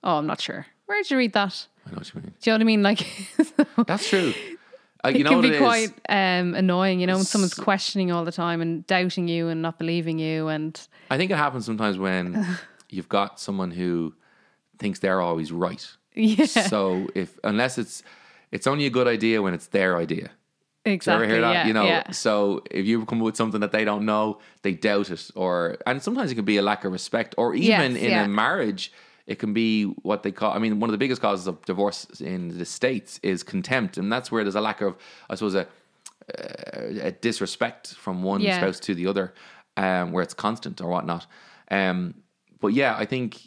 Oh, 0.04 0.18
I'm 0.18 0.28
not 0.28 0.42
sure. 0.42 0.66
Where 0.86 1.02
did 1.02 1.10
you 1.12 1.18
read 1.18 1.34
that?" 1.34 1.68
I 1.88 1.92
know 1.92 1.98
what 1.98 2.14
you 2.14 2.22
mean. 2.22 2.34
Do 2.42 2.50
you 2.50 2.52
know 2.52 2.56
what 2.58 2.62
I 2.62 2.72
mean? 2.74 2.84
Like, 2.84 3.02
That's 3.88 4.10
true. 4.10 4.34
Uh, 5.04 5.10
it 5.10 5.24
know 5.24 5.30
can 5.30 5.42
be 5.42 5.50
it 5.50 5.60
quite 5.60 5.94
um, 6.10 6.56
annoying, 6.56 7.00
you 7.00 7.06
know, 7.08 7.16
when 7.16 7.26
someone's 7.26 7.54
questioning 7.54 8.12
all 8.12 8.26
the 8.26 8.32
time 8.32 8.60
and 8.62 8.86
doubting 8.88 9.28
you 9.28 9.50
and 9.50 9.62
not 9.62 9.78
believing 9.78 10.18
you, 10.20 10.48
and 10.48 10.74
I 11.12 11.18
think 11.18 11.32
it 11.32 11.38
happens 11.38 11.66
sometimes 11.66 11.98
when 11.98 12.46
you've 12.90 13.10
got 13.10 13.40
someone 13.40 13.72
who 13.72 14.14
thinks 14.80 15.00
they're 15.00 15.22
always 15.22 15.52
right. 15.52 15.88
yeah, 16.16 16.46
So 16.46 17.08
if 17.14 17.40
unless 17.44 17.78
it's 17.78 18.04
it's 18.52 18.68
only 18.68 18.86
a 18.86 18.90
good 18.90 19.08
idea 19.08 19.42
when 19.42 19.54
it's 19.54 19.68
their 19.68 19.96
idea. 19.98 20.32
Do 20.86 20.92
you 20.92 20.96
exactly. 20.96 21.26
ever 21.26 21.34
hear 21.34 21.42
that? 21.42 21.54
yeah, 21.54 21.68
you 21.68 21.74
know, 21.74 21.86
yeah. 21.86 22.12
so 22.12 22.64
if 22.70 22.86
you 22.86 23.04
come 23.06 23.20
up 23.20 23.26
with 23.26 23.36
something 23.36 23.60
that 23.62 23.72
they 23.72 23.84
don't 23.84 24.06
know, 24.06 24.38
they 24.62 24.74
doubt 24.74 25.10
it, 25.10 25.32
or 25.36 25.78
and 25.88 26.02
sometimes 26.02 26.32
it 26.32 26.36
can 26.36 26.46
be 26.46 26.58
a 26.58 26.62
lack 26.62 26.86
of 26.86 26.92
respect, 26.92 27.34
or 27.40 27.56
even 27.56 27.94
Yes, 27.94 28.04
in 28.04 28.12
yeah. 28.12 28.26
a 28.26 28.28
marriage, 28.28 28.92
it 29.26 29.40
can 29.40 29.52
be 29.52 29.86
what 30.04 30.22
they 30.22 30.32
call. 30.32 30.54
I 30.54 30.60
mean, 30.60 30.80
one 30.80 30.90
of 30.90 30.92
the 30.92 31.00
biggest 31.00 31.22
causes 31.22 31.48
of 31.48 31.60
divorce 31.66 32.06
in 32.22 32.58
the 32.60 32.66
states 32.66 33.20
is 33.24 33.42
contempt, 33.42 33.98
and 33.98 34.12
that's 34.12 34.32
where 34.32 34.44
there's 34.44 34.56
a 34.56 34.62
lack 34.62 34.82
of, 34.82 34.96
I 35.28 35.36
suppose, 35.36 35.56
a 35.56 35.68
a 36.30 37.12
disrespect 37.12 37.96
from 37.96 38.24
one 38.24 38.42
spouse 38.42 38.80
to 38.82 38.96
the 38.96 39.08
other, 39.08 39.34
um, 39.78 40.12
where 40.12 40.24
it's 40.24 40.34
constant 40.34 40.82
or 40.82 40.90
whatnot. 40.90 41.26
Um, 41.72 42.16
but 42.60 42.70
yeah, 42.70 42.96
I 42.96 43.06
think 43.06 43.40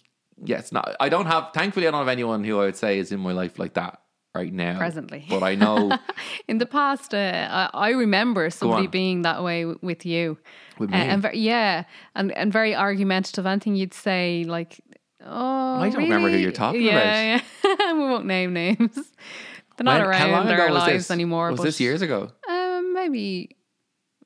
yeah, 0.44 0.58
it's 0.58 0.72
not. 0.72 0.96
I 0.98 1.08
don't 1.08 1.26
have. 1.26 1.50
Thankfully, 1.54 1.86
I 1.86 1.92
don't 1.92 2.00
have 2.00 2.08
anyone 2.08 2.42
who 2.42 2.58
I 2.60 2.64
would 2.64 2.76
say 2.76 2.98
is 2.98 3.12
in 3.12 3.20
my 3.20 3.32
life 3.32 3.60
like 3.60 3.74
that 3.74 4.00
right 4.34 4.52
now. 4.52 4.78
Presently. 4.78 5.24
but 5.28 5.42
I 5.42 5.54
know 5.54 5.96
In 6.48 6.58
the 6.58 6.66
past, 6.66 7.14
uh, 7.14 7.48
I, 7.50 7.70
I 7.72 7.90
remember 7.90 8.50
somebody 8.50 8.86
being 8.86 9.22
that 9.22 9.42
way 9.42 9.62
w- 9.62 9.78
with 9.82 10.04
you. 10.06 10.38
With 10.78 10.90
Uh, 10.92 10.96
me? 10.96 11.02
and 11.02 11.22
ver- 11.22 11.32
yeah, 11.34 11.84
and, 12.14 12.32
and 12.32 12.52
very 12.52 12.74
argumentative. 12.74 13.46
Anything 13.46 13.74
you'd 13.76 13.94
say, 13.94 14.44
like, 14.46 14.80
oh, 15.24 15.80
I 15.80 15.88
don't 15.90 16.02
remember 16.02 16.28
who 16.30 16.36
you're 16.36 16.52
talking 16.52 16.82
yeah, 16.82 17.40
Yeah, 17.64 17.92
we 17.92 17.98
won't 18.00 18.26
name 18.26 18.52
names. 18.52 18.94
They're 19.76 19.84
not 19.84 20.00
When- 20.00 20.08
around 20.10 20.48
our 20.48 20.70
lives 20.72 21.04
this? 21.06 21.10
anymore. 21.10 21.50
Was 21.50 21.58
but, 21.60 21.64
this 21.64 21.80
years 21.80 22.02
ago? 22.02 22.30
Um, 22.48 22.92
maybe 22.94 23.56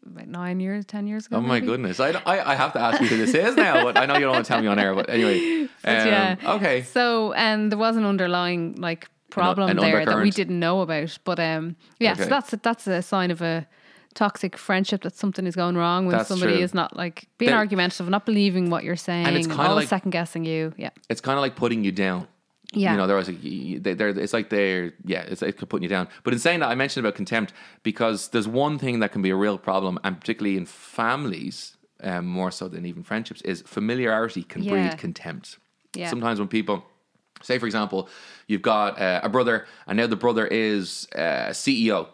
about 0.07 0.27
nine 0.29 0.61
years, 0.61 0.85
ten 0.85 1.07
years 1.07 1.27
ago. 1.27 1.37
Oh 1.37 1.41
my 1.41 1.55
maybe. 1.61 1.67
goodness! 1.67 2.01
I, 2.01 2.11
I, 2.27 2.53
I 2.53 2.55
have 2.57 2.73
to 2.73 2.81
ask 2.81 3.01
you 3.01 3.07
who 3.07 3.19
this 3.19 3.35
is 3.35 3.55
now, 3.57 3.85
but 3.85 3.97
I 3.97 4.07
know 4.07 4.15
you 4.15 4.21
don't 4.21 4.33
want 4.33 4.45
to 4.47 4.49
tell 4.53 4.61
me 4.61 4.67
on 4.67 4.79
air. 4.79 4.95
But 4.95 5.09
anyway, 5.11 5.69
But 5.85 6.01
um, 6.01 6.07
yeah. 6.09 6.37
okay. 6.55 6.83
So, 6.83 7.33
and 7.35 7.71
there 7.71 7.79
was 7.79 7.97
an 7.97 8.05
underlying 8.05 8.75
like 8.81 9.09
problem 9.33 9.71
an 9.71 9.77
there 9.77 10.05
that 10.05 10.19
we 10.23 10.31
didn't 10.31 10.59
know 10.59 10.81
about. 10.83 11.19
But 11.25 11.39
um, 11.41 11.77
yeah, 11.99 12.13
Okay. 12.13 12.25
so 12.25 12.29
that's 12.29 12.53
a, 12.53 12.57
that's 12.59 12.87
a 12.87 13.03
sign 13.03 13.31
of 13.31 13.43
a 13.43 13.67
toxic 14.15 14.59
friendship 14.59 15.03
that 15.03 15.17
something 15.17 15.47
is 15.47 15.57
going 15.57 15.77
wrong 15.77 16.07
when 16.07 16.17
That's 16.17 16.29
somebody 16.29 16.55
true. 16.57 16.63
is 16.63 16.75
not 16.75 16.97
like 16.97 17.29
being 17.39 17.51
There- 17.51 17.59
argumentative, 17.59 18.09
not 18.11 18.27
believing 18.27 18.69
what 18.71 18.85
you're 18.85 18.97
saying, 18.97 19.27
and 19.27 19.37
it's 19.37 19.47
and 19.47 19.57
kinda 19.57 19.75
like- 19.75 19.89
second 19.89 20.11
guessing 20.11 20.45
you. 20.45 20.73
Yeah, 20.77 20.91
It's 21.09 21.21
kind 21.23 21.39
of 21.39 21.41
like 21.41 21.57
putting 21.57 21.83
you 21.83 21.93
down. 21.93 22.29
yeah, 22.75 22.93
You 22.93 22.99
know, 22.99 23.07
there 23.07 23.17
was 23.17 23.29
a, 23.31 23.33
they, 23.33 23.95
they're, 23.95 24.11
it's 24.11 24.33
like 24.35 24.49
they're, 24.51 24.93
yeah, 25.05 25.23
it's 25.23 25.41
like 25.43 25.57
putting 25.57 25.83
you 25.83 25.89
down. 25.89 26.09
But 26.25 26.33
in 26.35 26.39
saying 26.41 26.61
that, 26.61 26.69
I 26.71 26.75
mentioned 26.75 27.05
about 27.07 27.15
contempt 27.17 27.53
because 27.83 28.29
there's 28.29 28.49
one 28.49 28.79
thing 28.79 29.01
that 29.01 29.13
can 29.13 29.23
be 29.23 29.31
a 29.31 29.37
real 29.37 29.57
problem, 29.59 29.99
and 30.05 30.19
particularly 30.21 30.57
in 30.59 30.67
families, 30.67 31.77
um, 32.03 32.27
more 32.27 32.51
so 32.51 32.69
than 32.69 32.85
even 32.87 33.03
friendships, 33.03 33.41
is 33.43 33.63
familiarity 33.63 34.43
can 34.43 34.63
Yeah. 34.63 34.71
breed 34.73 34.99
contempt. 34.99 35.59
Yeah. 35.95 36.09
Sometimes 36.11 36.39
when 36.39 36.49
people, 36.49 36.85
say 37.43 37.59
for 37.59 37.67
example, 37.67 38.09
you've 38.47 38.63
got 38.63 39.01
uh, 39.01 39.21
a 39.23 39.29
brother, 39.29 39.67
and 39.87 39.97
now 39.97 40.07
the 40.07 40.17
brother 40.17 40.47
is 40.47 41.09
uh, 41.15 41.51
CEO. 41.53 42.09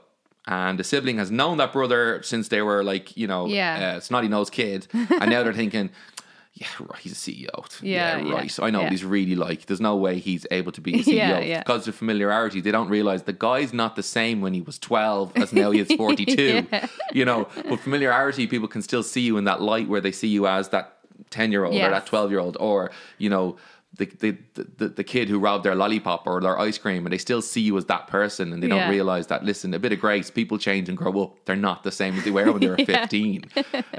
And 0.47 0.79
the 0.79 0.85
sibling 0.85 1.19
has 1.19 1.31
known 1.31 1.59
that 1.59 1.73
brother 1.75 2.23
since 2.23 2.49
they 2.49 2.63
were 2.63 2.83
like, 2.83 3.15
you 3.19 3.27
know, 3.27 3.47
Yeah. 3.47 3.97
uh, 3.97 4.01
snotty 4.01 4.29
nosed 4.29 4.51
kid. 4.53 4.87
And 4.95 5.29
now 5.31 5.43
they're 5.43 5.53
thinking, 5.53 5.91
yeah, 6.55 6.67
right, 6.81 6.99
he's 7.01 7.13
a 7.13 7.15
CEO. 7.31 7.83
Yeah, 7.83 8.17
yeah, 8.19 8.33
right. 8.33 8.59
I 8.63 8.71
know 8.71 8.81
yeah. 8.81 8.89
he's 8.89 9.05
really 9.05 9.35
like. 9.37 9.67
There's 9.67 9.81
no 9.81 9.95
way 9.97 10.19
he's 10.19 10.47
able 10.51 10.73
to 10.73 10.81
be 10.81 10.95
a 11.01 11.03
CEO 11.03 11.07
Yeah, 11.17 11.39
yeah. 11.41 11.59
because 11.59 11.87
of 11.87 11.95
familiarity. 11.97 12.63
They 12.63 12.71
don't 12.71 12.89
realize 12.89 13.25
the 13.25 13.35
guy's 13.35 13.75
not 13.75 13.95
the 13.95 14.03
same 14.03 14.41
when 14.41 14.55
he 14.55 14.63
was 14.63 14.79
12 14.79 15.37
as 15.37 15.53
now 15.53 15.71
he 15.71 15.81
is 15.81 15.93
42. 15.97 16.67
You 17.13 17.25
know, 17.27 17.47
but 17.69 17.81
familiarity, 17.81 18.47
people 18.47 18.69
can 18.69 18.81
still 18.81 19.03
see 19.03 19.21
you 19.21 19.37
in 19.37 19.45
that 19.45 19.61
light 19.61 19.87
where 19.87 20.01
they 20.01 20.13
see 20.13 20.29
you 20.29 20.47
as 20.47 20.71
that 20.71 20.97
10 21.29 21.53
year 21.53 21.65
old 21.67 21.75
or 21.77 21.91
that 21.91 22.07
12 22.07 22.31
year 22.31 22.41
old 22.41 22.57
or, 22.59 22.91
you 23.19 23.29
know, 23.29 23.57
the, 23.97 24.05
the, 24.05 24.37
the, 24.77 24.89
the 24.89 25.05
kid 25.05 25.29
who 25.29 25.39
robbed 25.39 25.65
their 25.65 25.75
lollipop 25.75 26.27
or 26.27 26.41
their 26.41 26.59
ice 26.59 26.77
cream 26.79 27.07
and 27.07 27.13
they 27.13 27.19
still 27.19 27.41
see 27.41 27.63
you 27.63 27.77
as 27.79 27.87
that 27.87 28.07
person 28.07 28.53
and 28.53 28.63
they 28.63 28.69
Yeah. 28.69 28.81
don't 28.81 28.91
realize 28.91 29.27
that 29.29 29.45
listen 29.45 29.73
a 29.75 29.79
bit 29.79 29.93
of 29.93 29.99
grace 30.01 30.31
people 30.31 30.59
change 30.59 30.89
and 30.91 30.97
grow 30.99 31.23
up 31.23 31.45
they're 31.47 31.57
not 31.57 31.83
the 31.85 31.91
same 31.91 32.15
as 32.19 32.25
they 32.25 32.31
were 32.31 32.53
when 32.53 32.61
they 32.61 32.69
were 32.69 32.77
15 32.85 33.45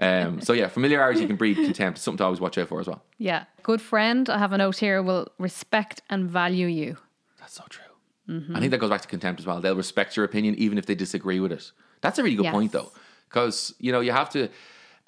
um, 0.01 0.41
so 0.41 0.53
yeah 0.53 0.67
familiarity 0.67 1.25
can 1.25 1.35
breed 1.35 1.55
contempt 1.55 1.97
something 1.99 2.19
to 2.19 2.23
always 2.23 2.39
watch 2.39 2.57
out 2.57 2.67
for 2.67 2.79
as 2.79 2.87
well 2.87 3.03
yeah. 3.17 3.45
Good 3.63 3.81
friend, 3.81 4.29
I 4.29 4.37
have 4.37 4.53
a 4.53 4.57
note 4.57 4.77
here. 4.77 5.03
Will 5.03 5.27
respect 5.37 6.01
and 6.09 6.29
value 6.29 6.67
you. 6.67 6.97
That's 7.39 7.53
so 7.53 7.63
true. 7.69 7.83
Mm-hmm. 8.29 8.55
I 8.55 8.59
think 8.59 8.71
that 8.71 8.77
goes 8.79 8.89
back 8.89 9.01
to 9.01 9.07
contempt 9.07 9.41
as 9.41 9.45
well. 9.45 9.59
They'll 9.59 9.75
respect 9.75 10.15
your 10.15 10.23
opinion 10.25 10.55
even 10.55 10.77
if 10.77 10.85
they 10.85 10.95
disagree 10.95 11.39
with 11.41 11.51
it. 11.51 11.71
That's 12.01 12.17
a 12.17 12.23
really 12.23 12.35
good 12.37 12.45
Yes. 12.45 12.53
point 12.53 12.71
though, 12.71 12.91
because 13.27 13.75
you 13.79 13.91
know 13.91 13.99
you 13.99 14.11
have 14.13 14.29
to. 14.31 14.47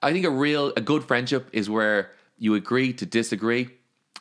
I 0.04 0.12
think 0.12 0.26
a 0.26 0.30
real 0.30 0.74
a 0.76 0.82
good 0.82 1.04
friendship 1.06 1.50
is 1.54 1.70
where 1.70 2.12
you 2.38 2.54
agree 2.56 2.92
to 2.94 3.06
disagree 3.06 3.70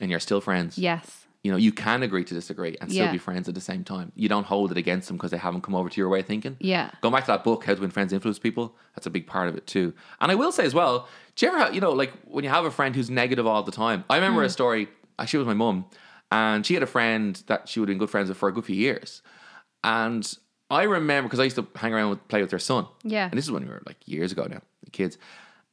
and 0.01 0.11
you're 0.11 0.21
still 0.21 0.41
friends. 0.41 0.79
Yes. 0.79 1.27
You 1.43 1.51
know 1.51 1.57
you 1.57 1.73
can 1.73 2.03
agree 2.03 2.23
to 2.25 2.35
disagree 2.35 2.77
and 2.81 2.91
still 2.91 3.07
Yeah. 3.07 3.13
be 3.13 3.19
friends 3.19 3.49
at 3.49 3.55
the 3.55 3.61
same 3.63 3.83
time. 3.83 4.13
You 4.15 4.29
don't 4.29 4.45
hold 4.45 4.71
it 4.73 4.77
against 4.77 5.09
them 5.09 5.17
because 5.17 5.31
they 5.31 5.39
haven't 5.39 5.63
come 5.63 5.75
over 5.75 5.89
to 5.89 6.01
your 6.01 6.11
way 6.11 6.21
of 6.21 6.27
thinking. 6.27 6.57
Yeah. 6.61 6.91
Going 7.01 7.13
back 7.15 7.25
to 7.25 7.31
that 7.33 7.45
book, 7.45 7.65
How 7.65 7.75
to 7.75 7.81
Win 7.81 7.91
Friends, 7.91 8.13
Influence 8.13 8.39
People, 8.39 8.77
that's 8.95 9.07
a 9.07 9.11
big 9.11 9.27
part 9.27 9.49
of 9.49 9.57
it 9.57 9.67
too. 9.67 9.95
And 10.21 10.31
I 10.31 10.35
will 10.35 10.53
say 10.53 10.65
as 10.67 10.75
well, 10.75 11.09
do 11.37 11.47
you 11.47 11.53
ever, 11.53 11.59
have, 11.65 11.75
you 11.75 11.81
know, 11.81 11.93
like 11.93 12.13
when 12.25 12.45
you 12.45 12.51
have 12.51 12.67
a 12.67 12.71
friend 12.71 12.95
who's 12.95 13.09
negative 13.09 13.47
all 13.47 13.63
the 13.63 13.73
time? 13.73 14.05
I 14.11 14.17
remember 14.17 14.41
Hmm. 14.41 14.47
a 14.47 14.51
story. 14.51 14.89
Actually, 15.19 15.39
it 15.39 15.47
was 15.47 15.47
my 15.49 15.55
mum, 15.65 15.87
and 16.31 16.67
she 16.67 16.75
had 16.75 16.83
a 16.83 16.87
friend 16.87 17.43
that 17.47 17.69
she 17.71 17.81
would 17.81 17.89
have 17.89 17.93
been 17.95 17.99
good 17.99 18.11
friends 18.11 18.29
with 18.29 18.37
for 18.39 18.49
a 18.49 18.53
good 18.53 18.65
few 18.67 18.77
years. 18.77 19.23
And 19.83 20.31
I 20.71 20.83
remember 20.85 21.29
because 21.29 21.41
I 21.41 21.45
used 21.45 21.57
to 21.57 21.67
hang 21.75 21.95
around 21.95 22.11
with 22.11 22.29
play 22.29 22.43
with 22.43 22.51
their 22.51 22.59
son. 22.59 22.87
Yeah. 23.03 23.25
And 23.31 23.33
this 23.39 23.45
is 23.47 23.51
when 23.51 23.63
we 23.65 23.69
were 23.71 23.83
like 23.87 23.97
years 24.07 24.31
ago 24.33 24.47
now, 24.49 24.61
the 24.85 24.91
kids. 24.91 25.17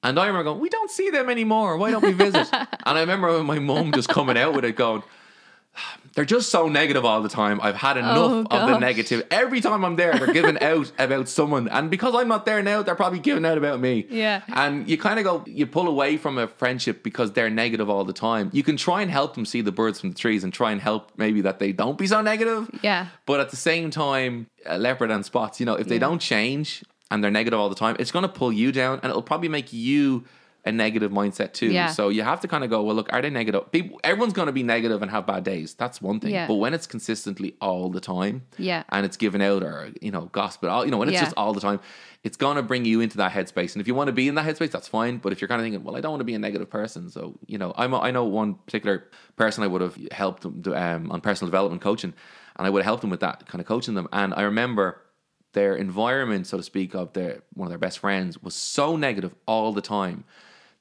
And 0.04 0.20
I 0.20 0.28
remember 0.28 0.44
going, 0.52 0.60
we 0.60 0.70
don't 0.70 0.92
see 0.92 1.10
them 1.10 1.30
anymore. 1.30 1.78
Why 1.78 1.92
don't 1.92 2.04
we 2.04 2.14
visit? 2.14 2.48
and 2.54 2.68
I 2.86 3.00
remember 3.00 3.44
my 3.44 3.60
mum 3.60 3.92
just 3.92 4.10
coming 4.10 4.38
out 4.38 4.54
with 4.54 4.64
it, 4.64 4.76
going, 4.76 5.04
they're 6.14 6.26
just 6.26 6.50
so 6.50 6.68
negative 6.68 7.06
all 7.06 7.22
the 7.22 7.30
time. 7.30 7.60
I've 7.62 7.76
had 7.76 7.98
oh, 7.98 8.00
enough 8.00 8.48
Oh, 8.50 8.58
of 8.58 8.70
the 8.70 8.80
negative. 8.80 9.28
Every 9.30 9.62
time 9.62 9.86
I'm 9.86 9.96
there, 9.96 10.18
they're 10.18 10.34
giving 10.34 10.60
out 10.62 10.92
about 10.98 11.30
someone. 11.30 11.68
And 11.68 11.92
because 11.92 12.16
I'm 12.16 12.28
not 12.28 12.46
there 12.46 12.64
now, 12.64 12.82
they're 12.82 12.96
probably 12.96 13.20
giving 13.20 13.46
out 13.46 13.58
about 13.58 13.80
me. 13.80 14.08
Yeah. 14.10 14.42
And 14.48 14.90
you 14.90 14.98
kind 14.98 15.20
of 15.20 15.26
go, 15.26 15.44
you 15.46 15.68
pull 15.68 15.88
away 15.88 16.18
from 16.18 16.40
a 16.40 16.48
friendship 16.48 17.04
because 17.04 17.34
they're 17.34 17.52
negative 17.52 17.88
all 17.90 18.04
the 18.04 18.14
time. 18.14 18.50
You 18.52 18.64
can 18.64 18.78
try 18.78 19.04
and 19.04 19.12
help 19.12 19.36
them 19.36 19.46
see 19.46 19.62
the 19.62 19.72
birds 19.72 20.00
from 20.00 20.10
the 20.10 20.16
trees 20.16 20.44
and 20.44 20.52
try 20.52 20.72
and 20.72 20.82
help 20.82 21.12
maybe 21.18 21.42
that 21.42 21.60
they 21.60 21.72
don't 21.72 21.98
be 22.00 22.08
so 22.08 22.22
negative. 22.22 22.68
Yeah. 22.82 23.08
But 23.28 23.40
at 23.40 23.52
the 23.52 23.58
same 23.58 23.92
time, 23.92 24.48
a 24.66 24.80
leopard 24.80 25.12
and 25.12 25.24
spots, 25.24 25.60
you 25.60 25.68
know, 25.68 25.76
if 25.76 25.88
they 25.88 26.00
don't 26.00 26.20
change 26.20 26.84
and 27.12 27.24
they're 27.24 27.32
negative 27.32 27.60
all 27.60 27.70
the 27.70 27.76
time, 27.76 27.96
it's 28.00 28.12
going 28.12 28.24
to 28.24 28.30
pull 28.30 28.52
you 28.52 28.72
down 28.72 29.00
and 29.04 29.10
it'll 29.10 29.22
probably 29.22 29.50
make 29.50 29.72
you 29.74 30.26
a 30.66 30.72
negative 30.72 31.12
mindset 31.12 31.54
too. 31.54 31.68
Yeah. 31.68 31.88
So 31.88 32.10
you 32.10 32.24
have 32.24 32.42
to 32.42 32.48
kind 32.50 32.62
of 32.66 32.70
go, 32.70 32.84
well, 32.84 32.94
look, 32.94 33.14
are 33.14 33.22
they 33.22 33.30
negative? 33.30 33.72
People, 33.72 34.02
everyone's 34.04 34.34
going 34.34 34.48
to 34.48 34.52
be 34.52 34.64
negative 34.64 35.02
and 35.02 35.10
have 35.10 35.26
bad 35.26 35.46
days. 35.46 35.74
That's 35.76 36.02
one 36.02 36.20
thing. 36.20 36.32
Yeah. 36.32 36.46
But 36.46 36.56
when 36.56 36.74
it's 36.74 36.86
consistently 36.86 37.56
all 37.62 37.90
the 37.90 38.02
time, 38.02 38.42
Yeah. 38.58 38.84
and 38.90 39.06
it's 39.06 39.16
given 39.16 39.42
out 39.42 39.64
or 39.64 39.92
you 40.02 40.12
know 40.12 40.26
gospel, 40.34 40.70
all 40.70 40.84
you 40.84 40.92
know, 40.92 40.98
when 40.98 41.08
it's 41.08 41.16
Yeah. 41.16 41.24
just 41.24 41.36
all 41.38 41.54
the 41.54 41.62
time, 41.62 41.80
it's 42.26 42.36
going 42.36 42.58
to 42.58 42.64
bring 42.64 42.84
you 42.84 43.00
into 43.00 43.16
that 43.18 43.32
headspace. 43.32 43.74
And 43.76 43.82
if 43.82 43.88
you 43.88 43.96
want 43.96 44.08
to 44.10 44.12
be 44.12 44.28
in 44.28 44.36
that 44.36 44.46
headspace, 44.46 44.72
that's 44.72 44.90
fine. 44.90 45.20
But 45.20 45.32
if 45.32 45.40
you're 45.40 45.48
kind 45.48 45.62
of 45.62 45.66
thinking, 45.66 45.84
well, 45.86 45.96
I 45.96 46.02
don't 46.02 46.12
want 46.12 46.20
to 46.20 46.26
be 46.26 46.34
a 46.36 46.40
negative 46.40 46.70
person, 46.70 47.10
so 47.10 47.40
you 47.46 47.58
know, 47.58 47.74
I'm 47.78 47.94
a, 47.94 48.00
I 48.02 48.12
know 48.12 48.26
one 48.26 48.56
particular 48.56 49.06
person 49.38 49.64
I 49.64 49.68
would 49.68 49.82
have 49.82 49.98
helped 50.12 50.46
um, 50.46 51.12
on 51.12 51.22
personal 51.22 51.48
development 51.50 51.82
coaching, 51.82 52.14
and 52.58 52.68
I 52.68 52.70
would 52.70 52.80
have 52.80 52.86
helped 52.86 53.02
them 53.02 53.12
with 53.12 53.22
that 53.22 53.48
kind 53.48 53.62
of 53.62 53.68
coaching 53.68 53.94
them. 53.94 54.10
And 54.12 54.34
I 54.34 54.42
remember 54.42 55.02
their 55.58 55.76
environment, 55.76 56.46
so 56.46 56.58
to 56.58 56.62
speak, 56.62 56.94
of 56.94 57.14
their 57.14 57.42
one 57.56 57.66
of 57.66 57.70
their 57.72 57.80
best 57.80 57.98
friends 57.98 58.44
was 58.44 58.54
so 58.54 58.96
negative 58.96 59.34
all 59.48 59.74
the 59.74 59.82
time. 59.82 60.24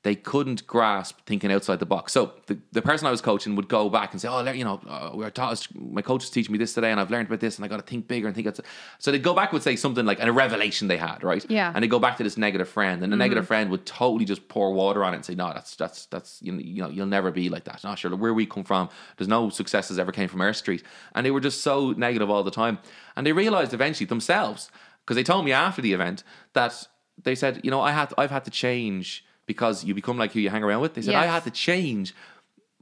They 0.06 0.14
couldn't 0.14 0.68
grasp 0.68 1.18
thinking 1.26 1.50
outside 1.50 1.80
the 1.80 1.84
box. 1.84 2.12
So 2.12 2.34
the, 2.46 2.56
the 2.70 2.80
person 2.80 3.08
I 3.08 3.10
was 3.10 3.20
coaching 3.20 3.56
would 3.56 3.66
go 3.66 3.90
back 3.90 4.12
and 4.12 4.20
say, 4.20 4.28
"Oh, 4.28 4.40
you 4.52 4.62
know, 4.62 4.80
uh, 4.88 5.30
taught 5.30 5.66
my 5.74 6.00
coach 6.00 6.22
is 6.22 6.30
teaching 6.30 6.52
me 6.52 6.58
this 6.58 6.74
today, 6.74 6.92
and 6.92 7.00
I've 7.00 7.10
learned 7.10 7.26
about 7.26 7.40
this, 7.40 7.56
and 7.56 7.64
I 7.64 7.68
got 7.68 7.78
to 7.78 7.82
think 7.82 8.06
bigger 8.06 8.28
and 8.28 8.36
think." 8.36 8.46
Outside. 8.46 8.66
So 9.00 9.10
they'd 9.10 9.24
go 9.24 9.34
back 9.34 9.48
and 9.48 9.54
would 9.54 9.64
say 9.64 9.74
something 9.74 10.06
like, 10.06 10.20
"And 10.20 10.28
a 10.28 10.32
revelation 10.32 10.86
they 10.86 10.96
had, 10.96 11.24
right?" 11.24 11.44
Yeah. 11.48 11.72
And 11.74 11.82
they 11.82 11.88
go 11.88 11.98
back 11.98 12.18
to 12.18 12.22
this 12.22 12.36
negative 12.36 12.68
friend, 12.68 13.02
and 13.02 13.12
the 13.12 13.16
negative 13.16 13.48
friend 13.48 13.68
would 13.68 13.84
totally 13.84 14.24
just 14.24 14.46
pour 14.46 14.72
water 14.72 15.02
on 15.02 15.12
it 15.12 15.16
and 15.16 15.24
say, 15.24 15.34
"No, 15.34 15.52
that's 15.52 15.74
that's 15.74 16.06
that's 16.06 16.40
you 16.40 16.52
know, 16.52 16.60
you 16.60 16.82
know 16.84 16.88
you'll 16.88 17.06
never 17.06 17.32
be 17.32 17.48
like 17.48 17.64
that. 17.64 17.82
Not 17.82 17.98
sure 17.98 18.14
where 18.14 18.32
we 18.32 18.46
come 18.46 18.62
from. 18.62 18.88
There's 19.16 19.26
no 19.26 19.50
successes 19.50 19.98
ever 19.98 20.12
came 20.12 20.28
from 20.28 20.40
our 20.40 20.52
street." 20.52 20.84
And 21.16 21.26
they 21.26 21.32
were 21.32 21.40
just 21.40 21.62
so 21.62 21.90
negative 21.90 22.30
all 22.30 22.44
the 22.44 22.52
time, 22.52 22.78
and 23.16 23.26
they 23.26 23.32
realized 23.32 23.74
eventually 23.74 24.06
themselves 24.06 24.70
because 25.00 25.16
they 25.16 25.24
told 25.24 25.44
me 25.44 25.50
after 25.50 25.82
the 25.82 25.92
event 25.92 26.22
that 26.52 26.86
they 27.20 27.34
said, 27.34 27.60
you 27.64 27.72
know, 27.72 27.80
I 27.80 27.90
had 27.90 28.14
I've 28.16 28.30
had 28.30 28.44
to 28.44 28.52
change 28.52 29.24
because 29.46 29.84
you 29.84 29.94
become 29.94 30.18
like 30.18 30.32
who 30.32 30.40
you 30.40 30.50
hang 30.50 30.62
around 30.62 30.80
with. 30.80 30.94
They 30.94 31.02
said 31.02 31.14
I 31.14 31.26
had 31.26 31.44
to 31.44 31.50
change 31.50 32.14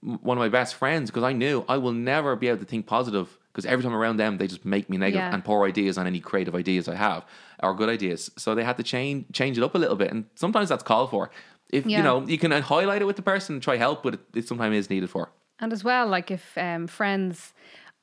one 0.01 0.37
of 0.37 0.41
my 0.41 0.49
best 0.49 0.75
friends 0.75 1.11
because 1.11 1.23
I 1.23 1.33
knew 1.33 1.65
I 1.69 1.77
will 1.79 1.93
never 1.93 2.37
be 2.37 2.49
able 2.49 2.59
to 2.59 2.65
think 2.65 2.87
positive 2.87 3.39
because 3.53 3.65
every 3.65 3.83
time 3.83 3.95
around 3.95 4.17
them 4.19 4.39
they 4.39 4.47
just 4.47 4.65
make 4.65 4.91
me 4.91 4.97
negative 4.97 5.21
Yeah. 5.29 5.35
and 5.35 5.45
pour 5.45 5.67
ideas 5.67 5.97
on 5.97 6.07
any 6.07 6.21
creative 6.21 6.55
ideas 6.55 6.89
I 6.89 6.97
have 6.97 7.25
or 7.63 7.75
good 7.75 7.89
ideas. 7.89 8.31
So 8.37 8.55
they 8.55 8.65
had 8.65 8.77
to 8.77 8.83
change 8.83 9.27
change 9.33 9.57
it 9.59 9.65
up 9.65 9.75
a 9.75 9.79
little 9.79 9.97
bit, 9.97 10.11
and 10.11 10.27
sometimes 10.35 10.69
that's 10.69 10.83
called 10.83 11.11
for. 11.11 11.31
If 11.71 11.87
you 11.87 12.03
know, 12.03 12.27
you 12.27 12.39
can 12.39 12.51
highlight 12.53 13.03
it 13.03 13.07
with 13.07 13.17
the 13.17 13.23
person, 13.23 13.55
and 13.57 13.63
try 13.63 13.77
help, 13.77 14.03
but 14.03 14.15
it, 14.15 14.21
it 14.35 14.49
sometimes 14.49 14.77
is 14.77 14.91
needed 14.91 15.11
for. 15.11 15.31
And 15.59 15.73
as 15.73 15.83
well, 15.83 16.07
like 16.07 16.31
if 16.31 16.57
um, 16.59 16.87
friends 16.87 17.53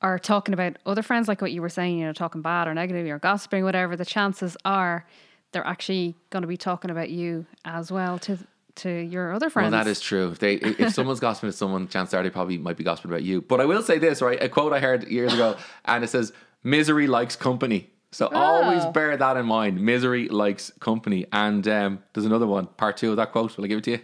are 0.02 0.18
talking 0.18 0.54
about 0.54 0.78
other 0.86 1.04
friends, 1.04 1.28
like 1.28 1.42
what 1.42 1.52
you 1.52 1.62
were 1.62 1.70
saying, 1.70 2.00
you 2.00 2.06
know, 2.06 2.14
talking 2.14 2.42
bad 2.42 2.68
or 2.68 2.74
negative 2.74 3.06
or 3.08 3.20
gossiping, 3.20 3.64
whatever, 3.64 3.96
the 3.96 4.06
chances 4.06 4.58
are 4.66 5.06
they're 5.52 5.68
actually 5.68 6.16
going 6.32 6.42
to 6.42 6.48
be 6.48 6.58
talking 6.58 6.90
about 6.90 7.10
you 7.10 7.46
as 7.66 7.92
well 7.92 8.18
to 8.20 8.40
to 8.84 8.90
your 8.90 9.34
other 9.34 9.50
friends. 9.50 9.72
Well, 9.72 9.84
that 9.84 9.90
is 9.90 10.00
true. 10.00 10.30
If 10.32 10.40
they 10.40 10.56
if 10.56 10.94
someone's 10.94 11.20
gossiping 11.28 11.50
to 11.52 11.56
someone, 11.58 11.88
chances 11.88 12.14
are 12.14 12.24
they 12.24 12.30
probably 12.30 12.58
might 12.58 12.78
be 12.78 12.84
gossiping 12.84 13.12
about 13.12 13.24
you. 13.24 13.42
But 13.42 13.62
I 13.62 13.66
will 13.66 13.82
say 13.82 13.98
this, 14.00 14.22
right? 14.22 14.42
A 14.42 14.50
quote 14.50 14.74
I 14.74 14.80
heard 14.80 15.08
years 15.08 15.34
ago, 15.34 15.56
and 15.86 16.04
it 16.04 16.10
says, 16.10 16.34
"Misery 16.64 17.08
likes 17.08 17.36
company." 17.36 17.90
So 18.14 18.28
always 18.28 18.84
Oh. 18.84 18.92
bear 18.92 19.16
that 19.16 19.38
in 19.38 19.46
mind. 19.46 19.80
Misery 19.80 20.28
likes 20.28 20.72
company. 20.82 21.26
And 21.32 21.66
um, 21.70 22.00
there's 22.14 22.26
another 22.26 22.46
one, 22.48 22.68
part 22.68 22.98
two 22.98 23.12
of 23.12 23.16
that 23.18 23.32
quote. 23.32 23.56
Will 23.56 23.64
I 23.64 23.68
give 23.70 23.78
it 23.78 23.84
to 23.86 23.92
you? 23.92 24.00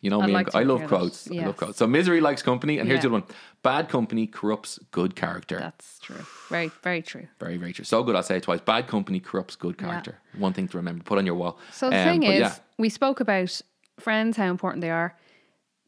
You 0.00 0.10
know 0.10 0.20
I'd 0.22 0.26
me, 0.28 0.32
like 0.32 0.54
I 0.54 0.62
love 0.64 0.84
quotes. 0.86 1.30
I 1.30 1.34
love 1.46 1.56
quotes. 1.56 1.78
So 1.78 1.86
misery 1.86 2.20
likes 2.20 2.42
company, 2.42 2.78
and 2.78 2.86
here's 2.88 2.98
Yeah. 2.98 3.08
the 3.10 3.16
other 3.16 3.24
one: 3.26 3.34
bad 3.62 3.88
company 3.88 4.26
corrupts 4.26 4.78
good 4.90 5.16
character. 5.16 5.58
That's 5.58 5.98
true. 5.98 6.24
Very, 6.50 6.70
very 6.82 7.00
true. 7.02 7.26
very, 7.40 7.56
very 7.56 7.72
true. 7.72 7.84
So 7.84 8.02
good. 8.02 8.14
I'll 8.16 8.22
say 8.22 8.36
it 8.36 8.42
twice. 8.42 8.60
Bad 8.60 8.86
company 8.86 9.18
corrupts 9.20 9.56
good 9.56 9.76
character. 9.78 10.18
One 10.36 10.52
thing 10.52 10.68
to 10.68 10.76
remember. 10.76 11.02
Put 11.04 11.18
on 11.18 11.24
your 11.26 11.34
wall. 11.36 11.58
So 11.72 11.88
the 11.90 11.96
Um, 11.98 12.04
thing 12.04 12.22
is, 12.24 12.40
yeah. 12.40 12.54
we 12.78 12.88
spoke 12.90 13.20
about 13.20 13.60
friends, 13.98 14.36
how 14.36 14.46
important 14.46 14.80
they 14.80 14.90
are. 14.90 15.16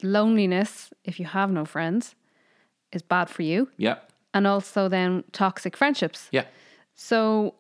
Loneliness, 0.03 0.93
if 1.05 1.19
you 1.21 1.27
have 1.27 1.51
no 1.51 1.65
friends, 1.65 2.15
is 2.93 3.03
bad 3.03 3.29
for 3.31 3.43
you. 3.43 3.69
yeah, 3.77 3.97
And 4.33 4.47
also 4.47 4.89
then 4.89 5.25
toxic 5.33 5.77
friendships. 5.77 6.29
yeah. 6.33 6.45
So, 6.95 7.55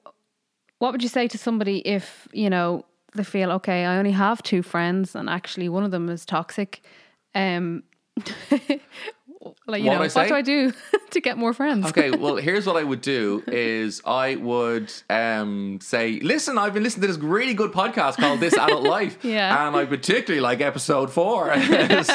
what 0.79 0.93
would 0.93 1.03
you 1.03 1.09
say 1.09 1.29
to 1.29 1.39
somebody 1.39 1.79
if, 1.87 2.29
you 2.33 2.51
know, 2.51 2.85
they 3.15 3.25
feel, 3.25 3.51
okay, 3.53 3.85
I 3.85 3.97
only 3.97 4.11
have 4.13 4.43
two 4.43 4.63
friends 4.63 5.15
and 5.15 5.29
actually 5.31 5.69
one 5.69 5.85
of 5.85 5.91
them 5.91 6.09
is 6.09 6.25
toxic? 6.27 6.83
Um, 7.35 7.85
like, 9.67 9.83
you 9.83 9.89
What 9.89 9.95
know, 9.95 10.01
what 10.01 10.13
say? 10.13 10.29
do 10.29 10.35
I 10.35 10.43
do 10.43 10.73
to 11.11 11.21
get 11.21 11.37
more 11.39 11.53
friends? 11.53 11.87
Okay, 11.87 12.11
well, 12.17 12.37
here's 12.37 12.67
what 12.67 12.77
I 12.77 12.85
would 12.85 13.01
do 13.01 13.43
is 13.47 14.03
I 14.05 14.37
would 14.37 14.93
um, 15.11 15.79
say, 15.81 16.21
listen, 16.21 16.59
I've 16.59 16.75
been 16.75 16.83
listening 16.83 17.03
to 17.03 17.07
this 17.09 17.19
really 17.19 17.55
good 17.55 17.73
podcast 17.73 18.17
called 18.17 18.41
This 18.41 18.55
Adult 18.55 18.83
Life. 18.97 19.19
Yeah. 19.23 19.67
And 19.67 19.77
I 19.77 19.85
particularly 19.87 20.41
like 20.41 20.61
episode 20.61 21.13
four. 21.13 21.55
so, 21.55 22.15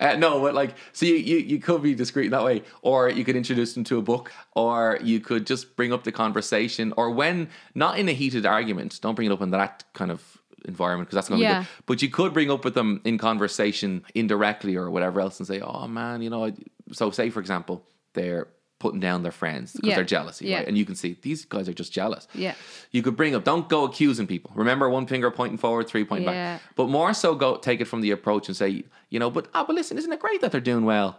uh, 0.00 0.16
no, 0.18 0.40
but 0.40 0.54
like, 0.54 0.74
so 0.92 1.06
you, 1.06 1.14
you, 1.14 1.38
you 1.38 1.58
could 1.60 1.82
be 1.82 1.94
discreet 1.94 2.26
in 2.26 2.30
that 2.32 2.44
way. 2.44 2.62
Or 2.82 3.08
you 3.08 3.24
could 3.24 3.36
introduce 3.36 3.74
them 3.74 3.84
to 3.84 3.98
a 3.98 4.02
book. 4.02 4.32
Or 4.52 4.98
you 5.02 5.20
could 5.20 5.46
just 5.46 5.76
bring 5.76 5.92
up 5.92 6.04
the 6.04 6.12
conversation. 6.12 6.92
Or 6.96 7.10
when, 7.10 7.48
not 7.74 7.98
in 7.98 8.08
a 8.08 8.12
heated 8.12 8.46
argument, 8.46 9.00
don't 9.00 9.14
bring 9.14 9.30
it 9.30 9.32
up 9.32 9.42
in 9.42 9.50
that 9.50 9.84
kind 9.92 10.10
of 10.10 10.38
environment 10.66 11.08
because 11.08 11.16
that's 11.16 11.28
going 11.28 11.40
to 11.40 11.44
Yeah. 11.46 11.60
be 11.60 11.64
good. 11.64 11.68
But 11.86 12.02
you 12.02 12.08
could 12.10 12.32
bring 12.32 12.50
up 12.50 12.64
with 12.64 12.74
them 12.74 13.00
in 13.04 13.18
conversation 13.18 14.02
indirectly 14.14 14.76
or 14.76 14.90
whatever 14.90 15.20
else 15.20 15.38
and 15.38 15.46
say, 15.46 15.60
oh 15.60 15.86
man, 15.88 16.22
you 16.22 16.30
know, 16.30 16.52
so 16.92 17.10
say 17.10 17.30
for 17.30 17.40
example, 17.40 17.86
they're 18.14 18.48
putting 18.80 19.00
down 19.00 19.22
their 19.22 19.32
friends 19.32 19.72
because 19.72 19.88
Yeah. 19.88 19.94
they're 19.96 20.04
jealousy, 20.04 20.46
Yeah. 20.46 20.58
right? 20.58 20.68
And 20.68 20.76
you 20.76 20.84
can 20.84 20.94
see 20.94 21.16
these 21.22 21.44
guys 21.46 21.68
are 21.68 21.72
just 21.72 21.92
jealous. 21.92 22.28
Yeah. 22.34 22.54
You 22.90 23.02
could 23.02 23.16
bring 23.16 23.34
up, 23.34 23.44
don't 23.44 23.68
go 23.68 23.84
accusing 23.84 24.26
people. 24.26 24.50
Remember, 24.54 24.88
one 24.90 25.06
finger 25.06 25.30
pointing 25.30 25.56
forward, 25.58 25.86
three 25.88 26.04
pointing 26.04 26.26
Yeah. 26.28 26.54
back. 26.56 26.62
But 26.76 26.88
more 26.88 27.14
so, 27.14 27.34
go 27.34 27.56
take 27.56 27.80
it 27.80 27.86
from 27.86 28.02
the 28.02 28.10
approach 28.10 28.48
and 28.48 28.56
say, 28.56 28.84
you 29.08 29.18
know, 29.18 29.30
but 29.30 29.48
ah, 29.54 29.64
but 29.64 29.74
listen, 29.74 29.96
isn't 29.96 30.12
it 30.12 30.20
great 30.20 30.40
that 30.42 30.52
they're 30.52 30.60
doing 30.60 30.84
well? 30.84 31.18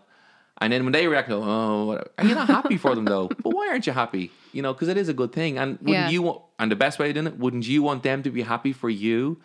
And 0.61 0.71
then 0.71 0.83
when 0.85 0.93
they 0.93 1.05
react, 1.07 1.27
go, 1.27 1.41
oh, 1.43 1.85
whatever. 1.85 2.09
are 2.17 2.25
you 2.25 2.35
not 2.35 2.47
happy 2.47 2.77
for 2.77 2.95
them 2.95 3.05
though? 3.05 3.27
But 3.43 3.53
why 3.53 3.67
aren't 3.69 3.85
you 3.87 3.93
happy? 3.93 4.31
You 4.53 4.61
know, 4.61 4.73
because 4.73 4.87
it 4.87 4.97
is 4.97 5.09
a 5.09 5.13
good 5.13 5.31
thing. 5.33 5.57
And 5.57 5.71
wouldn't 5.79 5.89
Yeah. 5.89 6.09
you 6.09 6.21
want? 6.21 6.41
And 6.59 6.71
the 6.71 6.75
best 6.77 6.97
way 6.99 7.11
to 7.11 7.21
do 7.21 7.27
it, 7.27 7.37
wouldn't 7.37 7.67
you 7.67 7.83
want 7.83 8.03
them 8.03 8.23
to 8.23 8.29
be 8.31 8.41
happy 8.41 8.71
for 8.71 8.89
you? 8.89 9.37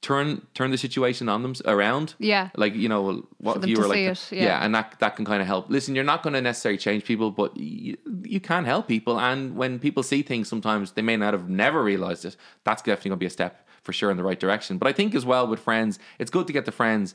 Turn 0.00 0.46
turn 0.52 0.70
the 0.70 0.76
situation 0.76 1.28
on 1.30 1.42
them 1.42 1.54
around. 1.64 2.14
Yeah. 2.18 2.48
Like 2.56 2.74
you 2.74 2.88
know, 2.90 3.26
what 3.38 3.58
if 3.58 3.66
you 3.66 3.78
were 3.78 3.86
like, 3.86 3.98
it, 3.98 4.32
yeah. 4.32 4.62
and 4.64 4.74
that 4.74 4.96
that 5.00 5.16
can 5.16 5.24
kind 5.24 5.40
of 5.40 5.46
help. 5.46 5.70
Listen, 5.70 5.94
you're 5.94 6.04
not 6.12 6.22
going 6.22 6.34
to 6.34 6.42
necessarily 6.42 6.76
change 6.78 7.04
people, 7.04 7.30
but 7.30 7.56
you, 7.56 7.96
you 8.22 8.38
can 8.40 8.64
help 8.66 8.86
people. 8.86 9.18
And 9.18 9.56
when 9.56 9.78
people 9.78 10.02
see 10.02 10.20
things, 10.22 10.46
sometimes 10.48 10.92
they 10.92 11.00
may 11.02 11.16
not 11.16 11.32
have 11.32 11.48
never 11.48 11.82
realized 11.82 12.24
it. 12.26 12.36
That's 12.64 12.82
definitely 12.82 13.10
going 13.10 13.18
to 13.18 13.24
be 13.24 13.26
a 13.26 13.30
step 13.30 13.66
for 13.82 13.92
sure 13.94 14.10
in 14.10 14.16
the 14.18 14.22
right 14.24 14.38
direction. 14.40 14.76
But 14.78 14.88
I 14.88 14.92
think 14.92 15.14
as 15.14 15.24
well 15.24 15.46
with 15.46 15.60
friends, 15.60 15.98
it's 16.18 16.30
good 16.30 16.46
to 16.48 16.52
get 16.52 16.64
the 16.66 16.72
friends. 16.72 17.14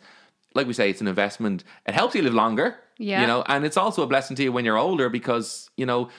Like 0.56 0.66
we 0.66 0.74
say, 0.74 0.90
it's 0.90 1.02
an 1.02 1.08
investment. 1.08 1.64
It 1.88 1.94
helps 1.94 2.16
you 2.16 2.24
live 2.24 2.34
longer. 2.34 2.78
Yeah. 3.00 3.22
You 3.22 3.28
know, 3.28 3.44
and 3.48 3.66
it's 3.66 3.78
also 3.78 4.04
a 4.04 4.08
blessing 4.08 4.36
to 4.36 4.44
you 4.44 4.52
when 4.52 4.66
you're 4.66 4.78
older 4.78 5.10
because 5.10 5.70
you 5.78 5.86
know 5.88 6.10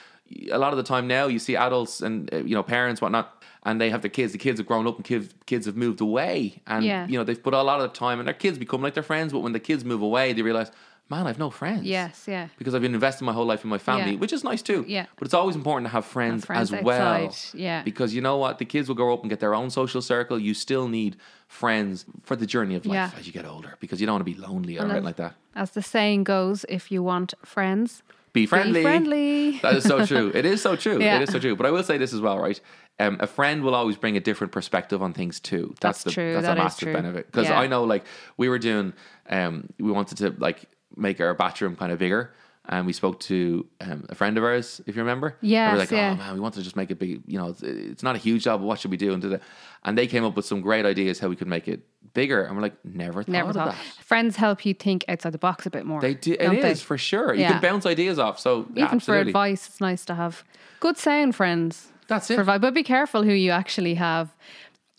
a 0.51 0.57
lot 0.57 0.73
of 0.73 0.77
the 0.77 0.83
time 0.83 1.07
now 1.07 1.27
you 1.27 1.39
see 1.39 1.55
adults 1.55 2.01
and 2.01 2.33
uh, 2.33 2.37
you 2.37 2.55
know 2.55 2.63
parents 2.63 3.01
whatnot 3.01 3.43
and 3.63 3.79
they 3.79 3.89
have 3.89 4.01
their 4.01 4.09
kids 4.09 4.31
the 4.31 4.37
kids 4.37 4.59
have 4.59 4.65
grown 4.67 4.87
up 4.87 4.95
and 4.95 5.05
kids 5.05 5.33
kids 5.45 5.65
have 5.65 5.75
moved 5.75 6.01
away 6.01 6.61
and 6.67 6.83
Yeah. 6.85 7.05
you 7.07 7.17
know 7.17 7.23
they've 7.25 7.41
put 7.41 7.53
a 7.53 7.61
lot 7.61 7.81
of 7.81 7.91
time 7.93 8.17
and 8.19 8.27
their 8.27 8.33
kids 8.33 8.57
become 8.57 8.81
like 8.81 8.93
their 8.95 9.03
friends 9.03 9.33
but 9.33 9.39
when 9.39 9.51
the 9.53 9.59
kids 9.59 9.83
move 9.85 10.01
away 10.01 10.31
they 10.33 10.41
realize 10.41 10.71
man 11.11 11.27
I've 11.29 11.37
no 11.45 11.49
friends 11.61 11.83
Yes, 11.83 12.15
yeah. 12.27 12.47
because 12.59 12.73
I've 12.73 12.81
been 12.87 12.95
investing 13.01 13.25
my 13.31 13.33
whole 13.37 13.45
life 13.53 13.63
in 13.65 13.69
my 13.69 13.77
family 13.89 14.13
Yeah. 14.13 14.21
which 14.23 14.33
is 14.37 14.43
nice 14.51 14.61
too 14.69 14.81
Yeah. 14.97 15.05
but 15.17 15.23
it's 15.27 15.33
always 15.41 15.55
important 15.61 15.85
to 15.89 15.91
have 15.97 16.05
friends, 16.15 16.45
friends 16.45 16.71
as 16.73 16.83
well 16.83 17.35
yeah. 17.53 17.83
because 17.83 18.09
you 18.15 18.21
know 18.27 18.37
what 18.43 18.53
the 18.61 18.65
kids 18.73 18.85
will 18.89 18.95
grow 19.01 19.13
up 19.15 19.21
and 19.23 19.29
get 19.33 19.39
their 19.45 19.53
own 19.59 19.69
social 19.81 20.01
circle 20.13 20.37
you 20.47 20.53
still 20.53 20.87
need 20.99 21.13
friends 21.47 22.05
for 22.23 22.35
the 22.41 22.45
journey 22.53 22.75
of 22.79 22.85
life 22.85 22.95
Yeah. 23.13 23.19
as 23.19 23.27
you 23.27 23.33
get 23.39 23.45
older 23.45 23.71
because 23.83 23.97
you 23.99 24.05
don't 24.07 24.15
want 24.17 24.25
to 24.27 24.31
be 24.33 24.39
lonely 24.47 24.77
or 24.79 24.83
anything 24.85 25.03
like 25.11 25.17
that 25.25 25.33
As 25.63 25.71
the 25.71 25.81
saying 25.81 26.23
goes, 26.23 26.65
if 26.77 26.83
you 26.93 27.03
want 27.03 27.33
friends, 27.55 27.89
be 28.33 28.45
friendly 28.45 28.79
be 28.79 28.83
friendly. 28.83 29.59
That 29.65 29.75
is 29.75 29.83
so 29.83 29.97
true. 30.05 30.31
It 30.33 30.45
is 30.45 30.61
so 30.61 30.77
true. 30.77 30.97
Yeah. 31.01 31.17
It 31.17 31.23
is 31.23 31.31
so 31.35 31.39
true. 31.39 31.55
But 31.59 31.65
I 31.65 31.71
will 31.75 31.83
say 31.83 31.97
this 31.97 32.13
as 32.13 32.21
well, 32.21 32.39
right? 32.39 32.59
Um, 33.03 33.17
a 33.19 33.27
friend 33.27 33.61
will 33.65 33.75
always 33.75 33.97
bring 33.97 34.15
a 34.15 34.21
different 34.21 34.53
perspective 34.53 35.01
on 35.05 35.11
things 35.11 35.41
too. 35.41 35.65
That's, 35.81 35.81
That's 35.81 36.03
the, 36.05 36.11
true. 36.11 36.33
That's 36.35 36.45
That 36.45 36.57
a 36.57 36.63
massive 36.63 36.79
true. 36.87 36.93
benefit 36.93 37.25
because 37.29 37.47
Yeah. 37.49 37.59
I 37.59 37.67
know, 37.67 37.83
like, 37.83 38.03
we 38.37 38.47
were 38.47 38.59
doing. 38.59 38.93
Um, 39.29 39.53
we 39.77 39.91
wanted 39.91 40.17
to 40.23 40.27
like 40.39 40.59
make 40.95 41.19
our 41.21 41.33
bathroom 41.33 41.75
kind 41.75 41.91
of 41.91 41.99
bigger. 41.99 42.33
And 42.69 42.85
we 42.85 42.93
spoke 42.93 43.19
to 43.21 43.65
um, 43.81 44.05
a 44.09 44.15
friend 44.15 44.37
of 44.37 44.43
ours, 44.43 44.81
if 44.85 44.95
you 44.95 45.01
remember. 45.01 45.35
And 45.41 45.49
we 45.49 45.55
were 45.57 45.77
like, 45.79 45.91
yeah. 45.91 46.11
oh 46.13 46.15
man, 46.15 46.33
we 46.35 46.39
want 46.39 46.53
to 46.53 46.61
just 46.61 46.75
make 46.75 46.91
it 46.91 46.99
big. 46.99 47.21
You 47.25 47.39
know, 47.39 47.47
it's, 47.49 47.63
it's 47.63 48.03
not 48.03 48.15
a 48.15 48.19
huge 48.19 48.43
job, 48.43 48.59
but 48.61 48.67
what 48.67 48.79
should 48.79 48.91
we 48.91 48.97
do? 48.97 49.13
And, 49.13 49.39
and 49.83 49.97
they 49.97 50.05
came 50.05 50.23
up 50.23 50.35
with 50.35 50.45
some 50.45 50.61
great 50.61 50.85
ideas 50.85 51.19
how 51.19 51.27
we 51.27 51.35
could 51.35 51.47
make 51.47 51.67
it 51.67 51.81
bigger. 52.13 52.43
And 52.43 52.55
we're 52.55 52.61
like, 52.61 52.85
never 52.85 53.23
thought 53.23 53.31
Never 53.31 53.49
of 53.49 53.55
thought. 53.55 53.71
that. 53.71 54.03
Friends 54.05 54.35
help 54.35 54.63
you 54.63 54.75
think 54.75 55.03
outside 55.07 55.31
the 55.31 55.39
box 55.39 55.65
a 55.65 55.71
bit 55.71 55.85
more. 55.87 56.01
They 56.01 56.13
do. 56.13 56.33
It 56.33 56.53
is 56.53 56.61
they? 56.61 56.75
for 56.75 56.99
sure. 56.99 57.33
You 57.33 57.41
Yeah. 57.41 57.53
can 57.53 57.61
bounce 57.61 57.87
ideas 57.87 58.19
off. 58.19 58.39
So 58.39 58.67
Even 58.75 58.99
for 58.99 59.17
advice, 59.17 59.67
it's 59.67 59.81
nice 59.81 60.05
to 60.05 60.13
have 60.13 60.43
good 60.79 60.97
sound 60.97 61.35
friends. 61.35 61.87
That's 62.07 62.29
it. 62.29 62.37
Advice. 62.37 62.59
But 62.59 62.75
be 62.75 62.83
careful 62.83 63.23
who 63.23 63.31
you 63.33 63.49
actually 63.51 63.95
have 63.95 64.35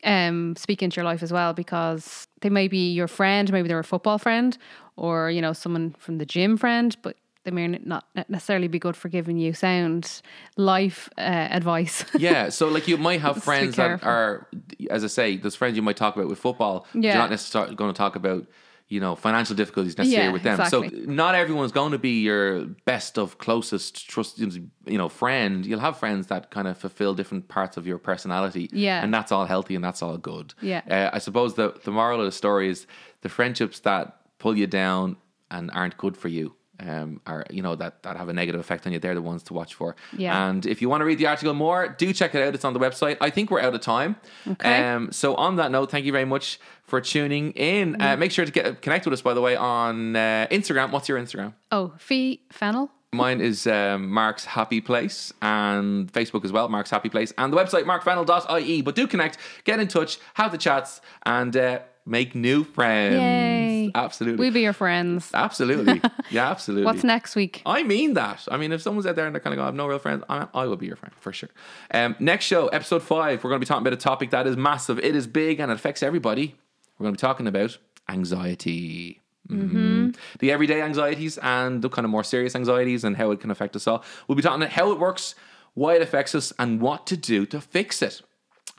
um, 0.04 0.56
speak 0.56 0.82
into 0.82 0.96
your 0.96 1.04
life 1.04 1.22
as 1.22 1.32
well 1.32 1.52
because 1.52 2.26
they 2.40 2.50
may 2.50 2.68
be 2.68 2.92
your 2.92 3.08
friend, 3.08 3.52
maybe 3.52 3.68
they're 3.68 3.78
a 3.78 3.84
football 3.84 4.18
friend 4.18 4.56
or, 4.96 5.30
you 5.30 5.40
know, 5.40 5.52
someone 5.52 5.94
from 5.98 6.18
the 6.18 6.26
gym 6.26 6.56
friend, 6.56 6.96
but 7.02 7.16
they 7.44 7.50
may 7.50 7.66
not 7.66 8.06
necessarily 8.28 8.68
be 8.68 8.78
good 8.78 8.96
for 8.96 9.08
giving 9.08 9.36
you 9.36 9.52
sound 9.52 10.22
life 10.56 11.08
uh, 11.18 11.48
advice. 11.50 12.04
yeah, 12.16 12.48
so 12.48 12.68
like 12.68 12.86
you 12.86 12.96
might 12.96 13.20
have 13.20 13.42
friends 13.42 13.76
that 13.76 14.04
are, 14.04 14.48
as 14.90 15.02
I 15.02 15.08
say, 15.08 15.36
those 15.36 15.56
friends 15.56 15.76
you 15.76 15.82
might 15.82 15.96
talk 15.96 16.14
about 16.14 16.28
with 16.28 16.38
football. 16.38 16.86
Yeah. 16.94 17.12
You're 17.12 17.22
not 17.22 17.30
necessarily 17.30 17.74
going 17.74 17.92
to 17.92 17.98
talk 17.98 18.14
about, 18.14 18.46
you 18.92 19.00
know, 19.04 19.14
financial 19.16 19.56
difficulties 19.56 19.96
necessary 19.96 20.26
Yeah, 20.26 20.32
with 20.36 20.42
them. 20.42 20.60
exactly. 20.60 20.90
So 20.90 21.10
not 21.22 21.34
everyone's 21.34 21.72
going 21.80 21.92
to 21.92 21.98
be 22.10 22.20
your 22.30 22.66
best 22.92 23.12
of 23.22 23.38
closest 23.38 23.92
trust, 24.12 24.38
you 24.38 24.98
know, 25.00 25.08
friend. 25.08 25.64
You'll 25.68 25.80
have 25.88 25.96
friends 26.04 26.26
that 26.32 26.50
kind 26.50 26.68
of 26.68 26.76
fulfill 26.76 27.14
different 27.14 27.48
parts 27.48 27.76
of 27.78 27.86
your 27.86 27.98
personality. 28.10 28.68
Yeah. 28.72 29.02
and 29.02 29.12
that's 29.16 29.32
all 29.32 29.46
healthy 29.46 29.74
and 29.78 29.84
that's 29.84 30.02
all 30.02 30.18
good. 30.18 30.52
Yeah. 30.60 30.82
uh, 30.96 31.16
I 31.16 31.18
suppose 31.26 31.50
the 31.54 31.68
the 31.86 31.90
moral 31.90 32.18
of 32.20 32.26
the 32.26 32.36
story 32.44 32.66
is 32.74 32.86
the 33.22 33.28
friendships 33.38 33.80
that 33.80 34.04
pull 34.42 34.54
you 34.62 34.66
down 34.66 35.16
and 35.50 35.70
aren't 35.78 35.96
good 35.96 36.16
for 36.22 36.28
you. 36.38 36.46
Um, 36.80 37.20
are 37.26 37.44
you 37.50 37.62
know 37.62 37.76
that 37.76 38.02
that 38.02 38.16
have 38.16 38.28
a 38.28 38.32
negative 38.32 38.60
effect 38.60 38.86
on 38.86 38.92
you? 38.92 38.98
They're 38.98 39.14
the 39.14 39.22
ones 39.22 39.42
to 39.44 39.54
watch 39.54 39.74
for. 39.74 39.94
Yeah. 40.16 40.48
And 40.48 40.66
if 40.66 40.82
you 40.82 40.88
want 40.88 41.02
to 41.02 41.04
read 41.04 41.18
the 41.18 41.26
article 41.26 41.54
more, 41.54 41.88
do 41.88 42.12
check 42.12 42.34
it 42.34 42.42
out. 42.42 42.54
It's 42.54 42.64
on 42.64 42.72
the 42.72 42.80
website. 42.80 43.18
I 43.20 43.30
think 43.30 43.50
we're 43.50 43.60
out 43.60 43.74
of 43.74 43.80
time. 43.80 44.16
Okay. 44.48 44.90
Um, 44.90 45.12
so 45.12 45.34
on 45.36 45.56
that 45.56 45.70
note, 45.70 45.90
thank 45.90 46.06
you 46.06 46.12
very 46.12 46.24
much 46.24 46.58
for 46.84 47.00
tuning 47.00 47.52
in. 47.52 47.92
Mm-hmm. 47.92 48.02
Uh, 48.02 48.16
make 48.16 48.32
sure 48.32 48.44
to 48.44 48.52
get 48.52 48.82
connect 48.82 49.04
with 49.04 49.12
us, 49.12 49.22
by 49.22 49.34
the 49.34 49.40
way, 49.40 49.54
on 49.54 50.16
uh, 50.16 50.46
Instagram. 50.50 50.90
What's 50.90 51.08
your 51.08 51.20
Instagram? 51.20 51.54
oh, 51.70 51.92
Fee 51.98 52.42
Fennell. 52.50 52.90
Mine 53.14 53.42
is 53.42 53.66
um, 53.66 54.08
Mark's 54.08 54.46
Happy 54.46 54.80
Place 54.80 55.34
and 55.42 56.10
Facebook 56.10 56.46
as 56.46 56.52
well, 56.52 56.70
Mark's 56.70 56.88
Happy 56.88 57.10
Place, 57.10 57.30
and 57.36 57.52
the 57.52 57.58
website 57.58 57.84
markfennell.ie. 57.84 58.80
But 58.80 58.94
do 58.94 59.06
connect, 59.06 59.36
get 59.64 59.78
in 59.80 59.86
touch, 59.88 60.18
have 60.32 60.50
the 60.50 60.56
chats, 60.56 61.02
and 61.26 61.54
uh, 61.54 61.80
make 62.06 62.34
new 62.34 62.64
friends. 62.64 63.16
Yay. 63.16 63.71
Absolutely. 63.94 64.38
We'll 64.38 64.52
be 64.52 64.60
your 64.60 64.72
friends. 64.72 65.30
Absolutely. 65.34 66.00
Yeah, 66.30 66.50
absolutely. 66.50 66.86
What's 66.86 67.04
next 67.04 67.36
week? 67.36 67.60
I 67.66 67.82
mean 67.82 68.14
that. 68.14 68.46
I 68.50 68.56
mean, 68.56 68.72
if 68.72 68.80
someone's 68.80 69.06
out 69.06 69.16
there 69.16 69.26
and 69.26 69.34
they're 69.34 69.40
kind 69.40 69.52
of 69.52 69.58
going, 69.58 69.64
I 69.64 69.68
have 69.68 69.74
no 69.74 69.86
real 69.86 69.98
friends, 69.98 70.22
I, 70.30 70.46
I 70.54 70.66
will 70.66 70.76
be 70.76 70.86
your 70.86 70.96
friend 70.96 71.14
for 71.20 71.30
sure. 71.32 71.50
Um, 71.90 72.16
next 72.18 72.46
show, 72.46 72.68
episode 72.68 73.02
five, 73.02 73.44
we're 73.44 73.50
going 73.50 73.60
to 73.60 73.66
be 73.66 73.68
talking 73.68 73.82
about 73.82 73.92
a 73.92 74.00
topic 74.00 74.30
that 74.30 74.46
is 74.46 74.56
massive. 74.56 74.98
It 74.98 75.14
is 75.14 75.26
big 75.26 75.60
and 75.60 75.70
it 75.70 75.74
affects 75.74 76.02
everybody. 76.02 76.56
We're 76.98 77.04
going 77.04 77.14
to 77.14 77.18
be 77.18 77.20
talking 77.20 77.46
about 77.46 77.76
anxiety. 78.08 79.20
Mm-hmm. 79.48 80.10
The 80.38 80.52
everyday 80.52 80.80
anxieties 80.80 81.38
and 81.38 81.82
the 81.82 81.88
kind 81.88 82.04
of 82.04 82.10
more 82.10 82.24
serious 82.24 82.54
anxieties 82.54 83.04
and 83.04 83.16
how 83.16 83.30
it 83.32 83.40
can 83.40 83.50
affect 83.50 83.76
us 83.76 83.86
all. 83.86 84.04
We'll 84.26 84.36
be 84.36 84.42
talking 84.42 84.62
about 84.62 84.72
how 84.72 84.92
it 84.92 84.98
works, 84.98 85.34
why 85.74 85.96
it 85.96 86.02
affects 86.02 86.34
us, 86.34 86.52
and 86.58 86.80
what 86.80 87.06
to 87.08 87.16
do 87.16 87.44
to 87.46 87.60
fix 87.60 88.00
it. 88.02 88.22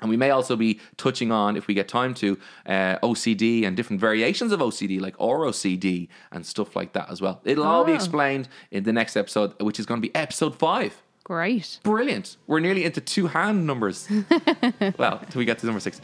And 0.03 0.09
we 0.09 0.17
may 0.17 0.29
also 0.29 0.55
be 0.55 0.79
touching 0.97 1.31
on, 1.31 1.55
if 1.57 1.65
we 1.67 1.73
get 1.73 1.87
time 1.87 2.13
to, 2.15 2.37
uh, 2.67 2.97
OCD 3.01 3.63
and 3.65 3.75
different 3.75 3.99
variations 3.99 4.51
of 4.51 4.59
OCD, 4.59 4.99
like 4.99 5.17
OCD 5.17 6.09
and 6.31 6.45
stuff 6.45 6.75
like 6.75 6.93
that 6.93 7.09
as 7.09 7.21
well. 7.21 7.41
It'll 7.45 7.63
all 7.65 7.85
be 7.85 7.93
Oh. 7.93 7.95
explained 7.95 8.49
in 8.69 8.83
the 8.83 8.93
next 8.93 9.15
episode, 9.15 9.53
which 9.61 9.79
is 9.79 9.85
going 9.87 10.01
to 10.01 10.07
be 10.07 10.13
episode 10.15 10.55
five. 10.59 11.01
Great. 11.23 11.79
Brilliant. 11.83 12.35
We're 12.47 12.59
nearly 12.59 12.83
into 12.83 12.99
two 12.99 13.27
hand 13.27 13.65
numbers. 13.65 14.09
well, 14.97 15.21
till 15.29 15.39
we 15.39 15.45
get 15.45 15.57
to 15.59 15.65
number 15.65 15.79
six. 15.79 16.01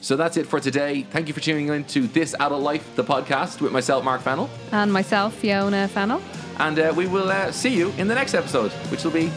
So 0.00 0.16
that's 0.16 0.36
it 0.36 0.46
for 0.46 0.58
today. 0.60 1.02
Thank 1.02 1.28
you 1.28 1.34
for 1.34 1.40
tuning 1.40 1.68
in 1.68 1.84
to 1.84 2.06
This 2.08 2.34
Adult 2.40 2.62
Life, 2.62 2.96
the 2.96 3.04
podcast 3.04 3.60
with 3.60 3.72
myself, 3.72 4.04
Mark 4.04 4.20
Fennell. 4.22 4.50
And 4.72 4.92
myself, 4.92 5.34
Fiona 5.34 5.86
Fennell. 5.88 6.20
And 6.58 6.78
uh, 6.78 6.92
we 6.96 7.06
will 7.06 7.30
uh, 7.30 7.52
see 7.52 7.74
you 7.76 7.92
in 7.96 8.08
the 8.08 8.14
next 8.14 8.34
episode, 8.34 8.72
which 8.90 9.04
will 9.04 9.12
be 9.12 9.30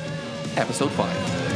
episode 0.57 0.91
five. 0.91 1.48